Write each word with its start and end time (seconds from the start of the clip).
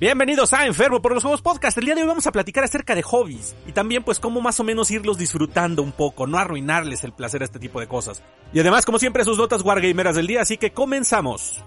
Bienvenidos 0.00 0.52
a 0.52 0.66
Enfermo 0.66 1.00
por 1.00 1.14
los 1.14 1.22
Juegos 1.22 1.40
Podcast. 1.40 1.78
El 1.78 1.84
día 1.84 1.94
de 1.94 2.02
hoy 2.02 2.08
vamos 2.08 2.26
a 2.26 2.32
platicar 2.32 2.64
acerca 2.64 2.96
de 2.96 3.02
hobbies 3.02 3.54
y 3.64 3.70
también 3.70 4.02
pues 4.02 4.18
cómo 4.18 4.40
más 4.40 4.58
o 4.58 4.64
menos 4.64 4.90
irlos 4.90 5.18
disfrutando 5.18 5.84
un 5.84 5.92
poco, 5.92 6.26
no 6.26 6.36
arruinarles 6.36 7.04
el 7.04 7.12
placer 7.12 7.42
a 7.42 7.44
este 7.44 7.60
tipo 7.60 7.78
de 7.78 7.86
cosas. 7.86 8.20
Y 8.52 8.58
además, 8.58 8.84
como 8.84 8.98
siempre, 8.98 9.24
sus 9.24 9.38
notas 9.38 9.62
wargameras 9.62 10.16
del 10.16 10.26
día, 10.26 10.42
así 10.42 10.58
que 10.58 10.72
comenzamos. 10.72 11.62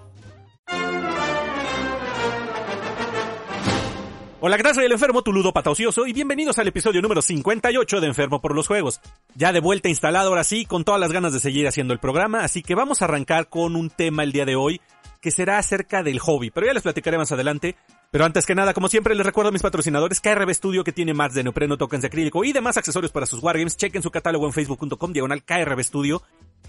Hola, 4.41 4.57
¿qué 4.57 4.63
tal? 4.63 4.75
Soy 4.75 4.85
el 4.85 4.91
enfermo, 4.91 5.21
tu 5.21 5.31
ludópata 5.31 5.69
ocioso, 5.69 6.05
y 6.05 6.11
bienvenidos 6.11 6.59
al 6.59 6.67
episodio 6.67 7.01
número 7.01 7.21
58 7.21 8.01
de 8.01 8.07
Enfermo 8.07 8.41
por 8.41 8.53
los 8.53 8.67
Juegos. 8.67 8.99
Ya 9.35 9.53
de 9.53 9.61
vuelta 9.61 9.87
instalado 9.87 10.27
ahora 10.27 10.43
sí, 10.43 10.65
con 10.65 10.83
todas 10.83 10.99
las 10.99 11.13
ganas 11.13 11.31
de 11.31 11.39
seguir 11.39 11.65
haciendo 11.65 11.93
el 11.93 11.99
programa, 11.99 12.41
así 12.41 12.61
que 12.61 12.75
vamos 12.75 13.01
a 13.01 13.05
arrancar 13.05 13.47
con 13.47 13.77
un 13.77 13.89
tema 13.89 14.23
el 14.23 14.33
día 14.33 14.45
de 14.45 14.57
hoy, 14.57 14.81
que 15.21 15.31
será 15.31 15.57
acerca 15.57 16.03
del 16.03 16.19
hobby, 16.19 16.51
pero 16.51 16.67
ya 16.67 16.73
les 16.73 16.83
platicaré 16.83 17.17
más 17.17 17.31
adelante. 17.31 17.75
Pero 18.11 18.23
antes 18.23 18.45
que 18.45 18.55
nada, 18.55 18.73
como 18.73 18.87
siempre, 18.87 19.15
les 19.15 19.25
recuerdo 19.25 19.49
a 19.49 19.51
mis 19.51 19.61
patrocinadores 19.61 20.21
KRB 20.21 20.53
Studio 20.53 20.83
que 20.83 20.93
tiene 20.93 21.13
más 21.13 21.33
de 21.33 21.43
neopreno, 21.43 21.77
tokens 21.77 22.01
de 22.01 22.07
acrílico 22.07 22.43
y 22.45 22.53
demás 22.53 22.77
accesorios 22.77 23.11
para 23.11 23.25
sus 23.25 23.43
wargames. 23.43 23.75
Chequen 23.75 24.01
su 24.01 24.11
catálogo 24.11 24.45
en 24.45 24.53
facebook.com 24.53 25.11
diagonal 25.11 25.43
KRB 25.43 25.83
Studio. 25.83 26.21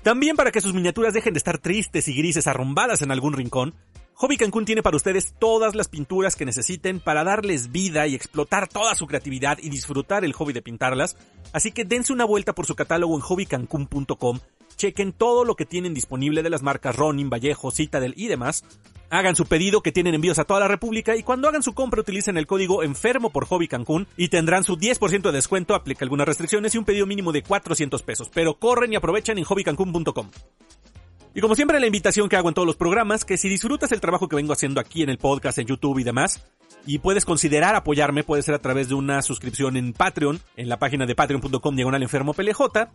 También 0.02 0.36
para 0.36 0.50
que 0.50 0.60
sus 0.60 0.74
miniaturas 0.74 1.14
dejen 1.14 1.34
de 1.34 1.38
estar 1.38 1.58
tristes 1.58 2.08
y 2.08 2.14
grises 2.14 2.46
arrumbadas 2.46 3.02
en 3.02 3.12
algún 3.12 3.34
rincón, 3.34 3.74
Hobby 4.20 4.36
Cancún 4.36 4.64
tiene 4.64 4.82
para 4.82 4.96
ustedes 4.96 5.34
todas 5.38 5.76
las 5.76 5.86
pinturas 5.86 6.34
que 6.34 6.44
necesiten 6.44 6.98
para 6.98 7.22
darles 7.22 7.70
vida 7.70 8.08
y 8.08 8.16
explotar 8.16 8.66
toda 8.66 8.96
su 8.96 9.06
creatividad 9.06 9.58
y 9.62 9.70
disfrutar 9.70 10.24
el 10.24 10.32
hobby 10.32 10.52
de 10.52 10.60
pintarlas. 10.60 11.16
Así 11.52 11.70
que 11.70 11.84
dense 11.84 12.12
una 12.12 12.24
vuelta 12.24 12.52
por 12.52 12.66
su 12.66 12.74
catálogo 12.74 13.14
en 13.14 13.20
hobbycancún.com, 13.20 14.40
chequen 14.78 15.12
todo 15.12 15.44
lo 15.44 15.56
que 15.56 15.66
tienen 15.66 15.92
disponible 15.92 16.42
de 16.42 16.48
las 16.48 16.62
marcas 16.62 16.96
Ronin, 16.96 17.28
Vallejo, 17.28 17.70
Citadel 17.70 18.14
y 18.16 18.28
demás. 18.28 18.64
Hagan 19.10 19.36
su 19.36 19.44
pedido 19.44 19.82
que 19.82 19.92
tienen 19.92 20.14
envíos 20.14 20.38
a 20.38 20.44
toda 20.44 20.60
la 20.60 20.68
República 20.68 21.16
y 21.16 21.22
cuando 21.22 21.48
hagan 21.48 21.62
su 21.62 21.74
compra 21.74 22.00
utilicen 22.00 22.38
el 22.38 22.46
código 22.46 22.82
enfermo 22.82 23.30
por 23.30 23.46
Hobby 23.46 23.68
Cancún 23.68 24.06
y 24.16 24.28
tendrán 24.28 24.64
su 24.64 24.76
10% 24.76 25.22
de 25.22 25.32
descuento, 25.32 25.74
aplica 25.74 26.04
algunas 26.04 26.26
restricciones 26.26 26.74
y 26.74 26.78
un 26.78 26.84
pedido 26.84 27.06
mínimo 27.06 27.32
de 27.32 27.42
400 27.42 28.02
pesos. 28.02 28.30
Pero 28.32 28.58
corren 28.58 28.92
y 28.92 28.96
aprovechen 28.96 29.36
en 29.36 29.44
hobbycancún.com. 29.44 30.30
Y 31.34 31.40
como 31.40 31.54
siempre 31.54 31.78
la 31.78 31.86
invitación 31.86 32.28
que 32.28 32.36
hago 32.36 32.48
en 32.48 32.54
todos 32.54 32.66
los 32.66 32.76
programas, 32.76 33.24
que 33.24 33.36
si 33.36 33.48
disfrutas 33.48 33.92
el 33.92 34.00
trabajo 34.00 34.28
que 34.28 34.36
vengo 34.36 34.52
haciendo 34.52 34.80
aquí 34.80 35.02
en 35.02 35.10
el 35.10 35.18
podcast, 35.18 35.58
en 35.58 35.66
YouTube 35.66 35.98
y 35.98 36.04
demás, 36.04 36.44
y 36.86 36.98
puedes 36.98 37.24
considerar 37.24 37.74
apoyarme, 37.76 38.24
puede 38.24 38.42
ser 38.42 38.54
a 38.54 38.58
través 38.58 38.88
de 38.88 38.94
una 38.94 39.22
suscripción 39.22 39.76
en 39.76 39.92
Patreon, 39.92 40.40
en 40.56 40.68
la 40.68 40.78
página 40.78 41.06
de 41.06 41.14
patreon.com 41.14 41.76
diagonal 41.76 42.02
enfermo 42.02 42.34
PLJ, 42.34 42.88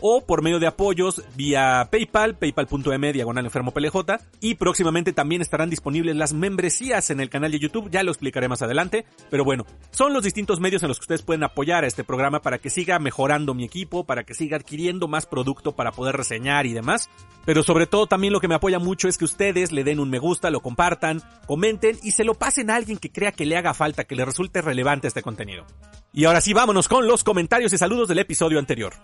o 0.00 0.24
por 0.24 0.42
medio 0.42 0.58
de 0.58 0.66
apoyos 0.66 1.22
vía 1.36 1.88
PayPal, 1.90 2.36
paypal.m 2.36 3.12
diagonal 3.12 3.44
enfermo 3.44 3.72
PLJ 3.72 3.96
y 4.40 4.54
próximamente 4.54 5.12
también 5.12 5.42
estarán 5.42 5.70
disponibles 5.70 6.16
las 6.16 6.32
membresías 6.32 7.10
en 7.10 7.20
el 7.20 7.30
canal 7.30 7.52
de 7.52 7.58
YouTube, 7.58 7.90
ya 7.90 8.02
lo 8.02 8.10
explicaré 8.10 8.48
más 8.48 8.62
adelante, 8.62 9.04
pero 9.30 9.44
bueno, 9.44 9.64
son 9.90 10.12
los 10.12 10.24
distintos 10.24 10.60
medios 10.60 10.82
en 10.82 10.88
los 10.88 10.98
que 10.98 11.04
ustedes 11.04 11.22
pueden 11.22 11.44
apoyar 11.44 11.84
a 11.84 11.86
este 11.86 12.04
programa 12.04 12.40
para 12.40 12.58
que 12.58 12.70
siga 12.70 12.98
mejorando 12.98 13.54
mi 13.54 13.64
equipo, 13.64 14.04
para 14.04 14.24
que 14.24 14.34
siga 14.34 14.56
adquiriendo 14.56 15.08
más 15.08 15.26
producto 15.26 15.72
para 15.72 15.92
poder 15.92 16.16
reseñar 16.16 16.66
y 16.66 16.72
demás, 16.72 17.08
pero 17.44 17.62
sobre 17.62 17.86
todo 17.86 18.06
también 18.06 18.32
lo 18.32 18.40
que 18.40 18.48
me 18.48 18.54
apoya 18.54 18.78
mucho 18.78 19.08
es 19.08 19.18
que 19.18 19.24
ustedes 19.24 19.72
le 19.72 19.84
den 19.84 20.00
un 20.00 20.10
me 20.10 20.18
gusta, 20.18 20.50
lo 20.50 20.60
compartan, 20.60 21.22
comenten 21.46 21.98
y 22.02 22.12
se 22.12 22.24
lo 22.24 22.34
pasen 22.34 22.70
a 22.70 22.76
alguien 22.76 22.98
que 22.98 23.10
crea 23.10 23.32
que 23.32 23.46
le 23.46 23.56
haga 23.56 23.74
falta, 23.74 24.04
que 24.04 24.16
le 24.16 24.24
resulte 24.24 24.62
relevante 24.62 25.08
este 25.08 25.22
contenido. 25.22 25.64
Y 26.12 26.24
ahora 26.24 26.40
sí, 26.40 26.52
vámonos 26.52 26.88
con 26.88 27.06
los 27.06 27.24
comentarios 27.24 27.72
y 27.72 27.78
saludos 27.78 28.08
del 28.08 28.18
episodio 28.18 28.58
anterior. 28.58 28.94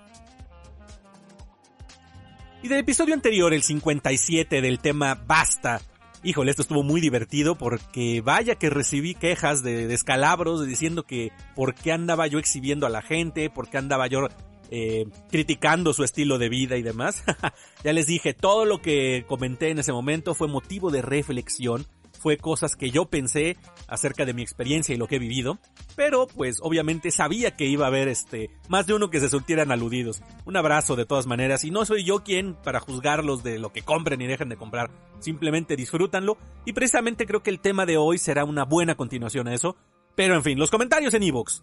Y 2.62 2.68
del 2.68 2.78
episodio 2.78 3.14
anterior, 3.14 3.52
el 3.52 3.64
57 3.64 4.60
del 4.60 4.78
tema 4.78 5.16
Basta. 5.26 5.80
Híjole, 6.22 6.50
esto 6.50 6.62
estuvo 6.62 6.84
muy 6.84 7.00
divertido 7.00 7.56
porque 7.56 8.20
vaya 8.20 8.54
que 8.54 8.70
recibí 8.70 9.16
quejas 9.16 9.64
de 9.64 9.88
descalabros 9.88 10.64
diciendo 10.64 11.02
que 11.02 11.32
por 11.56 11.74
qué 11.74 11.90
andaba 11.90 12.28
yo 12.28 12.38
exhibiendo 12.38 12.86
a 12.86 12.90
la 12.90 13.02
gente, 13.02 13.50
por 13.50 13.68
qué 13.68 13.78
andaba 13.78 14.06
yo 14.06 14.28
eh, 14.70 15.06
criticando 15.28 15.92
su 15.92 16.04
estilo 16.04 16.38
de 16.38 16.50
vida 16.50 16.76
y 16.76 16.82
demás. 16.82 17.24
ya 17.82 17.92
les 17.92 18.06
dije, 18.06 18.32
todo 18.32 18.64
lo 18.64 18.80
que 18.80 19.24
comenté 19.26 19.70
en 19.70 19.80
ese 19.80 19.92
momento 19.92 20.32
fue 20.36 20.46
motivo 20.46 20.92
de 20.92 21.02
reflexión 21.02 21.84
fue 22.22 22.36
cosas 22.36 22.76
que 22.76 22.90
yo 22.90 23.06
pensé 23.06 23.56
acerca 23.88 24.24
de 24.24 24.32
mi 24.32 24.42
experiencia 24.42 24.94
y 24.94 24.98
lo 24.98 25.08
que 25.08 25.16
he 25.16 25.18
vivido, 25.18 25.58
pero 25.96 26.28
pues 26.28 26.58
obviamente 26.62 27.10
sabía 27.10 27.56
que 27.56 27.66
iba 27.66 27.84
a 27.84 27.88
haber 27.88 28.06
este 28.06 28.48
más 28.68 28.86
de 28.86 28.94
uno 28.94 29.10
que 29.10 29.18
se 29.18 29.28
sintieran 29.28 29.72
aludidos. 29.72 30.22
Un 30.44 30.56
abrazo 30.56 30.94
de 30.94 31.04
todas 31.04 31.26
maneras 31.26 31.64
y 31.64 31.70
no 31.70 31.84
soy 31.84 32.04
yo 32.04 32.22
quien 32.22 32.54
para 32.54 32.80
juzgarlos 32.80 33.42
de 33.42 33.58
lo 33.58 33.72
que 33.72 33.82
compren 33.82 34.20
y 34.20 34.26
dejen 34.26 34.48
de 34.48 34.56
comprar, 34.56 34.90
simplemente 35.18 35.74
disfrútanlo 35.74 36.38
y 36.64 36.72
precisamente 36.72 37.26
creo 37.26 37.42
que 37.42 37.50
el 37.50 37.60
tema 37.60 37.86
de 37.86 37.96
hoy 37.96 38.18
será 38.18 38.44
una 38.44 38.64
buena 38.64 38.94
continuación 38.94 39.48
a 39.48 39.54
eso. 39.54 39.76
Pero 40.14 40.34
en 40.34 40.42
fin, 40.42 40.58
los 40.58 40.70
comentarios 40.70 41.14
en 41.14 41.22
iVoox. 41.24 41.62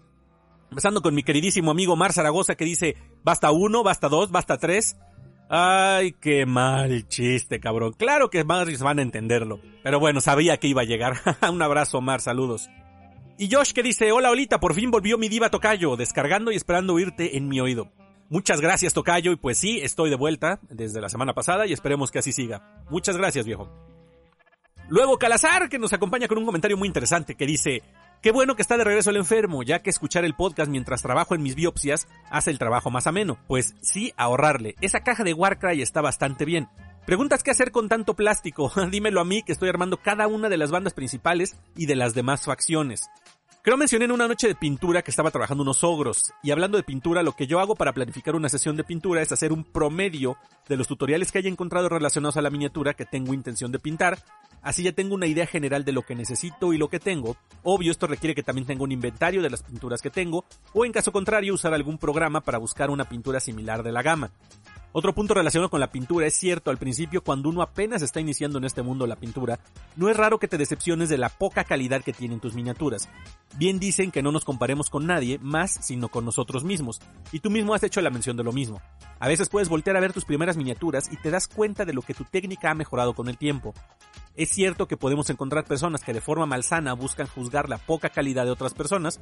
Empezando 0.71 1.01
con 1.01 1.15
mi 1.15 1.23
queridísimo 1.23 1.71
amigo 1.71 1.95
Mar 1.95 2.13
Zaragoza 2.13 2.55
que 2.55 2.65
dice, 2.65 2.95
basta 3.23 3.51
uno, 3.51 3.83
basta 3.83 4.09
dos, 4.09 4.29
basta 4.29 4.57
tres. 4.57 4.97
Ay, 5.51 6.11
qué 6.11 6.45
mal 6.45 7.07
chiste, 7.07 7.59
cabrón. 7.59 7.93
Claro 7.93 8.29
que 8.29 8.43
más 8.43 8.79
van 8.79 8.99
a 8.99 9.01
entenderlo. 9.01 9.59
Pero 9.83 9.99
bueno, 9.99 10.21
sabía 10.21 10.57
que 10.57 10.67
iba 10.67 10.83
a 10.83 10.85
llegar. 10.85 11.15
Un 11.51 11.61
abrazo, 11.61 11.97
Omar, 11.97 12.21
saludos. 12.21 12.69
Y 13.39 13.49
Josh 13.51 13.71
que 13.71 13.81
dice, 13.81 14.11
hola 14.11 14.29
Olita, 14.29 14.59
por 14.59 14.75
fin 14.75 14.91
volvió 14.91 15.17
mi 15.17 15.27
diva 15.27 15.49
Tocayo, 15.49 15.95
descargando 15.95 16.51
y 16.51 16.55
esperando 16.55 16.93
oírte 16.93 17.35
en 17.37 17.47
mi 17.47 17.59
oído. 17.61 17.91
Muchas 18.29 18.61
gracias 18.61 18.93
Tocayo, 18.93 19.31
y 19.31 19.37
pues 19.37 19.57
sí, 19.57 19.79
estoy 19.81 20.11
de 20.11 20.17
vuelta 20.17 20.59
desde 20.69 21.01
la 21.01 21.09
semana 21.09 21.33
pasada 21.33 21.65
y 21.65 21.73
esperemos 21.73 22.11
que 22.11 22.19
así 22.19 22.31
siga. 22.31 22.83
Muchas 22.89 23.17
gracias, 23.17 23.45
viejo. 23.45 23.71
Luego 24.89 25.17
Calazar, 25.17 25.69
que 25.69 25.79
nos 25.79 25.93
acompaña 25.93 26.27
con 26.27 26.37
un 26.37 26.45
comentario 26.45 26.77
muy 26.77 26.87
interesante 26.87 27.35
que 27.35 27.45
dice, 27.45 27.81
Qué 28.21 28.33
bueno 28.33 28.57
que 28.57 28.61
está 28.61 28.75
de 28.77 28.83
regreso 28.83 29.11
el 29.11 29.15
enfermo, 29.15 29.63
ya 29.63 29.79
que 29.79 29.89
escuchar 29.89 30.25
el 30.25 30.35
podcast 30.35 30.69
mientras 30.69 31.01
trabajo 31.01 31.35
en 31.35 31.41
mis 31.41 31.55
biopsias 31.55 32.09
hace 32.29 32.51
el 32.51 32.59
trabajo 32.59 32.91
más 32.91 33.07
ameno. 33.07 33.39
Pues 33.47 33.75
sí, 33.79 34.11
ahorrarle. 34.17 34.75
Esa 34.81 35.03
caja 35.03 35.23
de 35.23 35.33
Warcry 35.33 35.81
está 35.81 36.01
bastante 36.01 36.43
bien. 36.43 36.67
Preguntas 37.05 37.43
qué 37.43 37.51
hacer 37.51 37.71
con 37.71 37.87
tanto 37.87 38.15
plástico. 38.15 38.73
Dímelo 38.91 39.21
a 39.21 39.25
mí 39.25 39.41
que 39.41 39.53
estoy 39.53 39.69
armando 39.69 39.95
cada 39.95 40.27
una 40.27 40.49
de 40.49 40.57
las 40.57 40.69
bandas 40.69 40.93
principales 40.93 41.55
y 41.77 41.85
de 41.85 41.95
las 41.95 42.13
demás 42.13 42.43
facciones. 42.43 43.09
Creo 43.61 43.77
mencioné 43.77 44.05
en 44.05 44.11
una 44.11 44.27
noche 44.27 44.49
de 44.49 44.55
pintura 44.55 45.01
que 45.01 45.11
estaba 45.11 45.31
trabajando 45.31 45.63
unos 45.63 45.83
ogros, 45.83 46.33
y 46.43 46.51
hablando 46.51 46.77
de 46.77 46.83
pintura, 46.83 47.23
lo 47.23 47.33
que 47.33 47.45
yo 47.45 47.59
hago 47.59 47.75
para 47.75 47.93
planificar 47.93 48.35
una 48.35 48.47
sesión 48.47 48.77
de 48.77 48.85
pintura 48.85 49.21
es 49.21 49.33
hacer 49.33 49.51
un 49.51 49.65
promedio 49.65 50.37
de 50.67 50.77
los 50.77 50.87
tutoriales 50.87 51.31
que 51.31 51.39
haya 51.39 51.49
encontrado 51.49 51.89
relacionados 51.89 52.37
a 52.37 52.41
la 52.41 52.49
miniatura 52.49 52.93
que 52.93 53.05
tengo 53.05 53.33
intención 53.33 53.71
de 53.73 53.79
pintar, 53.79 54.17
así 54.61 54.83
ya 54.83 54.91
tengo 54.91 55.15
una 55.15 55.27
idea 55.27 55.45
general 55.45 55.85
de 55.85 55.91
lo 55.91 56.03
que 56.03 56.15
necesito 56.15 56.73
y 56.73 56.77
lo 56.77 56.89
que 56.89 56.99
tengo. 56.99 57.37
Obvio, 57.63 57.91
esto 57.91 58.07
requiere 58.07 58.35
que 58.35 58.43
también 58.43 58.67
tenga 58.67 58.83
un 58.83 58.91
inventario 58.91 59.41
de 59.41 59.49
las 59.49 59.63
pinturas 59.63 60.01
que 60.01 60.09
tengo, 60.09 60.45
o 60.73 60.85
en 60.85 60.91
caso 60.91 61.11
contrario, 61.11 61.53
usar 61.53 61.73
algún 61.73 61.97
programa 61.97 62.41
para 62.41 62.57
buscar 62.57 62.89
una 62.89 63.07
pintura 63.07 63.39
similar 63.39 63.83
de 63.83 63.91
la 63.91 64.01
gama. 64.01 64.31
Otro 64.91 65.13
punto 65.13 65.35
relacionado 65.35 65.69
con 65.69 65.79
la 65.79 65.91
pintura 65.91 66.25
es 66.25 66.33
cierto, 66.33 66.71
al 66.71 66.79
principio 66.79 67.23
cuando 67.23 67.49
uno 67.49 67.61
apenas 67.61 68.01
está 68.01 68.19
iniciando 68.19 68.57
en 68.57 68.63
este 68.63 68.81
mundo 68.81 69.05
la 69.05 69.17
pintura, 69.17 69.59
no 69.95 70.09
es 70.09 70.17
raro 70.17 70.39
que 70.39 70.47
te 70.47 70.57
decepciones 70.57 71.09
de 71.09 71.19
la 71.19 71.29
poca 71.29 71.63
calidad 71.63 72.01
que 72.01 72.11
tienen 72.11 72.39
tus 72.39 72.55
miniaturas. 72.55 73.07
Bien 73.55 73.79
dicen 73.79 74.09
que 74.09 74.23
no 74.23 74.31
nos 74.31 74.45
comparemos 74.45 74.89
con 74.89 75.05
nadie, 75.05 75.37
más 75.43 75.77
sino 75.81 76.09
con 76.09 76.25
nosotros 76.25 76.63
mismos, 76.63 76.99
y 77.31 77.39
tú 77.39 77.51
mismo 77.51 77.75
has 77.75 77.83
hecho 77.83 78.01
la 78.01 78.09
mención 78.09 78.35
de 78.35 78.43
lo 78.43 78.51
mismo. 78.51 78.81
A 79.19 79.27
veces 79.27 79.47
puedes 79.47 79.69
voltear 79.69 79.95
a 79.95 79.99
ver 79.99 80.11
tus 80.11 80.25
primeras 80.25 80.57
miniaturas 80.57 81.11
y 81.11 81.17
te 81.17 81.29
das 81.29 81.47
cuenta 81.47 81.85
de 81.85 81.93
lo 81.93 82.01
que 82.01 82.15
tu 82.15 82.23
técnica 82.23 82.71
ha 82.71 82.75
mejorado 82.75 83.13
con 83.13 83.27
el 83.29 83.37
tiempo. 83.37 83.75
Es 84.35 84.49
cierto 84.49 84.87
que 84.87 84.97
podemos 84.97 85.29
encontrar 85.29 85.65
personas 85.65 86.01
que 86.01 86.13
de 86.13 86.21
forma 86.21 86.45
malsana 86.45 86.93
buscan 86.93 87.27
juzgar 87.27 87.69
la 87.69 87.77
poca 87.77 88.09
calidad 88.09 88.45
de 88.45 88.51
otras 88.51 88.73
personas, 88.73 89.19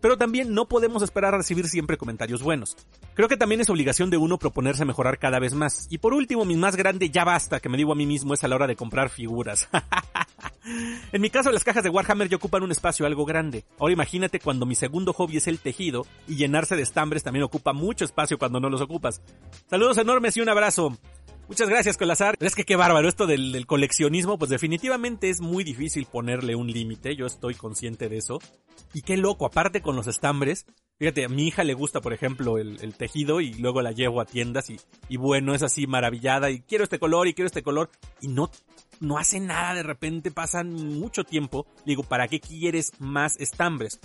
pero 0.00 0.18
también 0.18 0.52
no 0.52 0.66
podemos 0.66 1.02
esperar 1.02 1.34
a 1.34 1.38
recibir 1.38 1.68
siempre 1.68 1.96
comentarios 1.96 2.42
buenos. 2.42 2.76
Creo 3.14 3.28
que 3.28 3.36
también 3.36 3.60
es 3.60 3.70
obligación 3.70 4.10
de 4.10 4.16
uno 4.16 4.38
proponerse 4.38 4.84
mejorar 4.84 5.05
cada 5.18 5.38
vez 5.38 5.54
más. 5.54 5.86
Y 5.90 5.98
por 5.98 6.12
último, 6.12 6.44
mi 6.44 6.56
más 6.56 6.76
grande 6.76 7.10
ya 7.10 7.24
basta 7.24 7.60
que 7.60 7.68
me 7.68 7.76
digo 7.76 7.92
a 7.92 7.96
mí 7.96 8.06
mismo 8.06 8.34
es 8.34 8.44
a 8.44 8.48
la 8.48 8.56
hora 8.56 8.66
de 8.66 8.76
comprar 8.76 9.08
figuras. 9.08 9.68
en 11.12 11.20
mi 11.20 11.30
caso, 11.30 11.50
las 11.50 11.64
cajas 11.64 11.84
de 11.84 11.90
Warhammer 11.90 12.28
ya 12.28 12.36
ocupan 12.36 12.62
un 12.62 12.72
espacio 12.72 13.06
algo 13.06 13.24
grande. 13.24 13.64
Ahora 13.78 13.92
imagínate 13.92 14.40
cuando 14.40 14.66
mi 14.66 14.74
segundo 14.74 15.12
hobby 15.12 15.36
es 15.36 15.46
el 15.46 15.60
tejido 15.60 16.06
y 16.26 16.36
llenarse 16.36 16.76
de 16.76 16.82
estambres 16.82 17.22
también 17.22 17.44
ocupa 17.44 17.72
mucho 17.72 18.04
espacio 18.04 18.38
cuando 18.38 18.60
no 18.60 18.68
los 18.68 18.80
ocupas. 18.80 19.22
Saludos 19.70 19.98
enormes 19.98 20.36
y 20.36 20.40
un 20.40 20.48
abrazo. 20.48 20.96
Muchas 21.48 21.68
gracias, 21.68 21.96
Colazar. 21.96 22.34
Es 22.40 22.56
que 22.56 22.64
qué 22.64 22.74
bárbaro 22.74 23.08
esto 23.08 23.26
del, 23.26 23.52
del, 23.52 23.66
coleccionismo, 23.66 24.36
pues 24.36 24.50
definitivamente 24.50 25.30
es 25.30 25.40
muy 25.40 25.62
difícil 25.62 26.06
ponerle 26.06 26.56
un 26.56 26.66
límite, 26.66 27.14
yo 27.14 27.26
estoy 27.26 27.54
consciente 27.54 28.08
de 28.08 28.16
eso. 28.18 28.40
Y 28.92 29.02
qué 29.02 29.16
loco, 29.16 29.46
aparte 29.46 29.80
con 29.80 29.94
los 29.94 30.08
estambres, 30.08 30.66
fíjate, 30.98 31.24
a 31.24 31.28
mi 31.28 31.46
hija 31.46 31.64
le 31.64 31.74
gusta, 31.74 32.00
por 32.00 32.12
ejemplo, 32.12 32.58
el, 32.58 32.94
tejido 32.94 33.40
y 33.40 33.54
luego 33.54 33.82
la 33.82 33.92
llevo 33.92 34.20
a 34.20 34.26
tiendas 34.26 34.70
y, 34.70 34.80
y 35.08 35.16
bueno, 35.16 35.54
es 35.54 35.62
así 35.62 35.86
maravillada 35.86 36.50
y 36.50 36.60
quiero 36.60 36.84
este 36.84 36.98
color 36.98 37.28
y 37.28 37.34
quiero 37.34 37.46
este 37.46 37.62
color 37.62 37.90
y 38.20 38.28
no, 38.28 38.50
no 39.00 39.18
hace 39.18 39.40
nada, 39.40 39.74
de 39.74 39.82
repente 39.82 40.30
pasan 40.30 40.72
mucho 40.72 41.24
tiempo, 41.24 41.66
digo, 41.84 42.02
¿para 42.02 42.28
qué 42.28 42.40
quieres 42.40 42.92
más 42.98 43.36
estambres? 43.38 44.00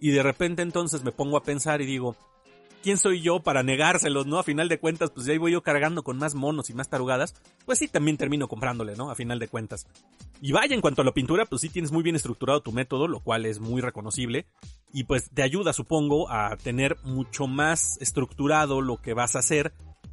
Y 0.00 0.10
de 0.10 0.22
repente 0.22 0.62
entonces 0.62 1.02
me 1.02 1.12
pongo 1.12 1.36
a 1.36 1.42
pensar 1.42 1.80
y 1.80 1.86
digo, 1.86 2.16
¿quién 2.82 2.98
soy 2.98 3.20
yo 3.20 3.40
para 3.40 3.62
negárselos, 3.62 4.26
no? 4.26 4.38
A 4.38 4.44
final 4.44 4.68
de 4.68 4.78
cuentas, 4.78 5.10
pues 5.10 5.26
ya 5.26 5.38
voy 5.38 5.52
yo 5.52 5.62
cargando 5.62 6.02
con 6.02 6.18
más 6.18 6.34
monos 6.34 6.70
y 6.70 6.74
más 6.74 6.88
tarugadas, 6.88 7.34
pues 7.64 7.78
sí, 7.78 7.88
también 7.88 8.16
termino 8.16 8.48
comprándole, 8.48 8.96
¿no? 8.96 9.10
A 9.10 9.14
final 9.14 9.38
de 9.38 9.48
cuentas. 9.48 9.86
Y 10.40 10.52
vaya, 10.52 10.74
en 10.74 10.80
cuanto 10.80 11.02
a 11.02 11.04
la 11.04 11.12
pintura, 11.12 11.46
pues 11.46 11.62
sí 11.62 11.68
tienes 11.68 11.92
muy 11.92 12.02
bien 12.02 12.16
estructurado 12.16 12.62
tu 12.62 12.72
método, 12.72 13.08
lo 13.08 13.20
cual 13.20 13.46
es 13.46 13.60
muy 13.60 13.80
reconocible. 13.80 14.46
Y 14.92 15.04
pues 15.04 15.30
te 15.30 15.42
ayuda, 15.42 15.72
supongo, 15.72 16.30
a 16.30 16.56
tener 16.56 16.96
mucho 17.04 17.46
más 17.46 17.98
estructurado 18.00 18.80
lo 18.80 18.96
que 18.96 19.14
vas 19.14 19.36
a 19.36 19.40
hacer, 19.40 19.72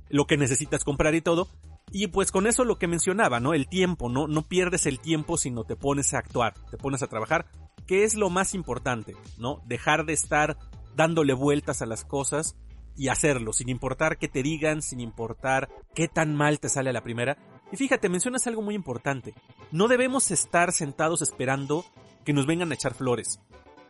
lo 0.10 0.26
que 0.26 0.38
necesitas 0.38 0.84
comprar 0.84 1.16
y 1.16 1.22
todo. 1.22 1.48
Y 1.92 2.08
pues 2.08 2.32
con 2.32 2.48
eso 2.48 2.66
lo 2.66 2.78
que 2.78 2.88
mencionaba, 2.88 3.40
¿no? 3.40 3.54
El 3.54 3.68
tiempo, 3.68 4.10
¿no? 4.10 4.28
No 4.28 4.48
pierdes 4.48 4.86
el 4.86 5.00
tiempo 5.00 5.38
sino 5.38 5.64
te 5.64 5.76
pones 5.76 6.14
a 6.14 6.18
actuar, 6.18 6.54
te 6.70 6.78
pones 6.78 7.04
a 7.04 7.08
trabajar, 7.08 7.46
que 7.88 8.04
es 8.04 8.16
lo 8.16 8.30
más 8.30 8.54
importante, 8.54 9.16
¿no? 9.38 9.62
Dejar 9.66 10.06
de 10.06 10.14
estar 10.14 10.58
dándole 10.96 11.34
vueltas 11.34 11.82
a 11.82 11.86
las 11.86 12.04
cosas 12.04 12.56
y 12.98 13.10
hacerlo, 13.10 13.54
sin 13.54 13.70
importar 13.70 14.18
qué 14.18 14.28
te 14.28 14.42
digan, 14.42 14.82
sin 14.82 15.00
importar 15.00 15.70
qué 15.94 16.08
tan 16.08 16.36
mal 16.36 16.60
te 16.60 16.70
sale 16.70 16.90
a 16.90 16.94
la 16.94 17.04
primera. 17.04 17.38
Y 17.72 17.78
fíjate, 17.78 18.10
mencionas 18.10 18.48
algo 18.48 18.62
muy 18.62 18.76
importante. 18.76 19.34
No 19.72 19.88
debemos 19.88 20.32
estar 20.32 20.72
sentados 20.72 21.22
esperando 21.22 21.86
que 22.24 22.34
nos 22.34 22.46
vengan 22.46 22.72
a 22.72 22.76
echar 22.76 22.94
flores. 22.94 23.40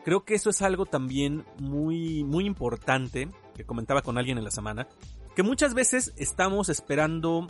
Creo 0.06 0.24
que 0.24 0.36
eso 0.36 0.52
es 0.52 0.62
algo 0.62 0.86
también 0.86 1.46
muy, 1.58 2.24
muy 2.24 2.46
importante, 2.46 3.28
que 3.56 3.66
comentaba 3.66 4.04
con 4.04 4.20
alguien 4.20 4.38
en 4.38 4.44
la 4.44 4.52
semana, 4.52 4.88
que 5.36 5.42
muchas 5.42 5.74
veces 5.74 6.14
estamos 6.16 6.70
esperando 6.70 7.48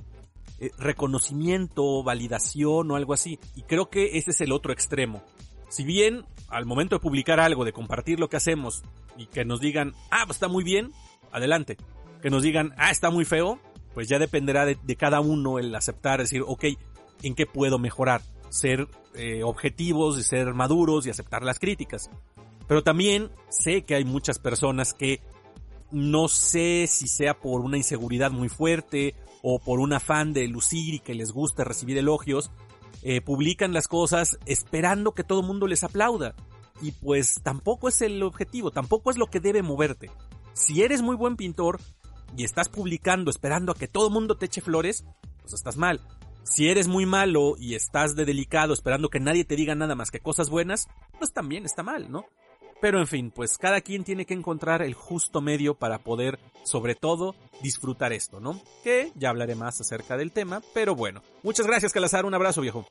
eh, 0.61 0.71
reconocimiento, 0.77 2.01
validación 2.01 2.89
o 2.89 2.95
algo 2.95 3.13
así. 3.13 3.39
Y 3.55 3.63
creo 3.63 3.89
que 3.89 4.17
ese 4.17 4.31
es 4.31 4.39
el 4.39 4.53
otro 4.53 4.71
extremo. 4.71 5.21
Si 5.67 5.83
bien 5.83 6.23
al 6.47 6.65
momento 6.65 6.95
de 6.95 7.01
publicar 7.01 7.41
algo, 7.41 7.65
de 7.65 7.73
compartir 7.73 8.21
lo 8.21 8.29
que 8.29 8.37
hacemos 8.37 8.83
y 9.17 9.25
que 9.25 9.43
nos 9.43 9.59
digan, 9.59 9.91
ah, 10.09 10.23
pues 10.25 10.37
está 10.37 10.47
muy 10.47 10.63
bien, 10.63 10.93
adelante. 11.33 11.75
Que 12.21 12.29
nos 12.29 12.41
digan, 12.41 12.73
ah, 12.77 12.89
está 12.89 13.09
muy 13.09 13.25
feo, 13.25 13.59
pues 13.93 14.07
ya 14.07 14.17
dependerá 14.17 14.65
de, 14.65 14.95
cada 14.95 15.19
uno 15.19 15.59
el 15.59 15.75
aceptar, 15.75 16.21
decir, 16.21 16.41
ok, 16.47 16.63
¿en 17.21 17.35
qué 17.35 17.45
puedo 17.45 17.79
mejorar? 17.79 18.21
Ser 18.55 18.87
eh, 19.15 19.43
objetivos 19.43 20.17
y 20.17 20.23
ser 20.23 20.53
maduros 20.53 21.05
y 21.05 21.09
aceptar 21.09 21.43
las 21.43 21.59
críticas. 21.59 22.09
Pero 22.69 22.83
también 22.83 23.29
sé 23.49 23.83
que 23.83 23.95
hay 23.95 24.05
muchas 24.05 24.39
personas 24.39 24.93
que 24.93 25.21
no 25.91 26.29
sé 26.29 26.87
si 26.87 27.09
sea 27.09 27.39
por 27.39 27.61
una 27.61 27.77
inseguridad 27.77 28.31
muy 28.31 28.47
fuerte 28.47 29.13
o 29.43 29.59
por 29.59 29.79
un 29.79 29.91
afán 29.91 30.31
de 30.31 30.47
lucir 30.47 30.95
y 30.95 30.99
que 30.99 31.13
les 31.13 31.31
guste 31.31 31.65
recibir 31.65 31.97
elogios, 31.97 32.49
eh, 33.03 33.19
publican 33.19 33.73
las 33.73 33.87
cosas 33.87 34.39
esperando 34.45 35.11
que 35.13 35.23
todo 35.23 35.41
el 35.41 35.47
mundo 35.47 35.67
les 35.67 35.83
aplauda. 35.83 36.33
Y 36.81 36.91
pues 36.91 37.41
tampoco 37.43 37.89
es 37.89 38.01
el 38.01 38.23
objetivo, 38.23 38.71
tampoco 38.71 39.11
es 39.11 39.17
lo 39.17 39.27
que 39.27 39.39
debe 39.39 39.61
moverte. 39.61 40.09
Si 40.53 40.81
eres 40.81 41.01
muy 41.01 41.15
buen 41.15 41.35
pintor 41.35 41.79
y 42.37 42.45
estás 42.45 42.69
publicando 42.69 43.29
esperando 43.29 43.73
a 43.73 43.75
que 43.75 43.87
todo 43.87 44.07
el 44.07 44.13
mundo 44.13 44.37
te 44.37 44.47
eche 44.47 44.61
flores, 44.61 45.05
pues 45.41 45.53
estás 45.53 45.77
mal. 45.77 46.01
Si 46.45 46.69
eres 46.69 46.87
muy 46.87 47.07
malo 47.07 47.55
y 47.57 47.73
estás 47.73 48.15
de 48.15 48.23
delicado 48.23 48.71
esperando 48.73 49.09
que 49.09 49.19
nadie 49.19 49.45
te 49.45 49.55
diga 49.55 49.73
nada 49.73 49.95
más 49.95 50.11
que 50.11 50.19
cosas 50.19 50.51
buenas, 50.51 50.87
pues 51.17 51.33
también 51.33 51.65
está 51.65 51.81
mal, 51.81 52.11
¿no? 52.11 52.27
Pero 52.79 52.99
en 52.99 53.07
fin, 53.07 53.31
pues 53.31 53.57
cada 53.57 53.81
quien 53.81 54.03
tiene 54.03 54.27
que 54.27 54.35
encontrar 54.35 54.83
el 54.83 54.93
justo 54.93 55.41
medio 55.41 55.73
para 55.73 55.97
poder, 55.97 56.39
sobre 56.63 56.93
todo, 56.93 57.33
disfrutar 57.63 58.13
esto, 58.13 58.39
¿no? 58.39 58.61
Que 58.83 59.11
ya 59.15 59.29
hablaré 59.31 59.55
más 59.55 59.81
acerca 59.81 60.17
del 60.17 60.31
tema, 60.31 60.61
pero 60.73 60.93
bueno. 60.93 61.23
Muchas 61.41 61.65
gracias, 61.65 61.91
Calazar, 61.91 62.25
un 62.25 62.35
abrazo, 62.35 62.61
viejo. 62.61 62.85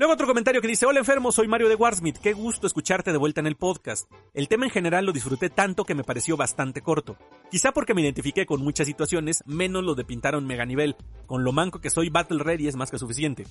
Luego 0.00 0.14
otro 0.14 0.26
comentario 0.26 0.62
que 0.62 0.66
dice, 0.66 0.86
hola 0.86 1.00
enfermo, 1.00 1.30
soy 1.30 1.46
Mario 1.46 1.68
de 1.68 1.74
Warsmith, 1.74 2.16
qué 2.16 2.32
gusto 2.32 2.66
escucharte 2.66 3.12
de 3.12 3.18
vuelta 3.18 3.40
en 3.40 3.46
el 3.46 3.56
podcast. 3.56 4.10
El 4.32 4.48
tema 4.48 4.64
en 4.64 4.70
general 4.70 5.04
lo 5.04 5.12
disfruté 5.12 5.50
tanto 5.50 5.84
que 5.84 5.94
me 5.94 6.04
pareció 6.04 6.38
bastante 6.38 6.80
corto. 6.80 7.18
Quizá 7.50 7.72
porque 7.72 7.92
me 7.92 8.00
identifiqué 8.00 8.46
con 8.46 8.62
muchas 8.62 8.86
situaciones, 8.86 9.44
menos 9.44 9.84
lo 9.84 9.94
de 9.94 10.06
pintar 10.06 10.34
a 10.34 10.38
un 10.38 10.46
mega 10.46 10.64
nivel. 10.64 10.96
Con 11.26 11.44
lo 11.44 11.52
manco 11.52 11.82
que 11.82 11.90
soy, 11.90 12.08
Battle 12.08 12.42
Ready 12.42 12.66
es 12.66 12.76
más 12.76 12.90
que 12.90 12.98
suficiente. 12.98 13.46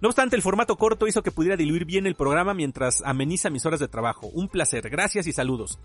No 0.00 0.08
obstante, 0.08 0.34
el 0.34 0.42
formato 0.42 0.74
corto 0.74 1.06
hizo 1.06 1.22
que 1.22 1.30
pudiera 1.30 1.56
diluir 1.56 1.84
bien 1.84 2.08
el 2.08 2.16
programa 2.16 2.52
mientras 2.52 3.00
ameniza 3.04 3.48
mis 3.48 3.64
horas 3.64 3.78
de 3.78 3.86
trabajo. 3.86 4.26
Un 4.32 4.48
placer, 4.48 4.90
gracias 4.90 5.28
y 5.28 5.32
saludos. 5.32 5.78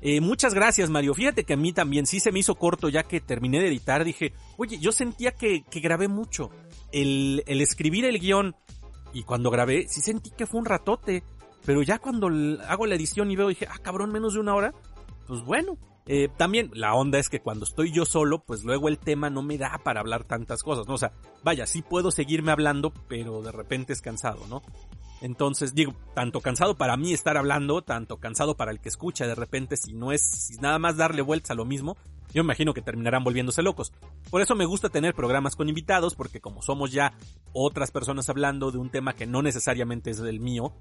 Eh, 0.00 0.20
muchas 0.20 0.54
gracias 0.54 0.90
Mario, 0.90 1.12
fíjate 1.12 1.42
que 1.42 1.54
a 1.54 1.58
mí 1.58 1.72
también 1.72 2.06
sí 2.06 2.20
se 2.20 2.30
me 2.30 2.38
hizo 2.38 2.54
corto 2.54 2.88
ya 2.88 3.02
que 3.02 3.20
terminé 3.20 3.60
de 3.60 3.66
editar, 3.66 4.02
dije, 4.04 4.32
oye, 4.56 4.78
yo 4.78 4.92
sentía 4.92 5.32
que, 5.32 5.64
que 5.68 5.80
grabé 5.80 6.06
mucho. 6.06 6.50
El, 6.92 7.42
el 7.46 7.60
escribir 7.60 8.04
el 8.04 8.20
guion 8.20 8.54
y 9.12 9.24
cuando 9.24 9.50
grabé, 9.50 9.86
sí 9.88 10.00
sentí 10.00 10.30
que 10.30 10.46
fue 10.46 10.60
un 10.60 10.66
ratote. 10.66 11.22
Pero 11.64 11.82
ya 11.82 11.98
cuando 11.98 12.28
hago 12.66 12.86
la 12.86 12.94
edición 12.94 13.30
y 13.30 13.36
veo, 13.36 13.48
dije, 13.48 13.66
ah, 13.70 13.78
cabrón, 13.82 14.12
menos 14.12 14.34
de 14.34 14.40
una 14.40 14.54
hora. 14.54 14.74
Pues 15.26 15.42
bueno. 15.42 15.76
Eh, 16.06 16.28
también 16.36 16.70
la 16.74 16.94
onda 16.94 17.20
es 17.20 17.28
que 17.28 17.40
cuando 17.40 17.64
estoy 17.64 17.92
yo 17.92 18.04
solo, 18.04 18.42
pues 18.42 18.64
luego 18.64 18.88
el 18.88 18.98
tema 18.98 19.30
no 19.30 19.42
me 19.42 19.58
da 19.58 19.78
para 19.84 20.00
hablar 20.00 20.24
tantas 20.24 20.64
cosas, 20.64 20.88
¿no? 20.88 20.94
O 20.94 20.98
sea, 20.98 21.12
vaya, 21.44 21.66
sí 21.66 21.82
puedo 21.82 22.10
seguirme 22.10 22.50
hablando, 22.50 22.92
pero 23.06 23.42
de 23.42 23.52
repente 23.52 23.92
es 23.92 24.00
cansado, 24.00 24.44
¿no? 24.48 24.62
Entonces, 25.20 25.74
digo, 25.74 25.94
tanto 26.14 26.40
cansado 26.40 26.76
para 26.76 26.96
mí 26.96 27.12
estar 27.12 27.36
hablando, 27.36 27.82
tanto 27.82 28.16
cansado 28.16 28.56
para 28.56 28.72
el 28.72 28.80
que 28.80 28.88
escucha 28.88 29.26
de 29.26 29.34
repente, 29.34 29.76
si 29.76 29.92
no 29.92 30.10
es, 30.10 30.22
si 30.22 30.56
nada 30.56 30.80
más 30.80 30.96
darle 30.96 31.22
vueltas 31.22 31.52
a 31.52 31.54
lo 31.54 31.64
mismo, 31.64 31.96
yo 32.32 32.42
imagino 32.42 32.74
que 32.74 32.82
terminarán 32.82 33.24
volviéndose 33.24 33.62
locos. 33.62 33.92
Por 34.30 34.40
eso 34.40 34.54
me 34.54 34.64
gusta 34.64 34.88
tener 34.88 35.14
programas 35.14 35.56
con 35.56 35.68
invitados, 35.68 36.14
porque 36.14 36.40
como 36.40 36.62
somos 36.62 36.92
ya 36.92 37.14
otras 37.52 37.90
personas 37.90 38.28
hablando 38.28 38.70
de 38.70 38.78
un 38.78 38.90
tema 38.90 39.14
que 39.14 39.26
no 39.26 39.42
necesariamente 39.42 40.10
es 40.10 40.18
del 40.18 40.40
mío, 40.40 40.72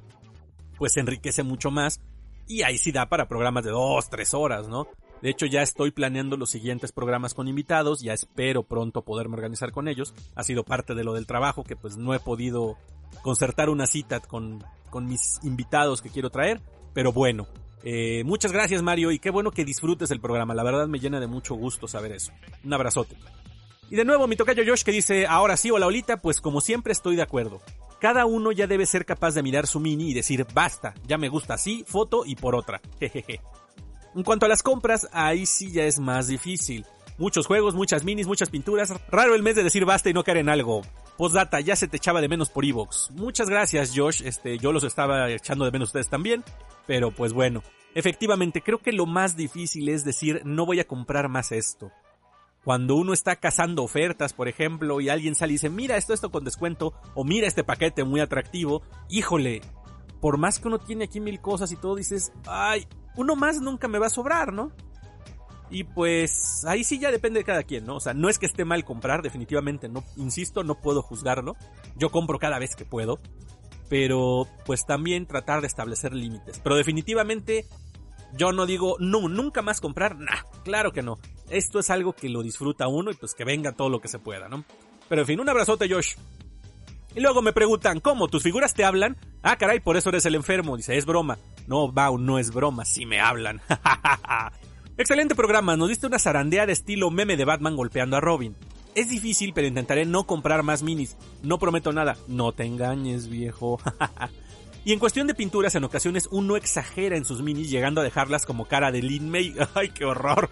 pues 0.77 0.97
enriquece 0.97 1.43
mucho 1.43 1.71
más. 1.71 2.01
Y 2.47 2.63
ahí 2.63 2.77
sí 2.77 2.91
da 2.91 3.09
para 3.09 3.27
programas 3.27 3.63
de 3.63 3.71
dos, 3.71 4.09
tres 4.09 4.33
horas, 4.33 4.67
¿no? 4.67 4.87
De 5.21 5.29
hecho, 5.29 5.45
ya 5.45 5.61
estoy 5.61 5.91
planeando 5.91 6.37
los 6.37 6.49
siguientes 6.49 6.91
programas 6.91 7.33
con 7.33 7.47
invitados, 7.47 8.01
ya 8.01 8.13
espero 8.13 8.63
pronto 8.63 9.03
poderme 9.03 9.35
organizar 9.35 9.71
con 9.71 9.87
ellos. 9.87 10.13
Ha 10.35 10.43
sido 10.43 10.63
parte 10.63 10.95
de 10.95 11.03
lo 11.03 11.13
del 11.13 11.27
trabajo 11.27 11.63
que 11.63 11.75
pues 11.75 11.97
no 11.97 12.13
he 12.13 12.19
podido 12.19 12.77
concertar 13.21 13.69
una 13.69 13.85
cita 13.85 14.21
con, 14.21 14.63
con 14.89 15.05
mis 15.05 15.39
invitados 15.43 16.01
que 16.01 16.09
quiero 16.09 16.29
traer, 16.29 16.61
pero 16.93 17.11
bueno, 17.11 17.47
eh, 17.83 18.23
muchas 18.25 18.51
gracias 18.51 18.81
Mario 18.81 19.11
y 19.11 19.19
qué 19.19 19.29
bueno 19.29 19.51
que 19.51 19.65
disfrutes 19.65 20.11
el 20.11 20.19
programa, 20.19 20.53
la 20.53 20.63
verdad 20.63 20.87
me 20.87 20.99
llena 20.99 21.19
de 21.19 21.27
mucho 21.27 21.55
gusto 21.55 21.87
saber 21.87 22.11
eso. 22.11 22.31
Un 22.63 22.73
abrazote. 22.73 23.15
Y 23.89 23.95
de 23.95 24.05
nuevo 24.05 24.27
mi 24.27 24.35
tocayo 24.35 24.63
Josh 24.65 24.83
que 24.83 24.91
dice, 24.91 25.25
ahora 25.25 25.57
sí, 25.57 25.71
hola 25.71 25.87
Olita, 25.87 26.17
pues 26.17 26.41
como 26.41 26.61
siempre 26.61 26.93
estoy 26.93 27.15
de 27.15 27.23
acuerdo. 27.23 27.61
Cada 27.99 28.25
uno 28.25 28.51
ya 28.51 28.67
debe 28.67 28.85
ser 28.85 29.05
capaz 29.05 29.33
de 29.33 29.43
mirar 29.43 29.67
su 29.67 29.79
mini 29.79 30.11
y 30.11 30.13
decir, 30.13 30.45
basta, 30.53 30.93
ya 31.05 31.17
me 31.17 31.27
gusta 31.27 31.55
así, 31.55 31.83
foto 31.87 32.23
y 32.25 32.35
por 32.35 32.55
otra. 32.55 32.81
Jejeje. 32.99 33.41
En 34.15 34.23
cuanto 34.23 34.45
a 34.45 34.49
las 34.49 34.63
compras, 34.63 35.07
ahí 35.11 35.45
sí 35.45 35.71
ya 35.71 35.83
es 35.83 35.99
más 35.99 36.27
difícil. 36.27 36.85
Muchos 37.17 37.47
juegos, 37.47 37.75
muchas 37.75 38.03
minis, 38.05 38.27
muchas 38.27 38.49
pinturas. 38.49 38.93
Raro 39.09 39.35
el 39.35 39.43
mes 39.43 39.55
de 39.55 39.63
decir 39.63 39.85
basta 39.85 40.09
y 40.09 40.13
no 40.13 40.23
caer 40.23 40.37
en 40.37 40.49
algo. 40.49 40.81
Postdata, 41.19 41.59
ya 41.59 41.75
se 41.75 41.89
te 41.89 41.97
echaba 41.97 42.21
de 42.21 42.29
menos 42.29 42.49
por 42.49 42.63
Evox. 42.63 43.11
Muchas 43.11 43.49
gracias, 43.49 43.91
Josh. 43.93 44.21
Este, 44.23 44.57
yo 44.57 44.71
los 44.71 44.85
estaba 44.85 45.29
echando 45.29 45.65
de 45.65 45.71
menos 45.71 45.89
ustedes 45.89 46.07
también. 46.07 46.45
Pero 46.87 47.11
pues 47.11 47.33
bueno, 47.33 47.61
efectivamente 47.93 48.61
creo 48.61 48.77
que 48.77 48.93
lo 48.93 49.05
más 49.05 49.35
difícil 49.35 49.89
es 49.89 50.05
decir 50.05 50.41
no 50.45 50.65
voy 50.65 50.79
a 50.79 50.87
comprar 50.87 51.27
más 51.27 51.51
esto. 51.51 51.91
Cuando 52.63 52.95
uno 52.95 53.11
está 53.11 53.35
cazando 53.35 53.83
ofertas, 53.83 54.31
por 54.31 54.47
ejemplo, 54.47 55.01
y 55.01 55.09
alguien 55.09 55.35
sale 55.35 55.51
y 55.51 55.55
dice, 55.55 55.69
mira 55.69 55.97
esto, 55.97 56.13
esto 56.13 56.31
con 56.31 56.45
descuento, 56.45 56.93
o 57.15 57.25
mira 57.25 57.47
este 57.47 57.65
paquete 57.65 58.05
muy 58.05 58.21
atractivo, 58.21 58.81
híjole, 59.09 59.59
por 60.21 60.37
más 60.37 60.59
que 60.59 60.69
uno 60.69 60.79
tiene 60.79 61.03
aquí 61.03 61.19
mil 61.19 61.41
cosas 61.41 61.69
y 61.73 61.75
todo, 61.75 61.97
dices, 61.97 62.31
ay, 62.47 62.87
uno 63.17 63.35
más 63.35 63.59
nunca 63.59 63.89
me 63.89 63.99
va 63.99 64.07
a 64.07 64.09
sobrar, 64.09 64.53
¿no? 64.53 64.71
Y 65.69 65.83
pues 65.83 66.65
ahí 66.65 66.83
sí 66.83 66.99
ya 66.99 67.11
depende 67.11 67.39
de 67.39 67.45
cada 67.45 67.63
quien, 67.63 67.85
¿no? 67.85 67.97
O 67.97 67.99
sea, 67.99 68.13
no 68.13 68.29
es 68.29 68.39
que 68.39 68.45
esté 68.45 68.65
mal 68.65 68.83
comprar, 68.83 69.21
definitivamente, 69.21 69.87
no, 69.87 70.03
insisto, 70.17 70.63
no 70.63 70.75
puedo 70.75 71.01
juzgarlo. 71.01 71.55
Yo 71.95 72.09
compro 72.09 72.39
cada 72.39 72.59
vez 72.59 72.75
que 72.75 72.85
puedo 72.85 73.19
pero 73.89 74.47
pues 74.65 74.85
también 74.85 75.25
tratar 75.25 75.61
de 75.61 75.67
establecer 75.67 76.13
límites. 76.13 76.61
Pero 76.63 76.75
definitivamente 76.75 77.65
yo 78.33 78.51
no 78.51 78.65
digo, 78.65 78.95
no, 78.99 79.27
nunca 79.27 79.61
más 79.61 79.81
comprar, 79.81 80.15
nah, 80.17 80.43
claro 80.63 80.93
que 80.93 81.01
no. 81.01 81.17
Esto 81.49 81.79
es 81.79 81.89
algo 81.89 82.13
que 82.13 82.29
lo 82.29 82.43
disfruta 82.43 82.87
uno 82.87 83.11
y 83.11 83.15
pues 83.15 83.33
que 83.33 83.43
venga 83.43 83.71
todo 83.71 83.89
lo 83.89 83.99
que 83.99 84.07
se 84.07 84.19
pueda, 84.19 84.47
¿no? 84.47 84.63
Pero 85.09 85.21
en 85.21 85.27
fin, 85.27 85.39
un 85.39 85.49
abrazote 85.49 85.89
Josh. 85.89 86.15
Y 87.15 87.21
luego 87.21 87.41
me 87.41 87.53
preguntan, 87.53 87.99
¿cómo? 87.99 88.27
¿Tus 88.27 88.43
figuras 88.43 88.75
te 88.75 88.85
hablan? 88.85 89.17
Ah, 89.41 89.57
caray, 89.57 89.79
por 89.79 89.97
eso 89.97 90.09
eres 90.09 90.27
el 90.27 90.35
enfermo. 90.35 90.77
Dice, 90.77 90.95
es 90.95 91.07
broma. 91.07 91.39
No, 91.65 91.91
Bau, 91.91 92.19
no 92.19 92.37
es 92.37 92.53
broma, 92.53 92.85
sí 92.85 93.07
me 93.07 93.19
hablan. 93.19 93.61
Excelente 94.99 95.33
programa, 95.33 95.77
nos 95.77 95.87
diste 95.87 96.07
una 96.07 96.19
zarandea 96.19 96.65
de 96.65 96.73
estilo 96.73 97.09
meme 97.09 97.37
de 97.37 97.45
Batman 97.45 97.77
golpeando 97.77 98.17
a 98.17 98.19
Robin. 98.19 98.57
Es 98.95 99.07
difícil, 99.07 99.53
pero 99.53 99.65
intentaré 99.65 100.05
no 100.05 100.25
comprar 100.25 100.61
más 100.61 100.83
minis. 100.83 101.15
No 101.41 101.57
prometo 101.57 101.93
nada. 101.93 102.17
No 102.27 102.51
te 102.51 102.65
engañes, 102.65 103.29
viejo. 103.29 103.79
y 104.83 104.91
en 104.91 104.99
cuestión 104.99 105.25
de 105.25 105.35
pinturas, 105.35 105.73
en 105.75 105.85
ocasiones 105.85 106.27
uno 106.31 106.57
exagera 106.57 107.15
en 107.15 107.23
sus 107.23 107.41
minis, 107.41 107.69
llegando 107.69 108.01
a 108.01 108.03
dejarlas 108.03 108.45
como 108.45 108.67
cara 108.67 108.91
de 108.91 109.01
Lin 109.01 109.29
May. 109.29 109.55
¡Ay, 109.73 109.87
qué 109.91 110.03
horror! 110.03 110.49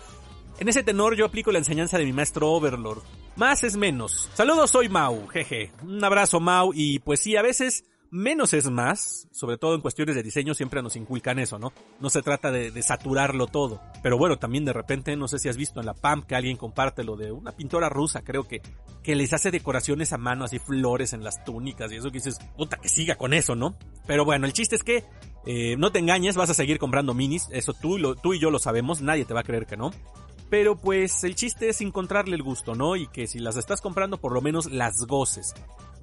En 0.60 0.70
ese 0.70 0.82
tenor 0.82 1.18
yo 1.18 1.26
aplico 1.26 1.52
la 1.52 1.60
enseñanza 1.60 1.98
de 1.98 2.06
mi 2.06 2.14
maestro 2.14 2.50
Overlord. 2.50 3.04
Más 3.36 3.66
es 3.66 3.76
menos. 3.76 4.30
Saludos, 4.34 4.72
soy 4.72 4.88
Mau, 4.88 5.28
jeje. 5.28 5.74
Un 5.84 6.02
abrazo, 6.02 6.40
Mau, 6.40 6.72
y 6.74 7.00
pues 7.00 7.20
sí, 7.20 7.36
a 7.36 7.42
veces 7.42 7.84
Menos 8.10 8.54
es 8.54 8.70
más, 8.70 9.28
sobre 9.32 9.58
todo 9.58 9.76
en 9.76 9.82
cuestiones 9.82 10.16
de 10.16 10.24
diseño 10.24 10.54
siempre 10.54 10.82
nos 10.82 10.96
inculcan 10.96 11.40
eso, 11.40 11.60
¿no? 11.60 11.74
No 12.00 12.10
se 12.10 12.22
trata 12.22 12.52
de, 12.52 12.72
de, 12.72 12.82
saturarlo 12.82 13.48
todo. 13.48 13.82
Pero 14.02 14.18
bueno, 14.18 14.38
también 14.38 14.64
de 14.64 14.72
repente, 14.72 15.16
no 15.18 15.28
sé 15.28 15.40
si 15.40 15.50
has 15.50 15.58
visto 15.58 15.80
en 15.82 15.86
la 15.86 15.94
PAM 15.94 16.24
que 16.24 16.36
alguien 16.36 16.56
comparte 16.56 17.04
lo 17.04 17.18
de 17.18 17.32
una 17.32 17.52
pintora 17.52 17.90
rusa, 17.90 18.22
creo 18.22 18.48
que, 18.48 18.62
que 19.04 19.16
les 19.16 19.34
hace 19.34 19.52
decoraciones 19.52 20.14
a 20.14 20.18
mano, 20.18 20.46
así 20.46 20.60
flores 20.60 21.14
en 21.14 21.24
las 21.24 21.44
túnicas 21.44 21.92
y 21.92 21.96
eso 21.96 22.10
que 22.10 22.20
dices, 22.20 22.40
puta, 22.56 22.78
que 22.78 22.90
siga 22.90 23.16
con 23.16 23.34
eso, 23.34 23.56
¿no? 23.56 23.78
Pero 24.06 24.24
bueno, 24.24 24.46
el 24.46 24.54
chiste 24.54 24.76
es 24.76 24.84
que 24.84 25.04
eh, 25.46 25.76
no 25.78 25.92
te 25.92 26.00
engañes, 26.00 26.36
vas 26.36 26.50
a 26.50 26.54
seguir 26.54 26.80
comprando 26.80 27.14
minis, 27.14 27.48
eso 27.52 27.74
tú, 27.74 27.98
tú 28.16 28.34
y 28.34 28.40
yo 28.40 28.52
lo 28.52 28.60
sabemos, 28.60 29.02
nadie 29.02 29.26
te 29.26 29.34
va 29.34 29.42
a 29.42 29.44
creer 29.44 29.66
que 29.66 29.78
no. 29.78 29.92
Pero 30.50 30.78
pues 30.78 31.24
el 31.24 31.36
chiste 31.36 31.70
es 31.70 31.82
encontrarle 31.82 32.36
el 32.36 32.44
gusto, 32.44 32.74
¿no? 32.74 32.96
Y 32.96 33.08
que 33.08 33.28
si 33.28 33.40
las 33.40 33.58
estás 33.58 33.82
comprando 33.82 34.18
por 34.18 34.34
lo 34.34 34.42
menos 34.42 34.72
las 34.72 35.06
goces. 35.06 35.54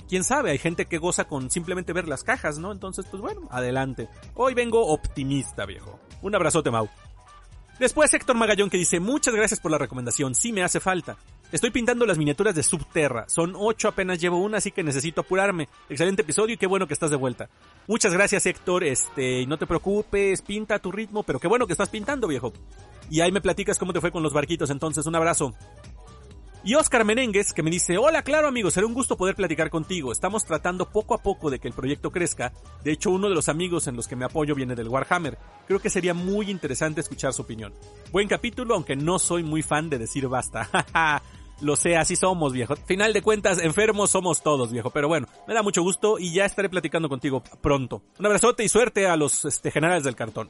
Quién 0.09 0.25
sabe, 0.25 0.51
hay 0.51 0.59
gente 0.59 0.87
que 0.87 0.99
goza 0.99 1.25
con 1.25 1.51
simplemente 1.51 1.93
ver 1.93 2.09
las 2.09 2.25
cajas, 2.25 2.59
¿no? 2.59 2.73
Entonces, 2.73 3.07
pues 3.11 3.23
bueno, 3.23 3.49
adelante. 3.51 4.09
Hoy 4.35 4.55
vengo 4.55 4.87
optimista, 4.87 5.65
viejo. 5.67 5.99
Un 6.23 6.35
abrazote, 6.35 6.71
Mau. 6.71 6.89
Después 7.79 8.15
Héctor 8.15 8.37
Magallón 8.37 8.71
que 8.71 8.77
dice, 8.77 9.01
muchas 9.01 9.35
gracias 9.35 9.59
por 9.59 9.73
la 9.73 9.79
recomendación, 9.79 10.37
sí 10.37 10.53
me 10.53 10.63
hace 10.63 10.79
falta. 10.79 11.17
Estoy 11.51 11.71
pintando 11.71 12.07
las 12.07 12.19
miniaturas 12.19 12.55
de 12.55 12.63
Subterra, 12.63 13.29
son 13.29 13.55
ocho 13.57 13.89
apenas 13.89 14.21
llevo 14.21 14.39
una, 14.39 14.59
así 14.59 14.71
que 14.71 14.85
necesito 14.85 15.23
apurarme. 15.23 15.69
Excelente 15.89 16.23
episodio 16.23 16.55
y 16.55 16.57
qué 16.57 16.69
bueno 16.69 16.87
que 16.87 16.95
estás 16.95 17.11
de 17.11 17.17
vuelta. 17.17 17.51
Muchas 17.89 18.13
gracias 18.13 18.47
Héctor, 18.47 18.85
este, 18.85 19.45
no 19.47 19.59
te 19.59 19.67
preocupes, 19.67 20.41
pinta 20.43 20.77
a 20.77 20.79
tu 20.79 20.93
ritmo, 20.93 21.25
pero 21.25 21.41
qué 21.41 21.49
bueno 21.49 21.67
que 21.67 21.73
estás 21.73 21.89
pintando, 21.89 22.29
viejo. 22.29 22.53
Y 23.11 23.21
ahí 23.23 23.33
me 23.33 23.41
platicas 23.41 23.79
cómo 23.79 23.93
te 23.93 24.01
fue 24.01 24.13
con 24.13 24.23
los 24.23 24.33
barquitos, 24.33 24.71
entonces 24.71 25.05
un 25.07 25.17
abrazo. 25.17 25.53
Y 26.67 26.77
Oscar 26.77 27.05
Menengues 27.05 27.53
que 27.53 27.63
me 27.63 27.71
dice, 27.71 27.99
hola 27.99 28.23
claro 28.23 28.49
amigos, 28.49 28.73
será 28.73 28.87
un 28.87 28.95
gusto 28.95 29.19
poder 29.19 29.35
platicar 29.37 29.69
contigo. 29.69 30.11
Estamos 30.11 30.47
tratando 30.47 30.89
poco 30.89 31.13
a 31.13 31.19
poco 31.19 31.51
de 31.51 31.59
que 31.59 31.69
el 31.69 31.75
proyecto 31.75 32.11
crezca. 32.11 32.55
De 32.83 32.91
hecho, 32.91 33.11
uno 33.11 33.29
de 33.29 33.35
los 33.35 33.51
amigos 33.51 33.87
en 33.87 33.97
los 33.97 34.09
que 34.09 34.17
me 34.17 34.25
apoyo 34.25 34.55
viene 34.55 34.75
del 34.75 34.89
Warhammer. 34.89 35.37
Creo 35.67 35.79
que 35.79 35.91
sería 35.91 36.15
muy 36.15 36.51
interesante 36.51 37.03
escuchar 37.03 37.35
su 37.35 37.43
opinión. 37.43 37.75
Buen 38.13 38.29
capítulo, 38.29 38.75
aunque 38.77 38.97
no 38.97 39.19
soy 39.19 39.43
muy 39.43 39.61
fan 39.61 39.91
de 39.91 39.99
decir 39.99 40.27
basta. 40.27 40.71
Lo 41.61 41.77
sé, 41.77 41.97
así 41.99 42.17
somos, 42.17 42.55
viejo. 42.55 42.77
Final 42.77 43.13
de 43.13 43.21
cuentas, 43.21 43.59
enfermos 43.59 44.11
somos 44.11 44.43
todos, 44.43 44.73
viejo. 44.73 44.89
Pero 44.89 45.07
bueno, 45.07 45.29
me 45.47 45.53
da 45.53 45.63
mucho 45.63 45.83
gusto 45.83 46.19
y 46.19 46.33
ya 46.33 46.47
estaré 46.47 46.71
platicando 46.71 47.11
contigo 47.11 47.43
pronto. 47.61 48.03
Un 48.19 48.25
abrazote 48.25 48.65
y 48.65 48.71
suerte 48.71 49.07
a 49.07 49.17
los 49.17 49.45
este, 49.45 49.71
generales 49.71 50.05
del 50.05 50.17
cartón. 50.17 50.49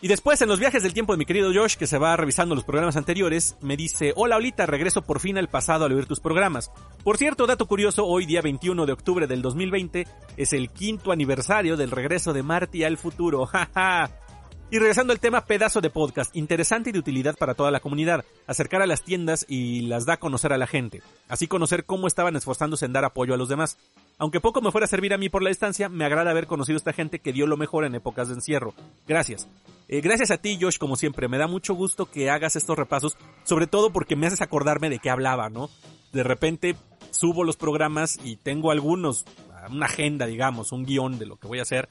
Y 0.00 0.06
después, 0.06 0.40
en 0.42 0.48
los 0.48 0.60
viajes 0.60 0.84
del 0.84 0.94
tiempo 0.94 1.12
de 1.12 1.18
mi 1.18 1.24
querido 1.24 1.50
Josh, 1.52 1.74
que 1.74 1.88
se 1.88 1.98
va 1.98 2.16
revisando 2.16 2.54
los 2.54 2.62
programas 2.62 2.96
anteriores, 2.96 3.56
me 3.60 3.76
dice, 3.76 4.12
hola 4.14 4.36
Olita, 4.36 4.64
regreso 4.64 5.02
por 5.02 5.18
fin 5.18 5.36
al 5.38 5.48
pasado 5.48 5.84
al 5.84 5.92
oír 5.92 6.06
tus 6.06 6.20
programas. 6.20 6.70
Por 7.02 7.16
cierto, 7.16 7.48
dato 7.48 7.66
curioso, 7.66 8.06
hoy 8.06 8.24
día 8.24 8.40
21 8.40 8.86
de 8.86 8.92
octubre 8.92 9.26
del 9.26 9.42
2020 9.42 10.06
es 10.36 10.52
el 10.52 10.70
quinto 10.70 11.10
aniversario 11.10 11.76
del 11.76 11.90
regreso 11.90 12.32
de 12.32 12.44
Marty 12.44 12.84
al 12.84 12.96
futuro, 12.96 13.44
jaja. 13.46 14.27
Y 14.70 14.78
regresando 14.78 15.14
al 15.14 15.18
tema, 15.20 15.46
pedazo 15.46 15.80
de 15.80 15.88
podcast, 15.88 16.36
interesante 16.36 16.90
y 16.90 16.92
de 16.92 16.98
utilidad 16.98 17.38
para 17.38 17.54
toda 17.54 17.70
la 17.70 17.80
comunidad, 17.80 18.26
acercar 18.46 18.82
a 18.82 18.86
las 18.86 19.02
tiendas 19.02 19.46
y 19.48 19.80
las 19.82 20.04
da 20.04 20.14
a 20.14 20.16
conocer 20.18 20.52
a 20.52 20.58
la 20.58 20.66
gente, 20.66 21.02
así 21.26 21.48
conocer 21.48 21.86
cómo 21.86 22.06
estaban 22.06 22.36
esforzándose 22.36 22.84
en 22.84 22.92
dar 22.92 23.06
apoyo 23.06 23.32
a 23.32 23.38
los 23.38 23.48
demás. 23.48 23.78
Aunque 24.18 24.40
poco 24.40 24.60
me 24.60 24.70
fuera 24.70 24.84
a 24.84 24.88
servir 24.88 25.14
a 25.14 25.18
mí 25.18 25.30
por 25.30 25.42
la 25.42 25.48
distancia, 25.48 25.88
me 25.88 26.04
agrada 26.04 26.32
haber 26.32 26.46
conocido 26.46 26.76
a 26.76 26.80
esta 26.80 26.92
gente 26.92 27.20
que 27.20 27.32
dio 27.32 27.46
lo 27.46 27.56
mejor 27.56 27.86
en 27.86 27.94
épocas 27.94 28.28
de 28.28 28.34
encierro. 28.34 28.74
Gracias. 29.06 29.48
Eh, 29.88 30.02
gracias 30.02 30.30
a 30.30 30.36
ti, 30.36 30.58
Josh, 30.60 30.76
como 30.76 30.96
siempre. 30.96 31.28
Me 31.28 31.38
da 31.38 31.46
mucho 31.46 31.72
gusto 31.72 32.04
que 32.04 32.28
hagas 32.28 32.54
estos 32.54 32.76
repasos, 32.76 33.16
sobre 33.44 33.68
todo 33.68 33.90
porque 33.90 34.16
me 34.16 34.26
haces 34.26 34.42
acordarme 34.42 34.90
de 34.90 34.98
qué 34.98 35.08
hablaba, 35.08 35.48
¿no? 35.48 35.70
De 36.12 36.24
repente 36.24 36.76
subo 37.10 37.42
los 37.42 37.56
programas 37.56 38.18
y 38.22 38.36
tengo 38.36 38.70
algunos, 38.70 39.24
una 39.70 39.86
agenda, 39.86 40.26
digamos, 40.26 40.72
un 40.72 40.84
guion 40.84 41.18
de 41.18 41.24
lo 41.24 41.36
que 41.36 41.48
voy 41.48 41.58
a 41.58 41.62
hacer, 41.62 41.88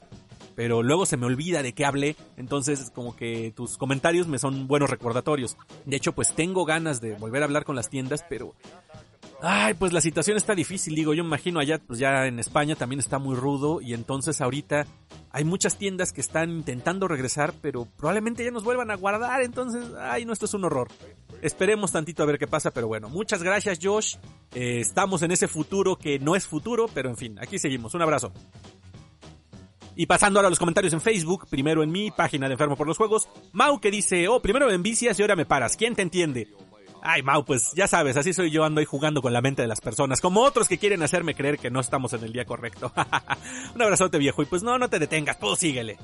pero 0.58 0.82
luego 0.82 1.06
se 1.06 1.16
me 1.16 1.24
olvida 1.24 1.62
de 1.62 1.72
qué 1.72 1.84
hablé, 1.84 2.16
entonces 2.36 2.90
como 2.92 3.14
que 3.14 3.52
tus 3.54 3.78
comentarios 3.78 4.26
me 4.26 4.40
son 4.40 4.66
buenos 4.66 4.90
recordatorios. 4.90 5.56
De 5.84 5.94
hecho, 5.94 6.16
pues 6.16 6.34
tengo 6.34 6.64
ganas 6.64 7.00
de 7.00 7.14
volver 7.14 7.42
a 7.42 7.44
hablar 7.44 7.64
con 7.64 7.76
las 7.76 7.88
tiendas, 7.88 8.24
pero 8.28 8.56
Ay, 9.40 9.74
pues 9.74 9.92
la 9.92 10.00
situación 10.00 10.36
está 10.36 10.56
difícil, 10.56 10.96
digo, 10.96 11.14
yo 11.14 11.22
imagino 11.22 11.60
allá, 11.60 11.78
pues 11.78 12.00
ya 12.00 12.26
en 12.26 12.40
España 12.40 12.74
también 12.74 12.98
está 12.98 13.20
muy 13.20 13.36
rudo 13.36 13.80
y 13.80 13.94
entonces 13.94 14.40
ahorita 14.40 14.84
hay 15.30 15.44
muchas 15.44 15.78
tiendas 15.78 16.12
que 16.12 16.20
están 16.20 16.50
intentando 16.50 17.06
regresar, 17.06 17.54
pero 17.62 17.86
probablemente 17.96 18.44
ya 18.44 18.50
nos 18.50 18.64
vuelvan 18.64 18.90
a 18.90 18.96
guardar, 18.96 19.42
entonces, 19.42 19.84
ay, 20.00 20.24
no, 20.24 20.32
esto 20.32 20.46
es 20.46 20.54
un 20.54 20.64
horror. 20.64 20.88
Esperemos 21.40 21.92
tantito 21.92 22.24
a 22.24 22.26
ver 22.26 22.36
qué 22.36 22.48
pasa, 22.48 22.72
pero 22.72 22.88
bueno, 22.88 23.08
muchas 23.08 23.44
gracias 23.44 23.78
Josh, 23.80 24.16
eh, 24.56 24.80
estamos 24.80 25.22
en 25.22 25.30
ese 25.30 25.46
futuro 25.46 25.94
que 25.94 26.18
no 26.18 26.34
es 26.34 26.44
futuro, 26.44 26.86
pero 26.92 27.08
en 27.08 27.16
fin, 27.16 27.38
aquí 27.38 27.60
seguimos, 27.60 27.94
un 27.94 28.02
abrazo. 28.02 28.32
Y 29.98 30.06
pasando 30.06 30.38
ahora 30.38 30.46
a 30.46 30.50
los 30.50 30.60
comentarios 30.60 30.92
en 30.92 31.00
Facebook, 31.00 31.48
primero 31.50 31.82
en 31.82 31.90
mi 31.90 32.12
página 32.12 32.46
de 32.46 32.52
Enfermo 32.52 32.76
por 32.76 32.86
los 32.86 32.96
Juegos, 32.96 33.28
Mau 33.50 33.80
que 33.80 33.90
dice, 33.90 34.28
oh, 34.28 34.40
primero 34.40 34.68
me 34.68 34.74
envicias 34.74 35.18
y 35.18 35.22
ahora 35.22 35.34
me 35.34 35.44
paras, 35.44 35.76
¿quién 35.76 35.96
te 35.96 36.02
entiende? 36.02 36.54
Ay, 37.02 37.24
Mau, 37.24 37.44
pues 37.44 37.72
ya 37.74 37.88
sabes, 37.88 38.16
así 38.16 38.32
soy 38.32 38.52
yo, 38.52 38.62
ando 38.62 38.78
ahí 38.78 38.84
jugando 38.84 39.20
con 39.20 39.32
la 39.32 39.42
mente 39.42 39.62
de 39.62 39.66
las 39.66 39.80
personas, 39.80 40.20
como 40.20 40.42
otros 40.42 40.68
que 40.68 40.78
quieren 40.78 41.02
hacerme 41.02 41.34
creer 41.34 41.58
que 41.58 41.72
no 41.72 41.80
estamos 41.80 42.12
en 42.12 42.22
el 42.22 42.32
día 42.32 42.44
correcto. 42.44 42.92
un 43.74 43.82
abrazote 43.82 44.18
viejo 44.18 44.40
y 44.40 44.46
pues 44.46 44.62
no, 44.62 44.78
no 44.78 44.88
te 44.88 45.00
detengas, 45.00 45.40
tú 45.40 45.56
síguele. 45.56 45.98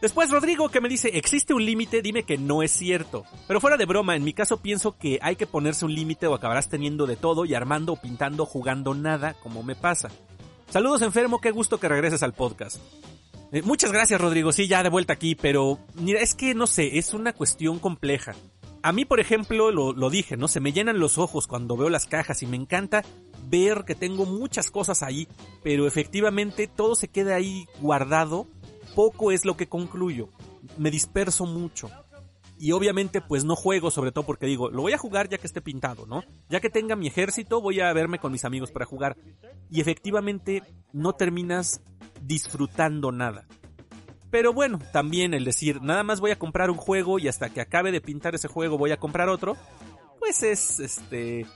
Después 0.00 0.30
Rodrigo 0.30 0.70
que 0.70 0.80
me 0.80 0.88
dice, 0.88 1.10
existe 1.12 1.52
un 1.52 1.66
límite, 1.66 2.00
dime 2.00 2.22
que 2.22 2.38
no 2.38 2.62
es 2.62 2.70
cierto. 2.70 3.26
Pero 3.46 3.60
fuera 3.60 3.76
de 3.76 3.84
broma, 3.84 4.16
en 4.16 4.24
mi 4.24 4.32
caso 4.32 4.62
pienso 4.62 4.96
que 4.96 5.18
hay 5.20 5.36
que 5.36 5.46
ponerse 5.46 5.84
un 5.84 5.94
límite 5.94 6.26
o 6.26 6.32
acabarás 6.32 6.70
teniendo 6.70 7.06
de 7.06 7.16
todo 7.16 7.44
y 7.44 7.52
armando 7.52 7.92
o 7.92 8.00
pintando 8.00 8.46
jugando 8.46 8.94
nada, 8.94 9.34
como 9.34 9.62
me 9.62 9.74
pasa. 9.74 10.08
Saludos 10.70 11.02
enfermo, 11.02 11.40
qué 11.40 11.50
gusto 11.50 11.80
que 11.80 11.88
regreses 11.88 12.22
al 12.22 12.32
podcast. 12.32 12.76
Eh, 13.50 13.60
muchas 13.62 13.90
gracias 13.90 14.20
Rodrigo, 14.20 14.52
sí, 14.52 14.68
ya 14.68 14.84
de 14.84 14.88
vuelta 14.88 15.12
aquí, 15.12 15.34
pero 15.34 15.80
mira, 15.94 16.20
es 16.20 16.36
que 16.36 16.54
no 16.54 16.68
sé, 16.68 16.96
es 16.98 17.12
una 17.12 17.32
cuestión 17.32 17.80
compleja. 17.80 18.36
A 18.84 18.92
mí, 18.92 19.04
por 19.04 19.18
ejemplo, 19.18 19.72
lo, 19.72 19.92
lo, 19.92 20.10
dije, 20.10 20.36
¿no? 20.36 20.46
Se 20.46 20.60
me 20.60 20.72
llenan 20.72 21.00
los 21.00 21.18
ojos 21.18 21.48
cuando 21.48 21.76
veo 21.76 21.90
las 21.90 22.06
cajas 22.06 22.44
y 22.44 22.46
me 22.46 22.56
encanta 22.56 23.02
ver 23.48 23.82
que 23.84 23.96
tengo 23.96 24.26
muchas 24.26 24.70
cosas 24.70 25.02
ahí, 25.02 25.26
pero 25.64 25.88
efectivamente 25.88 26.68
todo 26.68 26.94
se 26.94 27.08
queda 27.08 27.34
ahí 27.34 27.66
guardado, 27.80 28.46
poco 28.94 29.32
es 29.32 29.44
lo 29.44 29.56
que 29.56 29.68
concluyo, 29.68 30.28
me 30.78 30.92
disperso 30.92 31.46
mucho. 31.46 31.90
Y 32.60 32.72
obviamente 32.72 33.22
pues 33.22 33.42
no 33.42 33.56
juego, 33.56 33.90
sobre 33.90 34.12
todo 34.12 34.26
porque 34.26 34.44
digo, 34.44 34.68
lo 34.68 34.82
voy 34.82 34.92
a 34.92 34.98
jugar 34.98 35.30
ya 35.30 35.38
que 35.38 35.46
esté 35.46 35.62
pintado, 35.62 36.04
¿no? 36.04 36.22
Ya 36.50 36.60
que 36.60 36.68
tenga 36.68 36.94
mi 36.94 37.06
ejército, 37.06 37.62
voy 37.62 37.80
a 37.80 37.90
verme 37.94 38.18
con 38.18 38.32
mis 38.32 38.44
amigos 38.44 38.70
para 38.70 38.84
jugar. 38.84 39.16
Y 39.70 39.80
efectivamente 39.80 40.62
no 40.92 41.14
terminas 41.14 41.80
disfrutando 42.20 43.12
nada. 43.12 43.46
Pero 44.30 44.52
bueno, 44.52 44.78
también 44.92 45.32
el 45.32 45.46
decir, 45.46 45.80
nada 45.80 46.02
más 46.02 46.20
voy 46.20 46.32
a 46.32 46.38
comprar 46.38 46.70
un 46.70 46.76
juego 46.76 47.18
y 47.18 47.28
hasta 47.28 47.48
que 47.48 47.62
acabe 47.62 47.92
de 47.92 48.02
pintar 48.02 48.34
ese 48.34 48.46
juego 48.46 48.76
voy 48.76 48.92
a 48.92 48.98
comprar 48.98 49.30
otro, 49.30 49.56
pues 50.18 50.42
es, 50.42 50.80
este, 50.80 51.46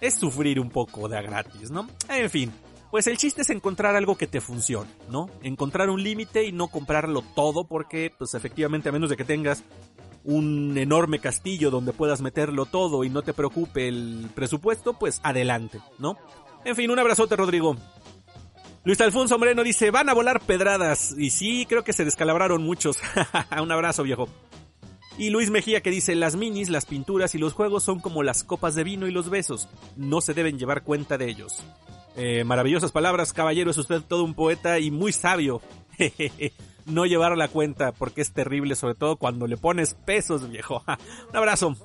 es 0.00 0.14
sufrir 0.14 0.58
un 0.58 0.70
poco 0.70 1.06
de 1.06 1.18
a 1.18 1.22
gratis, 1.22 1.70
¿no? 1.70 1.86
En 2.08 2.30
fin, 2.30 2.50
pues 2.90 3.06
el 3.08 3.18
chiste 3.18 3.42
es 3.42 3.50
encontrar 3.50 3.94
algo 3.94 4.16
que 4.16 4.26
te 4.26 4.40
funcione, 4.40 4.90
¿no? 5.10 5.28
Encontrar 5.42 5.90
un 5.90 6.02
límite 6.02 6.44
y 6.44 6.52
no 6.52 6.68
comprarlo 6.68 7.22
todo 7.34 7.64
porque, 7.68 8.10
pues 8.16 8.32
efectivamente, 8.32 8.88
a 8.88 8.92
menos 8.92 9.10
de 9.10 9.18
que 9.18 9.24
tengas 9.24 9.62
un 10.26 10.76
enorme 10.76 11.20
castillo 11.20 11.70
donde 11.70 11.92
puedas 11.92 12.20
meterlo 12.20 12.66
todo 12.66 13.04
y 13.04 13.10
no 13.10 13.22
te 13.22 13.32
preocupe 13.32 13.88
el 13.88 14.28
presupuesto, 14.34 14.98
pues 14.98 15.20
adelante, 15.22 15.80
¿no? 15.98 16.18
En 16.64 16.74
fin, 16.74 16.90
un 16.90 16.98
abrazote, 16.98 17.36
Rodrigo. 17.36 17.76
Luis 18.84 19.00
Alfonso 19.00 19.38
Moreno 19.38 19.62
dice, 19.62 19.90
van 19.90 20.08
a 20.08 20.14
volar 20.14 20.40
pedradas. 20.40 21.14
Y 21.16 21.30
sí, 21.30 21.64
creo 21.68 21.84
que 21.84 21.92
se 21.92 22.04
descalabraron 22.04 22.62
muchos. 22.62 22.98
un 23.60 23.70
abrazo, 23.70 24.02
viejo. 24.02 24.28
Y 25.16 25.30
Luis 25.30 25.50
Mejía 25.50 25.80
que 25.80 25.90
dice, 25.90 26.14
las 26.16 26.34
minis, 26.36 26.70
las 26.70 26.86
pinturas 26.86 27.34
y 27.34 27.38
los 27.38 27.52
juegos 27.52 27.84
son 27.84 28.00
como 28.00 28.22
las 28.22 28.44
copas 28.44 28.74
de 28.74 28.84
vino 28.84 29.06
y 29.06 29.12
los 29.12 29.30
besos. 29.30 29.68
No 29.96 30.20
se 30.20 30.34
deben 30.34 30.58
llevar 30.58 30.82
cuenta 30.82 31.16
de 31.18 31.28
ellos. 31.28 31.64
Eh, 32.16 32.44
maravillosas 32.44 32.92
palabras, 32.92 33.32
caballero, 33.32 33.70
es 33.70 33.78
usted 33.78 34.02
todo 34.02 34.24
un 34.24 34.34
poeta 34.34 34.78
y 34.80 34.90
muy 34.90 35.12
sabio. 35.12 35.62
no 36.86 37.06
llevar 37.06 37.36
la 37.36 37.48
cuenta 37.48 37.92
porque 37.92 38.22
es 38.22 38.32
terrible, 38.32 38.74
sobre 38.74 38.94
todo 38.94 39.16
cuando 39.16 39.46
le 39.46 39.56
pones 39.56 39.94
pesos, 39.94 40.48
viejo. 40.50 40.82
Un 41.30 41.36
abrazo. 41.36 41.76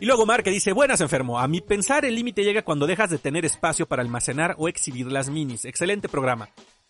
Y 0.00 0.06
luego 0.06 0.24
Mar 0.24 0.42
que 0.42 0.50
dice, 0.50 0.72
buenas 0.72 1.02
enfermo, 1.02 1.38
a 1.38 1.46
mi 1.46 1.60
pensar 1.60 2.06
el 2.06 2.14
límite 2.14 2.42
llega 2.42 2.62
cuando 2.62 2.86
dejas 2.86 3.10
de 3.10 3.18
tener 3.18 3.44
espacio 3.44 3.86
para 3.86 4.02
almacenar 4.02 4.54
o 4.56 4.68
exhibir 4.68 5.12
las 5.12 5.28
minis. 5.28 5.66
Excelente 5.66 6.08
programa. 6.08 6.48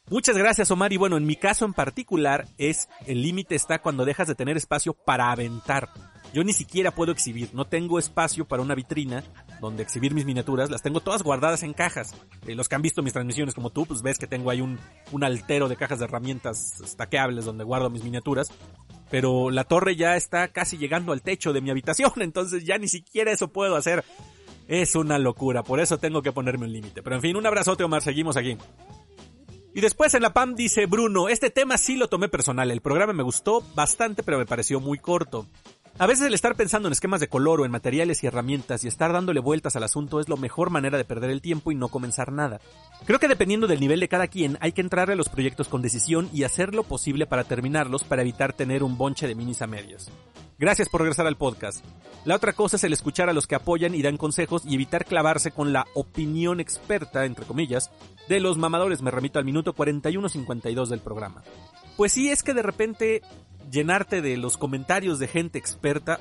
Muchas 0.09 0.37
gracias 0.37 0.71
Omar 0.71 0.93
y 0.93 0.97
bueno, 0.97 1.17
en 1.17 1.27
mi 1.27 1.37
caso 1.37 1.65
en 1.65 1.73
particular 1.73 2.47
es 2.59 2.89
el 3.07 3.23
límite 3.23 3.55
está 3.55 3.81
cuando 3.81 4.05
dejas 4.05 4.29
de 4.29 4.35
tener 4.35 4.57
espacio 4.57 4.93
para 4.93 5.31
aventar. 5.31 5.89
Yo 6.33 6.45
ni 6.45 6.53
siquiera 6.53 6.93
puedo 6.93 7.11
exhibir, 7.11 7.51
no 7.55 7.67
tengo 7.67 7.99
espacio 7.99 8.45
para 8.45 8.63
una 8.63 8.77
vitrina 8.77 9.25
donde 9.61 9.83
exhibir 9.83 10.15
mis 10.15 10.25
miniaturas, 10.25 10.71
las 10.71 10.83
tengo 10.83 11.01
todas 11.01 11.23
guardadas 11.23 11.65
en 11.65 11.73
cajas. 11.73 12.15
Eh, 12.47 12.55
los 12.55 12.69
que 12.69 12.77
han 12.77 12.83
visto 12.83 13.03
mis 13.03 13.13
transmisiones 13.13 13.55
como 13.55 13.71
tú, 13.71 13.85
pues 13.85 14.03
ves 14.03 14.19
que 14.19 14.29
tengo 14.29 14.51
ahí 14.51 14.61
un, 14.61 14.79
altero 15.23 15.69
de 15.69 15.77
cajas 15.77 15.99
de 15.99 16.05
herramientas 16.05 16.81
estaqueables 16.81 17.45
donde 17.45 17.65
guardo 17.65 17.91
mis 17.91 18.05
miniaturas. 18.05 18.53
Pero 19.11 19.51
la 19.51 19.65
torre 19.65 19.97
ya 19.97 20.17
está 20.17 20.49
casi 20.49 20.79
llegando 20.79 21.13
al 21.13 21.21
techo 21.23 21.53
de 21.53 21.61
mi 21.61 21.71
habitación, 21.71 22.13
entonces 22.21 22.65
ya 22.65 22.79
ni 22.79 22.89
siquiera 22.89 23.33
eso 23.33 23.49
puedo 23.49 23.77
hacer. 23.77 24.05
Es 24.69 24.95
una 24.95 25.19
locura, 25.19 25.65
por 25.65 25.81
eso 25.81 25.99
tengo 25.99 26.23
que 26.23 26.31
ponerme 26.31 26.67
un 26.67 26.73
límite. 26.73 27.03
Pero 27.03 27.17
en 27.17 27.23
fin, 27.23 27.37
un 27.37 27.45
abrazote 27.45 27.83
Omar, 27.83 28.03
seguimos 28.03 28.37
aquí. 28.37 28.57
Y 29.75 29.81
después 29.81 30.15
en 30.15 30.23
la 30.23 30.33
PAM 30.33 30.55
dice 30.55 30.87
Bruno, 30.87 31.29
este 31.29 31.51
tema 31.51 31.77
sí 31.77 31.97
lo 31.97 32.09
tomé 32.09 32.29
personal, 32.29 32.71
el 32.71 32.81
programa 32.81 33.13
me 33.13 33.23
gustó 33.23 33.63
bastante 33.75 34.25
pero 34.25 34.39
me 34.39 34.47
pareció 34.47 34.81
muy 34.81 34.99
corto. 34.99 35.47
A 36.01 36.07
veces 36.07 36.27
el 36.27 36.33
estar 36.33 36.57
pensando 36.57 36.89
en 36.89 36.93
esquemas 36.93 37.21
de 37.21 37.29
color 37.29 37.61
o 37.61 37.67
en 37.67 37.71
materiales 37.71 38.25
y 38.25 38.27
herramientas 38.27 38.85
y 38.85 38.89
estar 38.89 39.13
dándole 39.13 39.39
vueltas 39.39 39.77
al 39.77 39.83
asunto 39.83 40.19
es 40.19 40.31
la 40.31 40.37
mejor 40.37 40.71
manera 40.71 40.97
de 40.97 41.05
perder 41.05 41.29
el 41.29 41.43
tiempo 41.43 41.73
y 41.73 41.75
no 41.75 41.89
comenzar 41.89 42.33
nada. 42.33 42.59
Creo 43.05 43.19
que 43.19 43.29
dependiendo 43.29 43.67
del 43.67 43.81
nivel 43.81 44.01
de 44.01 44.09
cada 44.09 44.27
quien 44.27 44.57
hay 44.63 44.73
que 44.73 44.81
entrar 44.81 45.11
a 45.11 45.15
los 45.15 45.29
proyectos 45.29 45.69
con 45.69 45.83
decisión 45.83 46.31
y 46.33 46.45
hacer 46.45 46.75
lo 46.75 46.85
posible 46.85 47.27
para 47.27 47.45
terminarlos 47.45 48.03
para 48.03 48.23
evitar 48.23 48.55
tener 48.55 48.83
un 48.83 48.97
bonche 48.97 49.29
de 49.29 49.35
minis 49.35 49.61
a 49.61 49.67
medias. 49.67 50.11
Gracias 50.59 50.89
por 50.89 51.03
regresar 51.03 51.27
al 51.27 51.37
podcast. 51.37 51.85
La 52.25 52.37
otra 52.37 52.55
cosa 52.55 52.77
es 52.77 52.85
el 52.85 52.95
escuchar 52.95 53.29
a 53.29 53.35
los 53.35 53.47
que 53.47 53.57
apoyan 53.57 53.95
y 53.95 54.01
dan 54.01 54.17
consejos 54.17 54.63
y 54.65 54.77
evitar 54.77 55.05
clavarse 55.05 55.51
con 55.51 55.75
la 55.75 55.87
opinión 55.93 56.61
experta, 56.61 57.27
entre 57.27 57.45
comillas, 57.45 57.91
de 58.27 58.41
los 58.41 58.57
mamadores. 58.57 59.03
Me 59.03 59.11
remito 59.11 59.39
al 59.39 59.45
minuto 59.45 59.75
41.52 59.75 60.89
del 60.89 61.01
programa. 61.01 61.43
Pues 61.99 62.13
sí, 62.13 62.31
es 62.31 62.43
que 62.43 62.55
de 62.55 62.63
repente 62.63 63.21
llenarte 63.71 64.21
de 64.23 64.37
los 64.37 64.57
comentarios 64.57 65.19
de 65.19 65.29
gente 65.29 65.59
experta, 65.59 66.21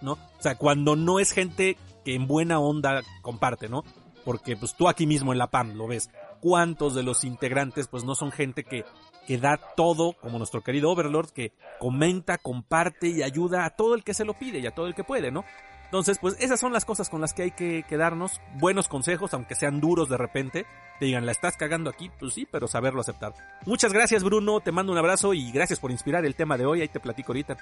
¿no? 0.00 0.12
O 0.12 0.42
sea, 0.42 0.56
cuando 0.56 0.96
no 0.96 1.20
es 1.20 1.32
gente 1.32 1.76
que 2.04 2.14
en 2.14 2.26
buena 2.26 2.58
onda 2.58 3.02
comparte, 3.22 3.68
¿no? 3.68 3.84
Porque 4.24 4.56
pues 4.56 4.74
tú 4.74 4.88
aquí 4.88 5.06
mismo 5.06 5.32
en 5.32 5.38
la 5.38 5.50
PAM 5.50 5.74
lo 5.74 5.86
ves. 5.86 6.10
¿Cuántos 6.40 6.94
de 6.94 7.02
los 7.02 7.24
integrantes 7.24 7.88
pues 7.88 8.04
no 8.04 8.14
son 8.14 8.30
gente 8.30 8.64
que, 8.64 8.84
que 9.26 9.38
da 9.38 9.58
todo, 9.76 10.14
como 10.20 10.38
nuestro 10.38 10.62
querido 10.62 10.90
Overlord, 10.90 11.30
que 11.30 11.52
comenta, 11.78 12.38
comparte 12.38 13.08
y 13.08 13.22
ayuda 13.22 13.64
a 13.64 13.70
todo 13.70 13.94
el 13.94 14.04
que 14.04 14.14
se 14.14 14.24
lo 14.24 14.34
pide 14.34 14.58
y 14.58 14.66
a 14.66 14.74
todo 14.74 14.86
el 14.86 14.94
que 14.94 15.04
puede, 15.04 15.30
¿no? 15.30 15.44
Entonces, 15.88 16.18
pues 16.18 16.36
esas 16.38 16.60
son 16.60 16.74
las 16.74 16.84
cosas 16.84 17.08
con 17.08 17.22
las 17.22 17.32
que 17.32 17.44
hay 17.44 17.50
que 17.50 17.82
quedarnos. 17.88 18.42
Buenos 18.56 18.88
consejos, 18.88 19.32
aunque 19.32 19.54
sean 19.54 19.80
duros 19.80 20.10
de 20.10 20.18
repente. 20.18 20.66
Te 20.98 21.06
digan, 21.06 21.24
la 21.24 21.32
estás 21.32 21.56
cagando 21.56 21.88
aquí, 21.88 22.10
pues 22.20 22.34
sí, 22.34 22.46
pero 22.50 22.68
saberlo 22.68 23.00
aceptar. 23.00 23.32
Muchas 23.64 23.94
gracias 23.94 24.22
Bruno, 24.22 24.60
te 24.60 24.70
mando 24.70 24.92
un 24.92 24.98
abrazo 24.98 25.32
y 25.32 25.50
gracias 25.50 25.80
por 25.80 25.90
inspirar 25.90 26.26
el 26.26 26.34
tema 26.34 26.58
de 26.58 26.66
hoy, 26.66 26.82
ahí 26.82 26.88
te 26.88 27.00
platico 27.00 27.32
ahorita. 27.32 27.56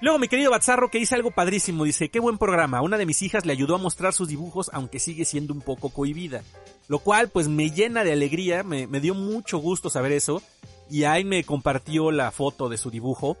Luego 0.00 0.18
mi 0.20 0.28
querido 0.28 0.50
Bazzarro 0.52 0.90
que 0.90 0.98
dice 0.98 1.16
algo 1.16 1.32
padrísimo, 1.32 1.84
dice, 1.84 2.08
qué 2.08 2.20
buen 2.20 2.38
programa, 2.38 2.82
una 2.82 2.98
de 2.98 3.06
mis 3.06 3.22
hijas 3.22 3.46
le 3.46 3.52
ayudó 3.52 3.76
a 3.76 3.78
mostrar 3.78 4.12
sus 4.12 4.28
dibujos 4.28 4.70
aunque 4.72 5.00
sigue 5.00 5.24
siendo 5.24 5.54
un 5.54 5.60
poco 5.60 5.90
cohibida. 5.90 6.42
Lo 6.86 7.00
cual 7.00 7.30
pues 7.30 7.48
me 7.48 7.70
llena 7.70 8.04
de 8.04 8.12
alegría, 8.12 8.62
me, 8.62 8.86
me 8.86 9.00
dio 9.00 9.14
mucho 9.14 9.58
gusto 9.58 9.90
saber 9.90 10.12
eso 10.12 10.40
y 10.90 11.04
ahí 11.04 11.24
me 11.24 11.42
compartió 11.42 12.12
la 12.12 12.30
foto 12.30 12.68
de 12.68 12.78
su 12.78 12.90
dibujo 12.90 13.38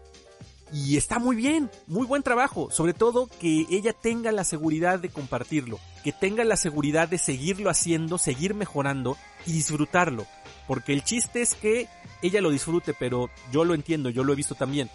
y 0.72 0.96
está 0.96 1.18
muy 1.18 1.36
bien, 1.36 1.70
muy 1.86 2.06
buen 2.06 2.22
trabajo. 2.22 2.70
Sobre 2.70 2.94
todo 2.94 3.26
que 3.26 3.66
ella 3.70 3.92
tenga 3.92 4.32
la 4.32 4.44
seguridad 4.44 4.98
de 4.98 5.10
compartirlo, 5.10 5.78
que 6.02 6.12
tenga 6.12 6.44
la 6.44 6.56
seguridad 6.56 7.08
de 7.08 7.18
seguirlo 7.18 7.68
haciendo, 7.68 8.16
seguir 8.16 8.54
mejorando 8.54 9.16
y 9.46 9.52
disfrutarlo. 9.52 10.26
Porque 10.66 10.94
el 10.94 11.04
chiste 11.04 11.42
es 11.42 11.54
que 11.54 11.88
ella 12.22 12.40
lo 12.40 12.50
disfrute, 12.50 12.94
pero 12.94 13.28
yo 13.52 13.64
lo 13.64 13.74
entiendo, 13.74 14.08
yo 14.08 14.24
lo 14.24 14.32
he 14.32 14.36
visto 14.36 14.54
también. 14.54 14.88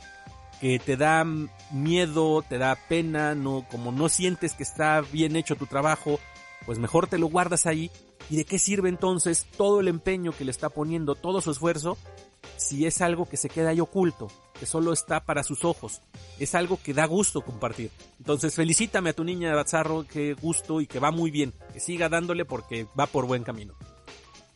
Que 0.59 0.79
te 0.79 0.97
da 0.97 1.23
miedo, 1.71 2.41
te 2.41 2.57
da 2.57 2.75
pena, 2.89 3.35
no, 3.35 3.65
como 3.69 3.91
no 3.91 4.09
sientes 4.09 4.53
que 4.53 4.63
está 4.63 5.01
bien 5.01 5.35
hecho 5.35 5.55
tu 5.55 5.67
trabajo, 5.67 6.19
pues 6.65 6.79
mejor 6.79 7.05
te 7.05 7.19
lo 7.19 7.27
guardas 7.27 7.67
ahí. 7.67 7.91
¿Y 8.29 8.37
de 8.37 8.45
qué 8.45 8.57
sirve 8.57 8.89
entonces 8.89 9.45
todo 9.55 9.79
el 9.79 9.87
empeño 9.87 10.31
que 10.31 10.43
le 10.43 10.51
está 10.51 10.69
poniendo, 10.69 11.13
todo 11.13 11.39
su 11.39 11.51
esfuerzo, 11.51 11.97
si 12.57 12.85
es 12.85 13.01
algo 13.01 13.29
que 13.29 13.37
se 13.37 13.49
queda 13.49 13.69
ahí 13.69 13.79
oculto, 13.79 14.29
que 14.57 14.65
solo 14.65 14.93
está 14.93 15.23
para 15.23 15.43
sus 15.43 15.63
ojos. 15.63 16.01
Es 16.39 16.55
algo 16.55 16.79
que 16.81 16.93
da 16.93 17.05
gusto 17.05 17.41
compartir. 17.41 17.91
Entonces 18.19 18.55
felicítame 18.55 19.11
a 19.11 19.13
tu 19.13 19.23
niña 19.23 19.55
Bazarro, 19.55 20.05
que 20.05 20.33
gusto 20.33 20.81
y 20.81 20.87
que 20.87 20.99
va 20.99 21.11
muy 21.11 21.31
bien. 21.31 21.53
Que 21.73 21.79
siga 21.79 22.09
dándole 22.09 22.45
porque 22.45 22.87
va 22.99 23.05
por 23.07 23.25
buen 23.25 23.43
camino. 23.43 23.75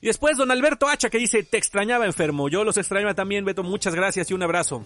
Y 0.02 0.08
después 0.08 0.36
don 0.36 0.52
Alberto 0.52 0.88
Hacha 0.88 1.10
que 1.10 1.20
dice, 1.20 1.44
te 1.44 1.58
extrañaba 1.58 2.06
enfermo. 2.06 2.50
Yo 2.50 2.64
los 2.64 2.78
extrañaba 2.78 3.14
también, 3.14 3.46
Beto. 3.46 3.64
Muchas 3.64 3.94
gracias 3.94 4.32
y 4.32 4.34
un 4.34 4.44
abrazo. 4.44 4.86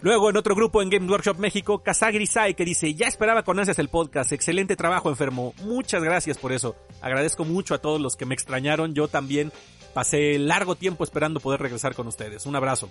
Luego 0.00 0.28
en 0.28 0.36
otro 0.36 0.54
grupo 0.54 0.82
en 0.82 0.90
Game 0.90 1.10
Workshop 1.10 1.38
México, 1.38 1.82
Casagri 1.82 2.26
Sai 2.26 2.54
que 2.54 2.64
dice, 2.64 2.94
ya 2.94 3.06
esperaba 3.06 3.44
con 3.44 3.58
ansias 3.58 3.78
el 3.78 3.88
podcast, 3.88 4.30
excelente 4.32 4.76
trabajo 4.76 5.08
enfermo, 5.08 5.54
muchas 5.62 6.02
gracias 6.02 6.36
por 6.36 6.52
eso, 6.52 6.76
agradezco 7.00 7.46
mucho 7.46 7.74
a 7.74 7.78
todos 7.78 7.98
los 8.00 8.14
que 8.14 8.26
me 8.26 8.34
extrañaron, 8.34 8.94
yo 8.94 9.08
también 9.08 9.52
pasé 9.94 10.38
largo 10.38 10.76
tiempo 10.76 11.02
esperando 11.02 11.40
poder 11.40 11.62
regresar 11.62 11.94
con 11.94 12.06
ustedes, 12.06 12.44
un 12.44 12.54
abrazo. 12.56 12.90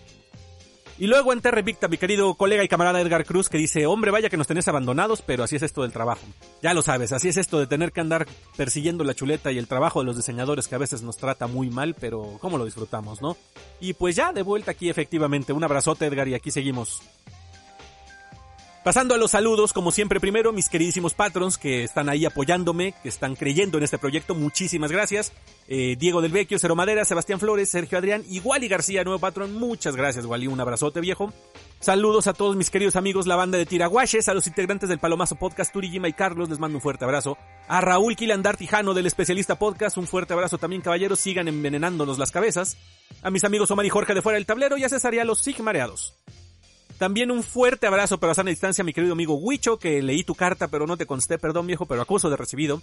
Y 0.98 1.08
luego 1.08 1.34
en 1.34 1.42
Terre 1.42 1.62
Victa, 1.62 1.90
mi 1.90 1.98
querido 1.98 2.34
colega 2.36 2.64
y 2.64 2.70
camarada 2.70 3.02
Edgar 3.02 3.26
Cruz, 3.26 3.50
que 3.50 3.58
dice, 3.58 3.86
hombre, 3.86 4.12
vaya 4.12 4.30
que 4.30 4.38
nos 4.38 4.48
tenés 4.48 4.70
abandonados, 4.70 5.22
pero 5.22 5.44
así 5.44 5.58
es 5.58 5.64
esto 5.64 5.82
del 5.82 5.92
trabajo. 5.92 6.26
Ya 6.64 6.74
lo 6.74 6.82
sabes, 6.82 7.12
así 7.12 7.28
es 7.28 7.36
esto 7.36 7.60
de 7.60 7.68
tener 7.68 7.92
que 7.92 8.00
andar 8.00 8.26
persiguiendo 8.56 9.04
la 9.04 9.14
chuleta 9.14 9.52
y 9.52 9.58
el 9.58 9.68
trabajo 9.68 10.00
de 10.00 10.06
los 10.06 10.16
diseñadores 10.16 10.70
que 10.70 10.76
a 10.76 10.78
veces 10.80 11.02
nos 11.02 11.18
trata 11.18 11.48
muy 11.48 11.70
mal, 11.70 11.96
pero 12.00 12.38
cómo 12.40 12.58
lo 12.58 12.64
disfrutamos, 12.64 13.22
¿no? 13.22 13.36
Y 13.82 13.94
pues 13.94 14.16
ya, 14.16 14.32
de 14.32 14.42
vuelta 14.42 14.72
aquí 14.72 14.90
efectivamente, 14.90 15.52
un 15.52 15.66
abrazote 15.66 16.06
Edgar 16.06 16.30
y 16.30 16.34
aquí 16.34 16.50
seguimos. 16.50 17.02
Pasando 18.86 19.16
a 19.16 19.18
los 19.18 19.32
saludos, 19.32 19.74
como 19.74 19.90
siempre 19.90 20.20
primero, 20.20 20.54
mis 20.54 20.70
queridísimos 20.70 21.16
patrons 21.16 21.58
que 21.58 21.84
están 21.84 22.08
ahí 22.08 22.24
apoyándome, 22.24 22.94
que 23.02 23.10
están 23.10 23.36
creyendo 23.36 23.80
en 23.80 23.84
este 23.84 23.98
proyecto, 23.98 24.36
muchísimas 24.36 24.92
gracias. 24.92 25.34
Eh, 25.68 25.96
Diego 25.98 26.22
del 26.22 26.32
Vecchio, 26.32 26.60
Cero 26.60 26.76
Madera, 26.76 27.04
Sebastián 27.04 27.40
Flores, 27.40 27.68
Sergio 27.68 27.98
Adrián 27.98 28.24
y 28.30 28.42
Wally 28.42 28.68
García, 28.68 29.04
nuevo 29.04 29.18
patrón, 29.18 29.56
muchas 29.56 29.96
gracias 29.96 30.26
Wally, 30.26 30.46
un 30.46 30.60
abrazote 30.60 31.02
viejo. 31.02 31.34
Saludos 31.80 32.28
a 32.28 32.34
todos 32.34 32.56
mis 32.56 32.70
queridos 32.70 32.96
amigos, 32.96 33.26
la 33.26 33.36
banda 33.36 33.58
de 33.58 33.66
Tiraguaches, 33.66 34.30
a 34.30 34.36
los 34.36 34.46
integrantes 34.46 34.88
del 34.88 35.00
Palomazo 35.00 35.36
Podcast, 35.36 35.74
Turi, 35.74 35.90
Gima 35.90 36.08
y 36.08 36.14
Carlos, 36.14 36.48
les 36.50 36.60
mando 36.60 36.78
un 36.78 36.82
fuerte 36.84 37.06
abrazo. 37.06 37.40
A 37.68 37.82
Raúl 37.82 38.16
Quilandar 38.16 38.56
Tijano 38.56 38.94
del 38.94 39.08
Especialista 39.08 39.58
Podcast, 39.58 39.98
un 39.98 40.06
fuerte 40.06 40.34
abrazo 40.34 40.60
también 40.60 40.84
caballeros, 40.84 41.20
sigan 41.20 41.48
envenenándonos 41.48 42.20
las 42.20 42.32
cabezas. 42.32 42.78
A 43.24 43.32
mis 43.32 43.46
amigos 43.46 43.72
Omar 43.72 43.88
y 43.88 43.90
Jorge 43.90 44.14
de 44.14 44.22
Fuera 44.22 44.38
del 44.38 44.46
Tablero 44.46 44.78
y 44.78 44.84
a 44.84 44.90
César 44.90 45.16
y 45.16 45.18
a 45.18 45.26
los 45.26 45.40
Sigmareados. 45.40 46.14
También 46.98 47.30
un 47.30 47.44
fuerte 47.44 47.88
abrazo 47.88 48.20
pero 48.20 48.32
a 48.32 48.36
sana 48.36 48.50
distancia 48.50 48.84
mi 48.84 48.94
querido 48.94 49.14
amigo 49.14 49.36
Huicho, 49.36 49.78
que 49.78 50.02
leí 50.02 50.24
tu 50.24 50.36
carta 50.36 50.68
pero 50.68 50.88
no 50.88 50.98
te 50.98 51.06
consté, 51.06 51.38
perdón 51.38 51.68
viejo, 51.68 51.86
pero 51.86 52.02
acuso 52.02 52.30
de 52.30 52.38
recibido. 52.38 52.82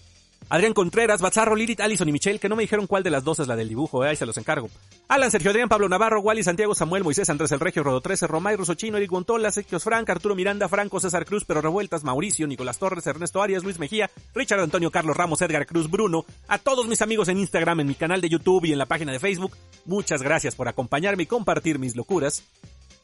Adrián 0.49 0.75
Contreras, 0.75 1.23
Bazarro, 1.23 1.55
Lilith, 1.55 1.81
Allison 1.81 2.09
y 2.09 2.13
Michelle, 2.13 2.39
que 2.39 2.49
no 2.49 2.57
me 2.57 2.63
dijeron 2.63 2.87
cuál 2.87 3.03
de 3.03 3.11
las 3.11 3.25
dos 3.25 3.39
es 3.39 3.49
la 3.49 3.57
del 3.57 3.69
dibujo, 3.69 4.05
eh, 4.05 4.11
ahí 4.11 4.17
se 4.17 4.27
los 4.27 4.37
encargo. 4.37 4.69
Alan, 5.09 5.31
Sergio 5.31 5.51
Adrián, 5.51 5.69
Pablo 5.69 5.89
Navarro, 5.89 6.21
Wally, 6.21 6.43
Santiago, 6.43 6.75
Samuel, 6.75 7.05
Moisés, 7.05 7.31
Andrés 7.31 7.53
El 7.53 7.61
Regio, 7.61 7.83
Rodo 7.83 8.01
13, 8.01 8.27
Romay, 8.27 8.57
Ruso 8.57 8.75
Chino, 8.75 8.97
Eric 8.97 9.11
Gontola, 9.11 9.51
Sequios 9.51 9.85
Frank, 9.85 10.11
Arturo 10.11 10.35
Miranda, 10.35 10.69
Franco, 10.69 11.01
César 11.01 11.25
Cruz, 11.25 11.45
Pero 11.47 11.63
Revueltas, 11.63 12.05
Mauricio, 12.05 12.47
Nicolás 12.47 12.79
Torres, 12.79 13.07
Ernesto 13.07 13.41
Arias, 13.41 13.63
Luis 13.63 13.79
Mejía, 13.79 14.11
Richard 14.35 14.61
Antonio 14.61 14.91
Carlos 14.91 15.17
Ramos, 15.17 15.41
Edgar 15.43 15.67
Cruz, 15.67 15.91
Bruno, 15.91 16.25
a 16.49 16.59
todos 16.59 16.87
mis 16.87 17.03
amigos 17.03 17.29
en 17.29 17.39
Instagram, 17.39 17.81
en 17.81 17.87
mi 17.87 17.95
canal 17.95 18.21
de 18.21 18.29
YouTube 18.29 18.65
y 18.65 18.73
en 18.73 18.79
la 18.79 18.87
página 18.87 19.13
de 19.13 19.21
Facebook, 19.21 19.57
muchas 19.87 20.23
gracias 20.23 20.55
por 20.55 20.69
acompañarme 20.69 21.23
y 21.23 21.27
compartir 21.27 21.79
mis 21.79 21.97
locuras 21.97 22.43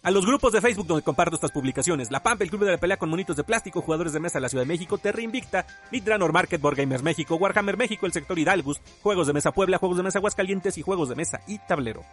a 0.02 0.10
los 0.10 0.24
grupos 0.24 0.52
de 0.52 0.60
Facebook 0.60 0.86
donde 0.86 1.02
comparto 1.02 1.34
estas 1.34 1.52
publicaciones. 1.52 2.10
La 2.10 2.22
Pampa, 2.22 2.44
el 2.44 2.50
Club 2.50 2.64
de 2.64 2.72
la 2.72 2.78
Pelea 2.78 2.96
con 2.96 3.10
Monitos 3.10 3.36
de 3.36 3.44
Plástico, 3.44 3.82
Jugadores 3.82 4.12
de 4.12 4.20
Mesa 4.20 4.38
de 4.38 4.42
la 4.42 4.48
Ciudad 4.48 4.62
de 4.62 4.68
México, 4.68 4.98
Terra 4.98 5.22
Invicta, 5.22 5.66
Midranor 5.90 6.32
Market, 6.32 6.60
Board 6.60 6.76
Gamers 6.76 7.02
México, 7.02 7.36
Warhammer 7.36 7.76
México, 7.76 8.06
el 8.06 8.12
sector 8.12 8.38
Hidalgus, 8.38 8.80
Juegos 9.02 9.26
de 9.26 9.32
Mesa 9.32 9.52
Puebla, 9.52 9.78
Juegos 9.78 9.96
de 9.96 10.04
Mesa 10.04 10.18
Aguascalientes 10.18 10.78
y 10.78 10.82
Juegos 10.82 11.08
de 11.08 11.16
Mesa 11.16 11.40
y 11.46 11.58
Tablero. 11.58 12.04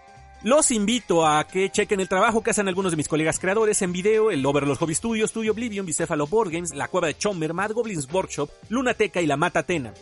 Los 0.43 0.69
invito 0.69 1.25
a 1.25 1.43
que 1.47 1.71
chequen 1.71 1.99
el 1.99 2.09
trabajo 2.09 2.43
que 2.43 2.51
hacen 2.51 2.67
algunos 2.67 2.91
de 2.91 2.97
mis 2.97 3.07
colegas 3.07 3.39
creadores 3.39 3.81
en 3.81 3.91
video, 3.91 4.29
el 4.29 4.45
Overlord 4.45 4.77
Hobby 4.77 4.93
Studio, 4.93 5.27
Studio 5.27 5.53
Oblivion, 5.53 5.85
Bicéfalo 5.85 6.27
Board 6.27 6.51
Games, 6.51 6.75
La 6.75 6.87
Cueva 6.87 7.07
de 7.07 7.17
Chomber, 7.17 7.53
Mad 7.53 7.71
Goblins 7.71 8.07
Workshop, 8.11 8.49
Lunateca 8.69 9.21
y 9.21 9.27
La 9.27 9.37
Mata 9.37 9.59
Atena. 9.59 9.93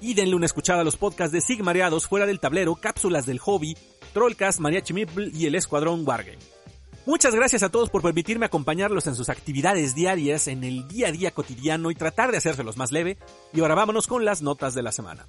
Y 0.00 0.14
denle 0.14 0.34
una 0.34 0.46
escuchada 0.46 0.80
a 0.80 0.84
los 0.84 0.96
podcasts 0.96 1.32
de 1.32 1.40
Sigmareados, 1.40 2.08
Fuera 2.08 2.26
del 2.26 2.40
Tablero, 2.40 2.74
Cápsulas 2.74 3.26
del 3.26 3.38
Hobby, 3.38 3.76
Trollcast, 4.12 4.58
Mariachi 4.58 4.92
Meeple 4.92 5.30
y 5.32 5.46
el 5.46 5.54
Escuadrón 5.54 6.02
Wargame. 6.04 6.61
Muchas 7.04 7.34
gracias 7.34 7.64
a 7.64 7.68
todos 7.68 7.90
por 7.90 8.00
permitirme 8.00 8.46
acompañarlos 8.46 9.08
en 9.08 9.16
sus 9.16 9.28
actividades 9.28 9.96
diarias, 9.96 10.46
en 10.46 10.62
el 10.62 10.86
día 10.86 11.08
a 11.08 11.12
día 11.12 11.32
cotidiano 11.32 11.90
y 11.90 11.96
tratar 11.96 12.30
de 12.30 12.38
hacérselos 12.38 12.76
más 12.76 12.92
leve. 12.92 13.18
Y 13.52 13.60
ahora 13.60 13.74
vámonos 13.74 14.06
con 14.06 14.24
las 14.24 14.40
notas 14.40 14.74
de 14.74 14.82
la 14.82 14.92
semana. 14.92 15.26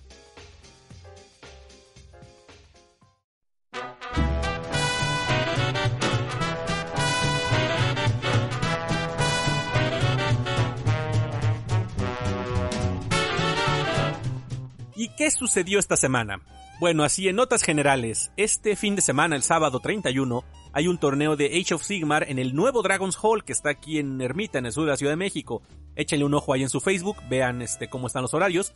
¿Y 14.96 15.10
qué 15.16 15.32
sucedió 15.32 15.80
esta 15.80 15.98
semana? 15.98 16.40
Bueno, 16.80 17.04
así 17.04 17.28
en 17.28 17.36
notas 17.36 17.64
generales, 17.64 18.32
este 18.38 18.76
fin 18.76 18.96
de 18.96 19.02
semana, 19.02 19.36
el 19.36 19.42
sábado 19.42 19.80
31, 19.80 20.44
hay 20.74 20.88
un 20.88 20.98
torneo 20.98 21.36
de 21.36 21.46
Age 21.46 21.76
of 21.76 21.84
Sigmar 21.84 22.26
en 22.28 22.40
el 22.40 22.56
nuevo 22.56 22.82
Dragon's 22.82 23.18
Hall 23.22 23.44
que 23.44 23.54
está 23.54 23.70
aquí 23.70 24.00
en 24.00 24.20
Ermita, 24.20 24.58
en 24.58 24.66
el 24.66 24.72
sur 24.72 24.86
de 24.86 24.90
la 24.90 24.98
Ciudad 24.98 25.12
de 25.12 25.18
México. 25.18 25.62
Échenle 25.96 26.26
un 26.26 26.34
ojo 26.34 26.52
ahí 26.52 26.64
en 26.64 26.70
su 26.70 26.80
Facebook, 26.80 27.18
vean 27.30 27.62
este 27.62 27.88
cómo 27.88 28.08
están 28.08 28.24
los 28.24 28.34
horarios. 28.34 28.74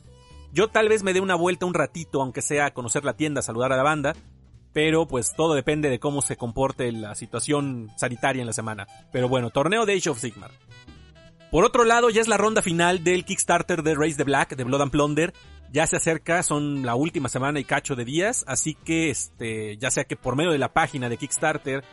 Yo 0.54 0.68
tal 0.68 0.90
vez 0.90 1.02
me 1.02 1.14
dé 1.14 1.22
una 1.22 1.36
vuelta 1.36 1.66
un 1.66 1.74
ratito, 1.74 2.22
aunque 2.22 2.44
sea 2.44 2.68
a 2.68 2.74
conocer 2.74 3.04
la 3.04 3.18
tienda, 3.18 3.42
saludar 3.42 3.74
a 3.74 3.78
la 3.78 3.84
banda, 3.84 4.16
pero 4.74 5.08
pues 5.08 5.34
todo 5.36 5.56
depende 5.56 5.90
de 5.90 6.00
cómo 6.00 6.22
se 6.22 6.38
comporte 6.38 6.92
la 6.92 7.16
situación 7.16 7.90
sanitaria 7.98 8.42
en 8.42 8.48
la 8.48 8.54
semana. 8.54 8.88
Pero 9.12 9.28
bueno, 9.28 9.50
torneo 9.50 9.88
de 9.88 9.96
Age 9.96 10.12
of 10.12 10.20
Sigmar. 10.20 10.52
Por 11.50 11.64
otro 11.64 11.84
lado, 11.84 12.10
ya 12.10 12.22
es 12.22 12.28
la 12.28 12.38
ronda 12.38 12.62
final 12.62 13.04
del 13.04 13.26
Kickstarter 13.26 13.82
de 13.82 13.96
Race 13.96 14.16
the 14.16 14.24
Black, 14.24 14.56
de 14.56 14.64
Blood 14.64 14.82
and 14.82 14.92
Plunder, 14.92 15.34
Ya 15.72 15.86
se 15.86 15.98
acerca, 15.98 16.44
son 16.44 16.86
la 16.86 16.96
última 16.96 17.30
semana 17.30 17.60
y 17.60 17.66
cacho 17.66 17.96
de 17.96 18.06
días, 18.06 18.46
así 18.48 18.74
que 18.74 19.10
este, 19.10 19.78
ya 19.78 19.92
sea 19.92 20.06
que 20.06 20.16
por 20.16 20.36
medio 20.36 20.52
de 20.52 20.58
la 20.58 20.72
página 20.74 21.10
de 21.10 21.18
Kickstarter 21.18 21.84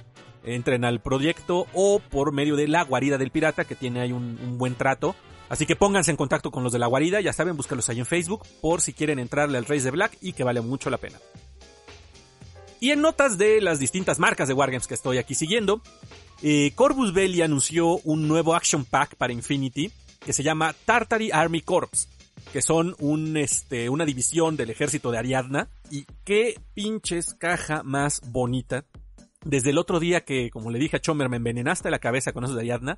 entren 0.45 0.85
al 0.85 1.01
proyecto 1.01 1.67
o 1.73 1.99
por 1.99 2.33
medio 2.33 2.57
de 2.57 2.69
la 2.69 2.85
guarida 2.85 3.19
del 3.19 3.31
pirata 3.31 3.65
que 3.65 3.75
tiene 3.75 4.01
ahí 4.01 4.13
un, 4.13 4.59
buen 4.59 4.75
trato. 4.75 5.17
Así 5.49 5.67
que 5.67 5.77
pónganse 5.77 6.11
en 6.11 6.17
contacto 6.17 6.51
con 6.51 6.63
los 6.63 6.73
de 6.73 6.79
la 6.79 6.87
guarida, 6.87 7.21
ya 7.21 7.33
saben, 7.33 7.57
búscalos 7.57 7.89
ahí 7.89 7.99
en 7.99 8.07
Facebook 8.07 8.47
por 8.61 8.81
si 8.81 8.93
quieren 8.93 9.19
entrarle 9.19 9.59
al 9.59 9.67
Race 9.67 9.85
de 9.85 9.91
Black 9.91 10.17
y 10.21 10.33
que 10.33 10.45
vale 10.45 10.61
mucho 10.61 10.89
la 10.91 10.99
pena. 10.99 11.19
Y 12.81 12.91
en 12.91 13.01
notas 13.01 13.39
de 13.39 13.61
las 13.61 13.79
distintas 13.79 14.19
marcas 14.19 14.49
de 14.49 14.55
Wargames 14.55 14.87
que 14.87 14.95
estoy 14.95 15.19
aquí 15.19 15.35
siguiendo, 15.35 15.81
eh, 16.43 16.73
Corvus 16.75 17.13
Belli 17.13 17.43
anunció 17.43 17.99
un 18.05 18.29
nuevo 18.29 18.55
Action 18.55 18.85
Pack 18.85 19.17
para 19.17 19.33
Infinity 19.33 19.91
que 20.25 20.33
se 20.33 20.43
llama 20.43 20.75
Tartary 20.85 21.31
Army 21.31 21.61
Corps, 21.61 22.09
que 22.53 22.63
son 22.63 22.95
un, 22.99 23.37
este, 23.37 23.89
una 23.89 24.05
división 24.05 24.57
del 24.57 24.71
ejército 24.71 25.11
de 25.11 25.19
Ariadna. 25.19 25.69
Y 25.91 26.07
qué 26.25 26.61
pinches 26.75 27.35
caja 27.35 27.83
más 27.83 28.21
bonita. 28.31 28.85
Desde 29.45 29.71
el 29.71 29.79
otro 29.79 30.01
día 30.01 30.25
que, 30.25 30.51
como 30.51 30.71
le 30.71 30.79
dije 30.79 30.97
a 30.97 31.01
Chomer, 31.01 31.29
me 31.29 31.37
envenenaste 31.37 31.91
la 31.91 31.99
cabeza 31.99 32.33
con 32.33 32.45
esos 32.45 32.57
de 32.57 32.63
Ariadna, 32.63 32.97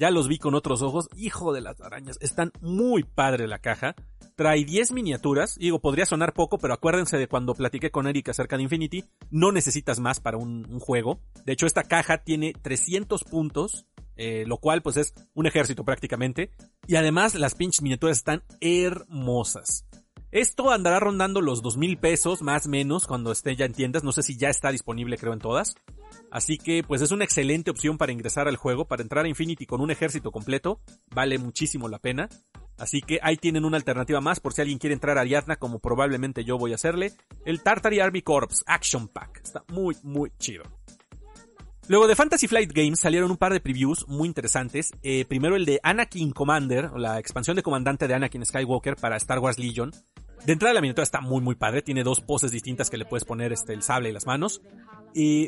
ya 0.00 0.10
los 0.10 0.28
vi 0.28 0.38
con 0.38 0.54
otros 0.54 0.80
ojos. 0.80 1.10
Hijo 1.14 1.52
de 1.52 1.60
las 1.60 1.78
arañas, 1.82 2.16
están 2.22 2.52
muy 2.62 3.02
padre 3.02 3.46
la 3.46 3.58
caja. 3.58 3.94
Trae 4.34 4.64
10 4.64 4.92
miniaturas. 4.92 5.56
Digo, 5.58 5.80
podría 5.80 6.06
sonar 6.06 6.32
poco, 6.32 6.56
pero 6.56 6.72
acuérdense 6.72 7.18
de 7.18 7.28
cuando 7.28 7.52
platiqué 7.52 7.90
con 7.90 8.06
Eric 8.06 8.30
acerca 8.30 8.56
de 8.56 8.62
Infinity. 8.62 9.04
No 9.30 9.52
necesitas 9.52 10.00
más 10.00 10.18
para 10.18 10.38
un, 10.38 10.66
un 10.70 10.80
juego. 10.80 11.20
De 11.44 11.52
hecho, 11.52 11.66
esta 11.66 11.82
caja 11.82 12.24
tiene 12.24 12.54
300 12.54 13.24
puntos 13.24 13.84
eh, 14.22 14.44
lo 14.46 14.58
cual 14.58 14.82
pues 14.82 14.98
es 14.98 15.14
un 15.32 15.46
ejército 15.46 15.82
prácticamente. 15.82 16.50
Y 16.86 16.96
además 16.96 17.34
las 17.34 17.54
pinches 17.54 17.80
miniaturas 17.80 18.18
están 18.18 18.42
hermosas. 18.60 19.86
Esto 20.30 20.70
andará 20.70 21.00
rondando 21.00 21.40
los 21.40 21.62
dos 21.62 21.78
mil 21.78 21.96
pesos, 21.96 22.42
más 22.42 22.68
menos, 22.68 23.06
cuando 23.06 23.32
esté 23.32 23.56
ya 23.56 23.64
en 23.64 23.72
tiendas. 23.72 24.04
No 24.04 24.12
sé 24.12 24.22
si 24.22 24.36
ya 24.36 24.50
está 24.50 24.70
disponible, 24.70 25.16
creo, 25.16 25.32
en 25.32 25.38
todas. 25.38 25.74
Así 26.30 26.58
que, 26.58 26.84
pues 26.86 27.00
es 27.00 27.12
una 27.12 27.24
excelente 27.24 27.70
opción 27.70 27.96
para 27.96 28.12
ingresar 28.12 28.46
al 28.46 28.56
juego, 28.56 28.84
para 28.84 29.02
entrar 29.02 29.24
a 29.24 29.28
Infinity 29.28 29.64
con 29.64 29.80
un 29.80 29.90
ejército 29.90 30.30
completo. 30.30 30.80
Vale 31.14 31.38
muchísimo 31.38 31.88
la 31.88 31.98
pena. 31.98 32.28
Así 32.76 33.00
que 33.00 33.20
ahí 33.22 33.36
tienen 33.36 33.64
una 33.64 33.78
alternativa 33.78 34.20
más 34.20 34.38
por 34.38 34.52
si 34.52 34.60
alguien 34.60 34.78
quiere 34.78 34.94
entrar 34.94 35.16
a 35.16 35.22
Ariadna, 35.22 35.56
como 35.56 35.78
probablemente 35.78 36.44
yo 36.44 36.58
voy 36.58 36.72
a 36.72 36.76
hacerle. 36.76 37.12
El 37.46 37.62
Tartary 37.62 38.00
Army 38.00 38.20
Corps 38.20 38.64
Action 38.66 39.08
Pack. 39.08 39.40
Está 39.42 39.64
muy, 39.68 39.96
muy 40.02 40.30
chido. 40.38 40.64
Luego 41.90 42.06
de 42.06 42.14
Fantasy 42.14 42.46
Flight 42.46 42.72
Games 42.72 43.00
salieron 43.00 43.32
un 43.32 43.36
par 43.36 43.52
de 43.52 43.58
previews 43.58 44.06
muy 44.06 44.28
interesantes. 44.28 44.92
Eh, 45.02 45.24
primero 45.24 45.56
el 45.56 45.64
de 45.64 45.80
Anakin 45.82 46.30
Commander, 46.30 46.92
la 46.92 47.18
expansión 47.18 47.56
de 47.56 47.64
comandante 47.64 48.06
de 48.06 48.14
Anakin 48.14 48.46
Skywalker 48.46 48.94
para 48.94 49.16
Star 49.16 49.40
Wars 49.40 49.58
Legion. 49.58 49.90
De 50.46 50.52
entrada 50.52 50.72
la 50.72 50.82
miniatura 50.82 51.02
está 51.02 51.20
muy 51.20 51.40
muy 51.40 51.56
padre, 51.56 51.82
tiene 51.82 52.04
dos 52.04 52.20
poses 52.20 52.52
distintas 52.52 52.90
que 52.90 52.96
le 52.96 53.06
puedes 53.06 53.24
poner 53.24 53.52
este, 53.52 53.72
el 53.72 53.82
sable 53.82 54.08
y 54.08 54.12
las 54.12 54.24
manos. 54.24 54.62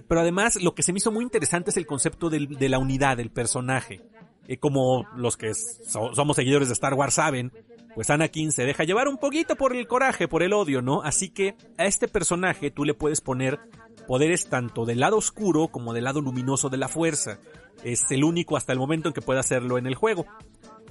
pero 0.09 0.21
además 0.21 0.61
lo 0.61 0.75
que 0.75 0.83
se 0.83 0.93
me 0.93 0.99
hizo 0.99 1.13
muy 1.13 1.23
interesante 1.23 1.71
es 1.71 1.77
el 1.77 1.87
concepto 1.87 2.29
de 2.29 2.69
la 2.69 2.79
unidad 2.81 3.19
del 3.19 3.31
personaje. 3.31 4.01
Eh, 4.49 4.57
como 4.57 5.07
los 5.17 5.37
que 5.37 5.55
somos 5.55 6.35
seguidores 6.35 6.67
de 6.67 6.75
Star 6.75 6.95
Wars 6.95 7.15
saben, 7.15 7.53
pues 7.95 8.11
Anakin 8.11 8.51
se 8.51 8.65
deja 8.65 8.83
llevar 8.83 9.07
un 9.07 9.19
poquito 9.19 9.55
por 9.55 9.77
el 9.77 9.87
coraje, 9.87 10.27
por 10.27 10.43
el 10.43 10.55
odio, 10.55 10.83
¿no? 10.83 11.03
Así 11.03 11.29
que 11.29 11.55
a 11.79 11.85
este 11.85 12.09
personaje 12.09 12.73
tú 12.73 12.85
le 12.85 12.95
puedes 12.95 13.21
poner 13.21 13.61
poderes 14.07 14.49
tanto 14.49 14.85
del 14.85 15.01
lado 15.01 15.17
oscuro 15.17 15.69
como 15.69 15.93
del 15.93 16.05
lado 16.05 16.21
luminoso 16.21 16.69
de 16.69 16.77
la 16.77 16.88
fuerza. 16.88 17.38
Es 17.85 18.11
el 18.11 18.25
único 18.25 18.57
hasta 18.57 18.73
el 18.73 18.79
momento 18.79 19.09
en 19.09 19.15
que 19.15 19.23
puede 19.23 19.41
hacerlo 19.41 19.79
en 19.79 19.87
el 19.87 19.95
juego. 19.95 20.27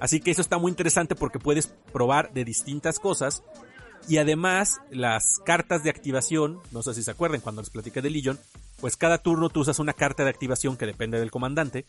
Así 0.00 0.20
que 0.20 0.30
eso 0.30 0.40
está 0.40 0.58
muy 0.58 0.70
interesante 0.70 1.14
porque 1.14 1.38
puedes 1.38 1.68
probar 1.92 2.32
de 2.32 2.44
distintas 2.44 2.98
cosas. 2.98 3.42
Y 4.08 4.18
además, 4.18 4.80
las 4.90 5.38
cartas 5.44 5.84
de 5.84 5.90
activación, 5.90 6.58
no 6.72 6.82
sé 6.82 6.92
si 6.94 7.02
se 7.02 7.10
acuerdan 7.12 7.40
cuando 7.40 7.62
les 7.62 7.70
platiqué 7.70 8.02
de 8.02 8.10
Legion, 8.10 8.38
pues 8.80 8.96
cada 8.96 9.18
turno 9.18 9.48
tú 9.48 9.60
usas 9.60 9.78
una 9.78 9.92
carta 9.92 10.24
de 10.24 10.30
activación 10.30 10.76
que 10.76 10.86
depende 10.86 11.20
del 11.20 11.30
comandante. 11.30 11.84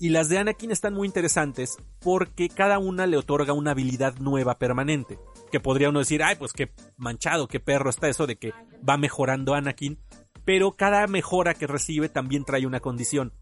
Y 0.00 0.08
las 0.08 0.28
de 0.28 0.38
Anakin 0.38 0.72
están 0.72 0.94
muy 0.94 1.06
interesantes 1.06 1.76
porque 2.00 2.48
cada 2.48 2.80
una 2.80 3.06
le 3.06 3.16
otorga 3.16 3.52
una 3.52 3.70
habilidad 3.70 4.16
nueva 4.18 4.58
permanente. 4.58 5.20
Que 5.52 5.60
podría 5.60 5.90
uno 5.90 6.00
decir, 6.00 6.24
ay, 6.24 6.34
pues 6.34 6.52
qué 6.52 6.72
manchado, 6.96 7.46
qué 7.46 7.60
perro 7.60 7.88
está 7.88 8.08
eso 8.08 8.26
de 8.26 8.34
que 8.34 8.52
va 8.86 8.96
mejorando 8.96 9.54
Anakin 9.54 10.00
pero 10.44 10.72
cada 10.72 11.06
mejora 11.06 11.54
que 11.54 11.66
recibe 11.66 12.08
también 12.08 12.44
trae 12.44 12.66
una 12.66 12.80
condición. 12.80 13.32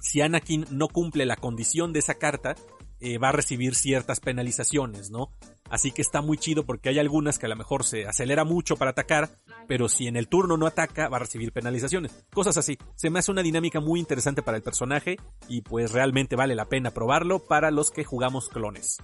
Si 0.00 0.20
Anakin 0.20 0.66
no 0.70 0.88
cumple 0.88 1.26
la 1.26 1.36
condición 1.36 1.92
de 1.92 2.00
esa 2.00 2.14
carta, 2.14 2.56
eh, 3.04 3.18
va 3.18 3.30
a 3.30 3.32
recibir 3.32 3.74
ciertas 3.74 4.20
penalizaciones, 4.20 5.10
¿no? 5.10 5.32
Así 5.68 5.90
que 5.90 6.02
está 6.02 6.20
muy 6.20 6.36
chido 6.36 6.64
porque 6.64 6.88
hay 6.88 6.98
algunas 6.98 7.38
que 7.38 7.46
a 7.46 7.48
lo 7.48 7.56
mejor 7.56 7.82
se 7.82 8.06
acelera 8.06 8.44
mucho 8.44 8.76
para 8.76 8.92
atacar, 8.92 9.30
pero 9.66 9.88
si 9.88 10.06
en 10.06 10.16
el 10.16 10.28
turno 10.28 10.56
no 10.56 10.66
ataca, 10.66 11.08
va 11.08 11.16
a 11.16 11.20
recibir 11.20 11.50
penalizaciones. 11.50 12.12
Cosas 12.32 12.56
así. 12.58 12.78
Se 12.94 13.10
me 13.10 13.18
hace 13.18 13.32
una 13.32 13.42
dinámica 13.42 13.80
muy 13.80 13.98
interesante 13.98 14.42
para 14.42 14.56
el 14.56 14.62
personaje 14.62 15.16
y 15.48 15.62
pues 15.62 15.92
realmente 15.92 16.36
vale 16.36 16.54
la 16.54 16.68
pena 16.68 16.92
probarlo 16.92 17.40
para 17.40 17.70
los 17.70 17.90
que 17.90 18.04
jugamos 18.04 18.48
clones. 18.48 18.98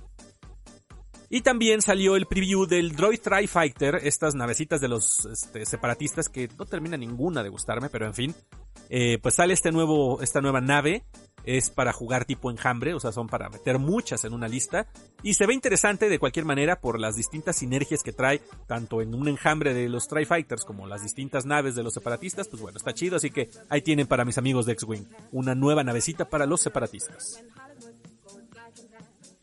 Y 1.31 1.43
también 1.43 1.83
salió 1.83 2.17
el 2.17 2.27
preview 2.27 2.67
del 2.67 2.97
Droid 2.97 3.21
Tri 3.21 3.47
Fighter, 3.47 4.01
estas 4.03 4.35
navecitas 4.35 4.81
de 4.81 4.89
los 4.89 5.27
este, 5.27 5.67
separatistas 5.67 6.29
que 6.29 6.49
no 6.59 6.65
termina 6.65 6.97
ninguna 6.97 7.43
de 7.43 7.51
gustarme, 7.51 7.91
pero 7.91 8.07
en 8.07 8.15
fin. 8.15 8.35
Eh, 8.89 9.19
pues 9.21 9.35
sale 9.35 9.53
este 9.53 9.71
nuevo, 9.71 10.23
esta 10.23 10.41
nueva 10.41 10.61
nave. 10.61 11.05
Es 11.45 11.71
para 11.71 11.95
jugar 11.95 12.27
tipo 12.27 12.51
enjambre, 12.51 12.93
o 12.93 13.01
sea, 13.01 13.11
son 13.11 13.27
para 13.27 13.49
meter 13.49 13.79
muchas 13.79 14.25
en 14.25 14.35
una 14.35 14.49
lista. 14.49 14.87
Y 15.23 15.35
se 15.35 15.47
ve 15.47 15.55
interesante 15.55 16.09
de 16.09 16.19
cualquier 16.19 16.45
manera 16.45 16.81
por 16.81 17.01
las 17.01 17.17
distintas 17.17 17.57
sinergias 17.57 18.03
que 18.03 18.13
trae, 18.13 18.43
tanto 18.67 19.01
en 19.01 19.15
un 19.15 19.29
enjambre 19.29 19.73
de 19.73 19.89
los 19.89 20.09
Tri 20.09 20.27
Fighters 20.27 20.65
como 20.65 20.87
las 20.87 21.03
distintas 21.03 21.47
naves 21.47 21.75
de 21.75 21.83
los 21.83 21.95
separatistas. 21.95 22.49
Pues 22.49 22.61
bueno, 22.61 22.77
está 22.77 22.93
chido, 22.93 23.17
así 23.17 23.31
que 23.31 23.49
ahí 23.71 23.81
tienen 23.81 24.07
para 24.07 24.27
mis 24.27 24.37
amigos 24.37 24.67
de 24.67 24.73
X-Wing 24.73 25.07
una 25.33 25.55
nueva 25.55 25.85
navecita 25.85 26.29
para 26.29 26.45
los 26.45 26.61
separatistas. 26.61 27.43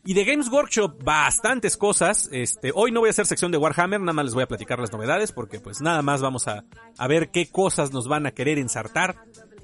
Y 0.08 0.14
de 0.14 0.24
Games 0.24 0.48
Workshop, 0.48 1.02
bastantes 1.02 1.76
cosas. 1.76 2.28
Este, 2.30 2.70
hoy 2.72 2.92
no 2.92 3.00
voy 3.00 3.08
a 3.08 3.10
hacer 3.10 3.26
sección 3.26 3.50
de 3.50 3.58
Warhammer, 3.58 3.98
nada 4.00 4.12
más 4.12 4.26
les 4.26 4.34
voy 4.34 4.44
a 4.44 4.46
platicar 4.46 4.78
las 4.78 4.92
novedades, 4.92 5.32
porque 5.32 5.58
pues 5.58 5.80
nada 5.80 6.00
más 6.00 6.22
vamos 6.22 6.46
a, 6.46 6.64
a 6.96 7.08
ver 7.08 7.30
qué 7.32 7.50
cosas 7.50 7.92
nos 7.92 8.06
van 8.06 8.24
a 8.24 8.30
querer 8.30 8.58
ensartar. 8.58 9.16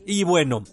Y 0.04 0.24
bueno, 0.24 0.64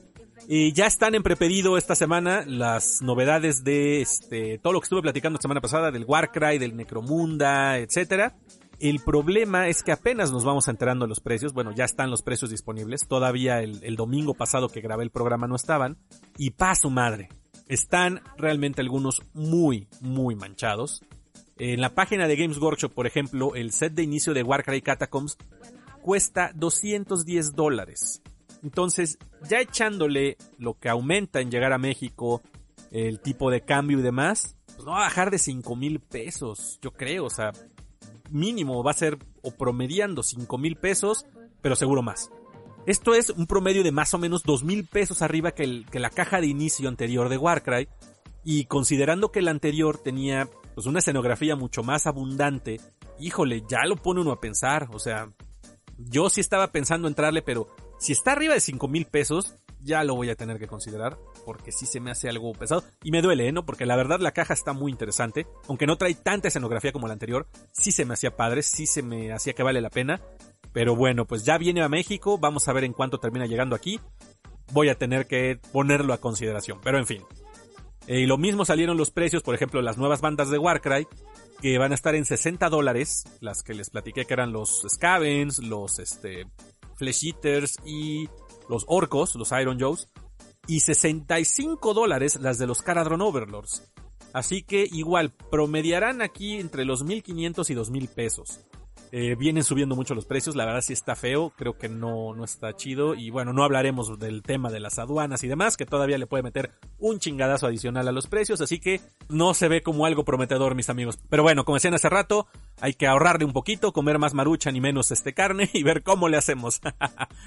ya 0.47 0.88
están 0.88 1.13
en 1.13 1.21
prepedido 1.21 1.77
esta 1.77 1.93
semana 1.93 2.43
las 2.47 3.03
novedades 3.03 3.63
de 3.63 4.01
este, 4.01 4.58
todo 4.58 4.73
lo 4.73 4.79
que 4.79 4.86
estuve 4.86 5.03
platicando 5.03 5.38
la 5.38 5.41
semana 5.43 5.62
pasada, 5.62 5.91
del 5.91 6.05
Warcry, 6.05 6.58
del 6.58 6.75
Necromunda, 6.75 7.77
etcétera. 7.77 8.36
El 8.79 9.01
problema 9.01 9.67
es 9.67 9.84
que 9.84 9.91
apenas 9.91 10.32
nos 10.32 10.45
vamos 10.45 10.67
enterando 10.67 11.05
de 11.05 11.10
los 11.10 11.19
precios. 11.19 11.53
Bueno, 11.53 11.73
ya 11.73 11.86
están 11.86 12.10
los 12.10 12.23
precios 12.23 12.49
disponibles. 12.49 13.08
Todavía 13.08 13.62
el 13.62 13.95
domingo 13.95 14.34
pasado 14.34 14.69
que 14.69 14.82
grabé 14.82 15.03
el 15.03 15.12
programa 15.12 15.47
no 15.47 15.55
estaban. 15.55 15.97
Y 16.38 16.51
pa' 16.51 16.73
su 16.73 16.89
madre. 16.89 17.29
Están 17.69 18.21
realmente 18.38 18.82
algunos 18.82 19.21
muy, 19.34 19.88
muy 20.01 20.36
manchados. 20.36 21.01
En 21.58 21.79
la 21.79 21.93
página 21.93 22.27
de 22.27 22.36
Games 22.36 22.58
Workshop, 22.58 22.91
por 22.93 23.08
ejemplo, 23.08 23.55
el 23.55 23.71
set 23.71 23.93
de 23.93 24.03
inicio 24.03 24.34
de 24.34 24.43
Warcry 24.43 24.82
Catacombs 24.82 25.38
cuesta 26.01 26.51
210 26.55 27.55
dólares. 27.55 28.21
Entonces, 28.63 29.17
ya 29.47 29.62
echándole 29.62 30.38
lo 30.58 30.77
que 30.77 30.89
aumenta 30.89 31.39
en 31.39 31.51
llegar 31.51 31.71
a 31.71 31.77
México, 31.77 32.41
el 32.91 33.19
tipo 33.19 33.51
de 33.51 33.62
cambio 33.62 33.99
y 33.99 34.01
demás, 34.01 34.58
pues 34.65 34.86
no 34.86 34.91
va 34.91 35.01
a 35.01 35.03
bajar 35.03 35.32
de 35.32 35.38
5 35.38 35.75
mil 35.75 35.99
pesos, 35.99 36.79
yo 36.82 36.91
creo, 36.91 37.25
o 37.25 37.29
sea, 37.29 37.51
mínimo 38.32 38.84
va 38.84 38.91
a 38.91 38.95
ser 38.95 39.17
o 39.41 39.51
promediando 39.51 40.23
5 40.23 40.58
mil 40.58 40.75
pesos, 40.75 41.25
pero 41.62 41.75
seguro 41.75 42.01
más. 42.01 42.32
Esto 42.89 43.13
es 43.13 43.30
un 43.30 43.45
promedio 43.45 43.84
de 43.84 43.91
más 43.91 44.15
o 44.15 44.17
menos 44.17 44.41
dos 44.41 44.63
mil 44.63 44.84
pesos 44.84 45.21
arriba 45.21 45.52
que, 45.52 45.62
el, 45.62 45.86
que 45.91 45.99
la 45.99 46.10
caja 46.10 46.41
de 46.41 46.47
inicio 46.47 46.89
anterior 46.89 47.30
de 47.30 47.38
Warcry. 47.38 47.88
Y 48.43 48.65
considerando 48.65 49.32
que 49.32 49.38
el 49.38 49.47
anterior 49.47 49.99
tenía 49.99 50.49
pues 50.73 50.88
una 50.88 50.97
escenografía 50.97 51.56
mucho 51.56 51.84
más 51.84 52.08
abundante, 52.08 52.82
híjole, 53.19 53.62
ya 53.69 53.86
lo 53.86 53.95
pone 53.95 54.21
uno 54.21 54.32
a 54.32 54.41
pensar. 54.41 54.88
O 54.91 54.97
sea, 54.97 55.32
yo 55.99 56.32
sí 56.32 56.41
estaba 56.41 56.71
pensando 56.71 57.08
entrarle, 57.08 57.43
pero 57.43 57.67
si 57.99 58.13
está 58.13 58.32
arriba 58.32 58.56
de 58.56 58.60
cinco 58.60 58.88
mil 58.88 59.06
pesos, 59.06 59.54
ya 59.82 60.04
lo 60.04 60.15
voy 60.15 60.32
a 60.32 60.36
tener 60.36 60.58
que 60.58 60.65
considerar, 60.65 61.19
porque 61.45 61.71
sí 61.71 61.86
se 61.86 61.99
me 61.99 62.10
hace 62.10 62.28
algo 62.28 62.52
pesado. 62.54 62.84
Y 63.04 63.12
me 63.12 63.21
duele, 63.21 63.49
¿eh? 63.49 63.52
¿no? 63.52 63.67
Porque 63.67 63.86
la 63.86 63.97
verdad 63.97 64.19
la 64.19 64.32
caja 64.32 64.56
está 64.56 64.73
muy 64.73 64.91
interesante, 64.91 65.45
aunque 65.67 65.86
no 65.86 65.97
trae 65.97 66.15
tanta 66.15 66.47
escenografía 66.47 66.91
como 66.91 67.06
la 67.06 67.13
anterior, 67.13 67.47
sí 67.71 67.91
se 67.91 68.06
me 68.06 68.15
hacía 68.15 68.36
padre, 68.36 68.63
sí 68.63 68.88
se 68.88 69.04
me 69.04 69.32
hacía 69.32 69.54
que 69.54 69.62
vale 69.62 69.80
la 69.80 69.91
pena. 69.91 70.21
Pero 70.73 70.95
bueno, 70.95 71.25
pues 71.25 71.43
ya 71.45 71.58
viene 71.58 71.82
a 71.82 71.89
México, 71.89 72.38
vamos 72.38 72.67
a 72.67 72.73
ver 72.73 72.84
en 72.84 72.93
cuánto 72.93 73.19
termina 73.19 73.45
llegando 73.45 73.75
aquí. 73.75 73.99
Voy 74.71 74.89
a 74.89 74.95
tener 74.95 75.25
que 75.25 75.60
ponerlo 75.71 76.13
a 76.13 76.19
consideración, 76.19 76.79
pero 76.84 76.99
en 76.99 77.08
fin. 77.08 77.23
Y 78.08 78.25
lo 78.25 78.38
mismo 78.38 78.65
salieron 78.65 78.97
los 78.97 79.12
precios, 79.12 79.43
por 79.43 79.55
ejemplo, 79.55 79.82
las 79.82 79.97
nuevas 79.97 80.21
bandas 80.21 80.49
de 80.49 80.58
Warcry, 80.58 81.08
que 81.62 81.77
van 81.77 81.91
a 81.91 81.95
estar 81.95 82.15
en 82.15 82.25
60 82.25 82.69
dólares, 82.69 83.23
las 83.39 83.63
que 83.63 83.73
les 83.73 83.89
platiqué 83.89 84.25
que 84.25 84.34
eran 84.34 84.51
los 84.51 84.84
Scavens, 84.88 85.60
los 85.60 85.99
este, 85.99 86.45
Flesh 86.95 87.25
Eaters 87.25 87.77
y 87.86 88.27
los 88.67 88.86
Orcos, 88.88 89.36
los 89.36 89.51
Iron 89.51 89.79
Joes, 89.79 90.08
y 90.67 90.82
65 90.82 91.93
dólares 91.93 92.39
las 92.39 92.58
de 92.58 92.67
los 92.67 92.82
Caradron 92.82 93.21
Overlords. 93.21 93.91
Así 94.34 94.62
que 94.62 94.88
igual, 94.91 95.32
promediarán 95.51 96.21
aquí 96.21 96.60
entre 96.60 96.86
los 96.86 97.03
1500 97.03 97.69
y 97.69 97.73
2000 97.73 98.08
pesos. 98.10 98.60
Eh, 99.12 99.36
vienen 99.36 99.63
subiendo 99.63 99.95
mucho 99.95 100.13
los 100.13 100.26
precios, 100.26 100.56
la 100.56 100.65
verdad 100.65 100.82
sí 100.82 100.93
está 100.93 101.15
feo, 101.15 101.52
creo 101.58 101.78
que 101.78 101.89
no, 101.89 102.36
no 102.36 102.43
está 102.43 102.76
chido 102.76 103.15
y 103.15 103.32
bueno, 103.32 103.54
no 103.54 103.63
hablaremos 103.63 104.19
del 104.19 104.43
tema 104.43 104.69
de 104.69 104.80
las 104.80 105.00
aduanas 105.00 105.43
y 105.43 105.48
demás, 105.48 105.78
que 105.78 105.88
todavía 105.88 106.19
le 106.19 106.28
puede 106.28 106.43
meter 106.43 106.72
un 107.00 107.17
chingadazo 107.17 107.65
adicional 107.65 108.08
a 108.08 108.12
los 108.12 108.28
precios, 108.28 108.62
así 108.62 108.80
que 108.80 109.02
no 109.28 109.56
se 109.56 109.67
ve 109.67 109.82
como 109.82 110.06
algo 110.06 110.26
prometedor 110.26 110.76
mis 110.76 110.89
amigos. 110.89 111.17
Pero 111.30 111.41
bueno, 111.41 111.65
como 111.65 111.78
decían 111.78 111.95
hace 111.95 112.10
rato, 112.10 112.48
hay 112.82 112.93
que 112.93 113.08
ahorrarle 113.08 113.45
un 113.45 113.54
poquito, 113.54 113.93
comer 113.93 114.19
más 114.19 114.36
marucha 114.36 114.72
ni 114.72 114.80
menos 114.80 115.12
este 115.12 115.34
carne 115.34 115.69
y 115.74 115.82
ver 115.82 116.04
cómo 116.04 116.30
le 116.30 116.38
hacemos. 116.38 116.80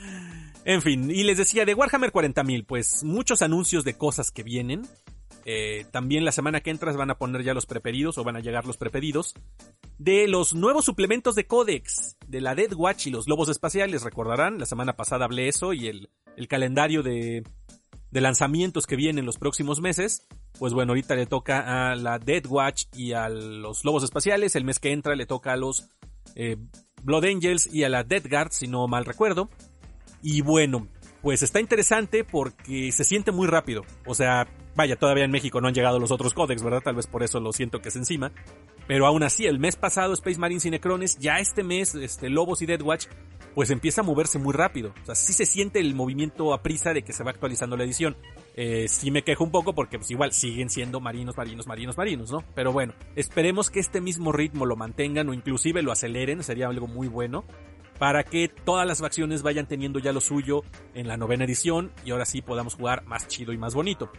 en 0.64 0.82
fin, 0.82 1.10
y 1.12 1.22
les 1.22 1.38
decía 1.38 1.64
de 1.64 1.74
Warhammer 1.74 2.12
40.000, 2.12 2.66
pues 2.66 3.04
muchos 3.04 3.40
anuncios 3.40 3.84
de 3.84 3.94
cosas 3.94 4.32
que 4.32 4.42
vienen, 4.42 4.82
eh, 5.44 5.84
también 5.90 6.24
la 6.24 6.32
semana 6.32 6.60
que 6.60 6.70
entras 6.70 6.96
van 6.96 7.10
a 7.10 7.18
poner 7.18 7.42
ya 7.42 7.54
los 7.54 7.66
prepedidos 7.66 8.18
o 8.18 8.24
van 8.24 8.36
a 8.36 8.40
llegar 8.40 8.66
los 8.66 8.76
prepedidos 8.76 9.34
de 9.98 10.26
los 10.28 10.54
nuevos 10.54 10.84
suplementos 10.84 11.34
de 11.34 11.46
Codex 11.46 12.16
de 12.26 12.40
la 12.40 12.54
Dead 12.54 12.72
Watch 12.72 13.06
y 13.06 13.10
los 13.10 13.28
Lobos 13.28 13.48
Espaciales. 13.48 14.02
Recordarán, 14.02 14.58
la 14.58 14.66
semana 14.66 14.94
pasada 14.94 15.24
hablé 15.24 15.48
eso 15.48 15.72
y 15.72 15.88
el, 15.88 16.08
el 16.36 16.48
calendario 16.48 17.02
de, 17.02 17.44
de 18.10 18.20
lanzamientos 18.20 18.86
que 18.86 18.96
vienen 18.96 19.26
los 19.26 19.38
próximos 19.38 19.80
meses. 19.80 20.26
Pues 20.58 20.74
bueno, 20.74 20.92
ahorita 20.92 21.14
le 21.14 21.26
toca 21.26 21.90
a 21.90 21.96
la 21.96 22.18
Dead 22.18 22.44
Watch 22.46 22.84
y 22.94 23.12
a 23.12 23.28
los 23.28 23.84
Lobos 23.84 24.04
Espaciales. 24.04 24.54
El 24.54 24.64
mes 24.64 24.78
que 24.78 24.92
entra 24.92 25.16
le 25.16 25.26
toca 25.26 25.52
a 25.52 25.56
los 25.56 25.88
eh, 26.34 26.56
Blood 27.02 27.24
Angels 27.24 27.72
y 27.72 27.84
a 27.84 27.88
la 27.88 28.04
Dead 28.04 28.22
Guard, 28.28 28.52
si 28.52 28.68
no 28.68 28.86
mal 28.86 29.04
recuerdo. 29.04 29.48
Y 30.22 30.40
bueno, 30.42 30.86
pues 31.20 31.42
está 31.42 31.58
interesante 31.58 32.22
porque 32.24 32.92
se 32.92 33.04
siente 33.04 33.32
muy 33.32 33.46
rápido. 33.46 33.82
O 34.06 34.14
sea, 34.14 34.46
Vaya, 34.74 34.96
todavía 34.96 35.24
en 35.24 35.30
México 35.30 35.60
no 35.60 35.68
han 35.68 35.74
llegado 35.74 35.98
los 35.98 36.10
otros 36.10 36.32
códex, 36.32 36.62
¿verdad? 36.62 36.80
Tal 36.82 36.94
vez 36.94 37.06
por 37.06 37.22
eso 37.22 37.40
lo 37.40 37.52
siento 37.52 37.82
que 37.82 37.90
es 37.90 37.96
encima. 37.96 38.32
Pero 38.86 39.06
aún 39.06 39.22
así, 39.22 39.46
el 39.46 39.58
mes 39.58 39.76
pasado 39.76 40.14
Space 40.14 40.38
Marines 40.38 40.64
y 40.64 40.70
Necrones, 40.70 41.18
ya 41.18 41.38
este 41.38 41.62
mes, 41.62 41.94
este, 41.94 42.30
Lobos 42.30 42.62
y 42.62 42.66
Deadwatch, 42.66 43.06
pues 43.54 43.70
empieza 43.70 44.00
a 44.00 44.04
moverse 44.04 44.38
muy 44.38 44.54
rápido. 44.54 44.94
O 45.02 45.06
sea, 45.06 45.14
sí 45.14 45.34
se 45.34 45.44
siente 45.44 45.78
el 45.78 45.94
movimiento 45.94 46.54
a 46.54 46.62
prisa 46.62 46.94
de 46.94 47.02
que 47.02 47.12
se 47.12 47.22
va 47.22 47.30
actualizando 47.30 47.76
la 47.76 47.84
edición. 47.84 48.16
Eh, 48.56 48.86
sí 48.88 49.10
me 49.10 49.22
quejo 49.22 49.44
un 49.44 49.50
poco 49.50 49.74
porque 49.74 49.98
pues 49.98 50.10
igual 50.10 50.32
siguen 50.32 50.70
siendo 50.70 51.00
marinos, 51.00 51.36
marinos, 51.36 51.66
marinos, 51.66 51.96
marinos, 51.96 52.32
¿no? 52.32 52.42
Pero 52.54 52.72
bueno, 52.72 52.94
esperemos 53.14 53.70
que 53.70 53.80
este 53.80 54.00
mismo 54.00 54.32
ritmo 54.32 54.64
lo 54.64 54.76
mantengan 54.76 55.28
o 55.28 55.34
inclusive 55.34 55.82
lo 55.82 55.92
aceleren, 55.92 56.42
sería 56.42 56.68
algo 56.68 56.86
muy 56.86 57.08
bueno 57.08 57.44
para 57.98 58.24
que 58.24 58.48
todas 58.48 58.84
las 58.84 58.98
facciones 58.98 59.42
vayan 59.42 59.66
teniendo 59.66 60.00
ya 60.00 60.12
lo 60.12 60.20
suyo 60.20 60.64
en 60.94 61.06
la 61.06 61.16
novena 61.16 61.44
edición 61.44 61.92
y 62.04 62.10
ahora 62.10 62.24
sí 62.24 62.42
podamos 62.42 62.74
jugar 62.74 63.04
más 63.04 63.28
chido 63.28 63.52
y 63.52 63.58
más 63.58 63.74
bonito. 63.74 64.10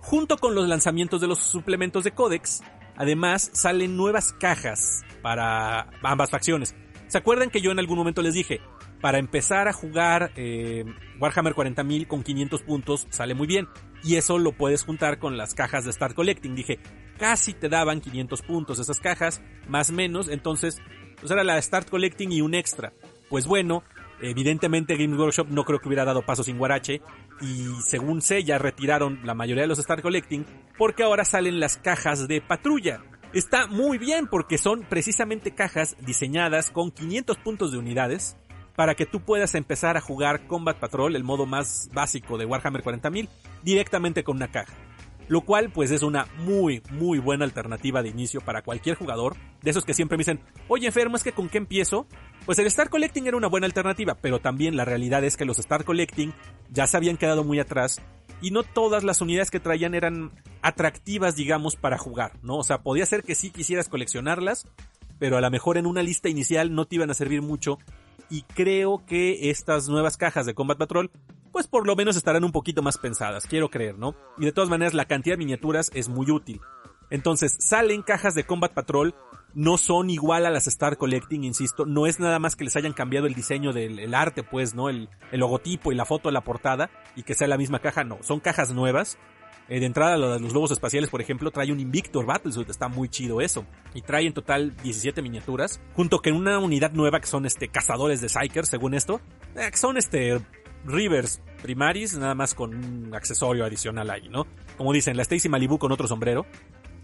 Junto 0.00 0.38
con 0.38 0.54
los 0.54 0.68
lanzamientos 0.68 1.20
de 1.20 1.28
los 1.28 1.38
suplementos 1.38 2.04
de 2.04 2.12
Codex, 2.12 2.62
además 2.96 3.50
salen 3.52 3.96
nuevas 3.96 4.32
cajas 4.32 5.02
para 5.22 5.88
ambas 6.02 6.30
facciones. 6.30 6.74
¿Se 7.08 7.18
acuerdan 7.18 7.50
que 7.50 7.60
yo 7.60 7.70
en 7.70 7.78
algún 7.78 7.98
momento 7.98 8.22
les 8.22 8.34
dije, 8.34 8.60
para 9.00 9.18
empezar 9.18 9.66
a 9.66 9.72
jugar 9.72 10.30
eh, 10.36 10.84
Warhammer 11.18 11.54
40.000 11.54 12.06
con 12.06 12.22
500 12.22 12.62
puntos 12.62 13.06
sale 13.10 13.34
muy 13.34 13.46
bien. 13.46 13.68
Y 14.02 14.16
eso 14.16 14.38
lo 14.38 14.52
puedes 14.52 14.84
juntar 14.84 15.18
con 15.18 15.36
las 15.36 15.54
cajas 15.54 15.84
de 15.84 15.92
Start 15.92 16.14
Collecting. 16.14 16.54
Dije, 16.54 16.78
casi 17.18 17.52
te 17.52 17.68
daban 17.68 18.00
500 18.00 18.42
puntos 18.42 18.78
esas 18.78 19.00
cajas, 19.00 19.42
más 19.68 19.90
menos. 19.90 20.28
Entonces, 20.28 20.78
pues 21.18 21.30
era 21.30 21.44
la 21.44 21.60
Start 21.60 21.88
Collecting 21.88 22.32
y 22.32 22.40
un 22.40 22.54
extra. 22.54 22.92
Pues 23.28 23.46
bueno, 23.46 23.82
Evidentemente 24.22 24.96
Game 24.96 25.16
Workshop 25.16 25.48
no 25.48 25.64
creo 25.64 25.78
que 25.78 25.88
hubiera 25.88 26.04
dado 26.04 26.22
paso 26.22 26.42
sin 26.42 26.58
Guarache 26.58 27.00
y 27.40 27.66
según 27.86 28.20
sé 28.20 28.44
ya 28.44 28.58
retiraron 28.58 29.20
la 29.24 29.34
mayoría 29.34 29.62
de 29.62 29.68
los 29.68 29.78
Star 29.78 30.02
Collecting 30.02 30.44
porque 30.76 31.02
ahora 31.02 31.24
salen 31.24 31.60
las 31.60 31.76
cajas 31.76 32.28
de 32.28 32.40
patrulla. 32.40 33.02
Está 33.32 33.66
muy 33.66 33.98
bien 33.98 34.26
porque 34.26 34.58
son 34.58 34.82
precisamente 34.82 35.52
cajas 35.54 35.96
diseñadas 36.00 36.70
con 36.70 36.90
500 36.90 37.38
puntos 37.38 37.72
de 37.72 37.78
unidades 37.78 38.36
para 38.76 38.94
que 38.94 39.06
tú 39.06 39.20
puedas 39.20 39.54
empezar 39.54 39.96
a 39.96 40.00
jugar 40.00 40.46
Combat 40.46 40.78
Patrol, 40.78 41.14
el 41.16 41.24
modo 41.24 41.46
más 41.46 41.90
básico 41.92 42.38
de 42.38 42.46
Warhammer 42.46 42.82
40.000, 42.82 43.28
directamente 43.62 44.24
con 44.24 44.36
una 44.36 44.50
caja 44.50 44.72
lo 45.30 45.42
cual 45.42 45.70
pues 45.70 45.92
es 45.92 46.02
una 46.02 46.26
muy 46.38 46.82
muy 46.90 47.20
buena 47.20 47.44
alternativa 47.44 48.02
de 48.02 48.08
inicio 48.08 48.40
para 48.40 48.62
cualquier 48.62 48.96
jugador, 48.96 49.36
de 49.62 49.70
esos 49.70 49.84
que 49.84 49.94
siempre 49.94 50.18
me 50.18 50.22
dicen, 50.22 50.40
oye 50.66 50.88
enfermo, 50.88 51.16
es 51.16 51.22
que 51.22 51.30
con 51.30 51.48
qué 51.48 51.58
empiezo? 51.58 52.08
Pues 52.44 52.58
el 52.58 52.66
Star 52.66 52.90
Collecting 52.90 53.28
era 53.28 53.36
una 53.36 53.46
buena 53.46 53.66
alternativa, 53.66 54.16
pero 54.20 54.40
también 54.40 54.76
la 54.76 54.84
realidad 54.84 55.22
es 55.22 55.36
que 55.36 55.44
los 55.44 55.60
Star 55.60 55.84
Collecting 55.84 56.34
ya 56.68 56.88
se 56.88 56.96
habían 56.96 57.16
quedado 57.16 57.44
muy 57.44 57.60
atrás 57.60 58.02
y 58.42 58.50
no 58.50 58.64
todas 58.64 59.04
las 59.04 59.20
unidades 59.20 59.52
que 59.52 59.60
traían 59.60 59.94
eran 59.94 60.32
atractivas, 60.62 61.36
digamos, 61.36 61.76
para 61.76 61.96
jugar, 61.96 62.32
¿no? 62.42 62.56
O 62.56 62.64
sea, 62.64 62.82
podía 62.82 63.06
ser 63.06 63.22
que 63.22 63.36
sí 63.36 63.50
quisieras 63.50 63.88
coleccionarlas, 63.88 64.66
pero 65.20 65.36
a 65.36 65.40
lo 65.40 65.50
mejor 65.52 65.78
en 65.78 65.86
una 65.86 66.02
lista 66.02 66.28
inicial 66.28 66.74
no 66.74 66.86
te 66.86 66.96
iban 66.96 67.10
a 67.10 67.14
servir 67.14 67.40
mucho 67.40 67.78
y 68.30 68.42
creo 68.42 69.06
que 69.06 69.50
estas 69.50 69.88
nuevas 69.88 70.16
cajas 70.16 70.44
de 70.44 70.54
Combat 70.54 70.78
Patrol 70.78 71.12
pues 71.52 71.66
por 71.66 71.86
lo 71.86 71.96
menos 71.96 72.16
estarán 72.16 72.44
un 72.44 72.52
poquito 72.52 72.82
más 72.82 72.98
pensadas, 72.98 73.46
quiero 73.46 73.70
creer, 73.70 73.98
¿no? 73.98 74.14
Y 74.38 74.44
de 74.44 74.52
todas 74.52 74.70
maneras 74.70 74.94
la 74.94 75.04
cantidad 75.04 75.34
de 75.34 75.38
miniaturas 75.38 75.90
es 75.94 76.08
muy 76.08 76.30
útil. 76.30 76.60
Entonces, 77.10 77.56
salen 77.58 78.02
cajas 78.02 78.34
de 78.34 78.44
Combat 78.44 78.72
Patrol, 78.72 79.14
no 79.54 79.78
son 79.78 80.10
igual 80.10 80.46
a 80.46 80.50
las 80.50 80.68
Star 80.68 80.96
Collecting, 80.96 81.44
insisto, 81.44 81.84
no 81.84 82.06
es 82.06 82.20
nada 82.20 82.38
más 82.38 82.54
que 82.54 82.64
les 82.64 82.76
hayan 82.76 82.92
cambiado 82.92 83.26
el 83.26 83.34
diseño 83.34 83.72
del 83.72 84.14
arte, 84.14 84.42
pues, 84.44 84.74
¿no? 84.74 84.88
El, 84.88 85.08
logotipo 85.32 85.90
y 85.90 85.96
la 85.96 86.04
foto 86.04 86.28
de 86.28 86.32
la 86.32 86.42
portada, 86.42 86.90
y 87.16 87.24
que 87.24 87.34
sea 87.34 87.48
la 87.48 87.58
misma 87.58 87.80
caja, 87.80 88.04
no, 88.04 88.18
son 88.22 88.40
cajas 88.40 88.72
nuevas. 88.72 89.18
Eh, 89.68 89.78
de 89.78 89.86
entrada, 89.86 90.16
los 90.16 90.52
lobos 90.52 90.72
espaciales, 90.72 91.10
por 91.10 91.20
ejemplo, 91.20 91.52
trae 91.52 91.70
un 91.70 91.78
Invictor 91.78 92.26
Battlesuit, 92.26 92.68
está 92.68 92.88
muy 92.88 93.08
chido 93.08 93.40
eso. 93.40 93.64
Y 93.94 94.02
trae 94.02 94.26
en 94.26 94.32
total 94.32 94.76
17 94.82 95.22
miniaturas, 95.22 95.80
junto 95.94 96.20
con 96.20 96.32
una 96.32 96.58
unidad 96.58 96.90
nueva 96.90 97.20
que 97.20 97.28
son 97.28 97.46
este 97.46 97.68
cazadores 97.68 98.20
de 98.20 98.28
Psyker, 98.28 98.66
según 98.66 98.94
esto. 98.94 99.20
Eh, 99.54 99.68
que 99.70 99.76
son 99.76 99.96
este 99.96 100.40
Rivers 100.84 101.42
Primaris, 101.62 102.16
nada 102.16 102.34
más 102.34 102.54
con 102.54 102.74
un 102.74 103.14
accesorio 103.14 103.64
adicional 103.64 104.10
ahí, 104.10 104.28
¿no? 104.28 104.46
Como 104.76 104.92
dicen, 104.92 105.16
la 105.16 105.22
Stacy 105.22 105.48
Malibu 105.48 105.78
con 105.78 105.92
otro 105.92 106.08
sombrero. 106.08 106.46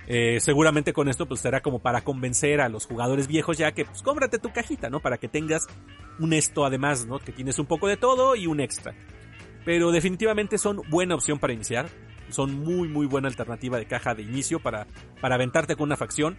Eh, 0.08 0.38
seguramente 0.38 0.92
con 0.92 1.08
esto 1.08 1.26
pues 1.26 1.40
será 1.40 1.62
como 1.62 1.80
para 1.80 2.02
convencer 2.02 2.60
a 2.60 2.68
los 2.68 2.86
jugadores 2.86 3.26
viejos 3.26 3.58
ya 3.58 3.72
que 3.72 3.84
pues 3.84 4.02
cómprate 4.02 4.38
tu 4.38 4.52
cajita, 4.52 4.88
¿no? 4.88 5.00
Para 5.00 5.18
que 5.18 5.28
tengas 5.28 5.66
un 6.20 6.32
esto 6.32 6.64
además, 6.64 7.06
¿no? 7.06 7.18
Que 7.18 7.32
tienes 7.32 7.58
un 7.58 7.66
poco 7.66 7.88
de 7.88 7.96
todo 7.96 8.36
y 8.36 8.46
un 8.46 8.60
extra. 8.60 8.94
Pero 9.64 9.90
definitivamente 9.90 10.58
son 10.58 10.80
buena 10.88 11.16
opción 11.16 11.38
para 11.38 11.52
iniciar. 11.52 11.88
Son 12.28 12.54
muy 12.54 12.88
muy 12.88 13.06
buena 13.06 13.28
alternativa 13.28 13.78
de 13.78 13.86
caja 13.86 14.14
de 14.14 14.22
inicio 14.22 14.60
para, 14.60 14.86
para 15.20 15.34
aventarte 15.34 15.74
con 15.74 15.84
una 15.84 15.96
facción. 15.96 16.36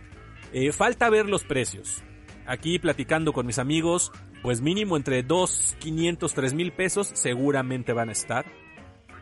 Eh, 0.53 0.71
falta 0.71 1.09
ver 1.09 1.27
los 1.27 1.43
precios. 1.43 2.03
Aquí 2.47 2.79
platicando 2.79 3.33
con 3.33 3.45
mis 3.45 3.59
amigos, 3.59 4.11
pues 4.41 4.61
mínimo 4.61 4.95
entre 4.95 5.21
2, 5.21 5.75
500, 5.79 6.33
3 6.33 6.53
mil 6.53 6.71
pesos 6.71 7.11
seguramente 7.13 7.93
van 7.93 8.09
a 8.09 8.13
estar. 8.13 8.45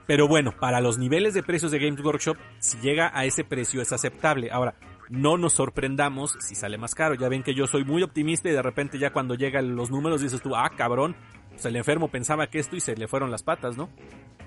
Pero 0.06 0.28
bueno, 0.28 0.54
para 0.60 0.80
los 0.82 1.00
niveles 1.00 1.34
de 1.34 1.42
precios 1.42 1.72
de 1.72 1.80
Games 1.80 2.04
Workshop, 2.04 2.38
si 2.60 2.78
llega 2.78 3.12
a 3.14 3.26
ese 3.26 3.44
precio 3.44 3.82
es 3.82 3.92
aceptable. 3.92 4.52
Ahora, 4.52 4.76
no 5.10 5.38
nos 5.38 5.54
sorprendamos 5.54 6.38
si 6.40 6.54
sale 6.54 6.78
más 6.78 6.94
caro. 6.94 7.16
Ya 7.16 7.28
ven 7.28 7.42
que 7.42 7.56
yo 7.56 7.66
soy 7.66 7.84
muy 7.84 8.04
optimista 8.04 8.50
y 8.50 8.54
de 8.54 8.62
repente 8.62 9.00
ya 9.00 9.12
cuando 9.12 9.34
llegan 9.34 9.76
los 9.76 9.90
números 9.90 10.22
dices 10.22 10.42
tú, 10.42 10.56
ah, 10.56 10.70
cabrón, 10.78 11.16
pues 11.50 11.66
el 11.66 11.76
enfermo 11.76 12.10
pensaba 12.10 12.48
que 12.48 12.60
esto 12.60 12.76
y 12.76 12.80
se 12.80 12.96
le 12.96 13.08
fueron 13.08 13.32
las 13.32 13.42
patas, 13.42 13.78
¿no? 13.78 13.90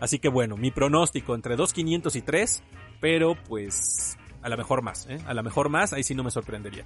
Así 0.01 0.21
que 0.21 0.29
bueno, 0.29 0.57
mi 0.57 0.71
pronóstico 0.71 1.35
entre 1.35 1.57
2.500 1.57 2.15
y 2.15 2.23
3, 2.23 2.63
pero 3.01 3.35
pues 3.49 4.17
a 4.43 4.49
lo 4.49 4.57
mejor 4.57 4.83
más, 4.83 5.07
¿eh? 5.09 5.19
A 5.27 5.35
lo 5.35 5.43
mejor 5.43 5.69
más, 5.69 5.93
ahí 5.93 6.05
sí 6.05 6.15
no 6.15 6.23
me 6.23 6.31
sorprendería. 6.31 6.85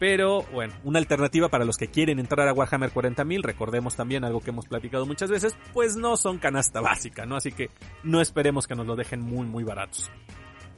Pero 0.00 0.42
bueno, 0.50 0.74
una 0.82 0.98
alternativa 0.98 1.50
para 1.50 1.66
los 1.66 1.76
que 1.76 1.88
quieren 1.88 2.18
entrar 2.18 2.48
a 2.48 2.54
Warhammer 2.54 2.90
40.000, 2.90 3.42
recordemos 3.42 3.94
también 3.94 4.24
algo 4.24 4.40
que 4.40 4.48
hemos 4.48 4.66
platicado 4.66 5.04
muchas 5.04 5.30
veces, 5.30 5.54
pues 5.74 5.94
no 5.94 6.16
son 6.16 6.38
canasta 6.38 6.80
básica, 6.80 7.26
¿no? 7.26 7.36
Así 7.36 7.52
que 7.52 7.70
no 8.02 8.22
esperemos 8.22 8.66
que 8.66 8.74
nos 8.74 8.86
lo 8.86 8.96
dejen 8.96 9.20
muy 9.20 9.46
muy 9.46 9.62
baratos. 9.62 10.10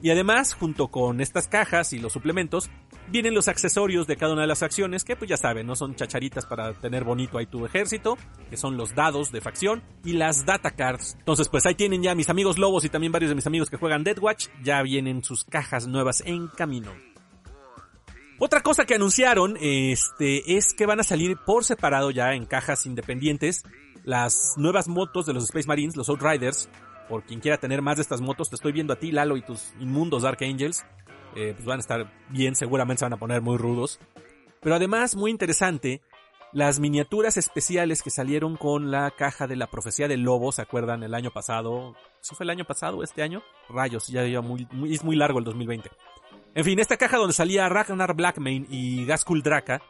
Y 0.01 0.09
además, 0.09 0.53
junto 0.53 0.89
con 0.89 1.21
estas 1.21 1.47
cajas 1.47 1.93
y 1.93 1.99
los 1.99 2.11
suplementos, 2.11 2.69
vienen 3.09 3.33
los 3.33 3.47
accesorios 3.47 4.05
de 4.05 4.17
cada 4.17 4.33
una 4.33 4.41
de 4.41 4.49
las 4.49 4.59
facciones, 4.59 5.05
que 5.05 5.15
pues 5.15 5.29
ya 5.29 5.37
saben, 5.37 5.65
no 5.65 5.77
son 5.77 5.95
chacharitas 5.95 6.45
para 6.45 6.73
tener 6.73 7.05
bonito 7.05 7.37
ahí 7.37 7.45
tu 7.45 7.65
ejército, 7.65 8.17
que 8.49 8.57
son 8.57 8.75
los 8.75 8.93
dados 8.93 9.31
de 9.31 9.39
facción 9.39 9.81
y 10.03 10.11
las 10.11 10.45
data 10.45 10.71
cards. 10.71 11.15
Entonces, 11.19 11.47
pues 11.47 11.65
ahí 11.65 11.75
tienen 11.75 12.03
ya 12.03 12.15
mis 12.15 12.29
amigos 12.29 12.57
lobos 12.57 12.83
y 12.83 12.89
también 12.89 13.13
varios 13.13 13.29
de 13.29 13.35
mis 13.35 13.47
amigos 13.47 13.69
que 13.69 13.77
juegan 13.77 14.03
Deadwatch, 14.03 14.49
ya 14.61 14.81
vienen 14.81 15.23
sus 15.23 15.45
cajas 15.45 15.87
nuevas 15.87 16.21
en 16.25 16.49
camino. 16.49 16.91
Otra 18.39 18.61
cosa 18.61 18.85
que 18.85 18.95
anunciaron 18.95 19.57
este, 19.61 20.57
es 20.57 20.73
que 20.73 20.85
van 20.85 20.99
a 20.99 21.03
salir 21.03 21.37
por 21.45 21.63
separado 21.63 22.11
ya 22.11 22.33
en 22.33 22.45
cajas 22.45 22.85
independientes 22.85 23.63
las 24.03 24.55
nuevas 24.57 24.87
motos 24.87 25.25
de 25.25 25.33
los 25.33 25.43
Space 25.45 25.67
Marines, 25.67 25.95
los 25.95 26.09
Outriders. 26.09 26.69
Por 27.07 27.23
quien 27.23 27.39
quiera 27.39 27.57
tener 27.57 27.81
más 27.81 27.97
de 27.97 28.01
estas 28.01 28.21
motos, 28.21 28.49
te 28.49 28.55
estoy 28.55 28.71
viendo 28.71 28.93
a 28.93 28.99
ti, 28.99 29.11
Lalo, 29.11 29.37
y 29.37 29.41
tus 29.41 29.73
inmundos 29.79 30.23
Dark 30.23 30.39
Angels. 30.41 30.85
Eh, 31.35 31.53
pues 31.53 31.65
van 31.65 31.79
a 31.79 31.81
estar 31.81 32.11
bien, 32.29 32.55
seguramente 32.55 32.99
se 32.99 33.05
van 33.05 33.13
a 33.13 33.17
poner 33.17 33.41
muy 33.41 33.57
rudos. 33.57 33.99
Pero 34.61 34.75
además, 34.75 35.15
muy 35.15 35.31
interesante, 35.31 36.01
las 36.53 36.79
miniaturas 36.79 37.37
especiales 37.37 38.01
que 38.01 38.09
salieron 38.09 38.55
con 38.55 38.91
la 38.91 39.11
caja 39.11 39.47
de 39.47 39.55
la 39.55 39.67
profecía 39.67 40.07
del 40.07 40.21
lobo, 40.21 40.51
¿se 40.51 40.61
acuerdan? 40.61 41.03
El 41.03 41.13
año 41.13 41.31
pasado. 41.31 41.95
¿Eso 42.21 42.35
fue 42.35 42.45
el 42.45 42.51
año 42.51 42.65
pasado 42.65 43.03
este 43.03 43.23
año? 43.23 43.41
Rayos, 43.69 44.07
ya, 44.07 44.25
ya 44.25 44.41
muy, 44.41 44.67
muy, 44.71 44.93
es 44.93 45.03
muy 45.03 45.15
largo 45.15 45.39
el 45.39 45.45
2020. 45.45 45.89
En 46.55 46.63
fin, 46.63 46.79
esta 46.79 46.97
caja 46.97 47.17
donde 47.17 47.33
salía 47.33 47.67
Ragnar 47.67 48.15
Blackmane 48.15 48.67
y 48.69 49.05
Gaskul 49.05 49.41
Draka, 49.41 49.81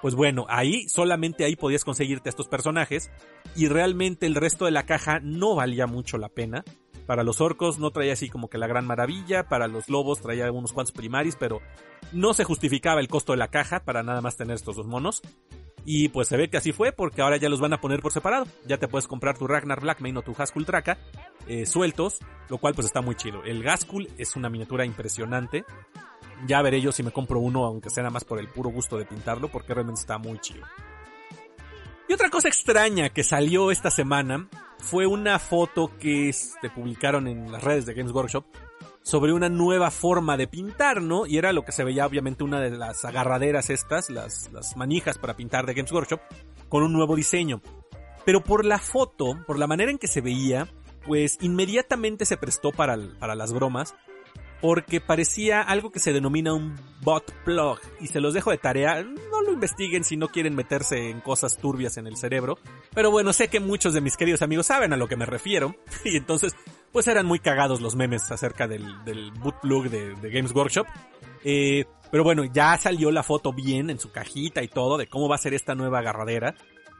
pues 0.00 0.16
bueno, 0.16 0.46
ahí, 0.48 0.88
solamente 0.88 1.44
ahí 1.44 1.54
podías 1.54 1.84
conseguirte 1.84 2.28
estos 2.28 2.48
personajes, 2.48 3.10
y 3.54 3.68
realmente 3.68 4.26
el 4.26 4.34
resto 4.34 4.64
de 4.64 4.72
la 4.72 4.84
caja 4.84 5.20
no 5.22 5.54
valía 5.54 5.86
mucho 5.86 6.18
la 6.18 6.28
pena. 6.28 6.64
Para 7.06 7.22
los 7.22 7.40
orcos 7.40 7.78
no 7.78 7.90
traía 7.90 8.14
así 8.14 8.28
como 8.28 8.50
que 8.50 8.58
la 8.58 8.66
gran 8.66 8.84
maravilla, 8.84 9.48
para 9.48 9.68
los 9.68 9.88
lobos 9.88 10.20
traía 10.20 10.50
unos 10.50 10.72
cuantos 10.72 10.92
primaris, 10.92 11.36
pero 11.36 11.60
no 12.12 12.34
se 12.34 12.44
justificaba 12.44 13.00
el 13.00 13.08
costo 13.08 13.32
de 13.32 13.38
la 13.38 13.48
caja 13.48 13.80
para 13.84 14.02
nada 14.02 14.20
más 14.20 14.36
tener 14.36 14.56
estos 14.56 14.76
dos 14.76 14.86
monos. 14.86 15.22
Y 15.84 16.08
pues 16.08 16.28
se 16.28 16.36
ve 16.36 16.50
que 16.50 16.58
así 16.58 16.72
fue 16.72 16.92
porque 16.92 17.22
ahora 17.22 17.38
ya 17.38 17.48
los 17.48 17.60
van 17.60 17.72
a 17.72 17.80
poner 17.80 18.00
por 18.00 18.12
separado. 18.12 18.46
Ya 18.66 18.76
te 18.76 18.88
puedes 18.88 19.06
comprar 19.06 19.38
tu 19.38 19.46
Ragnar 19.46 19.80
Blackmane 19.80 20.18
o 20.18 20.22
tu 20.22 20.34
Haskell 20.36 20.66
Traka 20.66 20.98
eh, 21.48 21.66
sueltos, 21.66 22.18
lo 22.48 22.58
cual 22.58 22.74
pues 22.74 22.86
está 22.86 23.00
muy 23.00 23.14
chido. 23.14 23.42
El 23.44 23.62
Gaskul 23.62 24.08
es 24.18 24.36
una 24.36 24.48
miniatura 24.48 24.84
impresionante. 24.84 25.64
Ya 26.46 26.62
veré 26.62 26.80
yo 26.80 26.92
si 26.92 27.02
me 27.02 27.10
compro 27.10 27.40
uno, 27.40 27.64
aunque 27.64 27.90
sea 27.90 28.04
nada 28.04 28.12
más 28.12 28.24
por 28.24 28.38
el 28.38 28.48
puro 28.48 28.70
gusto 28.70 28.96
de 28.96 29.04
pintarlo, 29.04 29.48
porque 29.48 29.74
realmente 29.74 30.00
está 30.00 30.18
muy 30.18 30.38
chido. 30.38 30.64
Y 32.08 32.14
otra 32.14 32.30
cosa 32.30 32.48
extraña 32.48 33.10
que 33.10 33.22
salió 33.22 33.70
esta 33.70 33.90
semana 33.90 34.48
fue 34.78 35.06
una 35.06 35.38
foto 35.38 35.90
que 35.98 36.30
este, 36.30 36.70
publicaron 36.70 37.26
en 37.26 37.52
las 37.52 37.62
redes 37.62 37.84
de 37.84 37.92
Games 37.92 38.12
Workshop 38.12 38.44
sobre 39.02 39.32
una 39.32 39.48
nueva 39.48 39.90
forma 39.90 40.36
de 40.36 40.46
pintar, 40.46 41.02
¿no? 41.02 41.26
Y 41.26 41.38
era 41.38 41.52
lo 41.52 41.64
que 41.64 41.72
se 41.72 41.84
veía 41.84 42.06
obviamente 42.06 42.44
una 42.44 42.60
de 42.60 42.70
las 42.70 43.04
agarraderas 43.04 43.68
estas, 43.70 44.10
las, 44.10 44.50
las 44.52 44.76
manijas 44.76 45.18
para 45.18 45.36
pintar 45.36 45.66
de 45.66 45.74
Games 45.74 45.92
Workshop, 45.92 46.20
con 46.68 46.82
un 46.82 46.92
nuevo 46.92 47.16
diseño. 47.16 47.60
Pero 48.24 48.42
por 48.42 48.64
la 48.64 48.78
foto, 48.78 49.38
por 49.46 49.58
la 49.58 49.66
manera 49.66 49.90
en 49.90 49.98
que 49.98 50.08
se 50.08 50.20
veía, 50.20 50.68
pues 51.08 51.38
inmediatamente 51.40 52.26
se 52.26 52.36
prestó 52.36 52.70
para, 52.70 52.98
para 53.18 53.34
las 53.34 53.54
bromas, 53.54 53.94
porque 54.60 55.00
parecía 55.00 55.62
algo 55.62 55.90
que 55.90 56.00
se 56.00 56.12
denomina 56.12 56.52
un 56.52 56.76
bot 57.00 57.32
plug, 57.44 57.78
y 57.98 58.08
se 58.08 58.20
los 58.20 58.34
dejo 58.34 58.50
de 58.50 58.58
tarea, 58.58 59.02
no 59.02 59.42
lo 59.42 59.52
investiguen 59.52 60.04
si 60.04 60.18
no 60.18 60.28
quieren 60.28 60.54
meterse 60.54 61.08
en 61.08 61.22
cosas 61.22 61.56
turbias 61.56 61.96
en 61.96 62.06
el 62.06 62.18
cerebro, 62.18 62.58
pero 62.94 63.10
bueno, 63.10 63.32
sé 63.32 63.48
que 63.48 63.58
muchos 63.58 63.94
de 63.94 64.02
mis 64.02 64.18
queridos 64.18 64.42
amigos 64.42 64.66
saben 64.66 64.92
a 64.92 64.98
lo 64.98 65.08
que 65.08 65.16
me 65.16 65.24
refiero, 65.24 65.74
y 66.04 66.18
entonces 66.18 66.54
pues 66.92 67.08
eran 67.08 67.24
muy 67.24 67.38
cagados 67.38 67.80
los 67.80 67.96
memes 67.96 68.30
acerca 68.30 68.68
del, 68.68 69.02
del 69.04 69.32
bootplug 69.32 69.88
de, 69.88 70.14
de 70.14 70.30
Games 70.30 70.54
Workshop. 70.54 70.86
Eh, 71.44 71.86
pero 72.10 72.24
bueno, 72.24 72.44
ya 72.44 72.76
salió 72.78 73.10
la 73.10 73.22
foto 73.22 73.52
bien 73.52 73.90
en 73.90 73.98
su 73.98 74.10
cajita 74.10 74.62
y 74.62 74.68
todo 74.68 74.96
de 74.96 75.06
cómo 75.06 75.28
va 75.28 75.36
a 75.36 75.38
ser 75.38 75.54
esta 75.54 75.74
nueva 75.74 75.98
agarradera. 75.98 76.54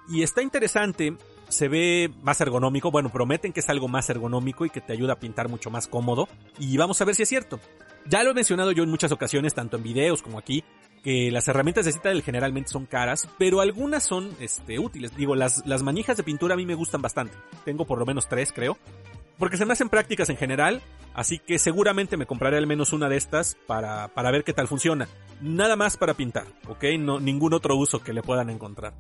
Y 0.09 0.23
está 0.23 0.42
interesante, 0.42 1.16
se 1.48 1.68
ve 1.68 2.11
más 2.22 2.40
ergonómico, 2.40 2.90
bueno, 2.90 3.11
prometen 3.11 3.52
que 3.52 3.61
es 3.61 3.68
algo 3.68 3.88
más 3.88 4.08
ergonómico 4.11 4.64
y 4.66 4.70
que 4.70 4.80
te 4.80 4.92
ayuda 4.92 5.14
a 5.14 5.18
pintar 5.18 5.48
mucho 5.48 5.70
más 5.70 5.87
cómodo. 5.87 6.28
Y 6.58 6.76
vamos 6.76 7.00
a 7.00 7.04
ver 7.04 7.14
si 7.14 7.22
es 7.22 7.28
cierto. 7.28 7.61
Ya 8.06 8.22
lo 8.22 8.30
he 8.30 8.34
mencionado 8.34 8.72
yo 8.72 8.82
en 8.82 8.90
muchas 8.90 9.12
ocasiones, 9.12 9.54
tanto 9.54 9.76
en 9.76 9.82
videos 9.82 10.22
como 10.22 10.38
aquí, 10.38 10.64
que 11.02 11.30
las 11.30 11.48
herramientas 11.48 11.84
de 11.84 11.92
Citadel 11.92 12.22
generalmente 12.22 12.70
son 12.70 12.87
caras, 12.87 13.28
pero 13.38 13.61
algunas 13.61 14.02
son 14.02 14.30
este, 14.40 14.78
útiles. 14.78 15.16
Digo, 15.16 15.34
las, 15.34 15.66
las 15.66 15.82
manijas 15.82 16.16
de 16.16 16.22
pintura 16.22 16.54
a 16.54 16.56
mí 16.56 16.66
me 16.66 16.74
gustan 16.74 17.02
bastante. 17.02 17.37
Tengo 17.64 17.87
por 17.87 17.98
lo 17.98 18.06
menos 18.06 18.28
tres, 18.28 18.52
creo 18.52 18.78
porque 19.38 19.56
se 19.56 19.64
me 19.64 19.72
hacen 19.72 19.88
prácticas 19.88 20.28
en 20.30 20.37
general, 20.37 20.82
así 21.14 21.38
que 21.38 21.58
seguramente 21.58 22.16
me 22.16 22.26
compraré 22.26 22.58
al 22.58 22.66
menos 22.66 22.92
una 22.92 23.08
de 23.08 23.16
estas 23.16 23.56
para, 23.66 24.08
para 24.08 24.30
ver 24.30 24.44
qué 24.44 24.52
tal 24.52 24.68
funciona. 24.68 25.08
Nada 25.40 25.76
más 25.76 25.96
para 25.96 26.14
pintar, 26.14 26.46
¿ok? 26.66 26.84
No, 26.98 27.20
ningún 27.20 27.54
otro 27.54 27.76
uso 27.76 28.02
que 28.02 28.12
le 28.12 28.22
puedan 28.22 28.50
encontrar. 28.50 28.94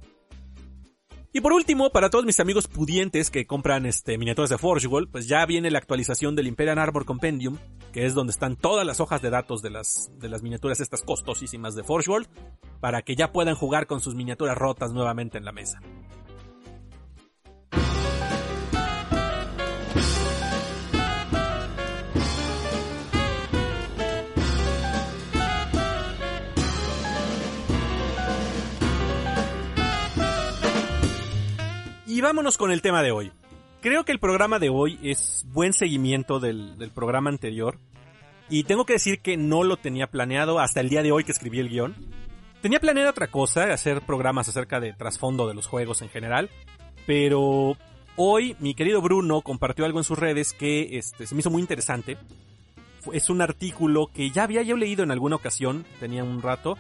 Y 1.30 1.42
por 1.42 1.52
último, 1.52 1.90
para 1.90 2.08
todos 2.08 2.24
mis 2.24 2.40
amigos 2.40 2.68
pudientes 2.68 3.30
que 3.30 3.46
compran 3.46 3.84
este, 3.84 4.16
miniaturas 4.16 4.48
de 4.48 4.56
Forge 4.56 4.86
World, 4.86 5.10
pues 5.10 5.28
ya 5.28 5.44
viene 5.44 5.70
la 5.70 5.78
actualización 5.78 6.34
del 6.34 6.46
Imperial 6.46 6.78
Arbor 6.78 7.04
Compendium, 7.04 7.58
que 7.92 8.06
es 8.06 8.14
donde 8.14 8.30
están 8.30 8.56
todas 8.56 8.86
las 8.86 8.98
hojas 8.98 9.20
de 9.20 9.28
datos 9.28 9.60
de 9.60 9.68
las, 9.68 10.10
de 10.18 10.30
las 10.30 10.42
miniaturas 10.42 10.80
estas 10.80 11.02
costosísimas 11.02 11.74
de 11.74 11.84
Forge 11.84 12.10
World, 12.10 12.28
para 12.80 13.02
que 13.02 13.14
ya 13.14 13.30
puedan 13.30 13.56
jugar 13.56 13.86
con 13.86 14.00
sus 14.00 14.14
miniaturas 14.14 14.56
rotas 14.56 14.92
nuevamente 14.92 15.36
en 15.36 15.44
la 15.44 15.52
mesa. 15.52 15.80
Y 32.18 32.20
vámonos 32.20 32.58
con 32.58 32.72
el 32.72 32.82
tema 32.82 33.04
de 33.04 33.12
hoy. 33.12 33.30
Creo 33.80 34.04
que 34.04 34.10
el 34.10 34.18
programa 34.18 34.58
de 34.58 34.70
hoy 34.70 34.98
es 35.04 35.46
buen 35.52 35.72
seguimiento 35.72 36.40
del, 36.40 36.90
programa 36.92 37.30
anterior. 37.30 37.78
Y 38.50 38.64
tengo 38.64 38.84
que 38.84 38.94
decir 38.94 39.20
que 39.20 39.36
no 39.36 39.62
lo 39.62 39.76
tenía 39.76 40.08
planeado 40.08 40.58
hasta 40.58 40.80
el 40.80 40.88
día 40.88 41.04
de 41.04 41.12
hoy 41.12 41.22
que 41.22 41.30
escribí 41.30 41.60
el 41.60 41.68
guion. 41.68 41.94
Tenía 42.60 42.80
planeado 42.80 43.10
otra 43.10 43.28
cosa, 43.28 43.72
hacer 43.72 44.00
programas 44.00 44.48
acerca 44.48 44.80
de 44.80 44.94
trasfondo 44.94 45.46
de 45.46 45.54
los 45.54 45.68
juegos 45.68 46.02
en 46.02 46.08
general. 46.08 46.50
Pero 47.06 47.76
hoy 48.16 48.56
mi 48.58 48.74
querido 48.74 49.00
Bruno 49.00 49.40
compartió 49.42 49.84
algo 49.84 50.00
en 50.00 50.04
sus 50.04 50.18
redes 50.18 50.52
que 50.52 50.98
este, 50.98 51.24
se 51.24 51.36
me 51.36 51.38
hizo 51.38 51.50
muy 51.50 51.62
interesante. 51.62 52.18
Es 53.12 53.30
un 53.30 53.42
artículo 53.42 54.08
que 54.12 54.32
ya 54.32 54.42
había 54.42 54.62
yo 54.62 54.76
leído 54.76 55.04
en 55.04 55.12
alguna 55.12 55.36
ocasión, 55.36 55.86
tenía 56.00 56.24
un 56.24 56.42
rato, 56.42 56.78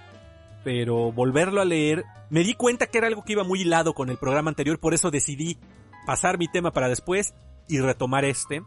pero 0.64 1.12
volverlo 1.12 1.60
a 1.60 1.64
leer, 1.64 2.04
me 2.30 2.44
di 2.44 2.54
cuenta 2.54 2.86
que 2.86 2.98
era 2.98 3.06
algo 3.06 3.24
que 3.24 3.32
iba 3.32 3.44
muy 3.44 3.62
hilado 3.62 3.94
con 3.94 4.10
el 4.10 4.18
programa 4.18 4.50
anterior, 4.50 4.78
por 4.78 4.94
eso 4.94 5.10
decidí 5.10 5.58
pasar 6.06 6.38
mi 6.38 6.48
tema 6.48 6.72
para 6.72 6.88
después 6.88 7.34
y 7.68 7.80
retomar 7.80 8.24
este. 8.24 8.62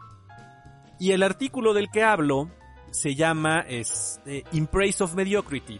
Y 0.99 1.11
el 1.11 1.23
artículo 1.23 1.73
del 1.73 1.89
que 1.89 2.03
hablo 2.03 2.49
se 2.91 3.15
llama 3.15 3.61
este, 3.67 4.43
In 4.51 4.67
Praise 4.67 5.03
of 5.03 5.15
Mediocrity, 5.15 5.79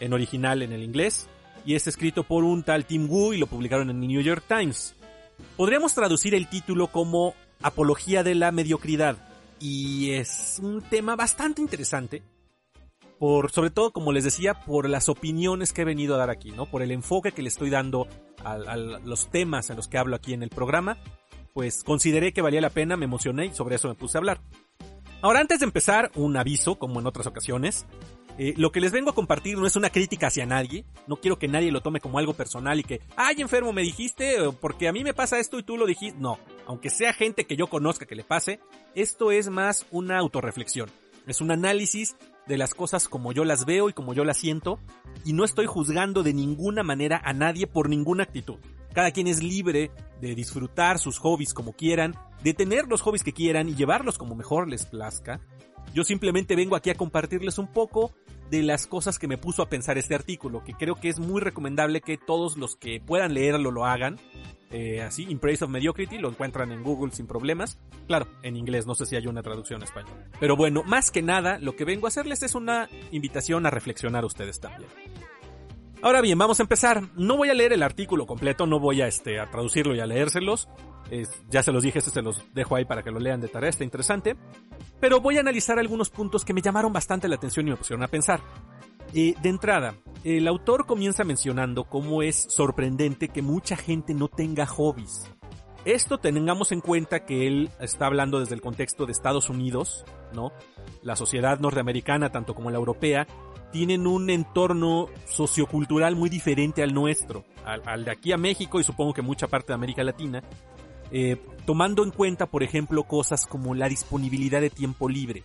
en 0.00 0.12
original 0.12 0.62
en 0.62 0.72
el 0.72 0.82
inglés, 0.82 1.28
y 1.64 1.74
es 1.74 1.86
escrito 1.86 2.24
por 2.24 2.44
un 2.44 2.62
tal 2.62 2.84
Tim 2.84 3.08
Wu 3.08 3.34
y 3.34 3.38
lo 3.38 3.46
publicaron 3.46 3.90
en 3.90 4.02
el 4.02 4.08
New 4.08 4.22
York 4.22 4.44
Times. 4.48 4.94
Podríamos 5.56 5.94
traducir 5.94 6.34
el 6.34 6.48
título 6.48 6.88
como 6.88 7.34
Apología 7.62 8.22
de 8.22 8.34
la 8.34 8.50
Mediocridad, 8.50 9.16
y 9.60 10.10
es 10.10 10.58
un 10.60 10.82
tema 10.82 11.14
bastante 11.14 11.62
interesante 11.62 12.22
sobre 13.50 13.70
todo, 13.70 13.92
como 13.92 14.12
les 14.12 14.24
decía, 14.24 14.54
por 14.54 14.88
las 14.88 15.08
opiniones 15.08 15.72
que 15.72 15.82
he 15.82 15.84
venido 15.84 16.16
a 16.16 16.18
dar 16.18 16.30
aquí, 16.30 16.50
¿no? 16.50 16.66
Por 16.66 16.82
el 16.82 16.90
enfoque 16.90 17.30
que 17.30 17.42
le 17.42 17.48
estoy 17.48 17.70
dando 17.70 18.08
a, 18.44 18.76
los 18.76 19.30
temas 19.30 19.70
en 19.70 19.76
los 19.76 19.86
que 19.86 19.96
hablo 19.96 20.16
aquí 20.16 20.34
en 20.34 20.42
el 20.42 20.50
programa, 20.50 20.98
pues 21.54 21.84
consideré 21.84 22.32
que 22.32 22.42
valía 22.42 22.60
la 22.60 22.70
pena, 22.70 22.96
me 22.96 23.04
emocioné 23.04 23.46
y 23.46 23.54
sobre 23.54 23.76
eso 23.76 23.88
me 23.88 23.94
puse 23.94 24.18
a 24.18 24.20
hablar. 24.20 24.40
Ahora, 25.20 25.38
antes 25.38 25.60
de 25.60 25.66
empezar, 25.66 26.10
un 26.16 26.36
aviso, 26.36 26.80
como 26.80 26.98
en 26.98 27.06
otras 27.06 27.28
ocasiones. 27.28 27.86
Eh, 28.38 28.54
lo 28.56 28.72
que 28.72 28.80
les 28.80 28.92
vengo 28.92 29.10
a 29.10 29.14
compartir 29.14 29.58
no 29.58 29.66
es 29.66 29.76
una 29.76 29.90
crítica 29.90 30.26
hacia 30.26 30.46
nadie. 30.46 30.84
No 31.06 31.16
quiero 31.16 31.38
que 31.38 31.46
nadie 31.46 31.70
lo 31.70 31.82
tome 31.82 32.00
como 32.00 32.18
algo 32.18 32.32
personal 32.32 32.80
y 32.80 32.82
que, 32.82 33.02
ay, 33.14 33.36
enfermo, 33.40 33.72
me 33.72 33.82
dijiste, 33.82 34.36
porque 34.60 34.88
a 34.88 34.92
mí 34.92 35.04
me 35.04 35.14
pasa 35.14 35.38
esto 35.38 35.60
y 35.60 35.62
tú 35.62 35.76
lo 35.76 35.86
dijiste. 35.86 36.18
No, 36.18 36.40
aunque 36.66 36.90
sea 36.90 37.12
gente 37.12 37.44
que 37.44 37.56
yo 37.56 37.68
conozca 37.68 38.06
que 38.06 38.16
le 38.16 38.24
pase, 38.24 38.58
esto 38.96 39.30
es 39.30 39.48
más 39.48 39.86
una 39.92 40.18
autorreflexión. 40.18 40.90
Es 41.26 41.40
un 41.40 41.52
análisis 41.52 42.16
de 42.46 42.58
las 42.58 42.74
cosas 42.74 43.08
como 43.08 43.32
yo 43.32 43.44
las 43.44 43.64
veo 43.64 43.88
y 43.88 43.92
como 43.92 44.14
yo 44.14 44.24
las 44.24 44.38
siento, 44.38 44.78
y 45.24 45.32
no 45.32 45.44
estoy 45.44 45.66
juzgando 45.66 46.22
de 46.22 46.34
ninguna 46.34 46.82
manera 46.82 47.20
a 47.24 47.32
nadie 47.32 47.66
por 47.66 47.88
ninguna 47.88 48.24
actitud. 48.24 48.58
Cada 48.92 49.10
quien 49.10 49.26
es 49.26 49.42
libre 49.42 49.90
de 50.20 50.34
disfrutar 50.34 50.98
sus 50.98 51.18
hobbies 51.18 51.54
como 51.54 51.72
quieran, 51.72 52.14
de 52.42 52.54
tener 52.54 52.86
los 52.88 53.00
hobbies 53.02 53.24
que 53.24 53.32
quieran 53.32 53.68
y 53.68 53.74
llevarlos 53.74 54.18
como 54.18 54.34
mejor 54.34 54.68
les 54.68 54.84
plazca. 54.84 55.40
Yo 55.94 56.04
simplemente 56.04 56.56
vengo 56.56 56.76
aquí 56.76 56.90
a 56.90 56.94
compartirles 56.94 57.58
un 57.58 57.68
poco 57.68 58.12
de 58.52 58.62
las 58.62 58.86
cosas 58.86 59.18
que 59.18 59.26
me 59.26 59.38
puso 59.38 59.62
a 59.62 59.70
pensar 59.70 59.96
este 59.96 60.14
artículo, 60.14 60.62
que 60.62 60.74
creo 60.74 60.96
que 60.96 61.08
es 61.08 61.18
muy 61.18 61.40
recomendable 61.40 62.02
que 62.02 62.18
todos 62.18 62.58
los 62.58 62.76
que 62.76 63.00
puedan 63.00 63.32
leerlo 63.32 63.70
lo 63.70 63.86
hagan, 63.86 64.20
eh, 64.70 65.00
así, 65.00 65.22
In 65.22 65.38
Praise 65.38 65.64
of 65.64 65.70
Mediocrity, 65.70 66.18
lo 66.18 66.28
encuentran 66.28 66.70
en 66.70 66.82
Google 66.82 67.12
sin 67.12 67.26
problemas. 67.26 67.78
Claro, 68.06 68.26
en 68.42 68.56
inglés, 68.56 68.86
no 68.86 68.94
sé 68.94 69.06
si 69.06 69.16
hay 69.16 69.26
una 69.26 69.42
traducción 69.42 69.80
en 69.80 69.84
español. 69.84 70.12
Pero 70.38 70.54
bueno, 70.54 70.82
más 70.82 71.10
que 71.10 71.22
nada, 71.22 71.58
lo 71.58 71.76
que 71.76 71.86
vengo 71.86 72.06
a 72.06 72.08
hacerles 72.08 72.42
es 72.42 72.54
una 72.54 72.90
invitación 73.10 73.64
a 73.64 73.70
reflexionar 73.70 74.26
ustedes 74.26 74.60
también. 74.60 74.90
Ahora 76.02 76.20
bien, 76.20 76.36
vamos 76.36 76.58
a 76.58 76.64
empezar. 76.64 77.10
No 77.14 77.36
voy 77.36 77.50
a 77.50 77.54
leer 77.54 77.72
el 77.72 77.82
artículo 77.84 78.26
completo, 78.26 78.66
no 78.66 78.80
voy 78.80 79.00
a, 79.02 79.06
este, 79.06 79.38
a 79.38 79.48
traducirlo 79.48 79.94
y 79.94 80.00
a 80.00 80.06
leérselos. 80.06 80.68
ya 81.48 81.62
se 81.62 81.70
los 81.70 81.84
dije, 81.84 82.00
este 82.00 82.10
se 82.10 82.22
los 82.22 82.42
dejo 82.52 82.74
ahí 82.74 82.84
para 82.84 83.04
que 83.04 83.12
lo 83.12 83.20
lean 83.20 83.40
de 83.40 83.46
tarea, 83.46 83.70
está 83.70 83.84
interesante. 83.84 84.36
Pero 84.98 85.20
voy 85.20 85.36
a 85.36 85.40
analizar 85.40 85.78
algunos 85.78 86.10
puntos 86.10 86.44
que 86.44 86.52
me 86.52 86.60
llamaron 86.60 86.92
bastante 86.92 87.28
la 87.28 87.36
atención 87.36 87.68
y 87.68 87.70
me 87.70 87.76
pusieron 87.76 88.02
a 88.02 88.08
pensar. 88.08 88.40
Eh, 89.14 89.34
de 89.40 89.48
entrada, 89.48 89.94
el 90.24 90.48
autor 90.48 90.86
comienza 90.86 91.22
mencionando 91.22 91.84
cómo 91.84 92.22
es 92.22 92.46
sorprendente 92.48 93.28
que 93.28 93.42
mucha 93.42 93.76
gente 93.76 94.12
no 94.12 94.26
tenga 94.26 94.66
hobbies. 94.66 95.30
Esto 95.84 96.18
tengamos 96.18 96.72
en 96.72 96.80
cuenta 96.80 97.24
que 97.24 97.46
él 97.46 97.70
está 97.80 98.06
hablando 98.06 98.40
desde 98.40 98.56
el 98.56 98.60
contexto 98.60 99.06
de 99.06 99.12
Estados 99.12 99.50
Unidos, 99.50 100.04
¿no? 100.32 100.52
La 101.02 101.14
sociedad 101.14 101.60
norteamericana, 101.60 102.30
tanto 102.30 102.54
como 102.54 102.70
la 102.70 102.78
europea, 102.78 103.26
tienen 103.72 104.06
un 104.06 104.30
entorno 104.30 105.08
sociocultural 105.26 106.14
muy 106.14 106.28
diferente 106.28 106.82
al 106.82 106.94
nuestro, 106.94 107.44
al, 107.64 108.04
de 108.04 108.10
aquí 108.10 108.32
a 108.32 108.36
México 108.36 108.78
y 108.78 108.84
supongo 108.84 109.14
que 109.14 109.22
mucha 109.22 109.48
parte 109.48 109.68
de 109.68 109.74
América 109.74 110.04
Latina, 110.04 110.42
eh, 111.10 111.42
tomando 111.66 112.04
en 112.04 112.10
cuenta, 112.10 112.46
por 112.46 112.62
ejemplo, 112.62 113.04
cosas 113.04 113.46
como 113.46 113.74
la 113.74 113.88
disponibilidad 113.88 114.60
de 114.60 114.70
tiempo 114.70 115.08
libre. 115.08 115.42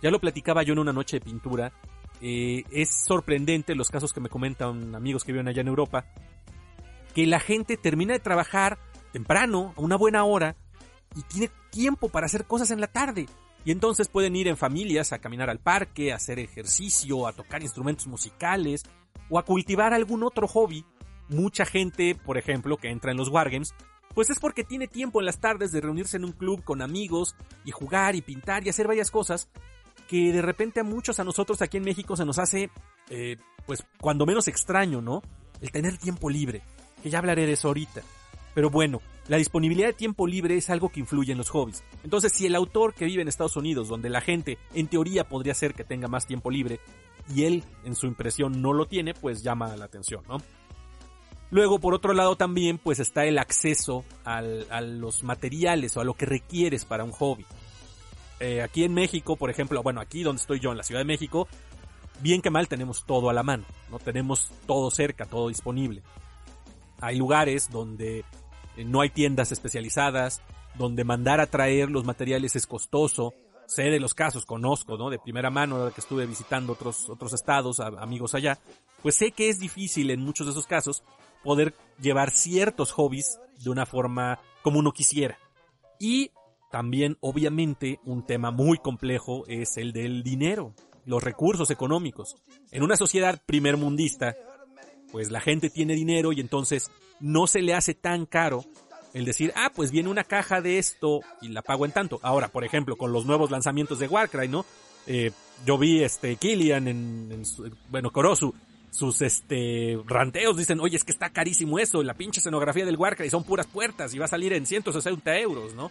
Ya 0.00 0.10
lo 0.10 0.20
platicaba 0.20 0.62
yo 0.62 0.72
en 0.72 0.78
una 0.78 0.92
noche 0.92 1.18
de 1.18 1.24
pintura, 1.24 1.72
eh, 2.20 2.64
es 2.70 3.04
sorprendente 3.04 3.74
los 3.74 3.90
casos 3.90 4.12
que 4.12 4.20
me 4.20 4.28
comentan 4.28 4.94
amigos 4.94 5.24
que 5.24 5.32
viven 5.32 5.48
allá 5.48 5.60
en 5.60 5.68
Europa, 5.68 6.06
que 7.14 7.26
la 7.26 7.40
gente 7.40 7.76
termina 7.76 8.12
de 8.12 8.20
trabajar 8.20 8.78
temprano, 9.12 9.74
a 9.76 9.80
una 9.80 9.96
buena 9.96 10.24
hora, 10.24 10.56
y 11.16 11.22
tiene 11.22 11.50
tiempo 11.70 12.08
para 12.08 12.26
hacer 12.26 12.46
cosas 12.46 12.70
en 12.70 12.80
la 12.80 12.88
tarde. 12.88 13.26
Y 13.64 13.70
entonces 13.70 14.08
pueden 14.08 14.36
ir 14.36 14.48
en 14.48 14.56
familias 14.56 15.12
a 15.12 15.18
caminar 15.18 15.48
al 15.48 15.58
parque, 15.58 16.12
a 16.12 16.16
hacer 16.16 16.38
ejercicio, 16.38 17.26
a 17.26 17.32
tocar 17.32 17.62
instrumentos 17.62 18.06
musicales 18.06 18.84
o 19.30 19.38
a 19.38 19.44
cultivar 19.44 19.94
algún 19.94 20.22
otro 20.22 20.46
hobby. 20.46 20.84
Mucha 21.28 21.64
gente, 21.64 22.14
por 22.14 22.36
ejemplo, 22.36 22.76
que 22.76 22.90
entra 22.90 23.10
en 23.10 23.16
los 23.16 23.30
Wargames, 23.30 23.74
pues 24.14 24.30
es 24.30 24.38
porque 24.38 24.64
tiene 24.64 24.86
tiempo 24.86 25.20
en 25.20 25.26
las 25.26 25.40
tardes 25.40 25.72
de 25.72 25.80
reunirse 25.80 26.16
en 26.18 26.24
un 26.24 26.32
club 26.32 26.62
con 26.62 26.82
amigos 26.82 27.34
y 27.64 27.70
jugar 27.70 28.14
y 28.14 28.22
pintar 28.22 28.64
y 28.64 28.68
hacer 28.68 28.86
varias 28.86 29.10
cosas 29.10 29.48
que 30.08 30.32
de 30.32 30.42
repente 30.42 30.80
a 30.80 30.84
muchos, 30.84 31.18
a 31.18 31.24
nosotros 31.24 31.62
aquí 31.62 31.78
en 31.78 31.84
México 31.84 32.16
se 32.16 32.24
nos 32.24 32.38
hace, 32.38 32.70
eh, 33.08 33.36
pues 33.66 33.84
cuando 34.00 34.26
menos 34.26 34.48
extraño, 34.48 35.00
¿no? 35.00 35.22
El 35.60 35.70
tener 35.70 35.96
tiempo 35.96 36.28
libre, 36.28 36.62
que 37.02 37.10
ya 37.10 37.18
hablaré 37.18 37.46
de 37.46 37.52
eso 37.52 37.68
ahorita. 37.68 38.02
Pero 38.54 38.70
bueno, 38.70 39.00
la 39.26 39.36
disponibilidad 39.36 39.88
de 39.88 39.94
tiempo 39.94 40.26
libre 40.26 40.56
es 40.56 40.70
algo 40.70 40.90
que 40.90 41.00
influye 41.00 41.32
en 41.32 41.38
los 41.38 41.50
hobbies. 41.50 41.82
Entonces, 42.04 42.32
si 42.32 42.46
el 42.46 42.54
autor 42.54 42.94
que 42.94 43.04
vive 43.04 43.22
en 43.22 43.28
Estados 43.28 43.56
Unidos, 43.56 43.88
donde 43.88 44.10
la 44.10 44.20
gente 44.20 44.58
en 44.74 44.86
teoría 44.86 45.24
podría 45.28 45.54
ser 45.54 45.74
que 45.74 45.84
tenga 45.84 46.08
más 46.08 46.26
tiempo 46.26 46.50
libre, 46.50 46.80
y 47.34 47.44
él 47.44 47.64
en 47.84 47.96
su 47.96 48.06
impresión 48.06 48.60
no 48.60 48.72
lo 48.72 48.86
tiene, 48.86 49.14
pues 49.14 49.42
llama 49.42 49.76
la 49.76 49.86
atención, 49.86 50.22
¿no? 50.28 50.38
Luego, 51.50 51.78
por 51.78 51.94
otro 51.94 52.14
lado, 52.14 52.36
también 52.36 52.78
pues 52.78 52.98
está 52.98 53.26
el 53.26 53.38
acceso 53.38 54.04
a 54.24 54.40
los 54.42 55.22
materiales 55.22 55.96
o 55.96 56.00
a 56.00 56.04
lo 56.04 56.14
que 56.14 56.26
requieres 56.26 56.84
para 56.84 57.04
un 57.04 57.12
hobby. 57.12 57.46
Eh, 58.40 58.60
aquí 58.60 58.84
en 58.84 58.92
México, 58.92 59.36
por 59.36 59.50
ejemplo, 59.50 59.82
bueno, 59.82 60.00
aquí 60.00 60.22
donde 60.22 60.40
estoy 60.40 60.58
yo, 60.58 60.72
en 60.72 60.78
la 60.78 60.82
Ciudad 60.82 61.00
de 61.00 61.04
México, 61.04 61.46
bien 62.20 62.42
que 62.42 62.50
mal 62.50 62.66
tenemos 62.66 63.04
todo 63.06 63.30
a 63.30 63.32
la 63.32 63.42
mano, 63.42 63.64
¿no? 63.90 63.98
Tenemos 63.98 64.50
todo 64.66 64.90
cerca, 64.90 65.26
todo 65.26 65.48
disponible. 65.48 66.02
Hay 67.00 67.16
lugares 67.16 67.70
donde 67.70 68.24
no 68.78 69.00
hay 69.00 69.10
tiendas 69.10 69.52
especializadas, 69.52 70.40
donde 70.74 71.04
mandar 71.04 71.40
a 71.40 71.46
traer 71.46 71.90
los 71.90 72.04
materiales 72.04 72.56
es 72.56 72.66
costoso. 72.66 73.34
Sé 73.66 73.84
de 73.84 74.00
los 74.00 74.14
casos, 74.14 74.44
conozco, 74.44 74.98
¿no? 74.98 75.08
De 75.08 75.18
primera 75.18 75.50
mano, 75.50 75.90
que 75.92 76.00
estuve 76.00 76.26
visitando 76.26 76.72
otros, 76.72 77.08
otros 77.08 77.32
estados, 77.32 77.80
amigos 77.80 78.34
allá, 78.34 78.58
pues 79.02 79.14
sé 79.14 79.32
que 79.32 79.48
es 79.48 79.58
difícil 79.58 80.10
en 80.10 80.20
muchos 80.20 80.46
de 80.46 80.52
esos 80.52 80.66
casos 80.66 81.02
poder 81.42 81.74
llevar 82.00 82.30
ciertos 82.30 82.90
hobbies 82.92 83.38
de 83.62 83.70
una 83.70 83.86
forma 83.86 84.40
como 84.62 84.78
uno 84.78 84.92
quisiera. 84.92 85.38
Y 85.98 86.30
también, 86.70 87.16
obviamente, 87.20 88.00
un 88.04 88.26
tema 88.26 88.50
muy 88.50 88.78
complejo 88.78 89.44
es 89.46 89.76
el 89.76 89.92
del 89.92 90.22
dinero, 90.22 90.74
los 91.04 91.22
recursos 91.22 91.70
económicos. 91.70 92.36
En 92.72 92.82
una 92.82 92.96
sociedad 92.96 93.40
primermundista, 93.46 94.34
pues 95.12 95.30
la 95.30 95.40
gente 95.40 95.70
tiene 95.70 95.94
dinero 95.94 96.32
y 96.32 96.40
entonces 96.40 96.90
no 97.20 97.46
se 97.46 97.62
le 97.62 97.74
hace 97.74 97.94
tan 97.94 98.26
caro 98.26 98.64
el 99.12 99.24
decir, 99.24 99.52
ah, 99.54 99.70
pues 99.74 99.90
viene 99.90 100.08
una 100.08 100.24
caja 100.24 100.60
de 100.60 100.78
esto 100.78 101.20
y 101.40 101.48
la 101.48 101.62
pago 101.62 101.84
en 101.84 101.92
tanto. 101.92 102.18
Ahora, 102.22 102.48
por 102.48 102.64
ejemplo, 102.64 102.96
con 102.96 103.12
los 103.12 103.26
nuevos 103.26 103.50
lanzamientos 103.50 104.00
de 104.00 104.08
Warcry, 104.08 104.48
¿no? 104.48 104.66
Eh, 105.06 105.30
yo 105.64 105.78
vi 105.78 106.02
este 106.02 106.36
Killian 106.36 106.88
en, 106.88 107.42
bueno, 107.90 108.10
Korosu, 108.10 108.54
sus 108.90 109.22
este 109.22 109.98
ranteos 110.06 110.56
dicen, 110.56 110.80
oye, 110.80 110.96
es 110.96 111.04
que 111.04 111.12
está 111.12 111.30
carísimo 111.30 111.78
eso, 111.78 112.02
la 112.02 112.14
pinche 112.14 112.40
escenografía 112.40 112.84
del 112.84 112.96
Warcry 112.96 113.30
son 113.30 113.44
puras 113.44 113.66
puertas 113.66 114.14
y 114.14 114.18
va 114.18 114.24
a 114.24 114.28
salir 114.28 114.52
en 114.52 114.66
160 114.66 115.38
euros, 115.38 115.74
¿no? 115.74 115.90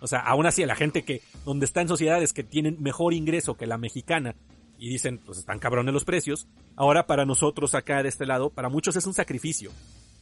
O 0.00 0.06
sea, 0.06 0.20
aún 0.20 0.46
así, 0.46 0.64
la 0.64 0.74
gente 0.74 1.04
que, 1.04 1.22
donde 1.44 1.64
está 1.66 1.80
en 1.80 1.88
sociedades 1.88 2.32
que 2.32 2.42
tienen 2.42 2.76
mejor 2.80 3.14
ingreso 3.14 3.56
que 3.56 3.66
la 3.66 3.78
mexicana, 3.78 4.34
y 4.82 4.88
dicen, 4.88 5.18
pues 5.24 5.38
están 5.38 5.60
cabrones 5.60 5.94
los 5.94 6.04
precios. 6.04 6.48
Ahora 6.74 7.06
para 7.06 7.24
nosotros 7.24 7.76
acá 7.76 8.02
de 8.02 8.08
este 8.08 8.26
lado, 8.26 8.50
para 8.50 8.68
muchos 8.68 8.96
es 8.96 9.06
un 9.06 9.14
sacrificio. 9.14 9.70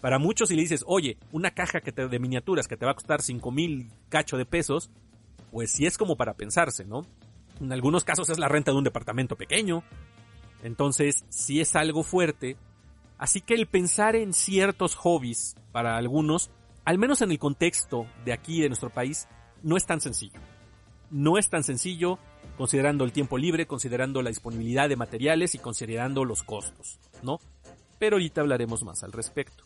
Para 0.01 0.19
muchos 0.19 0.49
si 0.49 0.57
le 0.57 0.63
dices, 0.63 0.85
oye, 0.87 1.19
una 1.33 1.51
caja 1.51 1.81
que 1.81 1.93
te, 1.93 2.09
de 2.09 2.19
miniaturas 2.19 2.69
que 2.69 2.77
te 2.77 2.87
va 2.87 2.93
a 2.93 2.95
costar 2.95 3.23
cinco 3.23 3.51
mil 3.51 3.91
cacho 4.09 4.37
de 4.37 4.47
pesos, 4.47 4.91
pues 5.51 5.71
sí 5.71 5.87
es 5.87 5.99
como 5.99 6.17
para 6.17 6.35
pensarse, 6.35 6.85
¿no? 6.85 7.05
En 7.61 7.73
algunos 7.73 8.05
casos 8.05 8.31
es 8.31 8.39
la 8.39 8.49
renta 8.49 8.71
de 8.71 8.79
un 8.79 8.85
departamento 8.85 9.37
pequeño. 9.37 9.83
Entonces, 10.63 11.25
sí 11.29 11.61
es 11.61 11.77
algo 11.77 12.03
fuerte. 12.03 12.57
Así 13.19 13.43
que 13.43 13.55
el 13.55 13.67
pensar 13.67 14.17
en 14.17 14.33
ciertos 14.33 14.95
hobbies 14.95 15.57
para 15.73 15.97
algunos, 15.97 16.51
al 16.85 16.99
menos 16.99 17.21
en 17.21 17.31
el 17.31 17.39
contexto 17.39 18.07
de 18.25 18.33
aquí 18.33 18.63
de 18.63 18.69
nuestro 18.69 18.89
país, 18.89 19.29
no 19.63 19.77
es 19.77 19.85
tan 19.85 20.01
sencillo. 20.01 20.41
No 21.11 21.37
es 21.37 21.51
tan 21.51 21.65
sencillo 21.65 22.19
considerando 22.57 23.05
el 23.05 23.13
tiempo 23.13 23.37
libre, 23.37 23.67
considerando 23.67 24.23
la 24.23 24.31
disponibilidad 24.31 24.89
de 24.89 24.97
materiales 24.97 25.55
y 25.55 25.59
considerando 25.59 26.25
los 26.25 26.43
costos, 26.43 26.99
¿no? 27.23 27.41
Pero 27.99 28.17
ahorita 28.17 28.41
hablaremos 28.41 28.83
más 28.83 29.03
al 29.03 29.13
respecto. 29.13 29.65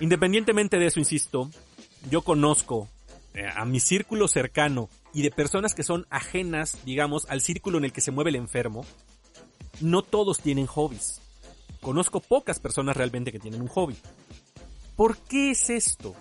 Independientemente 0.00 0.78
de 0.78 0.86
eso, 0.86 1.00
insisto, 1.00 1.50
yo 2.10 2.22
conozco 2.22 2.88
eh, 3.34 3.46
a 3.54 3.64
mi 3.64 3.80
círculo 3.80 4.28
cercano 4.28 4.88
y 5.12 5.22
de 5.22 5.30
personas 5.30 5.74
que 5.74 5.82
son 5.82 6.06
ajenas, 6.10 6.78
digamos, 6.84 7.26
al 7.28 7.40
círculo 7.40 7.78
en 7.78 7.84
el 7.84 7.92
que 7.92 8.00
se 8.00 8.10
mueve 8.10 8.30
el 8.30 8.36
enfermo, 8.36 8.84
no 9.80 10.02
todos 10.02 10.40
tienen 10.40 10.66
hobbies. 10.66 11.20
Conozco 11.80 12.20
pocas 12.20 12.58
personas 12.58 12.96
realmente 12.96 13.32
que 13.32 13.38
tienen 13.38 13.60
un 13.62 13.68
hobby. 13.68 13.96
¿Por 14.96 15.16
qué 15.16 15.50
es 15.50 15.70
esto? 15.70 16.14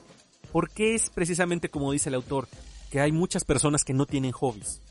¿Por 0.51 0.69
qué 0.69 0.95
es 0.95 1.09
precisamente 1.09 1.69
como 1.69 1.91
dice 1.91 2.09
el 2.09 2.15
autor, 2.15 2.47
que 2.91 2.99
hay 2.99 3.11
muchas 3.11 3.43
personas 3.43 3.83
que 3.83 3.93
no 3.93 4.05
tienen 4.05 4.31
hobbies? 4.31 4.81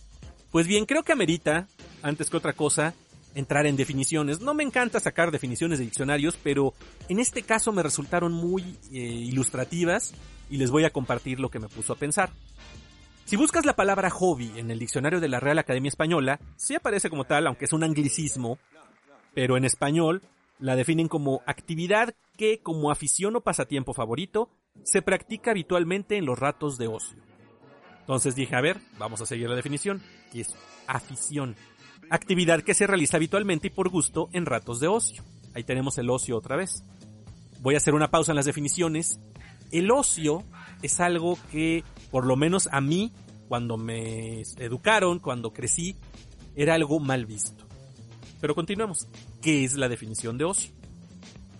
Pues 0.50 0.66
bien, 0.66 0.86
creo 0.86 1.02
que 1.02 1.12
amerita, 1.12 1.68
antes 2.02 2.30
que 2.30 2.36
otra 2.36 2.52
cosa, 2.52 2.94
entrar 3.36 3.66
en 3.66 3.76
definiciones. 3.76 4.40
No 4.40 4.54
me 4.54 4.64
encanta 4.64 4.98
sacar 4.98 5.30
definiciones 5.30 5.78
de 5.78 5.84
diccionarios, 5.84 6.38
pero 6.42 6.74
en 7.08 7.20
este 7.20 7.42
caso 7.42 7.70
me 7.70 7.82
resultaron 7.82 8.32
muy 8.32 8.62
eh, 8.90 8.98
ilustrativas 8.98 10.14
y 10.50 10.56
les 10.56 10.70
voy 10.70 10.84
a 10.84 10.90
compartir 10.90 11.38
lo 11.38 11.50
que 11.50 11.58
me 11.60 11.68
puso 11.68 11.92
a 11.92 11.96
pensar. 11.96 12.30
Si 13.26 13.36
buscas 13.36 13.66
la 13.66 13.76
palabra 13.76 14.08
hobby 14.08 14.52
en 14.56 14.70
el 14.70 14.78
diccionario 14.78 15.20
de 15.20 15.28
la 15.28 15.38
Real 15.38 15.58
Academia 15.58 15.88
Española, 15.88 16.40
sí 16.56 16.74
aparece 16.74 17.10
como 17.10 17.24
tal, 17.24 17.46
aunque 17.46 17.66
es 17.66 17.72
un 17.72 17.84
anglicismo, 17.84 18.58
pero 19.34 19.56
en 19.56 19.66
español 19.66 20.22
la 20.58 20.74
definen 20.74 21.08
como 21.08 21.42
actividad 21.44 22.14
que, 22.38 22.60
como 22.60 22.90
afición 22.90 23.36
o 23.36 23.42
pasatiempo 23.42 23.92
favorito, 23.92 24.48
se 24.82 25.02
practica 25.02 25.50
habitualmente 25.50 26.16
en 26.16 26.24
los 26.24 26.38
ratos 26.38 26.78
de 26.78 26.88
ocio. 26.88 27.18
Entonces 28.00 28.34
dije, 28.34 28.56
a 28.56 28.60
ver, 28.62 28.78
vamos 28.98 29.20
a 29.20 29.26
seguir 29.26 29.50
la 29.50 29.56
definición, 29.56 30.00
que 30.32 30.40
es 30.40 30.54
afición. 30.86 31.56
Actividad 32.08 32.62
que 32.62 32.74
se 32.74 32.86
realiza 32.86 33.16
habitualmente 33.16 33.66
y 33.66 33.70
por 33.70 33.88
gusto 33.88 34.28
en 34.32 34.46
ratos 34.46 34.78
de 34.78 34.86
ocio. 34.86 35.24
Ahí 35.54 35.64
tenemos 35.64 35.98
el 35.98 36.08
ocio 36.08 36.36
otra 36.36 36.56
vez. 36.56 36.84
Voy 37.60 37.74
a 37.74 37.78
hacer 37.78 37.94
una 37.94 38.10
pausa 38.10 38.32
en 38.32 38.36
las 38.36 38.44
definiciones. 38.44 39.18
El 39.72 39.90
ocio 39.90 40.44
es 40.82 41.00
algo 41.00 41.36
que, 41.50 41.82
por 42.10 42.26
lo 42.26 42.36
menos 42.36 42.68
a 42.70 42.80
mí, 42.80 43.12
cuando 43.48 43.76
me 43.76 44.42
educaron, 44.58 45.18
cuando 45.18 45.52
crecí, 45.52 45.96
era 46.54 46.74
algo 46.74 47.00
mal 47.00 47.26
visto. 47.26 47.66
Pero 48.40 48.54
continuemos. 48.54 49.08
¿Qué 49.42 49.64
es 49.64 49.74
la 49.74 49.88
definición 49.88 50.38
de 50.38 50.44
ocio? 50.44 50.70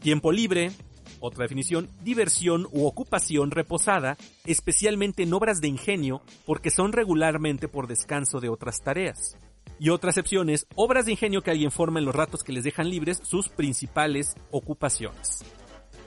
Tiempo 0.01 0.31
libre, 0.31 0.71
otra 1.19 1.43
definición, 1.43 1.89
diversión 2.03 2.69
u 2.71 2.87
ocupación 2.87 3.51
reposada, 3.51 4.17
especialmente 4.45 5.25
en 5.25 5.33
obras 5.33 5.61
de 5.61 5.69
ingenio, 5.69 6.23
porque 6.45 6.71
son 6.71 6.93
regularmente 6.93 7.67
por 7.67 7.89
descanso 7.89 8.39
de 8.39 8.49
otras 8.49 8.83
tareas. 8.83 9.37
Y 9.79 9.91
otra 9.91 10.11
excepción 10.11 10.49
es 10.49 10.67
obras 10.75 11.07
de 11.07 11.13
ingenio 11.13 11.43
que 11.43 11.51
alguien 11.51 11.71
forma 11.71 11.99
en 11.99 12.05
los 12.05 12.15
ratos 12.15 12.43
que 12.43 12.53
les 12.53 12.65
dejan 12.65 12.89
libres 12.89 13.21
sus 13.23 13.49
principales 13.49 14.35
ocupaciones. 14.51 15.45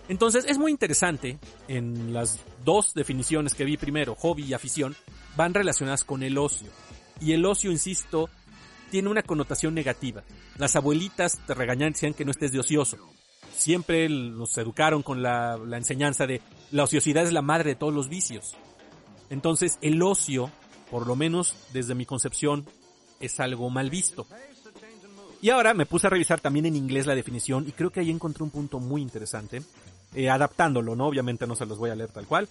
Entonces 0.07 0.45
es 0.47 0.57
muy 0.57 0.71
interesante, 0.71 1.37
en 1.67 2.13
las 2.13 2.39
dos 2.65 2.93
definiciones 2.95 3.53
que 3.53 3.65
vi 3.65 3.77
primero, 3.77 4.15
hobby 4.15 4.43
y 4.43 4.53
afición, 4.53 4.95
van 5.35 5.53
relacionadas 5.53 6.03
con 6.03 6.23
el 6.23 6.37
ocio. 6.37 6.69
Y 7.21 7.33
el 7.33 7.45
ocio, 7.45 7.71
insisto, 7.71 8.29
tiene 8.89 9.09
una 9.09 9.21
connotación 9.21 9.75
negativa. 9.75 10.23
Las 10.57 10.75
abuelitas 10.75 11.39
te 11.45 11.53
regañan, 11.53 11.91
decían 11.91 12.15
que 12.15 12.25
no 12.25 12.31
estés 12.31 12.51
de 12.51 12.59
ocioso 12.59 12.97
siempre 13.59 14.07
nos 14.09 14.57
educaron 14.57 15.03
con 15.03 15.21
la, 15.21 15.59
enseñanza 15.73 16.25
de 16.25 16.41
la 16.71 16.83
ociosidad 16.83 17.23
es 17.23 17.33
la 17.33 17.41
madre 17.41 17.71
de 17.71 17.75
todos 17.75 17.93
los 17.93 18.09
vicios. 18.09 18.55
Entonces 19.29 19.77
el 19.81 20.01
ocio, 20.01 20.51
por 20.89 21.05
lo 21.05 21.15
menos 21.15 21.55
desde 21.73 21.95
mi 21.95 22.05
concepción, 22.05 22.65
es 23.19 23.39
algo 23.39 23.69
mal 23.69 23.89
visto. 23.89 24.27
Y 25.41 25.49
ahora 25.49 25.73
me 25.73 25.85
puse 25.85 26.07
a 26.07 26.09
revisar 26.09 26.41
también 26.41 26.65
en 26.65 26.75
inglés 26.75 27.05
la 27.05 27.15
definición 27.15 27.65
y 27.67 27.71
creo 27.71 27.91
que 27.91 28.01
ahí 28.01 28.11
encontré 28.11 28.43
un 28.43 28.49
punto 28.49 28.79
muy 28.79 29.01
interesante, 29.01 29.61
eh, 30.13 30.29
adaptándolo, 30.29 30.95
¿no? 30.95 31.07
Obviamente 31.07 31.47
no 31.47 31.55
se 31.55 31.65
los 31.65 31.77
voy 31.77 31.91
a 31.91 31.95
leer 31.95 32.11
tal 32.11 32.27
cual. 32.27 32.49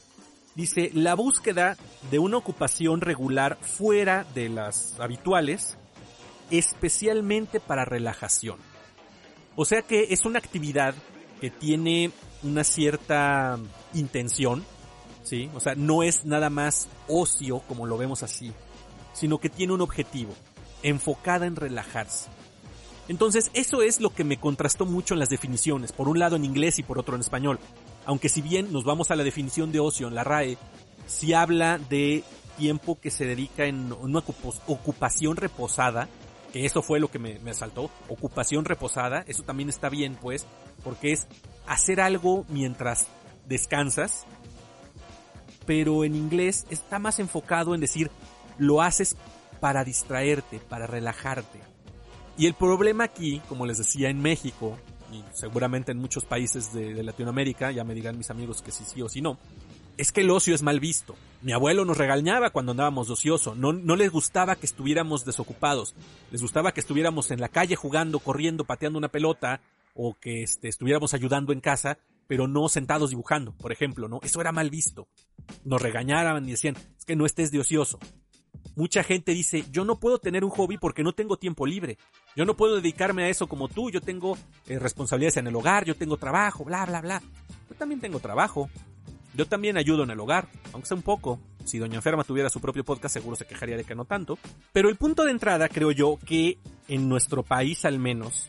Dice, 0.54 0.90
la 0.94 1.14
búsqueda 1.14 1.76
de 2.10 2.18
una 2.18 2.38
ocupación 2.38 3.00
regular 3.00 3.58
fuera 3.60 4.24
de 4.34 4.48
las 4.48 4.98
habituales, 4.98 5.76
especialmente 6.50 7.60
para 7.60 7.84
relajación. 7.84 8.58
O 9.54 9.64
sea 9.64 9.82
que 9.82 10.08
es 10.10 10.24
una 10.24 10.38
actividad 10.38 10.94
que 11.40 11.50
tiene 11.50 12.10
una 12.42 12.64
cierta 12.64 13.58
intención, 13.92 14.64
¿sí? 15.22 15.50
O 15.54 15.60
sea, 15.60 15.74
no 15.74 16.02
es 16.02 16.24
nada 16.24 16.48
más 16.48 16.88
ocio 17.06 17.60
como 17.68 17.86
lo 17.86 17.98
vemos 17.98 18.22
así, 18.22 18.52
sino 19.12 19.38
que 19.38 19.50
tiene 19.50 19.74
un 19.74 19.80
objetivo, 19.80 20.34
enfocada 20.82 21.46
en 21.46 21.56
relajarse. 21.56 22.28
Entonces, 23.08 23.50
eso 23.54 23.82
es 23.82 24.00
lo 24.00 24.10
que 24.10 24.24
me 24.24 24.38
contrastó 24.38 24.84
mucho 24.84 25.14
en 25.14 25.20
las 25.20 25.30
definiciones, 25.30 25.92
por 25.92 26.08
un 26.08 26.18
lado 26.18 26.36
en 26.36 26.44
inglés 26.44 26.78
y 26.78 26.82
por 26.82 26.98
otro 26.98 27.14
en 27.14 27.22
español. 27.22 27.58
Aunque 28.04 28.28
si 28.28 28.42
bien 28.42 28.70
nos 28.72 28.84
vamos 28.84 29.10
a 29.10 29.16
la 29.16 29.24
definición 29.24 29.72
de 29.72 29.80
ocio 29.80 30.08
en 30.08 30.14
la 30.14 30.24
RAE, 30.24 30.58
si 31.06 31.32
habla 31.32 31.78
de 31.78 32.22
tiempo 32.58 33.00
que 33.00 33.10
se 33.10 33.24
dedica 33.24 33.64
en 33.64 33.92
una 33.92 34.18
ocupación 34.18 35.36
reposada, 35.36 36.08
que 36.52 36.66
eso 36.66 36.82
fue 36.82 37.00
lo 37.00 37.10
que 37.10 37.18
me, 37.18 37.38
me 37.38 37.52
asaltó, 37.52 37.90
ocupación 38.08 38.66
reposada, 38.66 39.24
eso 39.26 39.42
también 39.42 39.70
está 39.70 39.88
bien 39.88 40.18
pues, 40.20 40.46
porque 40.84 41.12
es 41.12 41.28
hacer 41.66 42.00
algo 42.00 42.44
mientras 42.48 43.06
descansas, 43.46 44.26
pero 45.64 46.04
en 46.04 46.14
inglés 46.14 46.66
está 46.68 46.98
más 46.98 47.18
enfocado 47.18 47.74
en 47.74 47.80
decir 47.80 48.10
lo 48.58 48.82
haces 48.82 49.16
para 49.61 49.84
distraerte, 49.84 50.61
para 50.61 50.86
relajarte. 50.86 51.61
Y 52.36 52.46
el 52.46 52.54
problema 52.54 53.04
aquí, 53.04 53.40
como 53.48 53.66
les 53.66 53.78
decía 53.78 54.11
en 54.11 54.20
México, 54.20 54.78
y 55.12 55.22
seguramente 55.32 55.92
en 55.92 55.98
muchos 55.98 56.24
países 56.24 56.72
de, 56.72 57.02
Latinoamérica, 57.02 57.70
ya 57.70 57.84
me 57.84 57.94
digan 57.94 58.16
mis 58.16 58.30
amigos 58.30 58.62
que 58.62 58.70
sí 58.70 58.84
sí 58.86 59.02
o 59.02 59.09
sí 59.09 59.20
no, 59.20 59.38
es 59.96 60.12
que 60.12 60.20
el 60.20 60.30
ocio 60.30 60.54
es 60.54 60.62
mal 60.62 60.78
visto. 60.78 61.16
Mi 61.42 61.52
abuelo 61.52 61.84
nos 61.84 61.98
regañaba 61.98 62.50
cuando 62.50 62.72
andábamos 62.72 63.09
de 63.09 63.14
ocioso, 63.14 63.54
no, 63.54 63.72
no 63.72 63.96
les 63.96 64.12
gustaba 64.12 64.56
que 64.56 64.66
estuviéramos 64.66 65.24
desocupados, 65.24 65.94
les 66.30 66.40
gustaba 66.40 66.72
que 66.72 66.80
estuviéramos 66.80 67.30
en 67.30 67.40
la 67.40 67.48
calle 67.48 67.74
jugando, 67.74 68.20
corriendo, 68.20 68.64
pateando 68.64 68.98
una 68.98 69.09
pelota, 69.09 69.61
o 70.00 70.14
que 70.14 70.44
este, 70.44 70.68
estuviéramos 70.68 71.12
ayudando 71.12 71.52
en 71.52 71.61
casa, 71.61 71.98
pero 72.28 72.46
no 72.46 72.68
sentados 72.68 73.11
dibujando, 73.11 73.52
por 73.52 73.72
ejemplo, 73.72 74.09
¿no? 74.09 74.20
Eso 74.22 74.40
era 74.40 74.52
mal 74.52 74.70
visto. 74.70 75.09
Nos 75.64 75.82
regañaban 75.82 76.46
y 76.46 76.52
decían, 76.52 76.76
es 76.96 77.04
que 77.04 77.16
no 77.16 77.26
estés 77.26 77.50
de 77.50 77.59
ocioso. 77.59 77.98
Mucha 78.78 79.02
gente 79.02 79.32
dice, 79.32 79.64
yo 79.72 79.84
no 79.84 79.98
puedo 79.98 80.20
tener 80.20 80.44
un 80.44 80.50
hobby 80.50 80.78
porque 80.78 81.02
no 81.02 81.12
tengo 81.12 81.36
tiempo 81.36 81.66
libre. 81.66 81.98
Yo 82.36 82.44
no 82.44 82.56
puedo 82.56 82.76
dedicarme 82.76 83.24
a 83.24 83.28
eso 83.28 83.48
como 83.48 83.66
tú, 83.66 83.90
yo 83.90 84.00
tengo 84.00 84.38
eh, 84.68 84.78
responsabilidades 84.78 85.36
en 85.38 85.48
el 85.48 85.56
hogar, 85.56 85.84
yo 85.84 85.96
tengo 85.96 86.16
trabajo, 86.16 86.64
bla, 86.64 86.86
bla, 86.86 87.00
bla. 87.00 87.20
Yo 87.68 87.74
también 87.74 88.00
tengo 88.00 88.20
trabajo. 88.20 88.70
Yo 89.34 89.46
también 89.46 89.78
ayudo 89.78 90.04
en 90.04 90.10
el 90.10 90.20
hogar, 90.20 90.46
aunque 90.72 90.86
sea 90.86 90.96
un 90.96 91.02
poco. 91.02 91.40
Si 91.64 91.78
Doña 91.78 91.96
Enferma 91.96 92.22
tuviera 92.22 92.50
su 92.50 92.60
propio 92.60 92.84
podcast, 92.84 93.14
seguro 93.14 93.34
se 93.34 93.48
quejaría 93.48 93.76
de 93.76 93.82
que 93.82 93.96
no 93.96 94.04
tanto. 94.04 94.38
Pero 94.72 94.88
el 94.88 94.94
punto 94.94 95.24
de 95.24 95.32
entrada, 95.32 95.68
creo 95.68 95.90
yo, 95.90 96.16
que 96.24 96.58
en 96.86 97.08
nuestro 97.08 97.42
país 97.42 97.84
al 97.84 97.98
menos, 97.98 98.48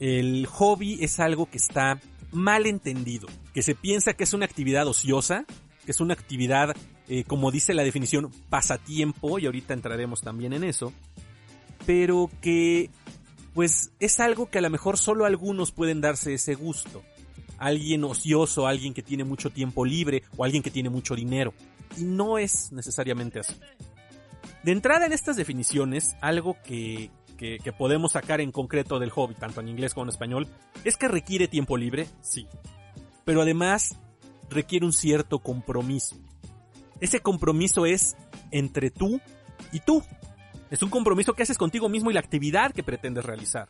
el 0.00 0.46
hobby 0.48 0.98
es 1.00 1.18
algo 1.18 1.48
que 1.48 1.56
está 1.56 1.98
mal 2.30 2.66
entendido, 2.66 3.26
que 3.54 3.62
se 3.62 3.74
piensa 3.74 4.12
que 4.12 4.24
es 4.24 4.34
una 4.34 4.44
actividad 4.44 4.86
ociosa, 4.86 5.46
que 5.86 5.92
es 5.92 6.00
una 6.00 6.12
actividad, 6.12 6.76
eh, 7.14 7.24
como 7.24 7.50
dice 7.50 7.74
la 7.74 7.84
definición, 7.84 8.30
pasatiempo, 8.48 9.38
y 9.38 9.44
ahorita 9.44 9.74
entraremos 9.74 10.22
también 10.22 10.54
en 10.54 10.64
eso, 10.64 10.94
pero 11.84 12.30
que 12.40 12.88
pues 13.52 13.92
es 14.00 14.18
algo 14.18 14.48
que 14.48 14.56
a 14.56 14.62
lo 14.62 14.70
mejor 14.70 14.96
solo 14.96 15.26
algunos 15.26 15.72
pueden 15.72 16.00
darse 16.00 16.32
ese 16.32 16.54
gusto. 16.54 17.02
Alguien 17.58 18.02
ocioso, 18.04 18.66
alguien 18.66 18.94
que 18.94 19.02
tiene 19.02 19.24
mucho 19.24 19.50
tiempo 19.50 19.84
libre 19.84 20.22
o 20.38 20.44
alguien 20.44 20.62
que 20.62 20.70
tiene 20.70 20.88
mucho 20.88 21.14
dinero. 21.14 21.52
Y 21.98 22.04
no 22.04 22.38
es 22.38 22.72
necesariamente 22.72 23.40
así. 23.40 23.56
De 24.62 24.72
entrada 24.72 25.04
en 25.04 25.12
estas 25.12 25.36
definiciones, 25.36 26.16
algo 26.22 26.56
que, 26.64 27.10
que, 27.36 27.74
podemos 27.76 28.12
sacar 28.12 28.40
en 28.40 28.52
concreto 28.52 28.98
del 28.98 29.10
hobby, 29.10 29.34
tanto 29.34 29.60
en 29.60 29.68
inglés 29.68 29.92
como 29.92 30.04
en 30.04 30.12
español, 30.12 30.48
es 30.82 30.96
que 30.96 31.08
requiere 31.08 31.46
tiempo 31.46 31.76
libre, 31.76 32.06
sí. 32.22 32.46
Pero 33.26 33.42
además 33.42 33.98
requiere 34.48 34.86
un 34.86 34.94
cierto 34.94 35.40
compromiso. 35.40 36.16
Ese 37.02 37.20
compromiso 37.20 37.84
es 37.84 38.16
entre 38.50 38.90
tú 38.90 39.20
y 39.72 39.80
tú. 39.80 40.02
Es 40.70 40.82
un 40.82 40.88
compromiso 40.88 41.34
que 41.34 41.42
haces 41.42 41.58
contigo 41.58 41.88
mismo 41.88 42.10
y 42.10 42.14
la 42.14 42.20
actividad 42.20 42.72
que 42.72 42.82
pretendes 42.82 43.24
realizar. 43.24 43.68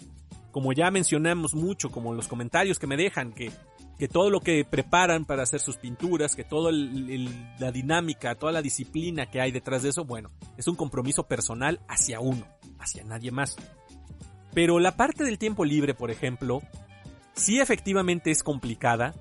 Como 0.51 0.73
ya 0.73 0.91
mencionamos 0.91 1.55
mucho, 1.55 1.91
como 1.91 2.13
los 2.13 2.29
comentarios 2.29 2.79
que 2.79 2.87
me 2.87 2.97
dejan, 2.97 3.33
que, 3.33 3.51
que 3.99 4.07
todo 4.07 4.29
lo 4.29 4.41
que 4.41 4.65
preparan 4.65 5.25
para 5.25 5.45
hacer 5.45 5.61
sus 5.61 5.79
pinturas, 5.79 6.37
que 6.37 6.45
toda 6.45 6.71
la 6.71 7.73
dinámica, 7.73 8.35
toda 8.35 8.53
la 8.53 8.61
disciplina 8.61 9.25
que 9.25 9.41
hay 9.41 9.51
detrás 9.51 9.83
de 9.83 9.89
eso, 9.89 10.05
bueno, 10.05 10.31
es 10.59 10.69
un 10.69 10.77
compromiso 10.77 11.27
personal 11.27 11.81
hacia 11.89 12.21
uno 12.21 12.47
hacia 12.83 13.05
nadie 13.05 13.31
más. 13.31 13.57
Pero 14.53 14.79
la 14.79 14.97
parte 14.97 15.25
del 15.25 15.39
tiempo 15.39 15.65
libre, 15.65 15.95
por 15.95 16.11
ejemplo, 16.11 16.61
sí 17.33 17.61
efectivamente 17.61 18.31
es 18.31 18.43
complicada, 18.43 19.15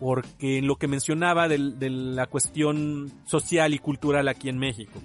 porque 0.00 0.58
en 0.58 0.66
lo 0.66 0.76
que 0.76 0.88
mencionaba 0.88 1.48
de, 1.48 1.58
la 1.58 2.26
cuestión 2.26 3.12
social 3.26 3.74
y 3.74 3.78
cultural 3.78 4.28
aquí 4.28 4.48
en 4.48 4.58
México, 4.58 5.00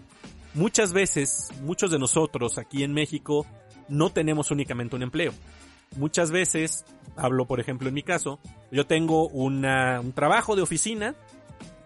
muchas 0.53 0.93
veces, 0.93 1.49
muchos 1.61 1.91
de 1.91 1.99
nosotros 1.99 2.57
aquí 2.57 2.83
en 2.83 2.93
México 2.93 3.45
no 3.89 4.11
tenemos 4.11 4.51
únicamente 4.51 4.95
un 4.95 5.03
empleo. 5.03 5.33
Muchas 5.97 6.31
veces, 6.31 6.85
hablo 7.15 7.45
por 7.45 7.59
ejemplo 7.59 7.89
en 7.89 7.93
mi 7.93 8.03
caso, 8.03 8.39
yo 8.71 8.85
tengo 8.85 9.27
un 9.27 9.61
trabajo 10.15 10.55
de 10.55 10.61
oficina, 10.61 11.15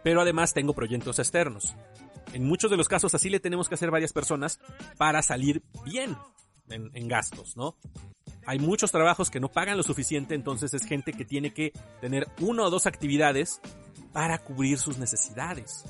pero 0.03 0.21
además 0.21 0.53
tengo 0.53 0.73
proyectos 0.73 1.19
externos 1.19 1.75
en 2.35 2.43
muchos 2.45 2.69
de 2.69 2.75
los 2.75 2.89
casos 2.89 3.15
así 3.15 3.29
le 3.29 3.39
tenemos 3.39 3.69
que 3.69 3.75
hacer 3.75 3.91
varias 3.91 4.11
personas 4.11 4.59
para 4.97 5.21
salir 5.21 5.63
bien 5.85 6.17
en, 6.67 7.07
gastos, 7.07 7.55
¿no? 7.55 7.77
Hay 8.45 8.59
muchos 8.59 8.91
trabajos 8.91 9.31
que 9.31 9.39
no 9.39 9.49
pagan 9.49 9.77
lo 9.77 9.83
suficiente, 9.83 10.35
entonces 10.35 10.73
es 10.73 10.85
gente 10.85 11.13
que 11.13 11.25
tiene 11.25 11.53
que 11.53 11.73
tener 11.99 12.27
una 12.39 12.63
o 12.63 12.69
dos 12.69 12.85
actividades 12.85 13.59
para 14.13 14.37
cubrir 14.37 14.77
sus 14.77 14.97
necesidades. 14.97 15.83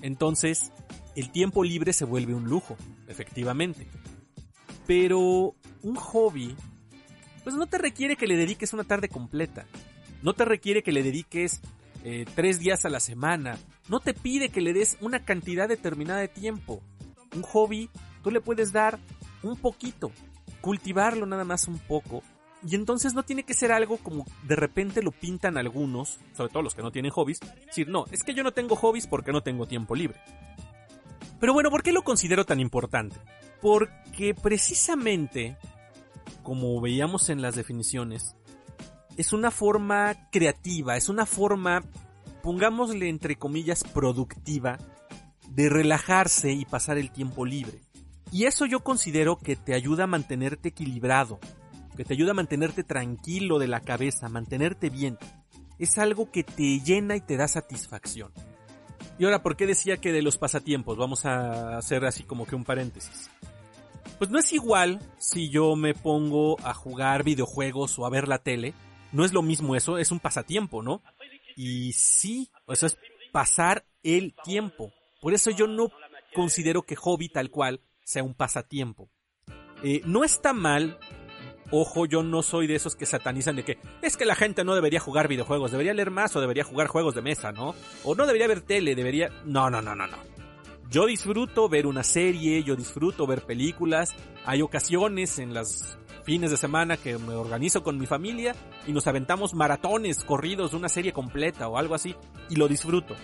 Entonces, 0.00 0.72
el 1.14 1.30
tiempo 1.30 1.64
libre 1.64 1.92
se 1.92 2.04
vuelve 2.04 2.34
un 2.34 2.44
lujo, 2.44 2.76
efectivamente. 3.08 3.86
Pero 4.86 5.54
un 5.82 5.94
hobby, 5.96 6.56
pues 7.44 7.54
no 7.54 7.66
te 7.66 7.78
requiere 7.78 8.16
que 8.16 8.26
le 8.26 8.36
dediques 8.36 8.72
una 8.72 8.84
tarde 8.84 9.08
completa. 9.08 9.66
No 10.22 10.32
te 10.34 10.44
requiere 10.44 10.82
que 10.82 10.92
le 10.92 11.02
dediques 11.02 11.60
eh, 12.04 12.24
tres 12.34 12.58
días 12.58 12.84
a 12.84 12.88
la 12.88 13.00
semana. 13.00 13.58
No 13.88 14.00
te 14.00 14.14
pide 14.14 14.48
que 14.48 14.60
le 14.60 14.72
des 14.72 14.96
una 15.00 15.24
cantidad 15.24 15.68
determinada 15.68 16.20
de 16.20 16.28
tiempo. 16.28 16.82
Un 17.34 17.42
hobby, 17.42 17.90
tú 18.22 18.30
le 18.30 18.40
puedes 18.40 18.72
dar 18.72 18.98
un 19.42 19.56
poquito, 19.56 20.12
cultivarlo 20.62 21.26
nada 21.26 21.44
más 21.44 21.68
un 21.68 21.78
poco. 21.78 22.22
Y 22.66 22.76
entonces 22.76 23.12
no 23.12 23.24
tiene 23.24 23.42
que 23.42 23.54
ser 23.54 23.72
algo 23.72 23.98
como 23.98 24.24
de 24.44 24.56
repente 24.56 25.02
lo 25.02 25.10
pintan 25.10 25.58
algunos, 25.58 26.20
sobre 26.34 26.50
todo 26.50 26.62
los 26.62 26.74
que 26.74 26.82
no 26.82 26.92
tienen 26.92 27.10
hobbies, 27.10 27.40
decir, 27.66 27.88
no, 27.88 28.06
es 28.12 28.22
que 28.22 28.34
yo 28.34 28.44
no 28.44 28.52
tengo 28.52 28.76
hobbies 28.76 29.06
porque 29.06 29.32
no 29.32 29.42
tengo 29.42 29.66
tiempo 29.66 29.94
libre. 29.94 30.18
Pero 31.40 31.52
bueno, 31.52 31.70
¿por 31.70 31.82
qué 31.82 31.90
lo 31.92 32.02
considero 32.02 32.46
tan 32.46 32.60
importante? 32.60 33.16
Porque 33.60 34.32
precisamente, 34.32 35.56
como 36.44 36.80
veíamos 36.80 37.30
en 37.30 37.42
las 37.42 37.56
definiciones, 37.56 38.36
es 39.16 39.32
una 39.32 39.50
forma 39.50 40.30
creativa, 40.30 40.96
es 40.96 41.08
una 41.08 41.26
forma, 41.26 41.82
pongámosle 42.44 43.08
entre 43.08 43.36
comillas, 43.36 43.82
productiva 43.82 44.78
de 45.48 45.68
relajarse 45.68 46.52
y 46.52 46.64
pasar 46.64 46.96
el 46.96 47.10
tiempo 47.10 47.44
libre. 47.44 47.80
Y 48.32 48.46
eso 48.46 48.64
yo 48.64 48.80
considero 48.80 49.36
que 49.36 49.56
te 49.56 49.74
ayuda 49.74 50.04
a 50.04 50.06
mantenerte 50.06 50.70
equilibrado, 50.70 51.38
que 51.96 52.04
te 52.04 52.14
ayuda 52.14 52.30
a 52.30 52.34
mantenerte 52.34 52.82
tranquilo 52.82 53.58
de 53.58 53.68
la 53.68 53.80
cabeza, 53.80 54.30
mantenerte 54.30 54.88
bien. 54.88 55.18
Es 55.78 55.98
algo 55.98 56.30
que 56.30 56.42
te 56.42 56.80
llena 56.80 57.14
y 57.14 57.20
te 57.20 57.36
da 57.36 57.46
satisfacción. 57.46 58.32
Y 59.18 59.24
ahora, 59.26 59.42
¿por 59.42 59.54
qué 59.54 59.66
decía 59.66 59.98
que 59.98 60.12
de 60.12 60.22
los 60.22 60.38
pasatiempos? 60.38 60.96
Vamos 60.96 61.26
a 61.26 61.76
hacer 61.76 62.06
así 62.06 62.22
como 62.22 62.46
que 62.46 62.56
un 62.56 62.64
paréntesis. 62.64 63.30
Pues 64.18 64.30
no 64.30 64.38
es 64.38 64.50
igual 64.54 65.00
si 65.18 65.50
yo 65.50 65.76
me 65.76 65.92
pongo 65.92 66.58
a 66.64 66.72
jugar 66.72 67.24
videojuegos 67.24 67.98
o 67.98 68.06
a 68.06 68.10
ver 68.10 68.28
la 68.28 68.38
tele, 68.38 68.72
no 69.12 69.26
es 69.26 69.34
lo 69.34 69.42
mismo 69.42 69.76
eso, 69.76 69.98
es 69.98 70.10
un 70.10 70.20
pasatiempo, 70.20 70.82
¿no? 70.82 71.02
Y 71.54 71.92
sí, 71.92 72.50
eso 72.66 72.86
es 72.86 72.96
pasar 73.30 73.84
el 74.02 74.34
tiempo. 74.42 74.90
Por 75.20 75.34
eso 75.34 75.50
yo 75.50 75.66
no 75.66 75.90
considero 76.34 76.82
que 76.82 76.96
hobby 76.96 77.28
tal 77.28 77.50
cual 77.50 77.82
sea 78.04 78.22
un 78.22 78.34
pasatiempo. 78.34 79.10
Eh, 79.82 80.02
no 80.04 80.24
está 80.24 80.52
mal, 80.52 80.98
ojo, 81.70 82.06
yo 82.06 82.22
no 82.22 82.42
soy 82.42 82.66
de 82.66 82.76
esos 82.76 82.94
que 82.94 83.06
satanizan 83.06 83.56
de 83.56 83.64
que 83.64 83.78
es 84.00 84.16
que 84.16 84.24
la 84.24 84.34
gente 84.34 84.64
no 84.64 84.74
debería 84.74 85.00
jugar 85.00 85.26
videojuegos, 85.26 85.72
debería 85.72 85.94
leer 85.94 86.10
más 86.10 86.36
o 86.36 86.40
debería 86.40 86.64
jugar 86.64 86.86
juegos 86.86 87.14
de 87.14 87.22
mesa, 87.22 87.50
¿no? 87.50 87.74
O 88.04 88.14
no 88.14 88.26
debería 88.26 88.46
ver 88.46 88.60
tele, 88.60 88.94
debería... 88.94 89.30
No, 89.44 89.70
no, 89.70 89.82
no, 89.82 89.94
no, 89.94 90.06
no. 90.06 90.18
Yo 90.92 91.06
disfruto 91.06 91.70
ver 91.70 91.86
una 91.86 92.04
serie, 92.04 92.62
yo 92.62 92.76
disfruto 92.76 93.26
ver 93.26 93.42
películas. 93.46 94.14
Hay 94.44 94.60
ocasiones 94.60 95.38
en 95.38 95.54
las 95.54 95.96
fines 96.22 96.50
de 96.50 96.58
semana 96.58 96.98
que 96.98 97.16
me 97.16 97.34
organizo 97.34 97.82
con 97.82 97.98
mi 97.98 98.06
familia 98.06 98.54
y 98.86 98.92
nos 98.92 99.06
aventamos 99.06 99.54
maratones, 99.54 100.22
corridos 100.22 100.72
de 100.72 100.76
una 100.76 100.90
serie 100.90 101.14
completa 101.14 101.66
o 101.68 101.78
algo 101.78 101.94
así 101.94 102.14
y 102.50 102.56
lo 102.56 102.68
disfruto. 102.68 103.16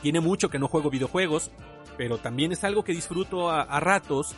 Tiene 0.00 0.20
mucho 0.20 0.48
que 0.48 0.58
no 0.58 0.66
juego 0.66 0.88
videojuegos, 0.90 1.50
pero 1.98 2.16
también 2.16 2.52
es 2.52 2.62
algo 2.62 2.84
que 2.84 2.92
disfruto 2.92 3.50
a, 3.50 3.80
ratos 3.80 4.36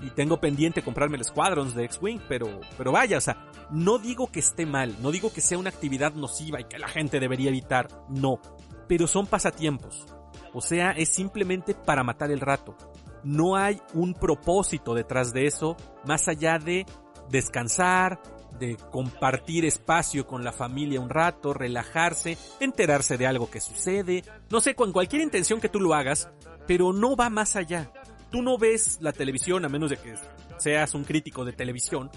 y 0.00 0.10
tengo 0.10 0.40
pendiente 0.40 0.82
comprarme 0.82 1.18
el 1.18 1.24
Squadrons 1.24 1.74
de 1.74 1.84
X-Wing, 1.84 2.22
pero, 2.26 2.60
pero 2.76 2.90
vaya, 2.90 3.18
o 3.18 3.20
sea, 3.20 3.46
no 3.70 3.98
digo 3.98 4.32
que 4.32 4.40
esté 4.40 4.64
mal, 4.66 4.96
no 5.00 5.12
digo 5.12 5.30
que 5.32 5.42
sea 5.42 5.58
una 5.58 5.68
actividad 5.68 6.14
nociva 6.14 6.60
y 6.60 6.64
que 6.64 6.78
la 6.78 6.88
gente 6.88 7.20
debería 7.20 7.50
evitar, 7.50 7.86
no, 8.08 8.40
pero 8.88 9.06
son 9.06 9.26
pasatiempos. 9.26 10.06
O 10.54 10.62
sea, 10.62 10.92
es 10.92 11.10
simplemente 11.10 11.74
para 11.74 12.02
matar 12.02 12.30
el 12.30 12.40
rato. 12.40 12.76
No 13.22 13.56
hay 13.56 13.80
un 13.94 14.14
propósito 14.14 14.94
detrás 14.94 15.32
de 15.32 15.46
eso, 15.46 15.76
más 16.04 16.28
allá 16.28 16.58
de 16.58 16.86
descansar, 17.30 18.20
de 18.58 18.76
compartir 18.90 19.64
espacio 19.64 20.26
con 20.26 20.44
la 20.44 20.52
familia 20.52 21.00
un 21.00 21.08
rato, 21.08 21.54
relajarse, 21.54 22.36
enterarse 22.60 23.16
de 23.16 23.26
algo 23.26 23.50
que 23.50 23.60
sucede, 23.60 24.24
no 24.50 24.60
sé, 24.60 24.74
con 24.74 24.92
cualquier 24.92 25.22
intención 25.22 25.60
que 25.60 25.68
tú 25.68 25.80
lo 25.80 25.94
hagas, 25.94 26.28
pero 26.66 26.92
no 26.92 27.16
va 27.16 27.30
más 27.30 27.56
allá. 27.56 27.90
Tú 28.30 28.42
no 28.42 28.56
ves 28.58 28.98
la 29.00 29.12
televisión 29.12 29.64
a 29.64 29.68
menos 29.68 29.90
de 29.90 29.96
que 29.96 30.14
seas 30.58 30.94
un 30.94 31.04
crítico 31.04 31.44
de 31.44 31.52
televisión, 31.52 32.10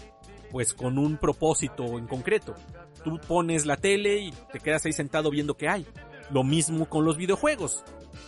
pues 0.52 0.74
con 0.74 0.98
un 0.98 1.18
propósito 1.18 1.98
en 1.98 2.08
concreto. 2.08 2.56
Tú 3.04 3.20
pones 3.20 3.66
la 3.66 3.78
tele 3.78 4.20
y 4.20 4.32
te 4.52 4.60
quedas 4.60 4.86
ahí 4.86 4.94
sentado 4.94 5.30
viendo 5.30 5.58
qué 5.58 5.68
hay. 5.68 5.86
Lo 6.32 6.44
mismo 6.44 6.88
con 6.88 7.06
los 7.06 7.18
videojuegos. 7.18 7.84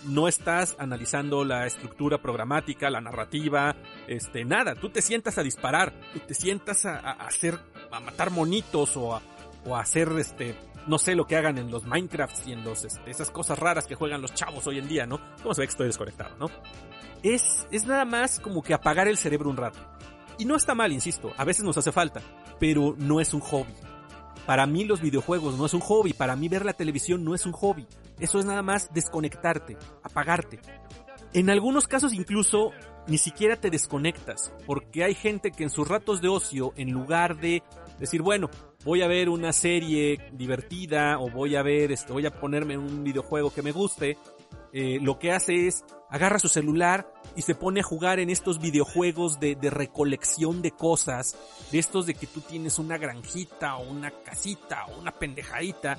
No 0.06 0.28
estás 0.28 0.76
analizando 0.78 1.44
la 1.46 1.66
estructura 1.66 2.22
programática, 2.22 2.90
la 2.90 3.02
narrativa, 3.02 3.76
este, 4.08 4.46
nada. 4.46 4.76
Tú 4.76 4.90
te 4.90 5.02
sientas 5.02 5.38
a 5.38 5.44
disparar, 5.44 5.94
tú 6.14 6.20
te 6.20 6.34
sientas 6.34 6.86
a, 6.86 6.98
hacer, 6.98 7.58
a 7.92 8.00
matar 8.00 8.30
monitos 8.30 8.98
o 8.98 9.16
a, 9.16 9.22
o 9.66 9.76
a 9.76 9.82
hacer, 9.82 10.10
este, 10.20 10.56
no 10.88 10.98
sé 10.98 11.16
lo 11.16 11.28
que 11.28 11.36
hagan 11.36 11.58
en 11.58 11.70
los 11.70 11.86
Minecrafts 11.86 12.48
y 12.48 12.54
en 12.54 12.64
los, 12.64 12.84
este, 12.86 13.12
esas 13.12 13.30
cosas 13.30 13.60
raras 13.60 13.88
que 13.88 13.96
juegan 13.96 14.22
los 14.22 14.34
chavos 14.34 14.66
hoy 14.68 14.80
en 14.80 14.88
día, 14.88 15.06
¿no? 15.06 15.20
¿Cómo 15.42 15.54
se 15.54 15.62
ve 15.62 15.68
que 15.68 15.72
estoy 15.72 15.88
desconectado, 15.88 16.36
no? 16.38 16.48
Es, 17.24 17.68
es 17.72 17.86
nada 17.86 18.06
más 18.06 18.40
como 18.40 18.62
que 18.62 18.74
apagar 18.74 19.08
el 19.08 19.18
cerebro 19.18 19.50
un 19.50 19.58
rato. 19.58 19.80
Y 20.38 20.46
no 20.46 20.56
está 20.56 20.76
mal, 20.76 20.92
insisto, 20.92 21.32
a 21.38 21.44
veces 21.44 21.64
nos 21.64 21.78
hace 21.78 21.92
falta, 21.92 22.22
pero 22.60 22.96
no 22.98 23.20
es 23.20 23.34
un 23.34 23.42
hobby. 23.42 23.74
Para 24.46 24.66
mí 24.66 24.86
los 24.86 25.02
videojuegos 25.02 25.58
no 25.58 25.66
es 25.66 25.74
un 25.74 25.82
hobby, 25.82 26.14
para 26.14 26.36
mí 26.36 26.48
ver 26.48 26.64
la 26.64 26.74
televisión 26.74 27.24
no 27.24 27.36
es 27.36 27.46
un 27.46 27.52
hobby. 27.52 27.86
Eso 28.20 28.40
es 28.40 28.46
nada 28.46 28.62
más 28.62 28.94
desconectarte, 28.94 29.78
apagarte. 30.04 30.60
En 31.34 31.50
algunos 31.50 31.88
casos 31.88 32.14
incluso 32.14 32.72
ni 33.08 33.18
siquiera 33.18 33.56
te 33.56 33.70
desconectas, 33.70 34.52
porque 34.66 35.04
hay 35.04 35.16
gente 35.16 35.52
que 35.52 35.64
en 35.64 35.70
sus 35.70 35.88
ratos 35.88 36.22
de 36.22 36.28
ocio, 36.28 36.74
en 36.76 36.92
lugar 36.92 37.38
de 37.40 37.64
decir, 38.00 38.22
bueno, 38.22 38.50
voy 38.84 39.02
a 39.02 39.08
ver 39.08 39.30
una 39.30 39.54
serie 39.54 40.20
divertida 40.32 41.20
o 41.20 41.30
voy 41.30 41.56
a 41.56 41.64
ver, 41.64 41.92
esto, 41.92 42.14
voy 42.14 42.26
a 42.26 42.32
ponerme 42.32 42.78
un 42.78 43.04
videojuego 43.04 43.54
que 43.54 43.62
me 43.62 43.72
guste, 43.72 44.18
eh, 44.74 45.00
lo 45.02 45.18
que 45.18 45.32
hace 45.32 45.68
es 45.68 45.84
agarra 46.10 46.40
su 46.40 46.50
celular 46.50 47.12
y 47.36 47.42
se 47.42 47.56
pone 47.56 47.82
a 47.82 47.84
jugar 47.84 48.20
en 48.20 48.30
estos 48.30 48.60
videojuegos 48.60 49.40
de, 49.40 49.56
de, 49.56 49.70
recolección 49.70 50.62
de 50.62 50.72
cosas, 50.72 51.38
de 51.72 51.80
estos 51.80 52.06
de 52.06 52.14
que 52.14 52.28
tú 52.28 52.42
tienes 52.42 52.80
una 52.80 52.98
granjita 52.98 53.78
o 53.78 53.90
una 53.90 54.12
casita 54.12 54.86
o 54.88 55.00
una 55.00 55.12
pendejadita, 55.12 55.98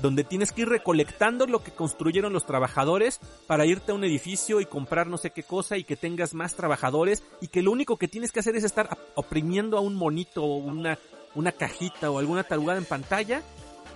donde 0.00 0.24
tienes 0.24 0.52
que 0.52 0.62
ir 0.62 0.68
recolectando 0.68 1.46
lo 1.46 1.62
que 1.62 1.70
construyeron 1.70 2.32
los 2.32 2.46
trabajadores 2.46 3.20
para 3.46 3.66
irte 3.66 3.92
a 3.92 3.94
un 3.94 4.04
edificio 4.04 4.60
y 4.60 4.66
comprar 4.66 5.06
no 5.06 5.18
sé 5.18 5.30
qué 5.30 5.42
cosa 5.42 5.76
y 5.76 5.84
que 5.84 5.96
tengas 5.96 6.34
más 6.34 6.54
trabajadores 6.54 7.22
y 7.40 7.48
que 7.48 7.62
lo 7.62 7.72
único 7.72 7.98
que 7.98 8.08
tienes 8.08 8.32
que 8.32 8.40
hacer 8.40 8.56
es 8.56 8.64
estar 8.64 8.96
oprimiendo 9.14 9.76
a 9.76 9.80
un 9.80 9.94
monito 9.94 10.44
o 10.44 10.56
una, 10.56 10.98
una 11.34 11.52
cajita 11.52 12.10
o 12.10 12.18
alguna 12.18 12.44
tarugada 12.44 12.78
en 12.78 12.84
pantalla 12.84 13.42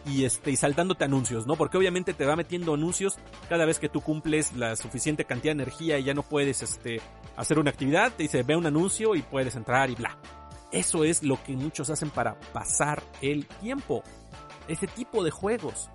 y 0.07 0.25
este 0.25 0.53
y 0.53 0.57
saltándote 0.57 1.05
anuncios, 1.05 1.47
¿no? 1.47 1.57
Porque 1.57 1.77
obviamente 1.77 2.15
te 2.15 2.25
va 2.25 2.37
metiendo 2.37 2.75
anuncios 2.75 3.19
cada 3.49 3.65
vez 3.65 3.79
que 3.79 3.89
tú 3.89 4.01
cumples 4.01 4.55
la 4.55 4.77
suficiente 4.77 5.25
cantidad 5.25 5.55
de 5.55 5.63
energía 5.63 5.99
y 5.99 6.05
ya 6.05 6.15
no 6.15 6.23
puedes 6.23 6.63
este 6.63 7.01
hacer 7.37 7.59
una 7.59 7.71
actividad, 7.71 8.13
te 8.13 8.23
dice, 8.23 8.43
ve 8.43 8.57
un 8.57 8.67
anuncio 8.67 9.15
y 9.15 9.23
puedes 9.23 9.57
entrar 9.57 9.91
y 9.91 9.95
bla. 9.95 10.17
Eso 10.73 11.05
es 11.05 11.23
lo 11.23 11.43
que 11.43 11.57
muchos 11.57 11.91
hacen 11.91 12.11
para 12.11 12.39
pasar 12.53 13.03
el 13.21 13.47
tiempo. 13.47 14.03
Ese 14.69 14.87
tipo 14.87 15.23
de 15.25 15.31
juegos. 15.31 15.91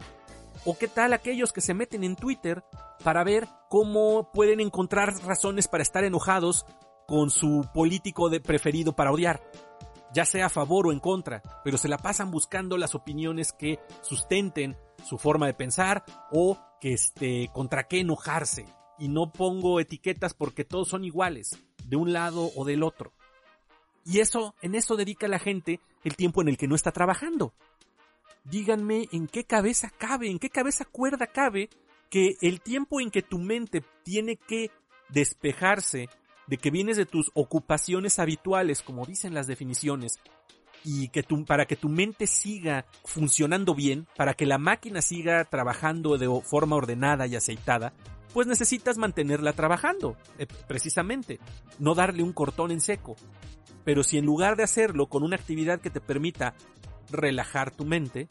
¿O 0.63 0.77
qué 0.77 0.87
tal 0.87 1.13
aquellos 1.13 1.51
que 1.51 1.61
se 1.61 1.73
meten 1.73 2.03
en 2.03 2.15
Twitter 2.15 2.63
para 3.03 3.23
ver 3.23 3.47
cómo 3.69 4.31
pueden 4.31 4.59
encontrar 4.59 5.13
razones 5.25 5.67
para 5.67 5.81
estar 5.81 6.03
enojados 6.03 6.65
con 7.07 7.31
su 7.31 7.67
político 7.73 8.29
de 8.29 8.39
preferido 8.39 8.93
para 8.95 9.11
odiar? 9.11 9.41
Ya 10.13 10.25
sea 10.25 10.47
a 10.47 10.49
favor 10.49 10.87
o 10.87 10.91
en 10.91 10.99
contra, 10.99 11.41
pero 11.63 11.77
se 11.77 11.87
la 11.87 11.97
pasan 11.97 12.31
buscando 12.31 12.77
las 12.77 12.95
opiniones 12.95 13.53
que 13.53 13.79
sustenten 14.01 14.77
su 15.03 15.17
forma 15.17 15.47
de 15.47 15.53
pensar 15.53 16.03
o 16.31 16.59
que 16.79 16.93
este, 16.93 17.49
contra 17.53 17.87
qué 17.87 17.99
enojarse. 17.99 18.65
Y 18.99 19.07
no 19.07 19.31
pongo 19.31 19.79
etiquetas 19.79 20.33
porque 20.33 20.63
todos 20.63 20.89
son 20.89 21.03
iguales, 21.03 21.57
de 21.85 21.95
un 21.95 22.13
lado 22.13 22.51
o 22.55 22.65
del 22.65 22.83
otro. 22.83 23.13
Y 24.05 24.19
eso, 24.19 24.55
en 24.61 24.75
eso 24.75 24.95
dedica 24.95 25.27
la 25.27 25.39
gente 25.39 25.79
el 26.03 26.15
tiempo 26.15 26.41
en 26.41 26.49
el 26.49 26.57
que 26.57 26.67
no 26.67 26.75
está 26.75 26.91
trabajando. 26.91 27.53
Díganme 28.43 29.07
en 29.11 29.27
qué 29.27 29.43
cabeza 29.43 29.91
cabe, 29.97 30.29
en 30.29 30.39
qué 30.39 30.49
cabeza 30.49 30.85
cuerda 30.85 31.27
cabe 31.27 31.69
que 32.09 32.37
el 32.41 32.61
tiempo 32.61 32.99
en 32.99 33.11
que 33.11 33.21
tu 33.21 33.37
mente 33.37 33.83
tiene 34.03 34.35
que 34.35 34.71
despejarse 35.09 36.09
de 36.47 36.57
que 36.57 36.71
vienes 36.71 36.97
de 36.97 37.05
tus 37.05 37.31
ocupaciones 37.33 38.19
habituales, 38.19 38.81
como 38.81 39.05
dicen 39.05 39.33
las 39.33 39.47
definiciones, 39.47 40.19
y 40.83 41.09
que 41.09 41.23
para 41.45 41.65
que 41.65 41.75
tu 41.75 41.89
mente 41.89 42.27
siga 42.27 42.85
funcionando 43.05 43.75
bien, 43.75 44.07
para 44.15 44.33
que 44.33 44.45
la 44.45 44.57
máquina 44.57 45.01
siga 45.01 45.45
trabajando 45.45 46.17
de 46.17 46.27
forma 46.43 46.75
ordenada 46.75 47.27
y 47.27 47.35
aceitada, 47.35 47.93
pues 48.33 48.47
necesitas 48.47 48.97
mantenerla 48.97 49.53
trabajando, 49.53 50.15
eh, 50.37 50.47
precisamente, 50.67 51.39
no 51.79 51.95
darle 51.95 52.23
un 52.23 52.33
cortón 52.33 52.71
en 52.71 52.81
seco. 52.81 53.15
Pero 53.83 54.03
si 54.03 54.17
en 54.17 54.25
lugar 54.25 54.55
de 54.55 54.63
hacerlo 54.63 55.07
con 55.07 55.23
una 55.23 55.35
actividad 55.35 55.81
que 55.81 55.89
te 55.89 56.01
permita 56.01 56.55
relajar 57.11 57.71
tu 57.71 57.85
mente, 57.85 58.27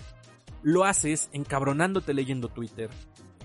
lo 0.62 0.84
haces 0.84 1.28
encabronándote 1.32 2.14
leyendo 2.14 2.48
Twitter, 2.48 2.90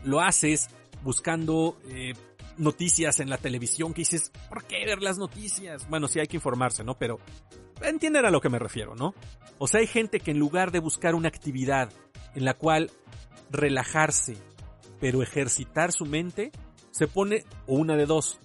lo 0.03 0.21
haces 0.21 0.69
buscando 1.03 1.77
eh, 1.89 2.13
noticias 2.57 3.19
en 3.19 3.29
la 3.29 3.37
televisión 3.37 3.93
que 3.93 4.01
dices, 4.01 4.31
¿por 4.49 4.63
qué 4.65 4.85
ver 4.85 5.01
las 5.01 5.17
noticias? 5.17 5.87
Bueno, 5.89 6.07
sí 6.07 6.19
hay 6.19 6.27
que 6.27 6.37
informarse, 6.37 6.83
¿no? 6.83 6.97
Pero 6.97 7.19
entienden 7.81 8.25
a 8.25 8.31
lo 8.31 8.41
que 8.41 8.49
me 8.49 8.59
refiero, 8.59 8.95
¿no? 8.95 9.13
O 9.57 9.67
sea, 9.67 9.79
hay 9.79 9.87
gente 9.87 10.19
que 10.19 10.31
en 10.31 10.39
lugar 10.39 10.71
de 10.71 10.79
buscar 10.79 11.15
una 11.15 11.27
actividad 11.27 11.91
en 12.33 12.45
la 12.45 12.53
cual 12.53 12.91
relajarse, 13.49 14.37
pero 14.99 15.21
ejercitar 15.21 15.91
su 15.91 16.05
mente, 16.05 16.51
se 16.91 17.07
pone, 17.07 17.45
o 17.67 17.75
una 17.75 17.95
de 17.95 18.05
dos, 18.05 18.39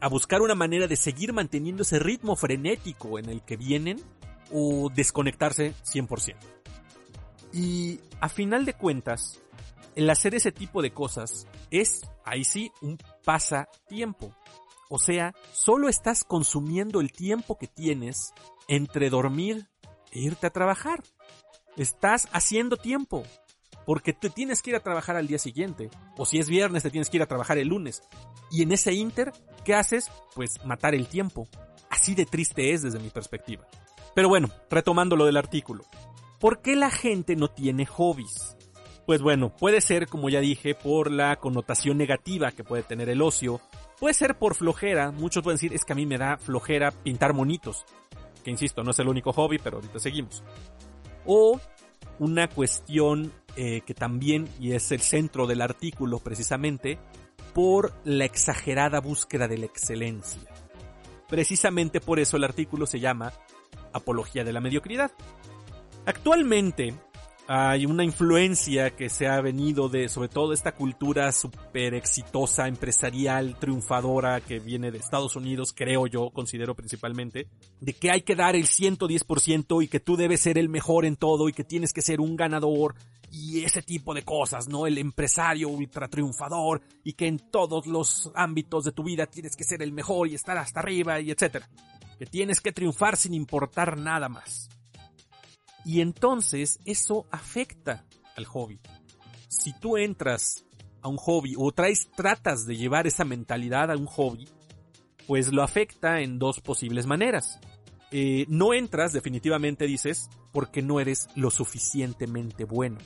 a 0.00 0.08
buscar 0.08 0.40
una 0.40 0.54
manera 0.54 0.86
de 0.86 0.96
seguir 0.96 1.32
manteniendo 1.32 1.82
ese 1.82 1.98
ritmo 1.98 2.36
frenético 2.36 3.18
en 3.18 3.28
el 3.28 3.42
que 3.42 3.56
vienen, 3.56 4.00
o 4.52 4.90
desconectarse 4.94 5.74
100%. 5.84 6.36
Y 7.52 8.00
a 8.20 8.28
final 8.28 8.64
de 8.64 8.74
cuentas, 8.74 9.40
el 9.94 10.08
hacer 10.10 10.34
ese 10.34 10.52
tipo 10.52 10.82
de 10.82 10.92
cosas 10.92 11.46
es, 11.70 12.02
ahí 12.24 12.44
sí, 12.44 12.70
un 12.80 12.98
pasatiempo. 13.24 14.34
O 14.88 14.98
sea, 14.98 15.34
solo 15.52 15.88
estás 15.88 16.24
consumiendo 16.24 17.00
el 17.00 17.12
tiempo 17.12 17.56
que 17.58 17.68
tienes 17.68 18.32
entre 18.66 19.10
dormir 19.10 19.68
e 20.10 20.20
irte 20.20 20.46
a 20.46 20.50
trabajar. 20.50 21.02
Estás 21.76 22.28
haciendo 22.32 22.76
tiempo. 22.76 23.22
Porque 23.86 24.12
te 24.12 24.30
tienes 24.30 24.62
que 24.62 24.70
ir 24.70 24.76
a 24.76 24.82
trabajar 24.82 25.16
al 25.16 25.26
día 25.26 25.38
siguiente. 25.38 25.90
O 26.16 26.26
si 26.26 26.38
es 26.38 26.48
viernes, 26.48 26.82
te 26.82 26.90
tienes 26.90 27.08
que 27.08 27.16
ir 27.16 27.22
a 27.22 27.28
trabajar 27.28 27.58
el 27.58 27.68
lunes. 27.68 28.02
Y 28.50 28.62
en 28.62 28.72
ese 28.72 28.92
inter, 28.92 29.32
¿qué 29.64 29.74
haces? 29.74 30.10
Pues 30.34 30.64
matar 30.64 30.94
el 30.94 31.08
tiempo. 31.08 31.48
Así 31.88 32.14
de 32.14 32.26
triste 32.26 32.72
es 32.72 32.82
desde 32.82 32.98
mi 32.98 33.10
perspectiva. 33.10 33.66
Pero 34.14 34.28
bueno, 34.28 34.50
retomando 34.70 35.16
lo 35.16 35.24
del 35.24 35.36
artículo. 35.36 35.84
¿Por 36.38 36.62
qué 36.62 36.74
la 36.74 36.90
gente 36.90 37.36
no 37.36 37.48
tiene 37.48 37.86
hobbies? 37.86 38.56
Pues 39.10 39.22
bueno, 39.22 39.52
puede 39.52 39.80
ser, 39.80 40.06
como 40.06 40.30
ya 40.30 40.38
dije, 40.38 40.76
por 40.76 41.10
la 41.10 41.34
connotación 41.34 41.98
negativa 41.98 42.52
que 42.52 42.62
puede 42.62 42.84
tener 42.84 43.08
el 43.08 43.22
ocio. 43.22 43.60
Puede 43.98 44.14
ser 44.14 44.38
por 44.38 44.54
flojera. 44.54 45.10
Muchos 45.10 45.42
pueden 45.42 45.56
decir, 45.56 45.72
es 45.72 45.84
que 45.84 45.94
a 45.94 45.96
mí 45.96 46.06
me 46.06 46.16
da 46.16 46.38
flojera 46.38 46.92
pintar 46.92 47.34
monitos. 47.34 47.84
Que 48.44 48.52
insisto, 48.52 48.84
no 48.84 48.92
es 48.92 48.98
el 49.00 49.08
único 49.08 49.32
hobby, 49.32 49.58
pero 49.58 49.78
ahorita 49.78 49.98
seguimos. 49.98 50.44
O 51.26 51.60
una 52.20 52.46
cuestión 52.46 53.32
eh, 53.56 53.80
que 53.80 53.94
también, 53.94 54.48
y 54.60 54.74
es 54.74 54.92
el 54.92 55.00
centro 55.00 55.48
del 55.48 55.60
artículo 55.60 56.20
precisamente, 56.20 57.00
por 57.52 57.92
la 58.04 58.26
exagerada 58.26 59.00
búsqueda 59.00 59.48
de 59.48 59.58
la 59.58 59.66
excelencia. 59.66 60.42
Precisamente 61.28 62.00
por 62.00 62.20
eso 62.20 62.36
el 62.36 62.44
artículo 62.44 62.86
se 62.86 63.00
llama 63.00 63.32
Apología 63.92 64.44
de 64.44 64.52
la 64.52 64.60
Mediocridad. 64.60 65.10
Actualmente, 66.06 66.94
hay 67.52 67.84
una 67.84 68.04
influencia 68.04 68.94
que 68.94 69.08
se 69.08 69.26
ha 69.26 69.40
venido 69.40 69.88
de, 69.88 70.08
sobre 70.08 70.28
todo, 70.28 70.52
esta 70.52 70.70
cultura 70.70 71.32
súper 71.32 71.94
exitosa, 71.94 72.68
empresarial, 72.68 73.58
triunfadora 73.58 74.40
que 74.40 74.60
viene 74.60 74.92
de 74.92 74.98
Estados 74.98 75.34
Unidos, 75.34 75.74
creo 75.76 76.06
yo, 76.06 76.30
considero 76.30 76.76
principalmente, 76.76 77.48
de 77.80 77.92
que 77.92 78.12
hay 78.12 78.22
que 78.22 78.36
dar 78.36 78.54
el 78.54 78.68
110% 78.68 79.82
y 79.82 79.88
que 79.88 79.98
tú 79.98 80.16
debes 80.16 80.42
ser 80.42 80.58
el 80.58 80.68
mejor 80.68 81.04
en 81.04 81.16
todo 81.16 81.48
y 81.48 81.52
que 81.52 81.64
tienes 81.64 81.92
que 81.92 82.02
ser 82.02 82.20
un 82.20 82.36
ganador 82.36 82.94
y 83.32 83.64
ese 83.64 83.82
tipo 83.82 84.14
de 84.14 84.22
cosas, 84.22 84.68
¿no? 84.68 84.86
El 84.86 84.98
empresario 84.98 85.70
ultra 85.70 86.06
triunfador 86.06 86.82
y 87.02 87.14
que 87.14 87.26
en 87.26 87.50
todos 87.50 87.88
los 87.88 88.30
ámbitos 88.36 88.84
de 88.84 88.92
tu 88.92 89.02
vida 89.02 89.26
tienes 89.26 89.56
que 89.56 89.64
ser 89.64 89.82
el 89.82 89.90
mejor 89.90 90.28
y 90.28 90.36
estar 90.36 90.56
hasta 90.56 90.78
arriba 90.78 91.18
y 91.18 91.32
etcétera. 91.32 91.68
que 92.16 92.26
tienes 92.26 92.60
que 92.60 92.70
triunfar 92.70 93.16
sin 93.16 93.34
importar 93.34 93.98
nada 93.98 94.28
más. 94.28 94.70
Y 95.84 96.00
entonces 96.00 96.80
eso 96.84 97.26
afecta 97.30 98.04
al 98.36 98.44
hobby. 98.46 98.80
Si 99.48 99.72
tú 99.72 99.96
entras 99.96 100.64
a 101.02 101.08
un 101.08 101.16
hobby 101.16 101.54
o 101.56 101.72
traes, 101.72 102.10
tratas 102.16 102.66
de 102.66 102.76
llevar 102.76 103.06
esa 103.06 103.24
mentalidad 103.24 103.90
a 103.90 103.96
un 103.96 104.06
hobby, 104.06 104.48
pues 105.26 105.52
lo 105.52 105.62
afecta 105.62 106.20
en 106.20 106.38
dos 106.38 106.60
posibles 106.60 107.06
maneras. 107.06 107.58
Eh, 108.10 108.44
no 108.48 108.74
entras, 108.74 109.12
definitivamente 109.12 109.86
dices, 109.86 110.28
porque 110.52 110.82
no 110.82 111.00
eres 111.00 111.28
lo 111.36 111.50
suficientemente 111.50 112.64
bueno. 112.64 112.98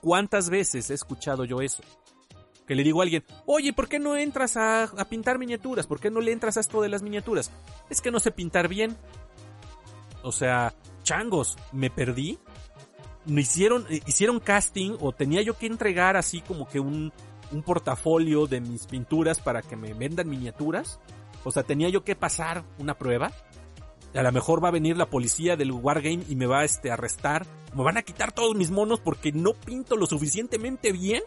¿Cuántas 0.00 0.48
veces 0.48 0.90
he 0.90 0.94
escuchado 0.94 1.44
yo 1.44 1.60
eso? 1.60 1.82
Que 2.66 2.74
le 2.74 2.82
digo 2.82 3.00
a 3.00 3.04
alguien, 3.04 3.24
oye, 3.46 3.72
¿por 3.72 3.88
qué 3.88 3.98
no 3.98 4.16
entras 4.16 4.56
a, 4.56 4.84
a 4.84 5.04
pintar 5.04 5.38
miniaturas? 5.38 5.86
¿Por 5.86 6.00
qué 6.00 6.10
no 6.10 6.20
le 6.20 6.32
entras 6.32 6.56
a 6.56 6.60
esto 6.60 6.80
de 6.80 6.88
las 6.88 7.02
miniaturas? 7.02 7.50
Es 7.90 8.00
que 8.00 8.10
no 8.10 8.20
sé 8.20 8.30
pintar 8.30 8.68
bien. 8.68 8.96
O 10.22 10.32
sea, 10.32 10.74
changos, 11.10 11.56
me 11.72 11.90
perdí. 11.90 12.38
Me 13.26 13.40
hicieron, 13.40 13.84
eh, 13.90 14.00
hicieron 14.06 14.38
casting 14.38 14.96
o 15.00 15.12
tenía 15.12 15.42
yo 15.42 15.58
que 15.58 15.66
entregar 15.66 16.16
así 16.16 16.40
como 16.40 16.68
que 16.68 16.78
un, 16.78 17.12
un 17.50 17.62
portafolio 17.62 18.46
de 18.46 18.60
mis 18.60 18.86
pinturas 18.86 19.40
para 19.40 19.60
que 19.60 19.76
me 19.76 19.92
vendan 19.92 20.28
miniaturas. 20.28 21.00
O 21.42 21.50
sea, 21.50 21.64
tenía 21.64 21.88
yo 21.88 22.04
que 22.04 22.14
pasar 22.14 22.64
una 22.78 22.96
prueba. 22.96 23.32
A 24.14 24.22
lo 24.22 24.32
mejor 24.32 24.62
va 24.62 24.68
a 24.68 24.72
venir 24.72 24.96
la 24.96 25.10
policía 25.10 25.56
del 25.56 25.72
Wargame 25.72 26.24
y 26.28 26.36
me 26.36 26.46
va 26.46 26.64
este, 26.64 26.64
a 26.64 26.76
este, 26.76 26.90
arrestar. 26.92 27.46
Me 27.74 27.82
van 27.82 27.96
a 27.96 28.02
quitar 28.02 28.30
todos 28.30 28.54
mis 28.54 28.70
monos 28.70 29.00
porque 29.00 29.32
no 29.32 29.54
pinto 29.54 29.96
lo 29.96 30.06
suficientemente 30.06 30.92
bien. 30.92 31.22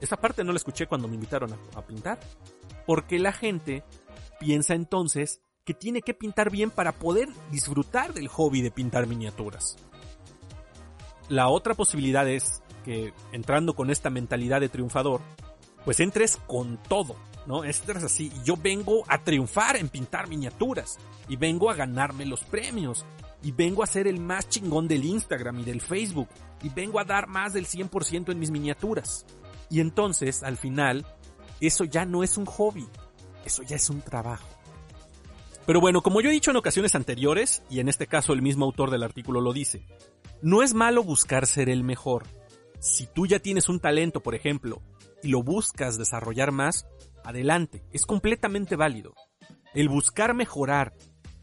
Esa 0.00 0.16
parte 0.16 0.42
no 0.42 0.52
la 0.52 0.56
escuché 0.56 0.86
cuando 0.86 1.06
me 1.06 1.14
invitaron 1.14 1.52
a, 1.52 1.78
a 1.78 1.86
pintar. 1.86 2.18
Porque 2.84 3.20
la 3.20 3.32
gente 3.32 3.84
piensa 4.40 4.74
entonces 4.74 5.40
que 5.64 5.74
tiene 5.74 6.02
que 6.02 6.14
pintar 6.14 6.50
bien 6.50 6.70
para 6.70 6.92
poder 6.92 7.28
disfrutar 7.50 8.14
del 8.14 8.28
hobby 8.28 8.62
de 8.62 8.70
pintar 8.70 9.06
miniaturas. 9.06 9.76
La 11.28 11.48
otra 11.48 11.74
posibilidad 11.74 12.28
es 12.28 12.62
que 12.84 13.12
entrando 13.32 13.74
con 13.74 13.90
esta 13.90 14.10
mentalidad 14.10 14.60
de 14.60 14.68
triunfador, 14.68 15.20
pues 15.84 16.00
entres 16.00 16.36
con 16.36 16.78
todo, 16.88 17.16
¿no? 17.46 17.64
Entres 17.64 18.02
así, 18.02 18.32
yo 18.44 18.56
vengo 18.56 19.04
a 19.06 19.22
triunfar 19.22 19.76
en 19.76 19.88
pintar 19.88 20.28
miniaturas 20.28 20.98
y 21.28 21.36
vengo 21.36 21.70
a 21.70 21.74
ganarme 21.74 22.26
los 22.26 22.42
premios 22.44 23.04
y 23.42 23.52
vengo 23.52 23.82
a 23.82 23.86
ser 23.86 24.06
el 24.06 24.20
más 24.20 24.48
chingón 24.48 24.88
del 24.88 25.04
Instagram 25.04 25.60
y 25.60 25.64
del 25.64 25.80
Facebook 25.80 26.28
y 26.62 26.68
vengo 26.68 26.98
a 26.98 27.04
dar 27.04 27.26
más 27.28 27.52
del 27.52 27.66
100% 27.66 28.32
en 28.32 28.38
mis 28.38 28.50
miniaturas. 28.50 29.24
Y 29.70 29.80
entonces, 29.80 30.42
al 30.42 30.56
final, 30.56 31.06
eso 31.60 31.84
ya 31.84 32.04
no 32.04 32.22
es 32.24 32.36
un 32.36 32.46
hobby, 32.46 32.86
eso 33.44 33.62
ya 33.62 33.76
es 33.76 33.88
un 33.88 34.02
trabajo. 34.02 34.48
Pero 35.70 35.80
bueno, 35.80 36.02
como 36.02 36.20
yo 36.20 36.30
he 36.30 36.32
dicho 36.32 36.50
en 36.50 36.56
ocasiones 36.56 36.96
anteriores, 36.96 37.62
y 37.70 37.78
en 37.78 37.88
este 37.88 38.08
caso 38.08 38.32
el 38.32 38.42
mismo 38.42 38.64
autor 38.64 38.90
del 38.90 39.04
artículo 39.04 39.40
lo 39.40 39.52
dice, 39.52 39.86
no 40.42 40.64
es 40.64 40.74
malo 40.74 41.04
buscar 41.04 41.46
ser 41.46 41.68
el 41.68 41.84
mejor. 41.84 42.26
Si 42.80 43.06
tú 43.06 43.24
ya 43.24 43.38
tienes 43.38 43.68
un 43.68 43.78
talento, 43.78 44.20
por 44.20 44.34
ejemplo, 44.34 44.82
y 45.22 45.28
lo 45.28 45.44
buscas 45.44 45.96
desarrollar 45.96 46.50
más, 46.50 46.88
adelante, 47.22 47.84
es 47.92 48.04
completamente 48.04 48.74
válido. 48.74 49.14
El 49.72 49.88
buscar 49.88 50.34
mejorar, 50.34 50.92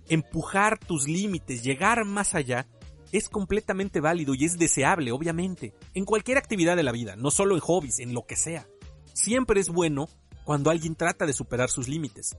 empujar 0.09 0.78
tus 0.78 1.07
límites, 1.07 1.63
llegar 1.63 2.03
más 2.03 2.36
allá, 2.36 2.67
es 3.13 3.30
completamente 3.30 4.01
válido 4.01 4.36
y 4.36 4.43
es 4.43 4.59
deseable, 4.59 5.13
obviamente, 5.13 5.73
en 5.93 6.03
cualquier 6.03 6.38
actividad 6.38 6.75
de 6.75 6.84
la 6.84 6.91
vida, 6.91 7.15
no 7.15 7.32
solo 7.32 7.55
en 7.55 7.61
hobbies, 7.61 7.99
en 7.99 8.13
lo 8.13 8.25
que 8.25 8.36
sea. 8.36 8.67
Siempre 9.13 9.61
es 9.61 9.69
bueno 9.69 10.09
cuando 10.43 10.69
alguien 10.69 10.95
trata 10.95 11.25
de 11.25 11.32
superar 11.32 11.69
sus 11.69 11.88
límites. 11.88 12.36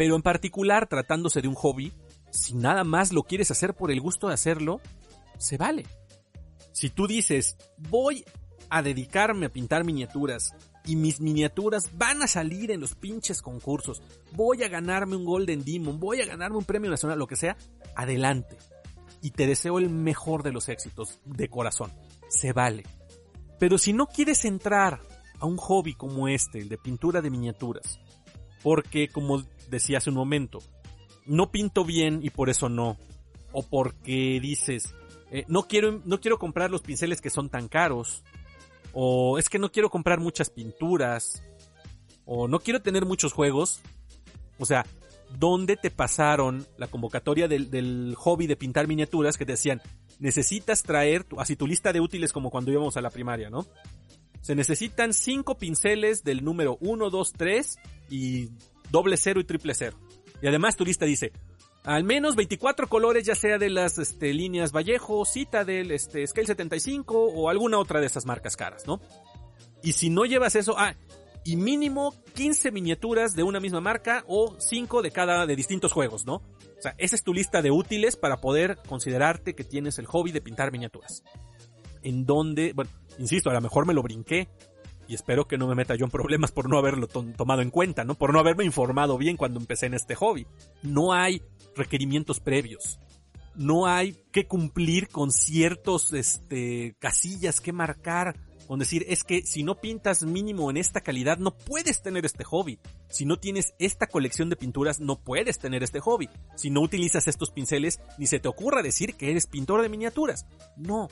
Pero 0.00 0.16
en 0.16 0.22
particular, 0.22 0.88
tratándose 0.88 1.42
de 1.42 1.48
un 1.48 1.54
hobby, 1.54 1.92
si 2.30 2.54
nada 2.54 2.84
más 2.84 3.12
lo 3.12 3.22
quieres 3.22 3.50
hacer 3.50 3.74
por 3.74 3.90
el 3.90 4.00
gusto 4.00 4.28
de 4.28 4.32
hacerlo, 4.32 4.80
se 5.36 5.58
vale. 5.58 5.84
Si 6.72 6.88
tú 6.88 7.06
dices, 7.06 7.58
voy 7.76 8.24
a 8.70 8.80
dedicarme 8.80 9.44
a 9.44 9.52
pintar 9.52 9.84
miniaturas 9.84 10.54
y 10.86 10.96
mis 10.96 11.20
miniaturas 11.20 11.90
van 11.98 12.22
a 12.22 12.28
salir 12.28 12.70
en 12.70 12.80
los 12.80 12.94
pinches 12.94 13.42
concursos, 13.42 14.00
voy 14.32 14.62
a 14.62 14.70
ganarme 14.70 15.16
un 15.16 15.26
Golden 15.26 15.62
Demon, 15.66 16.00
voy 16.00 16.22
a 16.22 16.26
ganarme 16.26 16.56
un 16.56 16.64
premio 16.64 16.90
nacional, 16.90 17.18
lo 17.18 17.26
que 17.26 17.36
sea, 17.36 17.58
adelante. 17.94 18.56
Y 19.20 19.32
te 19.32 19.46
deseo 19.46 19.78
el 19.78 19.90
mejor 19.90 20.42
de 20.42 20.52
los 20.52 20.70
éxitos, 20.70 21.20
de 21.26 21.50
corazón. 21.50 21.92
Se 22.30 22.54
vale. 22.54 22.84
Pero 23.58 23.76
si 23.76 23.92
no 23.92 24.06
quieres 24.06 24.46
entrar 24.46 25.02
a 25.38 25.44
un 25.44 25.58
hobby 25.58 25.92
como 25.92 26.26
este, 26.26 26.58
el 26.58 26.70
de 26.70 26.78
pintura 26.78 27.20
de 27.20 27.28
miniaturas, 27.28 28.00
porque 28.62 29.08
como 29.08 29.42
decía 29.70 29.98
hace 29.98 30.10
un 30.10 30.16
momento, 30.16 30.60
no 31.26 31.50
pinto 31.50 31.84
bien 31.84 32.20
y 32.22 32.30
por 32.30 32.50
eso 32.50 32.68
no. 32.68 32.98
O 33.52 33.62
porque 33.62 34.38
dices, 34.40 34.94
eh, 35.30 35.44
no, 35.48 35.64
quiero, 35.64 36.02
no 36.04 36.20
quiero 36.20 36.38
comprar 36.38 36.70
los 36.70 36.82
pinceles 36.82 37.20
que 37.20 37.30
son 37.30 37.48
tan 37.48 37.68
caros. 37.68 38.22
O 38.92 39.38
es 39.38 39.48
que 39.48 39.58
no 39.58 39.70
quiero 39.70 39.90
comprar 39.90 40.20
muchas 40.20 40.50
pinturas. 40.50 41.42
O 42.24 42.48
no 42.48 42.60
quiero 42.60 42.82
tener 42.82 43.06
muchos 43.06 43.32
juegos. 43.32 43.80
O 44.58 44.66
sea, 44.66 44.84
¿dónde 45.38 45.76
te 45.76 45.90
pasaron 45.90 46.66
la 46.76 46.88
convocatoria 46.88 47.48
del, 47.48 48.14
hobby 48.16 48.46
de 48.46 48.56
pintar 48.56 48.88
miniaturas 48.88 49.36
que 49.36 49.46
te 49.46 49.52
decían, 49.52 49.80
necesitas 50.18 50.82
traer 50.82 51.26
así 51.38 51.56
tu 51.56 51.66
lista 51.66 51.92
de 51.92 52.00
útiles 52.00 52.32
como 52.32 52.50
cuando 52.50 52.70
íbamos 52.70 52.96
a 52.96 53.00
la 53.00 53.10
primaria, 53.10 53.50
¿no? 53.50 53.66
Se 54.42 54.54
necesitan 54.54 55.12
cinco 55.12 55.58
pinceles 55.58 56.24
del 56.24 56.44
número 56.44 56.78
1, 56.80 57.10
2, 57.10 57.32
3 57.34 57.78
y 58.10 58.48
doble 58.90 59.16
cero 59.16 59.40
y 59.40 59.44
triple 59.44 59.74
cero. 59.74 59.98
Y 60.42 60.46
además 60.46 60.76
tu 60.76 60.84
lista 60.84 61.04
dice, 61.04 61.32
al 61.84 62.04
menos 62.04 62.36
24 62.36 62.88
colores, 62.88 63.24
ya 63.24 63.34
sea 63.34 63.58
de 63.58 63.70
las 63.70 63.98
este, 63.98 64.34
líneas 64.34 64.72
Vallejo, 64.72 65.24
Citadel, 65.24 65.90
este, 65.90 66.26
Scale 66.26 66.46
75 66.46 67.18
o 67.18 67.48
alguna 67.48 67.78
otra 67.78 68.00
de 68.00 68.06
esas 68.06 68.26
marcas 68.26 68.56
caras, 68.56 68.86
¿no? 68.86 69.00
Y 69.82 69.92
si 69.92 70.10
no 70.10 70.24
llevas 70.26 70.56
eso, 70.56 70.74
ah, 70.76 70.94
y 71.44 71.56
mínimo 71.56 72.14
15 72.34 72.70
miniaturas 72.70 73.34
de 73.34 73.42
una 73.42 73.60
misma 73.60 73.80
marca 73.80 74.24
o 74.26 74.56
5 74.58 75.02
de 75.02 75.10
cada 75.10 75.46
de 75.46 75.56
distintos 75.56 75.92
juegos, 75.92 76.26
¿no? 76.26 76.34
O 76.34 76.82
sea, 76.82 76.94
esa 76.98 77.16
es 77.16 77.22
tu 77.22 77.32
lista 77.32 77.62
de 77.62 77.70
útiles 77.70 78.16
para 78.16 78.40
poder 78.40 78.78
considerarte 78.86 79.54
que 79.54 79.64
tienes 79.64 79.98
el 79.98 80.06
hobby 80.06 80.32
de 80.32 80.40
pintar 80.40 80.72
miniaturas. 80.72 81.22
En 82.02 82.24
donde, 82.24 82.72
bueno, 82.74 82.90
insisto, 83.18 83.50
a 83.50 83.54
lo 83.54 83.60
mejor 83.60 83.86
me 83.86 83.94
lo 83.94 84.02
brinqué, 84.02 84.48
y 85.10 85.14
espero 85.14 85.48
que 85.48 85.58
no 85.58 85.66
me 85.66 85.74
meta 85.74 85.96
yo 85.96 86.04
en 86.04 86.10
problemas 86.12 86.52
por 86.52 86.70
no 86.70 86.78
haberlo 86.78 87.08
tomado 87.08 87.62
en 87.62 87.70
cuenta, 87.70 88.04
¿no? 88.04 88.14
Por 88.14 88.32
no 88.32 88.38
haberme 88.38 88.64
informado 88.64 89.18
bien 89.18 89.36
cuando 89.36 89.58
empecé 89.58 89.86
en 89.86 89.94
este 89.94 90.14
hobby. 90.14 90.46
No 90.84 91.12
hay 91.12 91.42
requerimientos 91.74 92.38
previos. 92.38 93.00
No 93.56 93.88
hay 93.88 94.22
que 94.30 94.46
cumplir 94.46 95.08
con 95.08 95.32
ciertos, 95.32 96.12
este, 96.12 96.94
casillas 97.00 97.60
que 97.60 97.72
marcar. 97.72 98.36
Con 98.68 98.78
decir, 98.78 99.04
es 99.08 99.24
que 99.24 99.42
si 99.42 99.64
no 99.64 99.80
pintas 99.80 100.22
mínimo 100.22 100.70
en 100.70 100.76
esta 100.76 101.00
calidad, 101.00 101.38
no 101.38 101.56
puedes 101.56 102.02
tener 102.02 102.24
este 102.24 102.44
hobby. 102.44 102.78
Si 103.08 103.24
no 103.24 103.36
tienes 103.36 103.74
esta 103.80 104.06
colección 104.06 104.48
de 104.48 104.54
pinturas, 104.54 105.00
no 105.00 105.18
puedes 105.18 105.58
tener 105.58 105.82
este 105.82 105.98
hobby. 105.98 106.28
Si 106.54 106.70
no 106.70 106.82
utilizas 106.82 107.26
estos 107.26 107.50
pinceles, 107.50 107.98
ni 108.16 108.28
se 108.28 108.38
te 108.38 108.46
ocurra 108.46 108.80
decir 108.80 109.16
que 109.16 109.32
eres 109.32 109.48
pintor 109.48 109.82
de 109.82 109.88
miniaturas. 109.88 110.46
No. 110.76 111.08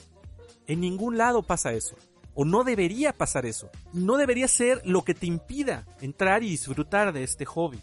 En 0.67 0.79
ningún 0.79 1.17
lado 1.17 1.43
pasa 1.43 1.73
eso. 1.73 1.97
O 2.41 2.45
no 2.45 2.63
debería 2.63 3.11
pasar 3.11 3.45
eso. 3.45 3.69
No 3.91 4.15
debería 4.15 4.47
ser 4.47 4.81
lo 4.85 5.03
que 5.03 5.13
te 5.13 5.25
impida 5.25 5.85
entrar 5.99 6.41
y 6.41 6.49
disfrutar 6.49 7.11
de 7.11 7.23
este 7.23 7.43
hobby. 7.43 7.81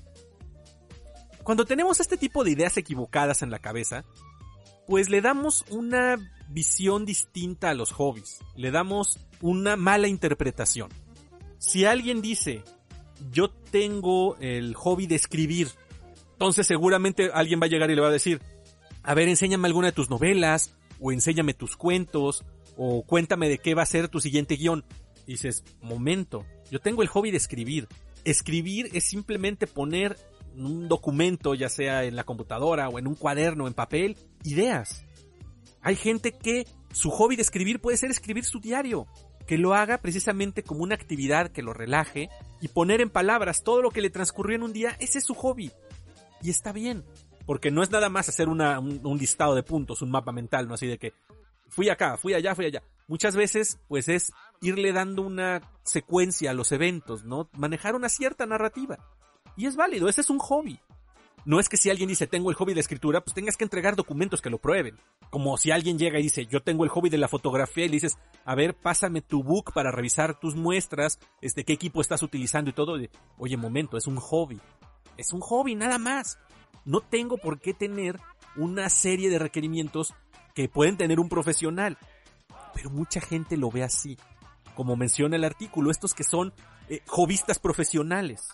Cuando 1.42 1.66
tenemos 1.66 2.00
este 2.00 2.16
tipo 2.16 2.42
de 2.42 2.52
ideas 2.52 2.74
equivocadas 2.78 3.42
en 3.42 3.50
la 3.50 3.58
cabeza, 3.58 4.06
pues 4.86 5.10
le 5.10 5.20
damos 5.20 5.66
una 5.68 6.16
visión 6.48 7.04
distinta 7.04 7.68
a 7.68 7.74
los 7.74 7.92
hobbies. 7.92 8.38
Le 8.54 8.70
damos 8.70 9.20
una 9.42 9.76
mala 9.76 10.08
interpretación. 10.08 10.88
Si 11.58 11.84
alguien 11.84 12.22
dice, 12.22 12.64
yo 13.30 13.50
tengo 13.50 14.38
el 14.38 14.74
hobby 14.74 15.06
de 15.06 15.16
escribir, 15.16 15.68
entonces 16.32 16.66
seguramente 16.66 17.30
alguien 17.30 17.60
va 17.60 17.66
a 17.66 17.68
llegar 17.68 17.90
y 17.90 17.94
le 17.94 18.00
va 18.00 18.08
a 18.08 18.10
decir, 18.10 18.40
a 19.02 19.12
ver, 19.12 19.28
enséñame 19.28 19.68
alguna 19.68 19.88
de 19.88 19.92
tus 19.92 20.08
novelas, 20.08 20.74
o 20.98 21.12
enséñame 21.12 21.52
tus 21.52 21.76
cuentos, 21.76 22.42
o 22.76 23.04
cuéntame 23.04 23.48
de 23.48 23.58
qué 23.58 23.74
va 23.74 23.82
a 23.82 23.86
ser 23.86 24.08
tu 24.08 24.20
siguiente 24.20 24.56
guion. 24.56 24.84
dices, 25.26 25.64
momento, 25.80 26.44
yo 26.70 26.80
tengo 26.80 27.02
el 27.02 27.08
hobby 27.08 27.30
de 27.30 27.36
escribir. 27.38 27.88
Escribir 28.24 28.90
es 28.92 29.04
simplemente 29.04 29.66
poner 29.66 30.16
un 30.56 30.88
documento, 30.88 31.54
ya 31.54 31.68
sea 31.68 32.04
en 32.04 32.16
la 32.16 32.24
computadora 32.24 32.88
o 32.88 32.98
en 32.98 33.06
un 33.06 33.14
cuaderno, 33.14 33.66
en 33.66 33.74
papel, 33.74 34.16
ideas. 34.42 35.04
Hay 35.82 35.96
gente 35.96 36.32
que 36.32 36.66
su 36.92 37.10
hobby 37.10 37.36
de 37.36 37.42
escribir 37.42 37.80
puede 37.80 37.96
ser 37.96 38.10
escribir 38.10 38.44
su 38.44 38.60
diario, 38.60 39.06
que 39.46 39.58
lo 39.58 39.74
haga 39.74 39.98
precisamente 39.98 40.62
como 40.62 40.82
una 40.82 40.94
actividad 40.94 41.50
que 41.50 41.62
lo 41.62 41.72
relaje 41.72 42.28
y 42.60 42.68
poner 42.68 43.00
en 43.00 43.10
palabras 43.10 43.62
todo 43.62 43.82
lo 43.82 43.90
que 43.90 44.00
le 44.00 44.10
transcurrió 44.10 44.56
en 44.56 44.62
un 44.62 44.72
día, 44.72 44.96
ese 44.98 45.18
es 45.18 45.24
su 45.24 45.34
hobby. 45.34 45.70
Y 46.42 46.50
está 46.50 46.72
bien, 46.72 47.04
porque 47.46 47.70
no 47.70 47.82
es 47.82 47.90
nada 47.90 48.08
más 48.08 48.28
hacer 48.28 48.48
un, 48.48 48.60
un, 48.60 49.18
listado 49.18 49.54
de 49.54 49.62
puntos, 49.62 50.02
un 50.02 50.10
mapa 50.10 50.32
mental, 50.32 50.66
no 50.66 50.74
así 50.74 50.86
de 50.86 50.98
que 50.98 51.12
fui 51.76 51.90
acá, 51.90 52.16
fui 52.16 52.32
allá, 52.32 52.54
fui 52.54 52.64
allá. 52.64 52.82
Muchas 53.06 53.36
veces, 53.36 53.78
pues 53.86 54.08
es 54.08 54.32
irle 54.62 54.94
dando 54.94 55.20
una 55.20 55.60
secuencia 55.84 56.50
a 56.50 56.54
los 56.54 56.72
eventos, 56.72 57.24
¿no? 57.24 57.50
Manejar 57.52 57.94
una 57.94 58.08
cierta 58.08 58.46
narrativa. 58.46 58.98
Y 59.58 59.66
es 59.66 59.76
válido, 59.76 60.08
ese 60.08 60.22
es 60.22 60.30
un 60.30 60.38
hobby. 60.38 60.80
No 61.44 61.60
es 61.60 61.68
que 61.68 61.76
si 61.76 61.90
alguien 61.90 62.08
dice 62.08 62.26
tengo 62.26 62.48
el 62.48 62.56
hobby 62.56 62.72
de 62.72 62.80
escritura, 62.80 63.20
pues 63.20 63.34
tengas 63.34 63.58
que 63.58 63.64
entregar 63.64 63.94
documentos 63.94 64.40
que 64.40 64.48
lo 64.48 64.58
prueben. 64.58 64.98
Como 65.28 65.58
si 65.58 65.70
alguien 65.70 65.98
llega 65.98 66.18
y 66.18 66.22
dice 66.22 66.46
yo 66.46 66.62
tengo 66.62 66.82
el 66.82 66.90
hobby 66.90 67.10
de 67.10 67.18
la 67.18 67.28
fotografía 67.28 67.84
y 67.84 67.88
le 67.88 67.96
dices, 67.96 68.16
a 68.46 68.54
ver, 68.54 68.74
pásame 68.74 69.20
tu 69.20 69.44
book 69.44 69.74
para 69.74 69.92
revisar 69.92 70.40
tus 70.40 70.56
muestras, 70.56 71.18
este, 71.42 71.64
qué 71.64 71.74
equipo 71.74 72.00
estás 72.00 72.22
utilizando 72.22 72.70
y 72.70 72.72
todo. 72.72 72.98
Oye, 73.36 73.56
momento, 73.58 73.98
es 73.98 74.06
un 74.06 74.16
hobby. 74.16 74.58
Es 75.18 75.34
un 75.34 75.40
hobby, 75.40 75.74
nada 75.74 75.98
más. 75.98 76.38
No 76.86 77.00
tengo 77.00 77.36
por 77.36 77.60
qué 77.60 77.74
tener 77.74 78.18
una 78.56 78.88
serie 78.88 79.28
de 79.28 79.38
requerimientos 79.38 80.14
que 80.56 80.70
pueden 80.70 80.96
tener 80.96 81.20
un 81.20 81.28
profesional. 81.28 81.98
Pero 82.74 82.90
mucha 82.90 83.20
gente 83.20 83.58
lo 83.58 83.70
ve 83.70 83.84
así. 83.84 84.16
Como 84.74 84.96
menciona 84.96 85.36
el 85.36 85.44
artículo, 85.44 85.90
estos 85.90 86.14
que 86.14 86.24
son 86.24 86.52
eh, 86.88 87.02
hobbyistas 87.06 87.58
profesionales. 87.58 88.48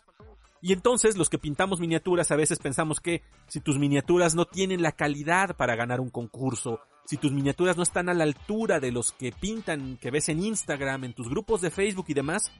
Y 0.60 0.72
entonces 0.72 1.16
los 1.16 1.30
que 1.30 1.38
pintamos 1.38 1.80
miniaturas 1.80 2.30
a 2.30 2.36
veces 2.36 2.58
pensamos 2.58 3.00
que 3.00 3.22
si 3.46 3.60
tus 3.60 3.78
miniaturas 3.78 4.34
no 4.34 4.44
tienen 4.44 4.82
la 4.82 4.92
calidad 4.92 5.56
para 5.56 5.76
ganar 5.76 6.00
un 6.00 6.10
concurso, 6.10 6.80
si 7.06 7.16
tus 7.16 7.32
miniaturas 7.32 7.76
no 7.76 7.82
están 7.84 8.08
a 8.08 8.14
la 8.14 8.24
altura 8.24 8.80
de 8.80 8.92
los 8.92 9.12
que 9.12 9.32
pintan, 9.32 9.96
que 9.96 10.10
ves 10.10 10.28
en 10.28 10.42
Instagram, 10.42 11.04
en 11.04 11.14
tus 11.14 11.28
grupos 11.28 11.60
de 11.60 11.70
Facebook 11.70 12.06
y 12.08 12.14
demás, 12.14 12.52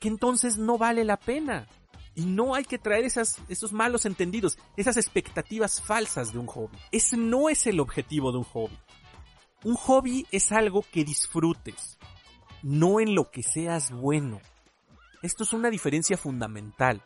que 0.00 0.08
entonces 0.08 0.56
no 0.58 0.78
vale 0.78 1.04
la 1.04 1.18
pena. 1.18 1.66
Y 2.18 2.26
no 2.26 2.56
hay 2.56 2.64
que 2.64 2.78
traer 2.78 3.04
esos 3.04 3.72
malos 3.72 4.04
entendidos, 4.04 4.58
esas 4.76 4.96
expectativas 4.96 5.80
falsas 5.80 6.32
de 6.32 6.40
un 6.40 6.48
hobby. 6.48 6.76
Ese 6.90 7.16
no 7.16 7.48
es 7.48 7.68
el 7.68 7.78
objetivo 7.78 8.32
de 8.32 8.38
un 8.38 8.44
hobby. 8.44 8.76
Un 9.62 9.76
hobby 9.76 10.26
es 10.32 10.50
algo 10.50 10.84
que 10.90 11.04
disfrutes, 11.04 11.96
no 12.60 12.98
en 12.98 13.14
lo 13.14 13.30
que 13.30 13.44
seas 13.44 13.92
bueno. 13.92 14.40
Esto 15.22 15.44
es 15.44 15.52
una 15.52 15.70
diferencia 15.70 16.16
fundamental. 16.16 17.04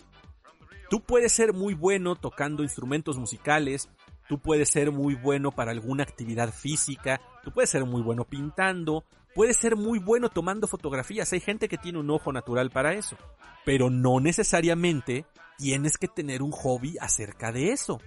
Tú 0.88 1.02
puedes 1.02 1.34
ser 1.34 1.52
muy 1.52 1.74
bueno 1.74 2.16
tocando 2.16 2.62
instrumentos 2.62 3.18
musicales, 3.18 3.90
tú 4.28 4.38
puedes 4.38 4.68
ser 4.68 4.92
muy 4.92 5.14
bueno 5.14 5.52
para 5.52 5.70
alguna 5.70 6.02
actividad 6.02 6.52
física, 6.52 7.20
tú 7.42 7.52
puedes 7.52 7.70
ser 7.70 7.84
muy 7.84 8.02
bueno 8.02 8.24
pintando, 8.24 9.04
puedes 9.34 9.56
ser 9.56 9.76
muy 9.76 9.98
bueno 9.98 10.28
tomando 10.28 10.66
fotografías, 10.66 11.32
hay 11.32 11.40
gente 11.40 11.68
que 11.68 11.78
tiene 11.78 11.98
un 11.98 12.10
ojo 12.10 12.32
natural 12.32 12.70
para 12.70 12.94
eso, 12.94 13.16
pero 13.64 13.90
no 13.90 14.20
necesariamente 14.20 15.26
tienes 15.58 15.96
que 15.98 16.08
tener 16.08 16.42
un 16.42 16.52
hobby 16.52 16.96
acerca 17.00 17.52
de 17.52 17.72
eso. 17.72 18.00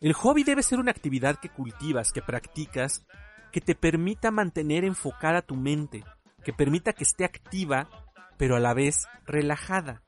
El 0.00 0.12
hobby 0.12 0.44
debe 0.44 0.62
ser 0.62 0.78
una 0.78 0.90
actividad 0.90 1.36
que 1.36 1.48
cultivas, 1.48 2.12
que 2.12 2.20
practicas, 2.20 3.06
que 3.52 3.60
te 3.60 3.74
permita 3.74 4.30
mantener 4.30 4.84
enfocada 4.84 5.40
tu 5.40 5.56
mente, 5.56 6.04
que 6.44 6.52
permita 6.52 6.92
que 6.92 7.04
esté 7.04 7.24
activa, 7.24 7.88
pero 8.36 8.56
a 8.56 8.60
la 8.60 8.74
vez 8.74 9.06
relajada 9.26 10.02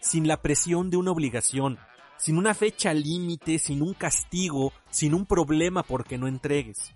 sin 0.00 0.28
la 0.28 0.42
presión 0.42 0.90
de 0.90 0.98
una 0.98 1.10
obligación, 1.10 1.78
sin 2.16 2.38
una 2.38 2.54
fecha 2.54 2.92
límite, 2.94 3.58
sin 3.58 3.82
un 3.82 3.94
castigo, 3.94 4.72
sin 4.90 5.14
un 5.14 5.26
problema 5.26 5.82
porque 5.82 6.18
no 6.18 6.26
entregues. 6.26 6.92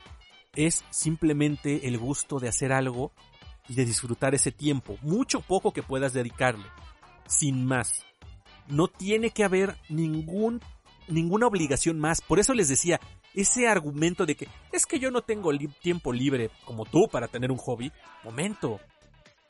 Es 0.55 0.85
simplemente 0.91 1.87
el 1.89 1.99
gusto 1.99 2.39
de 2.39 2.49
hacer 2.49 2.73
algo 2.73 3.13
y 3.69 3.75
de 3.75 3.85
disfrutar 3.85 4.35
ese 4.35 4.51
tiempo, 4.51 4.97
mucho 5.03 5.41
poco 5.41 5.73
que 5.73 5.83
puedas 5.83 6.13
dedicarle, 6.13 6.65
sin 7.27 7.67
más. 7.67 8.05
No 8.67 8.89
tiene 8.89 9.31
que 9.31 9.45
haber 9.45 9.77
ningún 9.89 10.61
ninguna 11.09 11.47
obligación 11.47 11.99
más. 11.99 12.21
Por 12.21 12.39
eso 12.39 12.55
les 12.55 12.69
decía, 12.69 13.01
ese 13.35 13.69
argumento 13.69 14.27
de 14.27 14.35
que 14.35 14.49
es 14.73 14.87
que 14.87 14.99
yo 14.99 15.11
no 15.11 15.23
tengo 15.23 15.51
tiempo 15.83 16.13
libre 16.13 16.51
como 16.65 16.85
tú 16.85 17.09
para 17.11 17.29
tener 17.29 17.51
un 17.51 17.59
hobby. 17.59 17.93
Momento. 18.25 18.81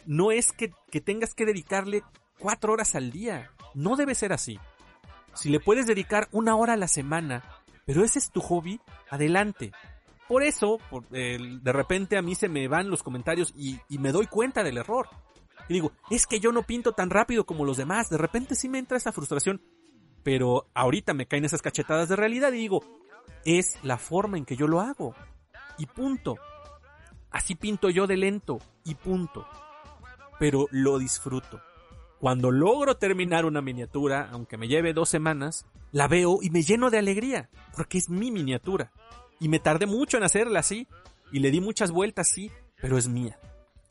No 0.07 0.31
es 0.31 0.53
que, 0.53 0.73
que 0.91 1.01
tengas 1.01 1.35
que 1.35 1.45
dedicarle 1.45 2.03
cuatro 2.39 2.73
horas 2.73 2.95
al 2.95 3.11
día. 3.11 3.51
No 3.75 3.97
debe 3.97 4.15
ser 4.15 4.33
así. 4.33 4.59
Si 5.39 5.51
le 5.51 5.61
puedes 5.61 5.87
dedicar 5.87 6.29
una 6.33 6.57
hora 6.57 6.73
a 6.73 6.77
la 6.77 6.89
semana, 6.89 7.45
pero 7.87 8.03
ese 8.03 8.19
es 8.19 8.33
tu 8.33 8.41
hobby, 8.41 8.81
adelante. 9.09 9.71
Por 10.27 10.43
eso, 10.43 10.79
de 11.11 11.73
repente 11.73 12.19
a 12.19 12.23
mí 12.23 12.35
se 12.35 12.49
me 12.49 12.67
van 12.67 12.91
los 12.91 13.05
comentarios 13.05 13.53
y, 13.57 13.79
y 13.89 13.99
me 13.99 14.11
doy 14.11 14.27
cuenta 14.27 14.65
del 14.65 14.79
error. 14.79 15.09
Y 15.69 15.75
digo, 15.75 15.93
es 16.11 16.27
que 16.27 16.41
yo 16.41 16.51
no 16.51 16.65
pinto 16.65 16.93
tan 16.93 17.09
rápido 17.09 17.47
como 17.47 17.65
los 17.65 17.77
demás. 17.77 18.11
De 18.11 18.19
repente 18.19 18.57
sí 18.57 18.69
me 18.69 18.79
entra 18.79 18.97
esa 18.97 19.13
frustración. 19.13 19.63
Pero 20.25 20.69
ahorita 20.75 21.15
me 21.15 21.27
caen 21.27 21.45
esas 21.45 21.63
cachetadas 21.63 22.09
de 22.09 22.17
realidad 22.17 22.53
y 22.53 22.57
digo, 22.59 22.83
es 23.45 23.79
la 23.85 23.97
forma 23.97 24.39
en 24.39 24.45
que 24.45 24.57
yo 24.57 24.67
lo 24.67 24.81
hago. 24.81 25.15
Y 25.79 25.87
punto. 25.87 26.37
Así 27.31 27.55
pinto 27.55 27.91
yo 27.91 28.09
de 28.09 28.17
lento. 28.17 28.59
Y 28.85 28.97
punto. 28.97 29.47
Pero 30.41 30.67
lo 30.73 30.99
disfruto. 30.99 31.61
Cuando 32.21 32.51
logro 32.51 32.97
terminar 32.97 33.45
una 33.45 33.61
miniatura, 33.61 34.29
aunque 34.33 34.57
me 34.57 34.67
lleve 34.67 34.93
dos 34.93 35.09
semanas, 35.09 35.67
la 35.93 36.09
veo 36.09 36.41
y 36.43 36.51
me 36.51 36.63
lleno 36.63 36.91
de 36.91 36.99
alegría, 36.99 37.49
porque 37.77 37.99
es 37.99 38.11
mi 38.11 38.33
miniatura. 38.33 38.93
Y 39.39 39.49
me 39.49 39.61
tardé 39.61 39.87
mucho 39.87 40.17
en 40.17 40.25
hacerla 40.25 40.61
así, 40.61 40.89
y 41.31 41.39
le 41.39 41.53
di 41.53 41.61
muchas 41.61 41.93
vueltas 41.93 42.29
sí, 42.29 42.51
pero 42.81 42.99
es 42.99 43.07
mía. 43.07 43.39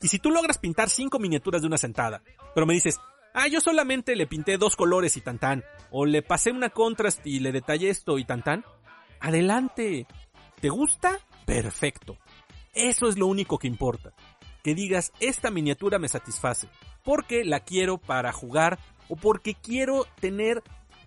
Y 0.02 0.08
si 0.08 0.18
tú 0.18 0.30
logras 0.30 0.58
pintar 0.58 0.90
cinco 0.90 1.18
miniaturas 1.18 1.62
de 1.62 1.68
una 1.68 1.78
sentada, 1.78 2.22
pero 2.54 2.66
me 2.66 2.74
dices, 2.74 3.00
ah, 3.32 3.48
yo 3.48 3.60
solamente 3.60 4.14
le 4.14 4.26
pinté 4.26 4.58
dos 4.58 4.76
colores 4.76 5.16
y 5.16 5.22
tan 5.22 5.38
tan, 5.38 5.64
o 5.90 6.04
le 6.04 6.22
pasé 6.22 6.52
una 6.52 6.68
contrast 6.68 7.26
y 7.26 7.40
le 7.40 7.50
detallé 7.50 7.88
esto 7.88 8.18
y 8.18 8.24
tan 8.24 8.42
tan, 8.42 8.64
adelante. 9.20 10.06
¿Te 10.60 10.68
gusta? 10.68 11.18
Perfecto. 11.46 12.18
Eso 12.74 13.08
es 13.08 13.16
lo 13.16 13.26
único 13.26 13.58
que 13.58 13.68
importa. 13.68 14.12
Que 14.62 14.74
digas, 14.74 15.12
esta 15.18 15.50
miniatura 15.50 15.98
me 15.98 16.08
satisface 16.08 16.68
porque 17.08 17.42
la 17.42 17.60
quiero 17.60 17.96
para 17.96 18.32
jugar 18.32 18.78
o 19.08 19.16
porque 19.16 19.54
quiero 19.54 20.04
tener 20.20 20.62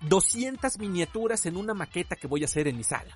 200 0.09 0.79
miniaturas 0.79 1.45
en 1.45 1.55
una 1.55 1.75
maqueta 1.75 2.15
que 2.15 2.25
voy 2.25 2.41
a 2.41 2.45
hacer 2.45 2.67
en 2.67 2.75
mi 2.75 2.83
sala. 2.83 3.15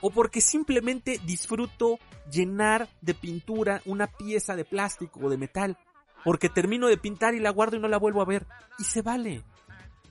O 0.00 0.12
porque 0.12 0.40
simplemente 0.40 1.20
disfruto 1.24 1.98
llenar 2.30 2.88
de 3.00 3.14
pintura 3.14 3.82
una 3.84 4.06
pieza 4.06 4.54
de 4.54 4.64
plástico 4.64 5.18
o 5.24 5.28
de 5.28 5.38
metal. 5.38 5.76
Porque 6.22 6.48
termino 6.48 6.86
de 6.86 6.98
pintar 6.98 7.34
y 7.34 7.40
la 7.40 7.50
guardo 7.50 7.78
y 7.78 7.80
no 7.80 7.88
la 7.88 7.98
vuelvo 7.98 8.22
a 8.22 8.26
ver. 8.26 8.46
Y 8.78 8.84
se 8.84 9.02
vale. 9.02 9.42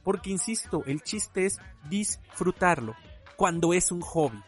Porque 0.03 0.29
insisto, 0.29 0.83
el 0.87 1.01
chiste 1.01 1.45
es 1.45 1.57
disfrutarlo. 1.89 2.95
Cuando 3.37 3.71
es 3.71 3.93
un 3.93 4.01
hobby. 4.01 4.43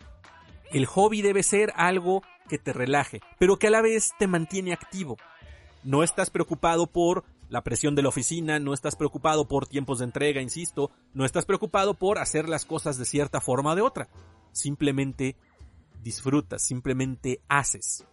El 0.72 0.88
hobby 0.88 1.22
debe 1.22 1.42
ser 1.42 1.72
algo 1.78 2.22
que 2.50 2.58
te 2.58 2.74
relaje, 2.74 3.22
pero 3.40 3.56
que 3.56 3.68
a 3.68 3.72
la 3.72 3.82
vez 3.82 4.12
te 4.20 4.28
mantiene 4.28 4.74
activo. 4.74 5.16
No 5.84 6.04
estás 6.04 6.30
preocupado 6.30 6.86
por 6.86 7.24
la 7.52 7.64
presión 7.64 7.96
de 7.96 8.02
la 8.02 8.08
oficina, 8.08 8.60
no 8.60 8.74
estás 8.74 8.96
preocupado 8.96 9.46
por 9.46 9.68
tiempos 9.68 10.00
de 10.00 10.06
entrega, 10.06 10.42
insisto, 10.42 10.90
no 11.14 11.26
estás 11.26 11.46
preocupado 11.46 11.94
por 11.94 12.18
hacer 12.18 12.48
las 12.48 12.64
cosas 12.64 12.98
de 12.98 13.04
cierta 13.04 13.42
forma 13.42 13.74
o 13.74 13.76
de 13.76 13.82
otra. 13.82 14.08
Simplemente 14.54 15.36
disfrutas, 16.02 16.62
simplemente 16.62 17.42
haces. 17.50 18.06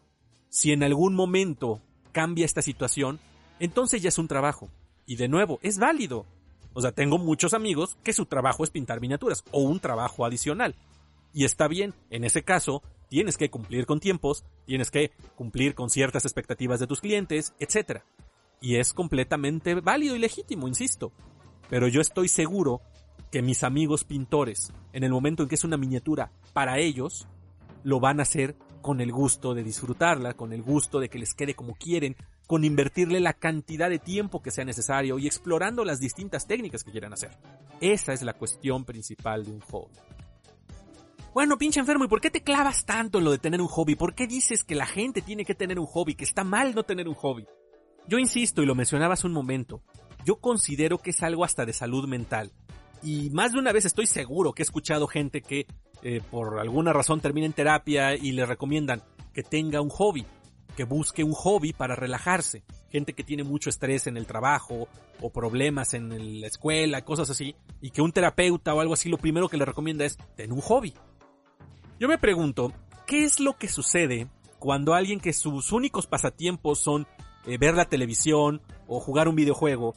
Si 0.48 0.72
en 0.72 0.82
algún 0.82 1.14
momento 1.14 1.80
cambia 2.10 2.44
esta 2.44 2.62
situación, 2.62 3.20
entonces 3.60 4.02
ya 4.02 4.08
es 4.08 4.18
un 4.18 4.26
trabajo. 4.26 4.70
Y 5.06 5.14
de 5.14 5.28
nuevo, 5.28 5.60
es 5.62 5.78
válido. 5.78 6.26
O 6.72 6.82
sea, 6.82 6.90
tengo 6.90 7.16
muchos 7.16 7.54
amigos 7.54 7.96
que 8.02 8.12
su 8.12 8.26
trabajo 8.26 8.64
es 8.64 8.70
pintar 8.70 9.00
miniaturas 9.00 9.44
o 9.52 9.60
un 9.60 9.78
trabajo 9.78 10.24
adicional. 10.26 10.74
Y 11.32 11.44
está 11.44 11.68
bien, 11.68 11.94
en 12.10 12.24
ese 12.24 12.42
caso, 12.42 12.82
tienes 13.08 13.36
que 13.36 13.50
cumplir 13.50 13.86
con 13.86 14.00
tiempos, 14.00 14.44
tienes 14.66 14.90
que 14.90 15.12
cumplir 15.36 15.76
con 15.76 15.90
ciertas 15.90 16.24
expectativas 16.24 16.80
de 16.80 16.88
tus 16.88 17.00
clientes, 17.00 17.54
etc. 17.60 18.02
Y 18.60 18.76
es 18.76 18.92
completamente 18.92 19.74
válido 19.74 20.16
y 20.16 20.18
legítimo, 20.18 20.68
insisto. 20.68 21.12
Pero 21.70 21.88
yo 21.88 22.00
estoy 22.00 22.28
seguro 22.28 22.80
que 23.30 23.42
mis 23.42 23.62
amigos 23.62 24.04
pintores, 24.04 24.72
en 24.92 25.04
el 25.04 25.10
momento 25.10 25.42
en 25.42 25.48
que 25.48 25.54
es 25.54 25.64
una 25.64 25.76
miniatura 25.76 26.32
para 26.52 26.78
ellos, 26.78 27.28
lo 27.84 28.00
van 28.00 28.20
a 28.20 28.22
hacer 28.22 28.56
con 28.80 29.00
el 29.00 29.12
gusto 29.12 29.54
de 29.54 29.62
disfrutarla, 29.62 30.34
con 30.34 30.52
el 30.52 30.62
gusto 30.62 31.00
de 31.00 31.08
que 31.08 31.18
les 31.18 31.34
quede 31.34 31.54
como 31.54 31.74
quieren, 31.74 32.16
con 32.46 32.64
invertirle 32.64 33.20
la 33.20 33.34
cantidad 33.34 33.90
de 33.90 33.98
tiempo 33.98 34.40
que 34.40 34.50
sea 34.50 34.64
necesario 34.64 35.18
y 35.18 35.26
explorando 35.26 35.84
las 35.84 36.00
distintas 36.00 36.46
técnicas 36.46 36.84
que 36.84 36.92
quieran 36.92 37.12
hacer. 37.12 37.30
Esa 37.80 38.12
es 38.12 38.22
la 38.22 38.32
cuestión 38.32 38.84
principal 38.84 39.44
de 39.44 39.52
un 39.52 39.60
hobby. 39.60 39.94
Bueno, 41.34 41.58
pinche 41.58 41.78
enfermo, 41.78 42.04
¿y 42.04 42.08
por 42.08 42.20
qué 42.20 42.30
te 42.30 42.42
clavas 42.42 42.86
tanto 42.86 43.18
en 43.18 43.24
lo 43.24 43.30
de 43.30 43.38
tener 43.38 43.60
un 43.60 43.68
hobby? 43.68 43.94
¿Por 43.94 44.14
qué 44.14 44.26
dices 44.26 44.64
que 44.64 44.74
la 44.74 44.86
gente 44.86 45.20
tiene 45.20 45.44
que 45.44 45.54
tener 45.54 45.78
un 45.78 45.86
hobby, 45.86 46.14
que 46.14 46.24
está 46.24 46.42
mal 46.42 46.74
no 46.74 46.84
tener 46.84 47.06
un 47.06 47.14
hobby? 47.14 47.46
Yo 48.08 48.18
insisto, 48.18 48.62
y 48.62 48.66
lo 48.66 48.74
mencionaba 48.74 49.14
hace 49.14 49.26
un 49.26 49.34
momento, 49.34 49.82
yo 50.24 50.36
considero 50.36 50.96
que 50.96 51.10
es 51.10 51.22
algo 51.22 51.44
hasta 51.44 51.66
de 51.66 51.74
salud 51.74 52.08
mental. 52.08 52.52
Y 53.02 53.28
más 53.30 53.52
de 53.52 53.58
una 53.58 53.70
vez 53.70 53.84
estoy 53.84 54.06
seguro 54.06 54.54
que 54.54 54.62
he 54.62 54.64
escuchado 54.64 55.06
gente 55.06 55.42
que 55.42 55.66
eh, 56.02 56.22
por 56.30 56.58
alguna 56.58 56.94
razón 56.94 57.20
termina 57.20 57.46
en 57.46 57.52
terapia 57.52 58.14
y 58.14 58.32
le 58.32 58.46
recomiendan 58.46 59.02
que 59.34 59.42
tenga 59.42 59.82
un 59.82 59.90
hobby, 59.90 60.24
que 60.74 60.84
busque 60.84 61.22
un 61.22 61.34
hobby 61.34 61.74
para 61.74 61.96
relajarse. 61.96 62.64
Gente 62.90 63.12
que 63.12 63.24
tiene 63.24 63.44
mucho 63.44 63.68
estrés 63.68 64.06
en 64.06 64.16
el 64.16 64.26
trabajo 64.26 64.88
o 65.20 65.30
problemas 65.30 65.92
en 65.92 66.40
la 66.40 66.46
escuela, 66.46 67.04
cosas 67.04 67.28
así, 67.28 67.56
y 67.82 67.90
que 67.90 68.00
un 68.00 68.12
terapeuta 68.12 68.74
o 68.74 68.80
algo 68.80 68.94
así 68.94 69.10
lo 69.10 69.18
primero 69.18 69.50
que 69.50 69.58
le 69.58 69.66
recomienda 69.66 70.06
es 70.06 70.16
tener 70.34 70.54
un 70.54 70.62
hobby. 70.62 70.94
Yo 72.00 72.08
me 72.08 72.16
pregunto, 72.16 72.72
¿qué 73.06 73.24
es 73.24 73.38
lo 73.38 73.58
que 73.58 73.68
sucede 73.68 74.28
cuando 74.58 74.94
alguien 74.94 75.20
que 75.20 75.34
sus 75.34 75.72
únicos 75.72 76.06
pasatiempos 76.06 76.78
son 76.78 77.06
eh, 77.46 77.58
ver 77.58 77.74
la 77.74 77.86
televisión 77.86 78.62
o 78.86 79.00
jugar 79.00 79.28
un 79.28 79.36
videojuego, 79.36 79.94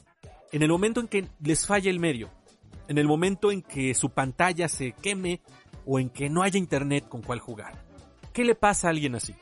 en 0.52 0.62
el 0.62 0.68
momento 0.68 1.00
en 1.00 1.08
que 1.08 1.28
les 1.40 1.66
falla 1.66 1.90
el 1.90 1.98
medio, 1.98 2.30
en 2.88 2.98
el 2.98 3.06
momento 3.06 3.50
en 3.50 3.62
que 3.62 3.94
su 3.94 4.10
pantalla 4.10 4.68
se 4.68 4.92
queme 4.92 5.40
o 5.86 5.98
en 5.98 6.10
que 6.10 6.28
no 6.28 6.42
haya 6.42 6.58
internet 6.58 7.08
con 7.08 7.22
cual 7.22 7.40
jugar. 7.40 7.84
¿Qué 8.32 8.44
le 8.44 8.54
pasa 8.54 8.88
a 8.88 8.90
alguien 8.90 9.14
así? 9.14 9.34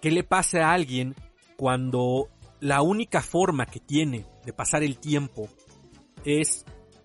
¿Qué 0.00 0.10
le 0.10 0.22
pasa 0.22 0.68
a 0.68 0.72
alguien 0.72 1.14
cuando 1.56 2.28
la 2.60 2.82
única 2.82 3.22
forma 3.22 3.66
que 3.66 3.80
tiene 3.80 4.26
de 4.44 4.52
pasar 4.52 4.82
el 4.82 4.98
tiempo 4.98 5.48
es 6.24 6.64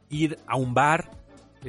ir 0.10 0.38
a 0.48 0.58
un 0.58 0.74
bar, 0.74 1.12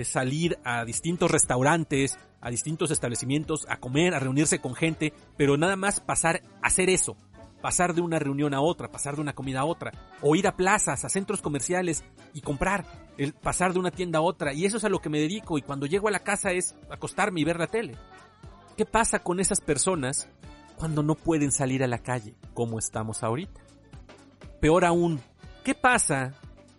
salir 0.05 0.59
a 0.65 0.85
distintos 0.85 1.31
restaurantes, 1.31 2.19
a 2.41 2.51
distintos 2.51 2.91
establecimientos, 2.91 3.67
a 3.69 3.79
comer, 3.79 4.15
a 4.15 4.19
reunirse 4.19 4.59
con 4.59 4.75
gente, 4.75 5.13
pero 5.37 5.57
nada 5.57 5.77
más 5.77 6.01
pasar 6.01 6.43
a 6.61 6.67
hacer 6.67 6.91
eso, 6.91 7.17
pasar 7.63 7.95
de 7.95 8.03
una 8.03 8.19
reunión 8.19 8.53
a 8.53 8.61
otra, 8.61 8.91
pasar 8.91 9.15
de 9.15 9.23
una 9.23 9.33
comida 9.33 9.61
a 9.61 9.65
otra, 9.65 9.93
o 10.21 10.37
ir 10.37 10.47
a 10.47 10.57
plazas, 10.57 11.05
a 11.05 11.09
centros 11.09 11.41
comerciales 11.41 12.05
y 12.35 12.43
comprar, 12.43 12.85
el 13.17 13.33
pasar 13.33 13.73
de 13.73 13.79
una 13.79 13.91
tienda 13.91 14.19
a 14.19 14.23
otra, 14.23 14.53
y 14.53 14.67
eso 14.67 14.77
es 14.77 14.85
a 14.85 14.89
lo 14.91 15.01
que 15.01 15.09
me 15.09 15.21
dedico, 15.21 15.57
y 15.57 15.63
cuando 15.63 15.87
llego 15.87 16.09
a 16.09 16.13
la 16.13 16.19
casa 16.19 16.51
es 16.51 16.75
acostarme 16.91 17.41
y 17.41 17.45
ver 17.45 17.59
la 17.59 17.69
tele. 17.69 17.97
¿Qué 18.77 18.85
pasa 18.85 19.21
con 19.21 19.41
esas 19.41 19.61
personas 19.61 20.29
cuando 20.77 21.03
no 21.03 21.15
pueden 21.15 21.53
salir 21.53 21.83
a 21.83 21.87
la 21.87 21.99
calle, 21.99 22.35
como 22.53 22.79
estamos 22.79 23.23
ahorita? 23.23 23.61
Peor 24.61 24.85
aún, 24.85 25.21
¿qué 25.65 25.75
pasa 25.75 26.35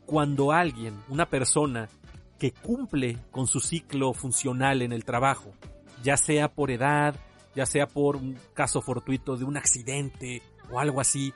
cuando 0.05 0.51
alguien, 0.51 1.01
una 1.07 1.29
persona, 1.29 1.87
que 2.37 2.51
cumple 2.51 3.19
con 3.31 3.47
su 3.47 3.61
ciclo 3.61 4.13
funcional 4.13 4.81
en 4.81 4.91
el 4.91 5.05
trabajo, 5.05 5.53
ya 6.03 6.17
sea 6.17 6.53
por 6.53 6.71
edad, 6.71 7.15
ya 7.55 7.65
sea 7.65 7.87
por 7.87 8.17
un 8.17 8.37
caso 8.53 8.81
fortuito 8.81 9.37
de 9.37 9.45
un 9.45 9.55
accidente 9.55 10.41
o 10.71 10.79
algo 10.79 11.01
así, 11.01 11.33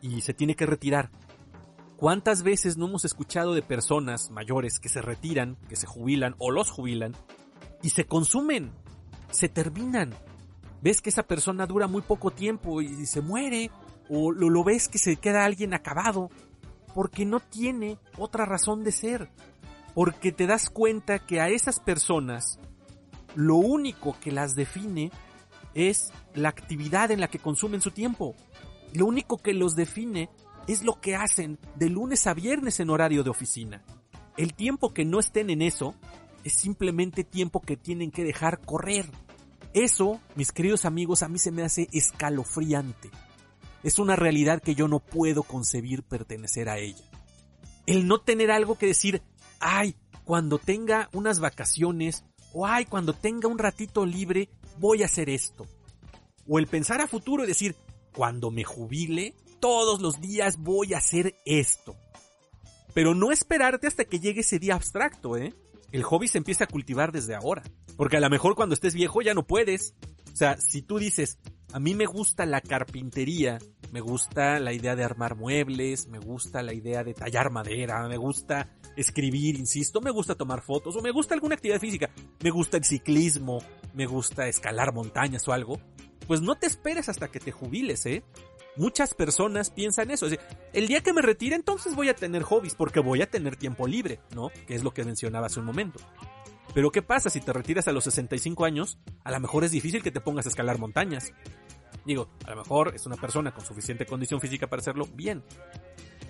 y 0.00 0.20
se 0.20 0.34
tiene 0.34 0.56
que 0.56 0.66
retirar. 0.66 1.10
¿Cuántas 1.96 2.42
veces 2.42 2.76
no 2.76 2.86
hemos 2.86 3.04
escuchado 3.04 3.54
de 3.54 3.62
personas 3.62 4.30
mayores 4.30 4.80
que 4.80 4.88
se 4.88 5.00
retiran, 5.02 5.56
que 5.68 5.76
se 5.76 5.86
jubilan 5.86 6.34
o 6.38 6.50
los 6.50 6.70
jubilan 6.70 7.14
y 7.82 7.90
se 7.90 8.06
consumen, 8.06 8.72
se 9.30 9.48
terminan? 9.48 10.12
Ves 10.80 11.00
que 11.00 11.10
esa 11.10 11.22
persona 11.22 11.66
dura 11.66 11.86
muy 11.86 12.02
poco 12.02 12.32
tiempo 12.32 12.82
y 12.82 13.06
se 13.06 13.20
muere, 13.20 13.70
o 14.08 14.32
lo, 14.32 14.50
lo 14.50 14.64
ves 14.64 14.88
que 14.88 14.98
se 14.98 15.16
queda 15.16 15.44
alguien 15.44 15.74
acabado, 15.74 16.28
porque 16.92 17.24
no 17.24 17.38
tiene 17.38 17.98
otra 18.18 18.44
razón 18.46 18.82
de 18.82 18.90
ser 18.90 19.28
porque 19.94 20.32
te 20.32 20.46
das 20.46 20.70
cuenta 20.70 21.18
que 21.18 21.40
a 21.40 21.48
esas 21.48 21.80
personas 21.80 22.58
lo 23.34 23.56
único 23.56 24.16
que 24.20 24.32
las 24.32 24.54
define 24.54 25.10
es 25.74 26.12
la 26.34 26.48
actividad 26.48 27.10
en 27.10 27.20
la 27.20 27.28
que 27.28 27.38
consumen 27.38 27.80
su 27.80 27.90
tiempo. 27.90 28.34
Lo 28.94 29.06
único 29.06 29.38
que 29.38 29.54
los 29.54 29.74
define 29.74 30.28
es 30.66 30.84
lo 30.84 31.00
que 31.00 31.16
hacen 31.16 31.58
de 31.76 31.88
lunes 31.88 32.26
a 32.26 32.34
viernes 32.34 32.80
en 32.80 32.90
horario 32.90 33.24
de 33.24 33.30
oficina. 33.30 33.82
El 34.36 34.54
tiempo 34.54 34.92
que 34.92 35.04
no 35.04 35.18
estén 35.18 35.50
en 35.50 35.62
eso 35.62 35.94
es 36.44 36.54
simplemente 36.54 37.24
tiempo 37.24 37.60
que 37.60 37.76
tienen 37.76 38.10
que 38.10 38.24
dejar 38.24 38.60
correr. 38.60 39.06
Eso, 39.74 40.20
mis 40.34 40.52
queridos 40.52 40.84
amigos, 40.84 41.22
a 41.22 41.28
mí 41.28 41.38
se 41.38 41.50
me 41.50 41.62
hace 41.62 41.88
escalofriante. 41.92 43.10
Es 43.82 43.98
una 43.98 44.16
realidad 44.16 44.62
que 44.62 44.74
yo 44.74 44.88
no 44.88 45.00
puedo 45.00 45.42
concebir 45.42 46.02
pertenecer 46.02 46.68
a 46.68 46.78
ella. 46.78 47.04
El 47.86 48.06
no 48.06 48.20
tener 48.20 48.50
algo 48.50 48.76
que 48.76 48.86
decir, 48.86 49.22
ay, 49.58 49.96
cuando 50.24 50.58
tenga 50.58 51.08
unas 51.12 51.40
vacaciones, 51.40 52.24
o 52.52 52.66
ay, 52.66 52.84
cuando 52.84 53.12
tenga 53.12 53.48
un 53.48 53.58
ratito 53.58 54.06
libre, 54.06 54.48
voy 54.78 55.02
a 55.02 55.06
hacer 55.06 55.30
esto. 55.30 55.66
O 56.46 56.58
el 56.58 56.66
pensar 56.66 57.00
a 57.00 57.08
futuro 57.08 57.44
y 57.44 57.48
decir, 57.48 57.74
cuando 58.14 58.50
me 58.50 58.64
jubile, 58.64 59.34
todos 59.60 60.00
los 60.00 60.20
días 60.20 60.58
voy 60.58 60.94
a 60.94 60.98
hacer 60.98 61.36
esto. 61.44 61.96
Pero 62.94 63.14
no 63.14 63.32
esperarte 63.32 63.86
hasta 63.86 64.04
que 64.04 64.20
llegue 64.20 64.40
ese 64.40 64.58
día 64.58 64.74
abstracto, 64.74 65.36
¿eh? 65.36 65.54
El 65.92 66.02
hobby 66.02 66.28
se 66.28 66.38
empieza 66.38 66.64
a 66.64 66.68
cultivar 66.68 67.12
desde 67.12 67.34
ahora. 67.34 67.62
Porque 67.96 68.16
a 68.16 68.20
lo 68.20 68.30
mejor 68.30 68.54
cuando 68.54 68.74
estés 68.74 68.94
viejo 68.94 69.22
ya 69.22 69.34
no 69.34 69.46
puedes. 69.46 69.94
O 70.32 70.36
sea, 70.36 70.56
si 70.58 70.82
tú 70.82 70.98
dices, 70.98 71.38
a 71.72 71.80
mí 71.80 71.94
me 71.94 72.06
gusta 72.06 72.46
la 72.46 72.60
carpintería, 72.60 73.58
me 73.90 74.00
gusta 74.00 74.58
la 74.60 74.72
idea 74.72 74.94
de 74.94 75.04
armar 75.04 75.36
muebles, 75.36 76.08
me 76.08 76.18
gusta 76.18 76.62
la 76.62 76.74
idea 76.74 77.02
de 77.02 77.14
tallar 77.14 77.50
madera, 77.50 78.06
me 78.08 78.16
gusta 78.16 78.68
escribir, 78.96 79.56
insisto, 79.58 80.00
me 80.00 80.10
gusta 80.10 80.34
tomar 80.34 80.62
fotos 80.62 80.96
o 80.96 81.02
me 81.02 81.10
gusta 81.10 81.34
alguna 81.34 81.54
actividad 81.54 81.80
física, 81.80 82.10
me 82.42 82.50
gusta 82.50 82.76
el 82.76 82.84
ciclismo, 82.84 83.58
me 83.94 84.06
gusta 84.06 84.48
escalar 84.48 84.92
montañas 84.92 85.46
o 85.48 85.52
algo, 85.52 85.80
pues 86.26 86.40
no 86.40 86.56
te 86.56 86.66
esperes 86.66 87.08
hasta 87.08 87.28
que 87.28 87.40
te 87.40 87.52
jubiles, 87.52 88.04
¿eh? 88.06 88.22
Muchas 88.76 89.12
personas 89.12 89.70
piensan 89.70 90.10
eso. 90.10 90.26
Es 90.26 90.38
el 90.72 90.88
día 90.88 91.02
que 91.02 91.12
me 91.12 91.20
retire 91.20 91.54
entonces 91.54 91.94
voy 91.94 92.08
a 92.08 92.14
tener 92.14 92.42
hobbies 92.42 92.74
porque 92.74 93.00
voy 93.00 93.20
a 93.20 93.30
tener 93.30 93.56
tiempo 93.56 93.86
libre, 93.86 94.20
¿no? 94.34 94.50
Que 94.66 94.74
es 94.74 94.82
lo 94.82 94.92
que 94.94 95.04
mencionaba 95.04 95.46
hace 95.46 95.60
un 95.60 95.66
momento. 95.66 96.00
Pero 96.74 96.90
¿qué 96.90 97.02
pasa 97.02 97.30
si 97.30 97.40
te 97.40 97.52
retiras 97.52 97.88
a 97.88 97.92
los 97.92 98.04
65 98.04 98.64
años? 98.64 98.98
A 99.24 99.30
lo 99.30 99.40
mejor 99.40 99.64
es 99.64 99.70
difícil 99.70 100.02
que 100.02 100.10
te 100.10 100.20
pongas 100.20 100.46
a 100.46 100.48
escalar 100.48 100.78
montañas. 100.78 101.32
Digo, 102.04 102.28
a 102.46 102.50
lo 102.50 102.56
mejor 102.56 102.94
es 102.94 103.06
una 103.06 103.16
persona 103.16 103.52
con 103.52 103.64
suficiente 103.64 104.06
condición 104.06 104.40
física 104.40 104.66
para 104.66 104.80
hacerlo 104.80 105.06
bien 105.14 105.42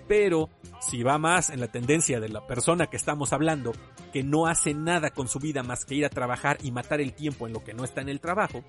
pero 0.07 0.49
si 0.79 1.03
va 1.03 1.17
más 1.17 1.49
en 1.49 1.59
la 1.59 1.67
tendencia 1.67 2.19
de 2.19 2.29
la 2.29 2.45
persona 2.45 2.87
que 2.87 2.97
estamos 2.97 3.33
hablando, 3.33 3.71
que 4.11 4.23
no 4.23 4.47
hace 4.47 4.73
nada 4.73 5.11
con 5.11 5.27
su 5.27 5.39
vida 5.39 5.63
más 5.63 5.85
que 5.85 5.95
ir 5.95 6.05
a 6.05 6.09
trabajar 6.09 6.57
y 6.61 6.71
matar 6.71 7.01
el 7.01 7.13
tiempo 7.13 7.47
en 7.47 7.53
lo 7.53 7.63
que 7.63 7.73
no 7.73 7.83
está 7.83 8.01
en 8.01 8.09
el 8.09 8.19
trabajo, 8.19 8.63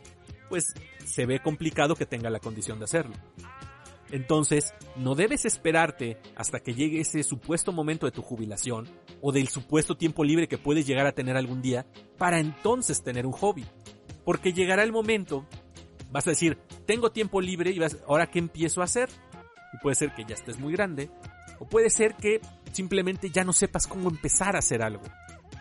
pues 0.49 0.75
se 1.05 1.27
ve 1.27 1.41
complicado 1.41 1.97
que 1.97 2.07
tenga 2.07 2.31
la 2.31 2.41
condición 2.41 2.79
de 2.79 2.85
hacerlo. 2.85 3.15
Entonces, 4.15 4.73
no 4.97 5.15
debes 5.15 5.45
esperarte 5.45 6.19
hasta 6.37 6.61
que 6.61 6.73
llegue 6.73 7.01
ese 7.01 7.23
supuesto 7.25 7.73
momento 7.73 8.07
de 8.07 8.13
tu 8.13 8.23
jubilación 8.23 8.89
o 9.21 9.33
del 9.33 9.49
supuesto 9.49 9.97
tiempo 9.97 10.23
libre 10.23 10.47
que 10.47 10.57
puedes 10.57 10.87
llegar 10.87 11.07
a 11.07 11.13
tener 11.13 11.37
algún 11.37 11.61
día 11.61 11.85
para 12.17 12.39
entonces 12.39 13.03
tener 13.03 13.27
un 13.27 13.33
hobby. 13.33 13.65
Porque 14.25 14.53
llegará 14.53 14.85
el 14.85 14.93
momento, 14.93 15.47
vas 16.11 16.27
a 16.27 16.31
decir, 16.31 16.59
tengo 16.87 17.11
tiempo 17.11 17.41
libre 17.41 17.73
y 17.73 17.79
vas, 17.79 17.99
ahora 18.07 18.31
qué 18.31 18.39
empiezo 18.39 18.81
a 18.81 18.85
hacer? 18.85 19.11
y 19.75 19.79
puede 19.79 19.97
ser 19.97 20.15
que 20.15 20.25
ya 20.25 20.35
estés 20.35 20.59
muy 20.59 20.73
grande, 20.73 21.11
o 21.59 21.67
puede 21.67 21.91
ser 21.91 22.15
que 22.15 22.41
simplemente 22.73 23.31
ya 23.31 23.45
no 23.45 23.53
sepas 23.53 23.87
cómo 23.87 24.09
empezar 24.09 24.55
a 24.55 24.61
hacer 24.61 24.83
algo. 24.83 25.03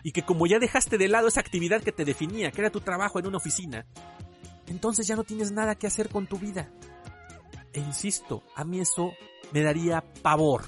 Y 0.03 0.11
que 0.11 0.23
como 0.23 0.45
ya 0.45 0.59
dejaste 0.59 0.97
de 0.97 1.07
lado 1.07 1.27
esa 1.27 1.39
actividad 1.39 1.81
que 1.81 1.91
te 1.91 2.05
definía, 2.05 2.51
que 2.51 2.61
era 2.61 2.69
tu 2.69 2.81
trabajo 2.81 3.19
en 3.19 3.25
una 3.25 3.37
oficina, 3.37 3.85
entonces 4.67 5.07
ya 5.07 5.15
no 5.15 5.23
tienes 5.23 5.51
nada 5.51 5.75
que 5.75 5.87
hacer 5.87 6.09
con 6.09 6.27
tu 6.27 6.37
vida. 6.37 6.69
E 7.73 7.79
insisto, 7.79 8.43
a 8.55 8.63
mí 8.63 8.79
eso 8.79 9.13
me 9.51 9.61
daría 9.61 10.01
pavor. 10.21 10.63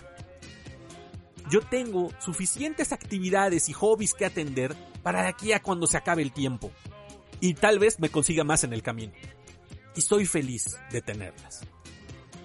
Yo 1.50 1.62
tengo 1.62 2.10
suficientes 2.20 2.92
actividades 2.92 3.70
y 3.70 3.74
hobbies 3.74 4.16
que 4.16 4.26
atender 4.26 4.76
para 5.04 5.22
de 5.22 5.30
aquí 5.30 5.54
a 5.54 5.62
cuando 5.62 5.86
se 5.86 5.98
acabe 5.98 6.24
el 6.24 6.32
tiempo. 6.32 6.72
Y 7.40 7.54
tal 7.54 7.78
vez 7.78 8.00
me 8.00 8.10
consiga 8.10 8.44
más 8.44 8.64
en 8.64 8.74
el 8.74 8.82
camino. 8.82 9.14
Y 9.96 10.02
soy 10.02 10.26
feliz 10.26 10.78
de 10.92 11.02
tenerlas. 11.02 11.62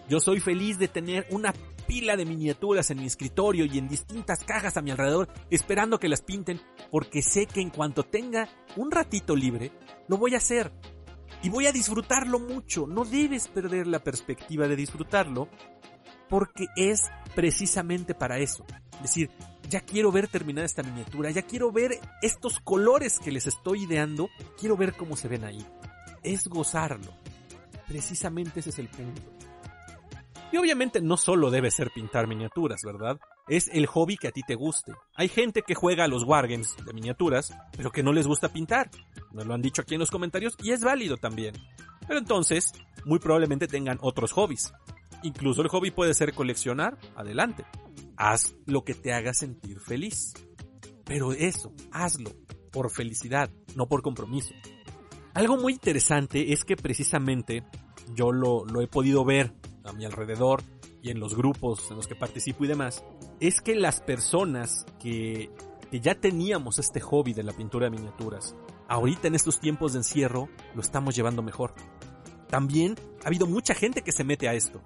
Yo 0.08 0.20
soy 0.20 0.40
feliz 0.40 0.78
de 0.78 0.88
tener 0.88 1.26
una 1.30 1.54
pila 1.86 2.16
de 2.16 2.24
miniaturas 2.26 2.90
en 2.90 2.98
mi 2.98 3.06
escritorio 3.06 3.64
y 3.64 3.78
en 3.78 3.88
distintas 3.88 4.44
cajas 4.44 4.76
a 4.76 4.82
mi 4.82 4.90
alrededor 4.90 5.28
esperando 5.50 5.98
que 5.98 6.08
las 6.08 6.22
pinten 6.22 6.60
porque 6.90 7.22
sé 7.22 7.46
que 7.46 7.60
en 7.60 7.70
cuanto 7.70 8.04
tenga 8.04 8.48
un 8.76 8.90
ratito 8.90 9.34
libre, 9.34 9.72
lo 10.06 10.16
voy 10.16 10.34
a 10.34 10.38
hacer. 10.38 10.72
Y 11.42 11.48
voy 11.48 11.66
a 11.66 11.72
disfrutarlo 11.72 12.38
mucho. 12.38 12.86
No 12.86 13.04
debes 13.04 13.48
perder 13.48 13.86
la 13.86 14.00
perspectiva 14.00 14.68
de 14.68 14.76
disfrutarlo 14.76 15.48
porque 16.28 16.66
es 16.76 17.10
precisamente 17.34 18.14
para 18.14 18.38
eso. 18.38 18.64
Es 18.94 19.02
decir, 19.02 19.30
ya 19.68 19.80
quiero 19.80 20.12
ver 20.12 20.28
terminada 20.28 20.66
esta 20.66 20.82
miniatura, 20.82 21.30
ya 21.30 21.42
quiero 21.42 21.72
ver 21.72 21.98
estos 22.22 22.60
colores 22.60 23.18
que 23.18 23.32
les 23.32 23.46
estoy 23.46 23.84
ideando, 23.84 24.28
quiero 24.58 24.76
ver 24.76 24.94
cómo 24.94 25.16
se 25.16 25.28
ven 25.28 25.44
ahí. 25.44 25.64
Es 26.22 26.48
gozarlo. 26.48 27.12
Precisamente 27.86 28.60
ese 28.60 28.70
es 28.70 28.78
el 28.78 28.88
punto. 28.88 29.39
Y 30.52 30.56
obviamente 30.56 31.00
no 31.00 31.16
solo 31.16 31.50
debe 31.50 31.70
ser 31.70 31.90
pintar 31.94 32.26
miniaturas, 32.26 32.82
¿verdad? 32.84 33.20
Es 33.46 33.68
el 33.72 33.86
hobby 33.86 34.16
que 34.16 34.28
a 34.28 34.32
ti 34.32 34.42
te 34.42 34.56
guste. 34.56 34.92
Hay 35.14 35.28
gente 35.28 35.62
que 35.62 35.76
juega 35.76 36.04
a 36.04 36.08
los 36.08 36.24
wargames 36.24 36.74
de 36.84 36.92
miniaturas, 36.92 37.56
pero 37.76 37.92
que 37.92 38.02
no 38.02 38.12
les 38.12 38.26
gusta 38.26 38.52
pintar. 38.52 38.90
Nos 39.32 39.46
lo 39.46 39.54
han 39.54 39.62
dicho 39.62 39.82
aquí 39.82 39.94
en 39.94 40.00
los 40.00 40.10
comentarios 40.10 40.56
y 40.60 40.72
es 40.72 40.82
válido 40.82 41.16
también. 41.16 41.54
Pero 42.06 42.18
entonces, 42.18 42.72
muy 43.04 43.20
probablemente 43.20 43.68
tengan 43.68 43.98
otros 44.00 44.32
hobbies. 44.32 44.72
Incluso 45.22 45.62
el 45.62 45.68
hobby 45.68 45.92
puede 45.92 46.14
ser 46.14 46.34
coleccionar, 46.34 46.98
adelante. 47.14 47.64
Haz 48.16 48.56
lo 48.66 48.84
que 48.84 48.94
te 48.94 49.12
haga 49.12 49.34
sentir 49.34 49.78
feliz. 49.78 50.34
Pero 51.04 51.32
eso, 51.32 51.72
hazlo, 51.92 52.32
por 52.72 52.90
felicidad, 52.90 53.50
no 53.76 53.86
por 53.86 54.02
compromiso. 54.02 54.52
Algo 55.34 55.56
muy 55.56 55.74
interesante 55.74 56.52
es 56.52 56.64
que 56.64 56.76
precisamente 56.76 57.64
yo 58.14 58.32
lo, 58.32 58.64
lo 58.64 58.80
he 58.80 58.88
podido 58.88 59.24
ver 59.24 59.52
a 59.84 59.92
mi 59.92 60.04
alrededor 60.04 60.62
y 61.02 61.10
en 61.10 61.20
los 61.20 61.34
grupos 61.34 61.90
en 61.90 61.96
los 61.96 62.06
que 62.06 62.14
participo 62.14 62.64
y 62.64 62.68
demás, 62.68 63.04
es 63.40 63.60
que 63.60 63.74
las 63.74 64.00
personas 64.00 64.84
que, 65.00 65.50
que 65.90 66.00
ya 66.00 66.14
teníamos 66.14 66.78
este 66.78 67.00
hobby 67.00 67.32
de 67.32 67.42
la 67.42 67.52
pintura 67.52 67.86
de 67.86 67.96
miniaturas, 67.96 68.54
ahorita 68.88 69.28
en 69.28 69.34
estos 69.34 69.60
tiempos 69.60 69.92
de 69.92 70.00
encierro 70.00 70.48
lo 70.74 70.80
estamos 70.80 71.14
llevando 71.14 71.42
mejor. 71.42 71.74
También 72.48 72.96
ha 73.24 73.28
habido 73.28 73.46
mucha 73.46 73.74
gente 73.74 74.02
que 74.02 74.12
se 74.12 74.24
mete 74.24 74.48
a 74.48 74.54
esto, 74.54 74.82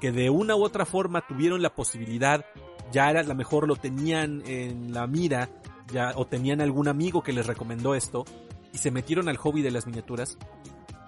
que 0.00 0.12
de 0.12 0.30
una 0.30 0.54
u 0.54 0.62
otra 0.62 0.84
forma 0.84 1.26
tuvieron 1.26 1.62
la 1.62 1.74
posibilidad, 1.74 2.44
ya 2.92 3.10
era 3.10 3.22
la 3.22 3.34
mejor 3.34 3.66
lo 3.66 3.76
tenían 3.76 4.42
en 4.46 4.92
la 4.92 5.06
mira 5.06 5.50
ya 5.92 6.12
o 6.16 6.26
tenían 6.26 6.60
algún 6.60 6.88
amigo 6.88 7.22
que 7.22 7.32
les 7.32 7.46
recomendó 7.46 7.94
esto 7.94 8.24
y 8.72 8.78
se 8.78 8.90
metieron 8.90 9.28
al 9.28 9.36
hobby 9.36 9.62
de 9.62 9.70
las 9.70 9.86
miniaturas. 9.86 10.36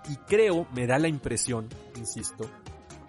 Y 0.09 0.17
creo, 0.17 0.67
me 0.75 0.87
da 0.87 0.99
la 0.99 1.09
impresión, 1.09 1.69
insisto, 1.97 2.51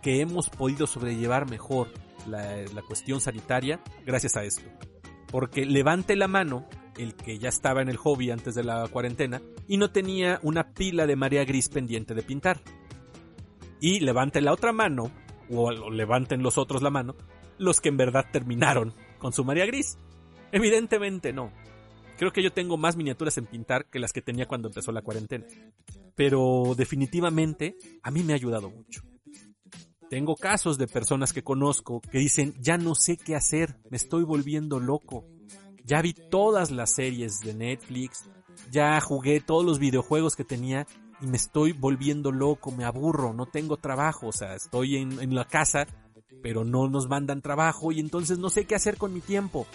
que 0.01 0.21
hemos 0.21 0.49
podido 0.49 0.87
sobrellevar 0.87 1.49
mejor 1.49 1.89
la, 2.27 2.81
cuestión 2.87 3.21
sanitaria 3.21 3.79
gracias 4.05 4.35
a 4.35 4.43
esto. 4.43 4.63
Porque 5.27 5.65
levante 5.65 6.15
la 6.15 6.27
mano 6.27 6.67
el 6.97 7.15
que 7.15 7.39
ya 7.39 7.49
estaba 7.49 7.81
en 7.81 7.89
el 7.89 7.97
hobby 7.97 8.31
antes 8.31 8.53
de 8.53 8.63
la 8.63 8.87
cuarentena 8.87 9.41
y 9.67 9.77
no 9.77 9.91
tenía 9.91 10.39
una 10.43 10.73
pila 10.73 11.07
de 11.07 11.15
María 11.15 11.45
Gris 11.45 11.69
pendiente 11.69 12.13
de 12.13 12.23
pintar. 12.23 12.59
Y 13.79 14.01
levante 14.01 14.41
la 14.41 14.53
otra 14.53 14.73
mano, 14.73 15.11
o 15.49 15.71
levanten 15.71 16.43
los 16.43 16.57
otros 16.57 16.81
la 16.81 16.91
mano, 16.91 17.15
los 17.57 17.79
que 17.79 17.89
en 17.89 17.97
verdad 17.97 18.25
terminaron 18.31 18.93
con 19.17 19.33
su 19.33 19.43
María 19.43 19.65
Gris. 19.65 19.97
Evidentemente 20.51 21.33
no. 21.33 21.51
Creo 22.17 22.31
que 22.31 22.43
yo 22.43 22.53
tengo 22.53 22.77
más 22.77 22.97
miniaturas 22.97 23.37
en 23.39 23.47
pintar 23.47 23.85
que 23.85 23.97
las 23.97 24.13
que 24.13 24.21
tenía 24.21 24.47
cuando 24.47 24.67
empezó 24.67 24.91
la 24.91 25.01
cuarentena. 25.01 25.45
Pero 26.13 26.75
definitivamente 26.77 27.75
a 28.03 28.11
mí 28.11 28.21
me 28.21 28.33
ha 28.33 28.35
ayudado 28.35 28.69
mucho. 28.69 29.01
Tengo 30.11 30.35
casos 30.35 30.77
de 30.77 30.89
personas 30.89 31.31
que 31.31 31.41
conozco 31.41 32.01
que 32.01 32.17
dicen, 32.17 32.53
ya 32.59 32.77
no 32.77 32.95
sé 32.95 33.15
qué 33.15 33.33
hacer, 33.33 33.77
me 33.89 33.95
estoy 33.95 34.25
volviendo 34.25 34.77
loco. 34.77 35.23
Ya 35.85 36.01
vi 36.01 36.11
todas 36.11 36.69
las 36.69 36.95
series 36.95 37.39
de 37.39 37.53
Netflix, 37.53 38.25
ya 38.69 38.99
jugué 38.99 39.39
todos 39.39 39.63
los 39.63 39.79
videojuegos 39.79 40.35
que 40.35 40.43
tenía 40.43 40.85
y 41.21 41.27
me 41.27 41.37
estoy 41.37 41.71
volviendo 41.71 42.33
loco, 42.33 42.71
me 42.71 42.83
aburro, 42.83 43.31
no 43.31 43.45
tengo 43.45 43.77
trabajo, 43.77 44.27
o 44.27 44.31
sea, 44.33 44.53
estoy 44.53 44.97
en, 44.97 45.33
la 45.33 45.45
casa, 45.45 45.87
pero 46.43 46.65
no 46.65 46.89
nos 46.89 47.07
mandan 47.07 47.41
trabajo 47.41 47.93
y 47.93 48.01
entonces 48.01 48.37
no 48.37 48.49
sé 48.49 48.65
qué 48.65 48.75
hacer 48.75 48.97
con 48.97 49.13
mi 49.13 49.21
tiempo. 49.21 49.65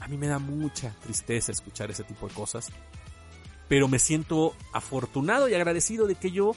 A 0.00 0.08
mí 0.08 0.16
me 0.16 0.28
da 0.28 0.38
mucha 0.38 0.96
tristeza 1.02 1.52
escuchar 1.52 1.90
ese 1.90 2.04
tipo 2.04 2.26
de 2.26 2.32
cosas, 2.32 2.72
pero 3.68 3.88
me 3.88 3.98
siento 3.98 4.54
afortunado 4.72 5.50
y 5.50 5.54
agradecido 5.54 6.06
de 6.06 6.14
que 6.14 6.30
yo 6.30 6.52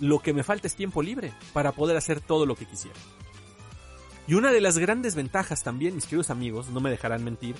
lo 0.00 0.18
que 0.20 0.32
me 0.32 0.42
falta 0.42 0.66
es 0.66 0.74
tiempo 0.74 1.02
libre 1.02 1.32
para 1.52 1.72
poder 1.72 1.96
hacer 1.96 2.20
todo 2.20 2.46
lo 2.46 2.54
que 2.54 2.66
quisiera. 2.66 2.98
Y 4.28 4.34
una 4.34 4.50
de 4.50 4.60
las 4.60 4.78
grandes 4.78 5.14
ventajas 5.14 5.62
también, 5.62 5.94
mis 5.94 6.04
queridos 6.04 6.30
amigos, 6.30 6.68
no 6.70 6.80
me 6.80 6.90
dejarán 6.90 7.22
mentir, 7.22 7.54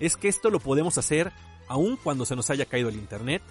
es 0.00 0.16
que 0.16 0.28
esto 0.28 0.50
lo 0.50 0.60
podemos 0.60 0.96
hacer 0.98 1.32
aun 1.68 1.96
cuando 1.96 2.24
se 2.24 2.36
nos 2.36 2.50
haya 2.50 2.66
caído 2.66 2.88
el 2.88 2.96
internet, 2.96 3.42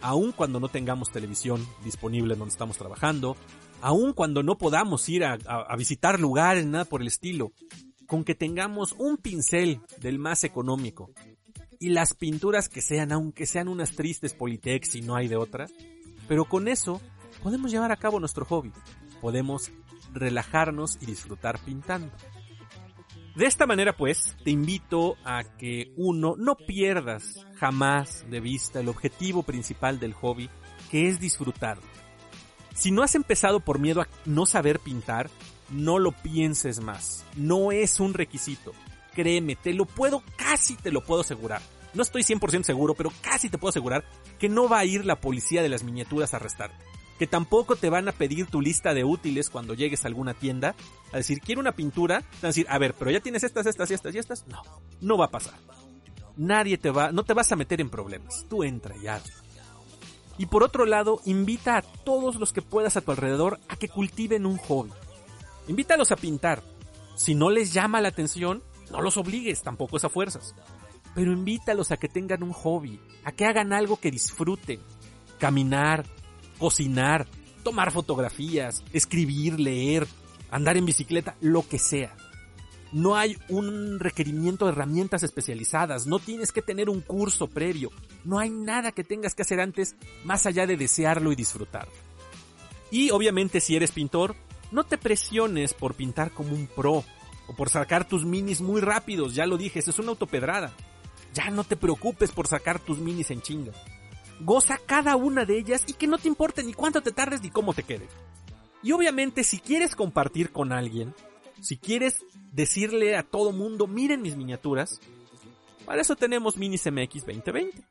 aun 0.00 0.32
cuando 0.32 0.60
no 0.60 0.68
tengamos 0.68 1.10
televisión 1.10 1.66
disponible 1.84 2.34
donde 2.34 2.52
estamos 2.52 2.76
trabajando, 2.78 3.36
aun 3.80 4.12
cuando 4.12 4.42
no 4.42 4.58
podamos 4.58 5.08
ir 5.08 5.24
a, 5.24 5.36
visitar 5.76 6.18
lugares, 6.18 6.66
nada 6.66 6.84
por 6.84 7.02
el 7.02 7.08
estilo, 7.08 7.52
con 8.06 8.24
que 8.24 8.34
tengamos 8.34 8.94
un 8.98 9.18
pincel 9.18 9.80
del 9.98 10.18
más 10.18 10.42
económico 10.44 11.10
y 11.78 11.90
las 11.90 12.14
pinturas 12.14 12.68
que 12.68 12.82
sean, 12.82 13.12
aunque 13.12 13.46
sean 13.46 13.68
unas 13.68 13.92
tristes 13.92 14.34
Politex 14.34 14.96
y 14.96 15.02
no 15.02 15.16
hay 15.16 15.28
de 15.28 15.36
otra, 15.36 15.68
pero 16.28 16.44
con 16.44 16.68
eso 16.68 17.00
podemos 17.42 17.70
llevar 17.70 17.92
a 17.92 17.96
cabo 17.96 18.20
nuestro 18.20 18.44
hobby, 18.44 18.72
podemos 19.20 19.70
relajarnos 20.12 20.98
y 21.00 21.06
disfrutar 21.06 21.58
pintando. 21.60 22.12
De 23.34 23.46
esta 23.46 23.66
manera 23.66 23.96
pues, 23.96 24.36
te 24.44 24.50
invito 24.50 25.16
a 25.24 25.44
que 25.44 25.92
uno 25.96 26.34
no 26.36 26.56
pierdas 26.56 27.46
jamás 27.56 28.24
de 28.28 28.40
vista 28.40 28.80
el 28.80 28.88
objetivo 28.88 29.42
principal 29.44 30.00
del 30.00 30.14
hobby, 30.14 30.50
que 30.90 31.08
es 31.08 31.20
disfrutar. 31.20 31.78
Si 32.74 32.90
no 32.90 33.02
has 33.02 33.14
empezado 33.14 33.60
por 33.60 33.78
miedo 33.78 34.00
a 34.00 34.08
no 34.24 34.46
saber 34.46 34.80
pintar, 34.80 35.30
no 35.70 35.98
lo 35.98 36.12
pienses 36.12 36.80
más. 36.80 37.24
No 37.36 37.72
es 37.72 38.00
un 38.00 38.14
requisito. 38.14 38.72
Créeme, 39.14 39.54
te 39.54 39.74
lo 39.74 39.84
puedo, 39.86 40.22
casi 40.36 40.76
te 40.76 40.90
lo 40.90 41.04
puedo 41.04 41.20
asegurar. 41.20 41.62
No 41.94 42.02
estoy 42.02 42.22
100% 42.22 42.64
seguro, 42.64 42.94
pero 42.94 43.12
casi 43.20 43.48
te 43.48 43.58
puedo 43.58 43.70
asegurar 43.70 44.04
que 44.38 44.48
no 44.48 44.68
va 44.68 44.78
a 44.80 44.84
ir 44.84 45.04
la 45.04 45.20
policía 45.20 45.62
de 45.62 45.68
las 45.68 45.82
miniaturas 45.82 46.32
a 46.32 46.38
arrestarte 46.38 46.89
que 47.20 47.26
tampoco 47.26 47.76
te 47.76 47.90
van 47.90 48.08
a 48.08 48.12
pedir 48.12 48.46
tu 48.46 48.62
lista 48.62 48.94
de 48.94 49.04
útiles 49.04 49.50
cuando 49.50 49.74
llegues 49.74 50.06
a 50.06 50.08
alguna 50.08 50.32
tienda, 50.32 50.74
a 51.12 51.18
decir, 51.18 51.42
quiero 51.42 51.60
una 51.60 51.72
pintura, 51.72 52.24
a 52.42 52.46
decir, 52.46 52.64
a 52.70 52.78
ver, 52.78 52.94
pero 52.94 53.10
ya 53.10 53.20
tienes 53.20 53.44
estas, 53.44 53.66
estas 53.66 53.90
y 53.90 53.92
estas 53.92 54.14
y 54.14 54.18
estas. 54.18 54.46
No, 54.46 54.62
no 55.02 55.18
va 55.18 55.26
a 55.26 55.30
pasar. 55.30 55.52
Nadie 56.38 56.78
te 56.78 56.88
va, 56.88 57.12
no 57.12 57.22
te 57.22 57.34
vas 57.34 57.52
a 57.52 57.56
meter 57.56 57.82
en 57.82 57.90
problemas. 57.90 58.46
Tú 58.48 58.64
entra 58.64 58.96
y 58.96 59.06
hazlo. 59.06 59.34
Y 60.38 60.46
por 60.46 60.62
otro 60.62 60.86
lado, 60.86 61.20
invita 61.26 61.76
a 61.76 61.82
todos 61.82 62.36
los 62.36 62.54
que 62.54 62.62
puedas 62.62 62.96
a 62.96 63.02
tu 63.02 63.10
alrededor 63.10 63.60
a 63.68 63.76
que 63.76 63.90
cultiven 63.90 64.46
un 64.46 64.56
hobby. 64.56 64.90
Invítalos 65.68 66.12
a 66.12 66.16
pintar. 66.16 66.62
Si 67.16 67.34
no 67.34 67.50
les 67.50 67.74
llama 67.74 68.00
la 68.00 68.08
atención, 68.08 68.62
no 68.90 69.02
los 69.02 69.18
obligues, 69.18 69.60
tampoco 69.60 69.98
es 69.98 70.04
a 70.04 70.08
fuerzas. 70.08 70.54
Pero 71.14 71.34
invítalos 71.34 71.90
a 71.90 71.98
que 71.98 72.08
tengan 72.08 72.42
un 72.42 72.54
hobby, 72.54 72.98
a 73.24 73.32
que 73.32 73.44
hagan 73.44 73.74
algo 73.74 73.98
que 74.00 74.10
disfruten. 74.10 74.80
Caminar, 75.38 76.06
cocinar, 76.60 77.26
tomar 77.64 77.90
fotografías, 77.90 78.84
escribir, 78.92 79.58
leer, 79.58 80.06
andar 80.50 80.76
en 80.76 80.84
bicicleta, 80.84 81.34
lo 81.40 81.66
que 81.66 81.78
sea. 81.78 82.14
No 82.92 83.16
hay 83.16 83.38
un 83.48 83.98
requerimiento 83.98 84.66
de 84.66 84.72
herramientas 84.72 85.22
especializadas, 85.22 86.06
no 86.06 86.18
tienes 86.18 86.52
que 86.52 86.60
tener 86.60 86.90
un 86.90 87.00
curso 87.00 87.46
previo, 87.46 87.90
no 88.24 88.38
hay 88.38 88.50
nada 88.50 88.92
que 88.92 89.04
tengas 89.04 89.34
que 89.34 89.42
hacer 89.42 89.60
antes 89.60 89.96
más 90.24 90.44
allá 90.44 90.66
de 90.66 90.76
desearlo 90.76 91.32
y 91.32 91.36
disfrutarlo. 91.36 91.92
Y 92.90 93.10
obviamente 93.10 93.60
si 93.60 93.76
eres 93.76 93.92
pintor, 93.92 94.36
no 94.70 94.84
te 94.84 94.98
presiones 94.98 95.72
por 95.72 95.94
pintar 95.94 96.32
como 96.32 96.52
un 96.52 96.66
pro 96.66 97.04
o 97.46 97.54
por 97.56 97.70
sacar 97.70 98.06
tus 98.06 98.24
minis 98.26 98.60
muy 98.60 98.80
rápidos, 98.80 99.34
ya 99.34 99.46
lo 99.46 99.56
dije, 99.56 99.78
es 99.78 99.98
una 99.98 100.10
autopedrada. 100.10 100.74
Ya 101.32 101.48
no 101.50 101.62
te 101.62 101.76
preocupes 101.76 102.32
por 102.32 102.48
sacar 102.48 102.80
tus 102.80 102.98
minis 102.98 103.30
en 103.30 103.40
chinga 103.40 103.72
goza 104.40 104.78
cada 104.84 105.16
una 105.16 105.44
de 105.44 105.58
ellas 105.58 105.84
y 105.86 105.92
que 105.92 106.06
no 106.06 106.18
te 106.18 106.28
importe 106.28 106.62
ni 106.62 106.72
cuánto 106.72 107.02
te 107.02 107.12
tardes 107.12 107.42
ni 107.42 107.50
cómo 107.50 107.74
te 107.74 107.82
quede. 107.82 108.08
Y 108.82 108.92
obviamente 108.92 109.44
si 109.44 109.58
quieres 109.58 109.94
compartir 109.94 110.50
con 110.50 110.72
alguien, 110.72 111.14
si 111.60 111.76
quieres 111.76 112.24
decirle 112.52 113.16
a 113.16 113.22
todo 113.22 113.52
mundo, 113.52 113.86
miren 113.86 114.22
mis 114.22 114.36
miniaturas, 114.36 115.00
para 115.84 116.02
eso 116.02 116.16
tenemos 116.16 116.56
Minis 116.56 116.86
MX 116.86 117.26
2020. 117.26 117.82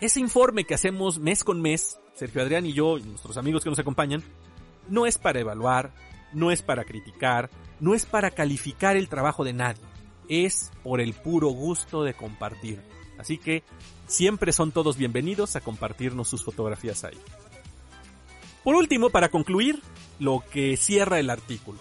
Ese 0.00 0.20
informe 0.20 0.64
que 0.64 0.74
hacemos 0.74 1.18
mes 1.18 1.42
con 1.42 1.60
mes, 1.60 1.98
Sergio 2.14 2.42
Adrián 2.42 2.66
y 2.66 2.72
yo 2.72 2.98
y 2.98 3.02
nuestros 3.02 3.36
amigos 3.36 3.64
que 3.64 3.70
nos 3.70 3.78
acompañan, 3.78 4.22
no 4.88 5.06
es 5.06 5.18
para 5.18 5.40
evaluar, 5.40 5.92
no 6.32 6.50
es 6.50 6.62
para 6.62 6.84
criticar, 6.84 7.50
no 7.80 7.94
es 7.94 8.06
para 8.06 8.30
calificar 8.30 8.96
el 8.96 9.08
trabajo 9.08 9.44
de 9.44 9.52
nadie, 9.52 9.82
es 10.28 10.70
por 10.82 11.00
el 11.00 11.14
puro 11.14 11.48
gusto 11.48 12.04
de 12.04 12.14
compartir. 12.14 12.82
Así 13.18 13.38
que 13.38 13.64
Siempre 14.08 14.52
son 14.52 14.72
todos 14.72 14.96
bienvenidos 14.96 15.54
a 15.54 15.60
compartirnos 15.60 16.28
sus 16.28 16.42
fotografías 16.42 17.04
ahí. 17.04 17.18
Por 18.64 18.74
último, 18.74 19.10
para 19.10 19.28
concluir, 19.28 19.82
lo 20.18 20.42
que 20.50 20.78
cierra 20.78 21.20
el 21.20 21.28
artículo. 21.28 21.78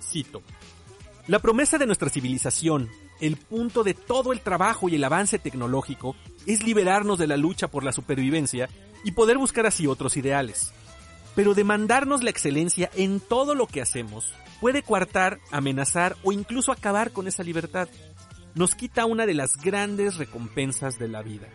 Cito. 0.00 0.42
La 1.26 1.40
promesa 1.40 1.76
de 1.76 1.86
nuestra 1.86 2.08
civilización, 2.08 2.88
el 3.20 3.36
punto 3.36 3.82
de 3.82 3.94
todo 3.94 4.32
el 4.32 4.42
trabajo 4.42 4.88
y 4.88 4.94
el 4.94 5.02
avance 5.02 5.40
tecnológico, 5.40 6.14
es 6.46 6.62
liberarnos 6.62 7.18
de 7.18 7.26
la 7.26 7.36
lucha 7.36 7.66
por 7.66 7.82
la 7.82 7.92
supervivencia 7.92 8.68
y 9.02 9.10
poder 9.10 9.36
buscar 9.36 9.66
así 9.66 9.88
otros 9.88 10.16
ideales. 10.16 10.72
Pero 11.34 11.52
demandarnos 11.52 12.22
la 12.22 12.30
excelencia 12.30 12.90
en 12.94 13.18
todo 13.18 13.56
lo 13.56 13.66
que 13.66 13.82
hacemos 13.82 14.32
puede 14.60 14.82
coartar, 14.82 15.40
amenazar 15.50 16.16
o 16.22 16.30
incluso 16.30 16.70
acabar 16.70 17.10
con 17.10 17.26
esa 17.26 17.42
libertad 17.42 17.88
nos 18.56 18.74
quita 18.74 19.04
una 19.04 19.26
de 19.26 19.34
las 19.34 19.58
grandes 19.58 20.16
recompensas 20.16 20.98
de 20.98 21.08
la 21.08 21.22
vida, 21.22 21.46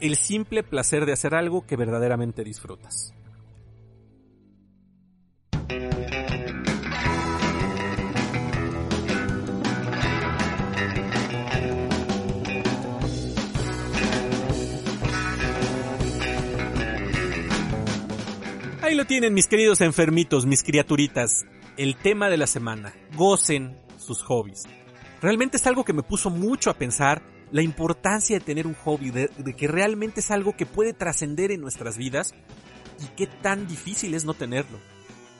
el 0.00 0.16
simple 0.16 0.64
placer 0.64 1.06
de 1.06 1.12
hacer 1.12 1.32
algo 1.32 1.64
que 1.64 1.76
verdaderamente 1.76 2.42
disfrutas. 2.42 3.14
Ahí 18.82 18.96
lo 18.96 19.04
tienen 19.04 19.34
mis 19.34 19.46
queridos 19.46 19.80
enfermitos, 19.82 20.46
mis 20.46 20.64
criaturitas. 20.64 21.46
El 21.76 21.94
tema 21.94 22.28
de 22.28 22.36
la 22.36 22.48
semana. 22.48 22.92
Gocen 23.16 23.76
sus 23.98 24.22
hobbies 24.24 24.64
realmente 25.20 25.56
es 25.56 25.66
algo 25.66 25.84
que 25.84 25.92
me 25.92 26.02
puso 26.02 26.30
mucho 26.30 26.70
a 26.70 26.74
pensar 26.74 27.22
la 27.52 27.62
importancia 27.62 28.38
de 28.38 28.44
tener 28.44 28.66
un 28.66 28.74
hobby, 28.74 29.10
de, 29.10 29.28
que 29.56 29.68
realmente 29.68 30.20
es 30.20 30.30
algo 30.30 30.56
que 30.56 30.66
puede 30.66 30.92
trascender 30.92 31.50
en 31.50 31.60
nuestras 31.60 31.96
vidas 31.96 32.34
y 33.00 33.06
qué 33.16 33.26
tan 33.26 33.66
difícil 33.66 34.14
es 34.14 34.24
no 34.24 34.34
tenerlo. 34.34 34.78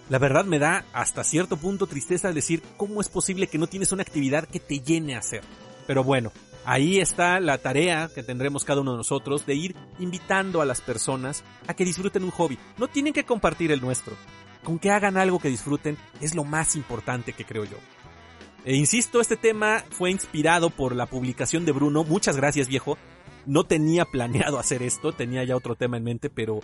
La 0.09 0.19
verdad 0.19 0.45
me 0.45 0.59
da 0.59 0.85
hasta 0.93 1.23
cierto 1.23 1.57
punto 1.57 1.87
tristeza 1.87 2.33
decir 2.33 2.63
cómo 2.77 3.01
es 3.01 3.09
posible 3.09 3.47
que 3.47 3.59
no 3.59 3.69
tienes 3.69 3.93
una 3.93 4.03
actividad 4.03 4.49
que 4.49 4.59
te 4.59 4.81
llene 4.81 5.15
a 5.15 5.21
hacer. 5.21 5.43
Pero 5.87 6.03
bueno, 6.03 6.33
ahí 6.65 6.99
está 6.99 7.39
la 7.39 7.59
tarea 7.59 8.11
que 8.13 8.25
tendremos 8.25 8.65
cada 8.65 8.81
uno 8.81 8.93
de 8.93 8.99
nosotros 8.99 9.47
de 9.47 9.55
ir 9.55 9.77
invitando 10.01 10.61
a 10.61 10.65
las 10.65 10.81
personas 10.81 11.45
a 11.69 11.75
que 11.75 11.85
disfruten 11.85 12.25
un 12.25 12.33
hobby. 12.33 12.59
No 12.77 12.89
tienen 12.89 13.13
que 13.13 13.25
compartir 13.25 13.71
el 13.71 13.81
nuestro. 13.81 14.17
Con 14.65 14.81
que 14.81 14.91
hagan 14.91 15.17
algo 15.17 15.39
que 15.39 15.49
disfruten 15.49 15.97
es 16.21 16.35
lo 16.35 16.45
más 16.45 16.75
importante 16.75 17.33
que 17.33 17.45
creo 17.45 17.65
yo. 17.65 17.79
E 18.65 18.77
insisto, 18.77 19.21
este 19.21 19.37
tema 19.37 19.85
fue 19.91 20.11
inspirado 20.11 20.71
por 20.71 20.95
la 20.95 21.07
publicación 21.07 21.65
de 21.65 21.73
Bruno, 21.73 22.05
muchas 22.05 22.37
gracias 22.37 22.69
viejo, 22.69 22.99
no 23.47 23.65
tenía 23.65 24.05
planeado 24.05 24.59
hacer 24.61 24.83
esto, 24.83 25.13
tenía 25.13 25.45
ya 25.45 25.57
otro 25.57 25.77
tema 25.77 25.97
en 25.97 26.05
mente, 26.05 26.29
pero, 26.29 26.61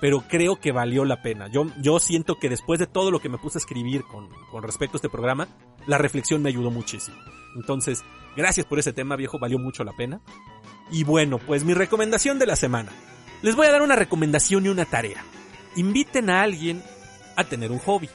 pero 0.00 0.22
creo 0.28 0.56
que 0.56 0.72
valió 0.72 1.04
la 1.04 1.20
pena. 1.20 1.48
Yo, 1.52 1.66
yo 1.80 1.98
siento 1.98 2.36
que 2.36 2.48
después 2.48 2.78
de 2.78 2.86
todo 2.86 3.10
lo 3.10 3.20
que 3.20 3.28
me 3.28 3.38
puse 3.38 3.58
a 3.58 3.60
escribir 3.60 4.04
con, 4.04 4.28
con 4.50 4.62
respecto 4.62 4.96
a 4.96 4.98
este 4.98 5.08
programa, 5.08 5.48
la 5.86 5.98
reflexión 5.98 6.42
me 6.42 6.48
ayudó 6.48 6.70
muchísimo. 6.70 7.16
Entonces, 7.56 8.04
gracias 8.36 8.66
por 8.66 8.78
ese 8.78 8.92
tema, 8.92 9.16
viejo, 9.16 9.38
valió 9.38 9.58
mucho 9.58 9.84
la 9.84 9.92
pena. 9.92 10.20
Y 10.90 11.04
bueno, 11.04 11.38
pues 11.38 11.64
mi 11.64 11.74
recomendación 11.74 12.38
de 12.38 12.46
la 12.46 12.56
semana. 12.56 12.92
Les 13.42 13.56
voy 13.56 13.66
a 13.66 13.72
dar 13.72 13.82
una 13.82 13.96
recomendación 13.96 14.66
y 14.66 14.68
una 14.68 14.84
tarea. 14.84 15.24
Inviten 15.74 16.30
a 16.30 16.42
alguien 16.42 16.82
a 17.34 17.44
tener 17.44 17.72
un 17.72 17.78
hobby. 17.80 18.08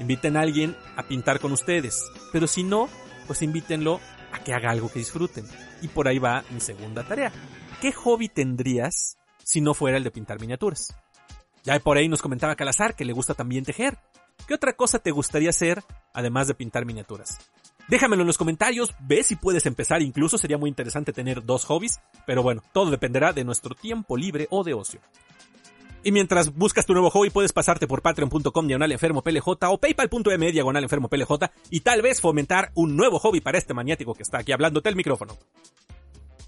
Inviten 0.00 0.36
a 0.36 0.40
alguien 0.40 0.76
a 0.96 1.04
pintar 1.04 1.38
con 1.38 1.52
ustedes. 1.52 2.10
Pero 2.32 2.46
si 2.46 2.64
no, 2.64 2.88
pues 3.26 3.42
invítenlo 3.42 4.00
a 4.32 4.40
que 4.40 4.54
haga 4.54 4.70
algo 4.70 4.90
que 4.90 4.98
disfruten. 4.98 5.44
Y 5.82 5.88
por 5.88 6.08
ahí 6.08 6.18
va 6.18 6.44
mi 6.50 6.60
segunda 6.60 7.04
tarea. 7.04 7.30
¿Qué 7.80 7.92
hobby 7.92 8.28
tendrías 8.28 9.18
si 9.44 9.60
no 9.60 9.74
fuera 9.74 9.96
el 9.98 10.04
de 10.04 10.10
pintar 10.10 10.40
miniaturas? 10.40 10.96
Ya 11.62 11.78
por 11.78 11.98
ahí 11.98 12.08
nos 12.08 12.22
comentaba 12.22 12.56
Calazar 12.56 12.96
que 12.96 13.04
le 13.04 13.12
gusta 13.12 13.34
también 13.34 13.64
tejer. 13.64 13.98
¿Qué 14.48 14.54
otra 14.54 14.72
cosa 14.72 14.98
te 14.98 15.10
gustaría 15.10 15.50
hacer 15.50 15.82
además 16.14 16.48
de 16.48 16.54
pintar 16.54 16.86
miniaturas? 16.86 17.38
Déjamelo 17.88 18.22
en 18.22 18.28
los 18.28 18.38
comentarios, 18.38 18.94
ve 19.00 19.22
si 19.22 19.36
puedes 19.36 19.66
empezar, 19.66 20.00
incluso 20.00 20.38
sería 20.38 20.58
muy 20.58 20.68
interesante 20.68 21.12
tener 21.12 21.44
dos 21.44 21.64
hobbies, 21.64 22.00
pero 22.24 22.42
bueno, 22.42 22.62
todo 22.72 22.90
dependerá 22.90 23.32
de 23.32 23.44
nuestro 23.44 23.74
tiempo 23.74 24.16
libre 24.16 24.46
o 24.50 24.62
de 24.62 24.74
ocio. 24.74 25.00
Y 26.02 26.12
mientras 26.12 26.54
buscas 26.54 26.86
tu 26.86 26.92
nuevo 26.94 27.10
hobby, 27.10 27.30
puedes 27.30 27.52
pasarte 27.52 27.86
por 27.86 28.00
patreon.com 28.00 28.66
diagonal 28.66 28.92
enfermo 28.92 29.22
o 29.22 29.78
paypal.me 29.78 30.52
diagonal 30.52 30.82
enfermo 30.82 31.08
y 31.70 31.80
tal 31.80 32.02
vez 32.02 32.20
fomentar 32.20 32.70
un 32.74 32.96
nuevo 32.96 33.18
hobby 33.18 33.40
para 33.40 33.58
este 33.58 33.74
maniático 33.74 34.14
que 34.14 34.22
está 34.22 34.38
aquí 34.38 34.52
hablándote 34.52 34.88
el 34.88 34.96
micrófono. 34.96 35.36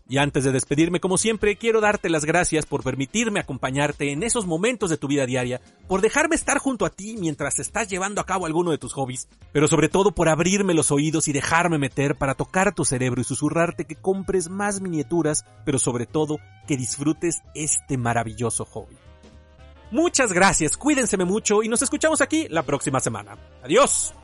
Y 0.08 0.18
antes 0.18 0.44
de 0.44 0.52
despedirme, 0.52 1.00
como 1.00 1.16
siempre, 1.16 1.56
quiero 1.56 1.80
darte 1.80 2.10
las 2.10 2.24
gracias 2.24 2.66
por 2.66 2.82
permitirme 2.82 3.40
acompañarte 3.40 4.12
en 4.12 4.22
esos 4.22 4.46
momentos 4.46 4.90
de 4.90 4.98
tu 4.98 5.08
vida 5.08 5.24
diaria, 5.24 5.60
por 5.88 6.02
dejarme 6.02 6.34
estar 6.34 6.58
junto 6.58 6.84
a 6.84 6.90
ti 6.90 7.16
mientras 7.18 7.58
estás 7.58 7.88
llevando 7.88 8.20
a 8.20 8.26
cabo 8.26 8.44
alguno 8.44 8.72
de 8.72 8.78
tus 8.78 8.92
hobbies, 8.92 9.28
pero 9.52 9.68
sobre 9.68 9.88
todo 9.88 10.12
por 10.12 10.28
abrirme 10.28 10.74
los 10.74 10.90
oídos 10.90 11.28
y 11.28 11.32
dejarme 11.32 11.78
meter 11.78 12.16
para 12.16 12.34
tocar 12.34 12.74
tu 12.74 12.84
cerebro 12.84 13.20
y 13.20 13.24
susurrarte 13.24 13.86
que 13.86 13.96
compres 13.96 14.50
más 14.50 14.80
miniaturas, 14.82 15.46
pero 15.64 15.78
sobre 15.78 16.04
todo 16.04 16.38
que 16.66 16.76
disfrutes 16.76 17.40
este 17.54 17.96
maravilloso 17.96 18.66
hobby. 18.66 18.96
Muchas 19.92 20.32
gracias, 20.32 20.76
cuídense 20.76 21.16
mucho 21.18 21.62
y 21.62 21.68
nos 21.68 21.82
escuchamos 21.82 22.20
aquí 22.20 22.48
la 22.48 22.62
próxima 22.62 22.98
semana. 22.98 23.36
Adiós. 23.62 24.14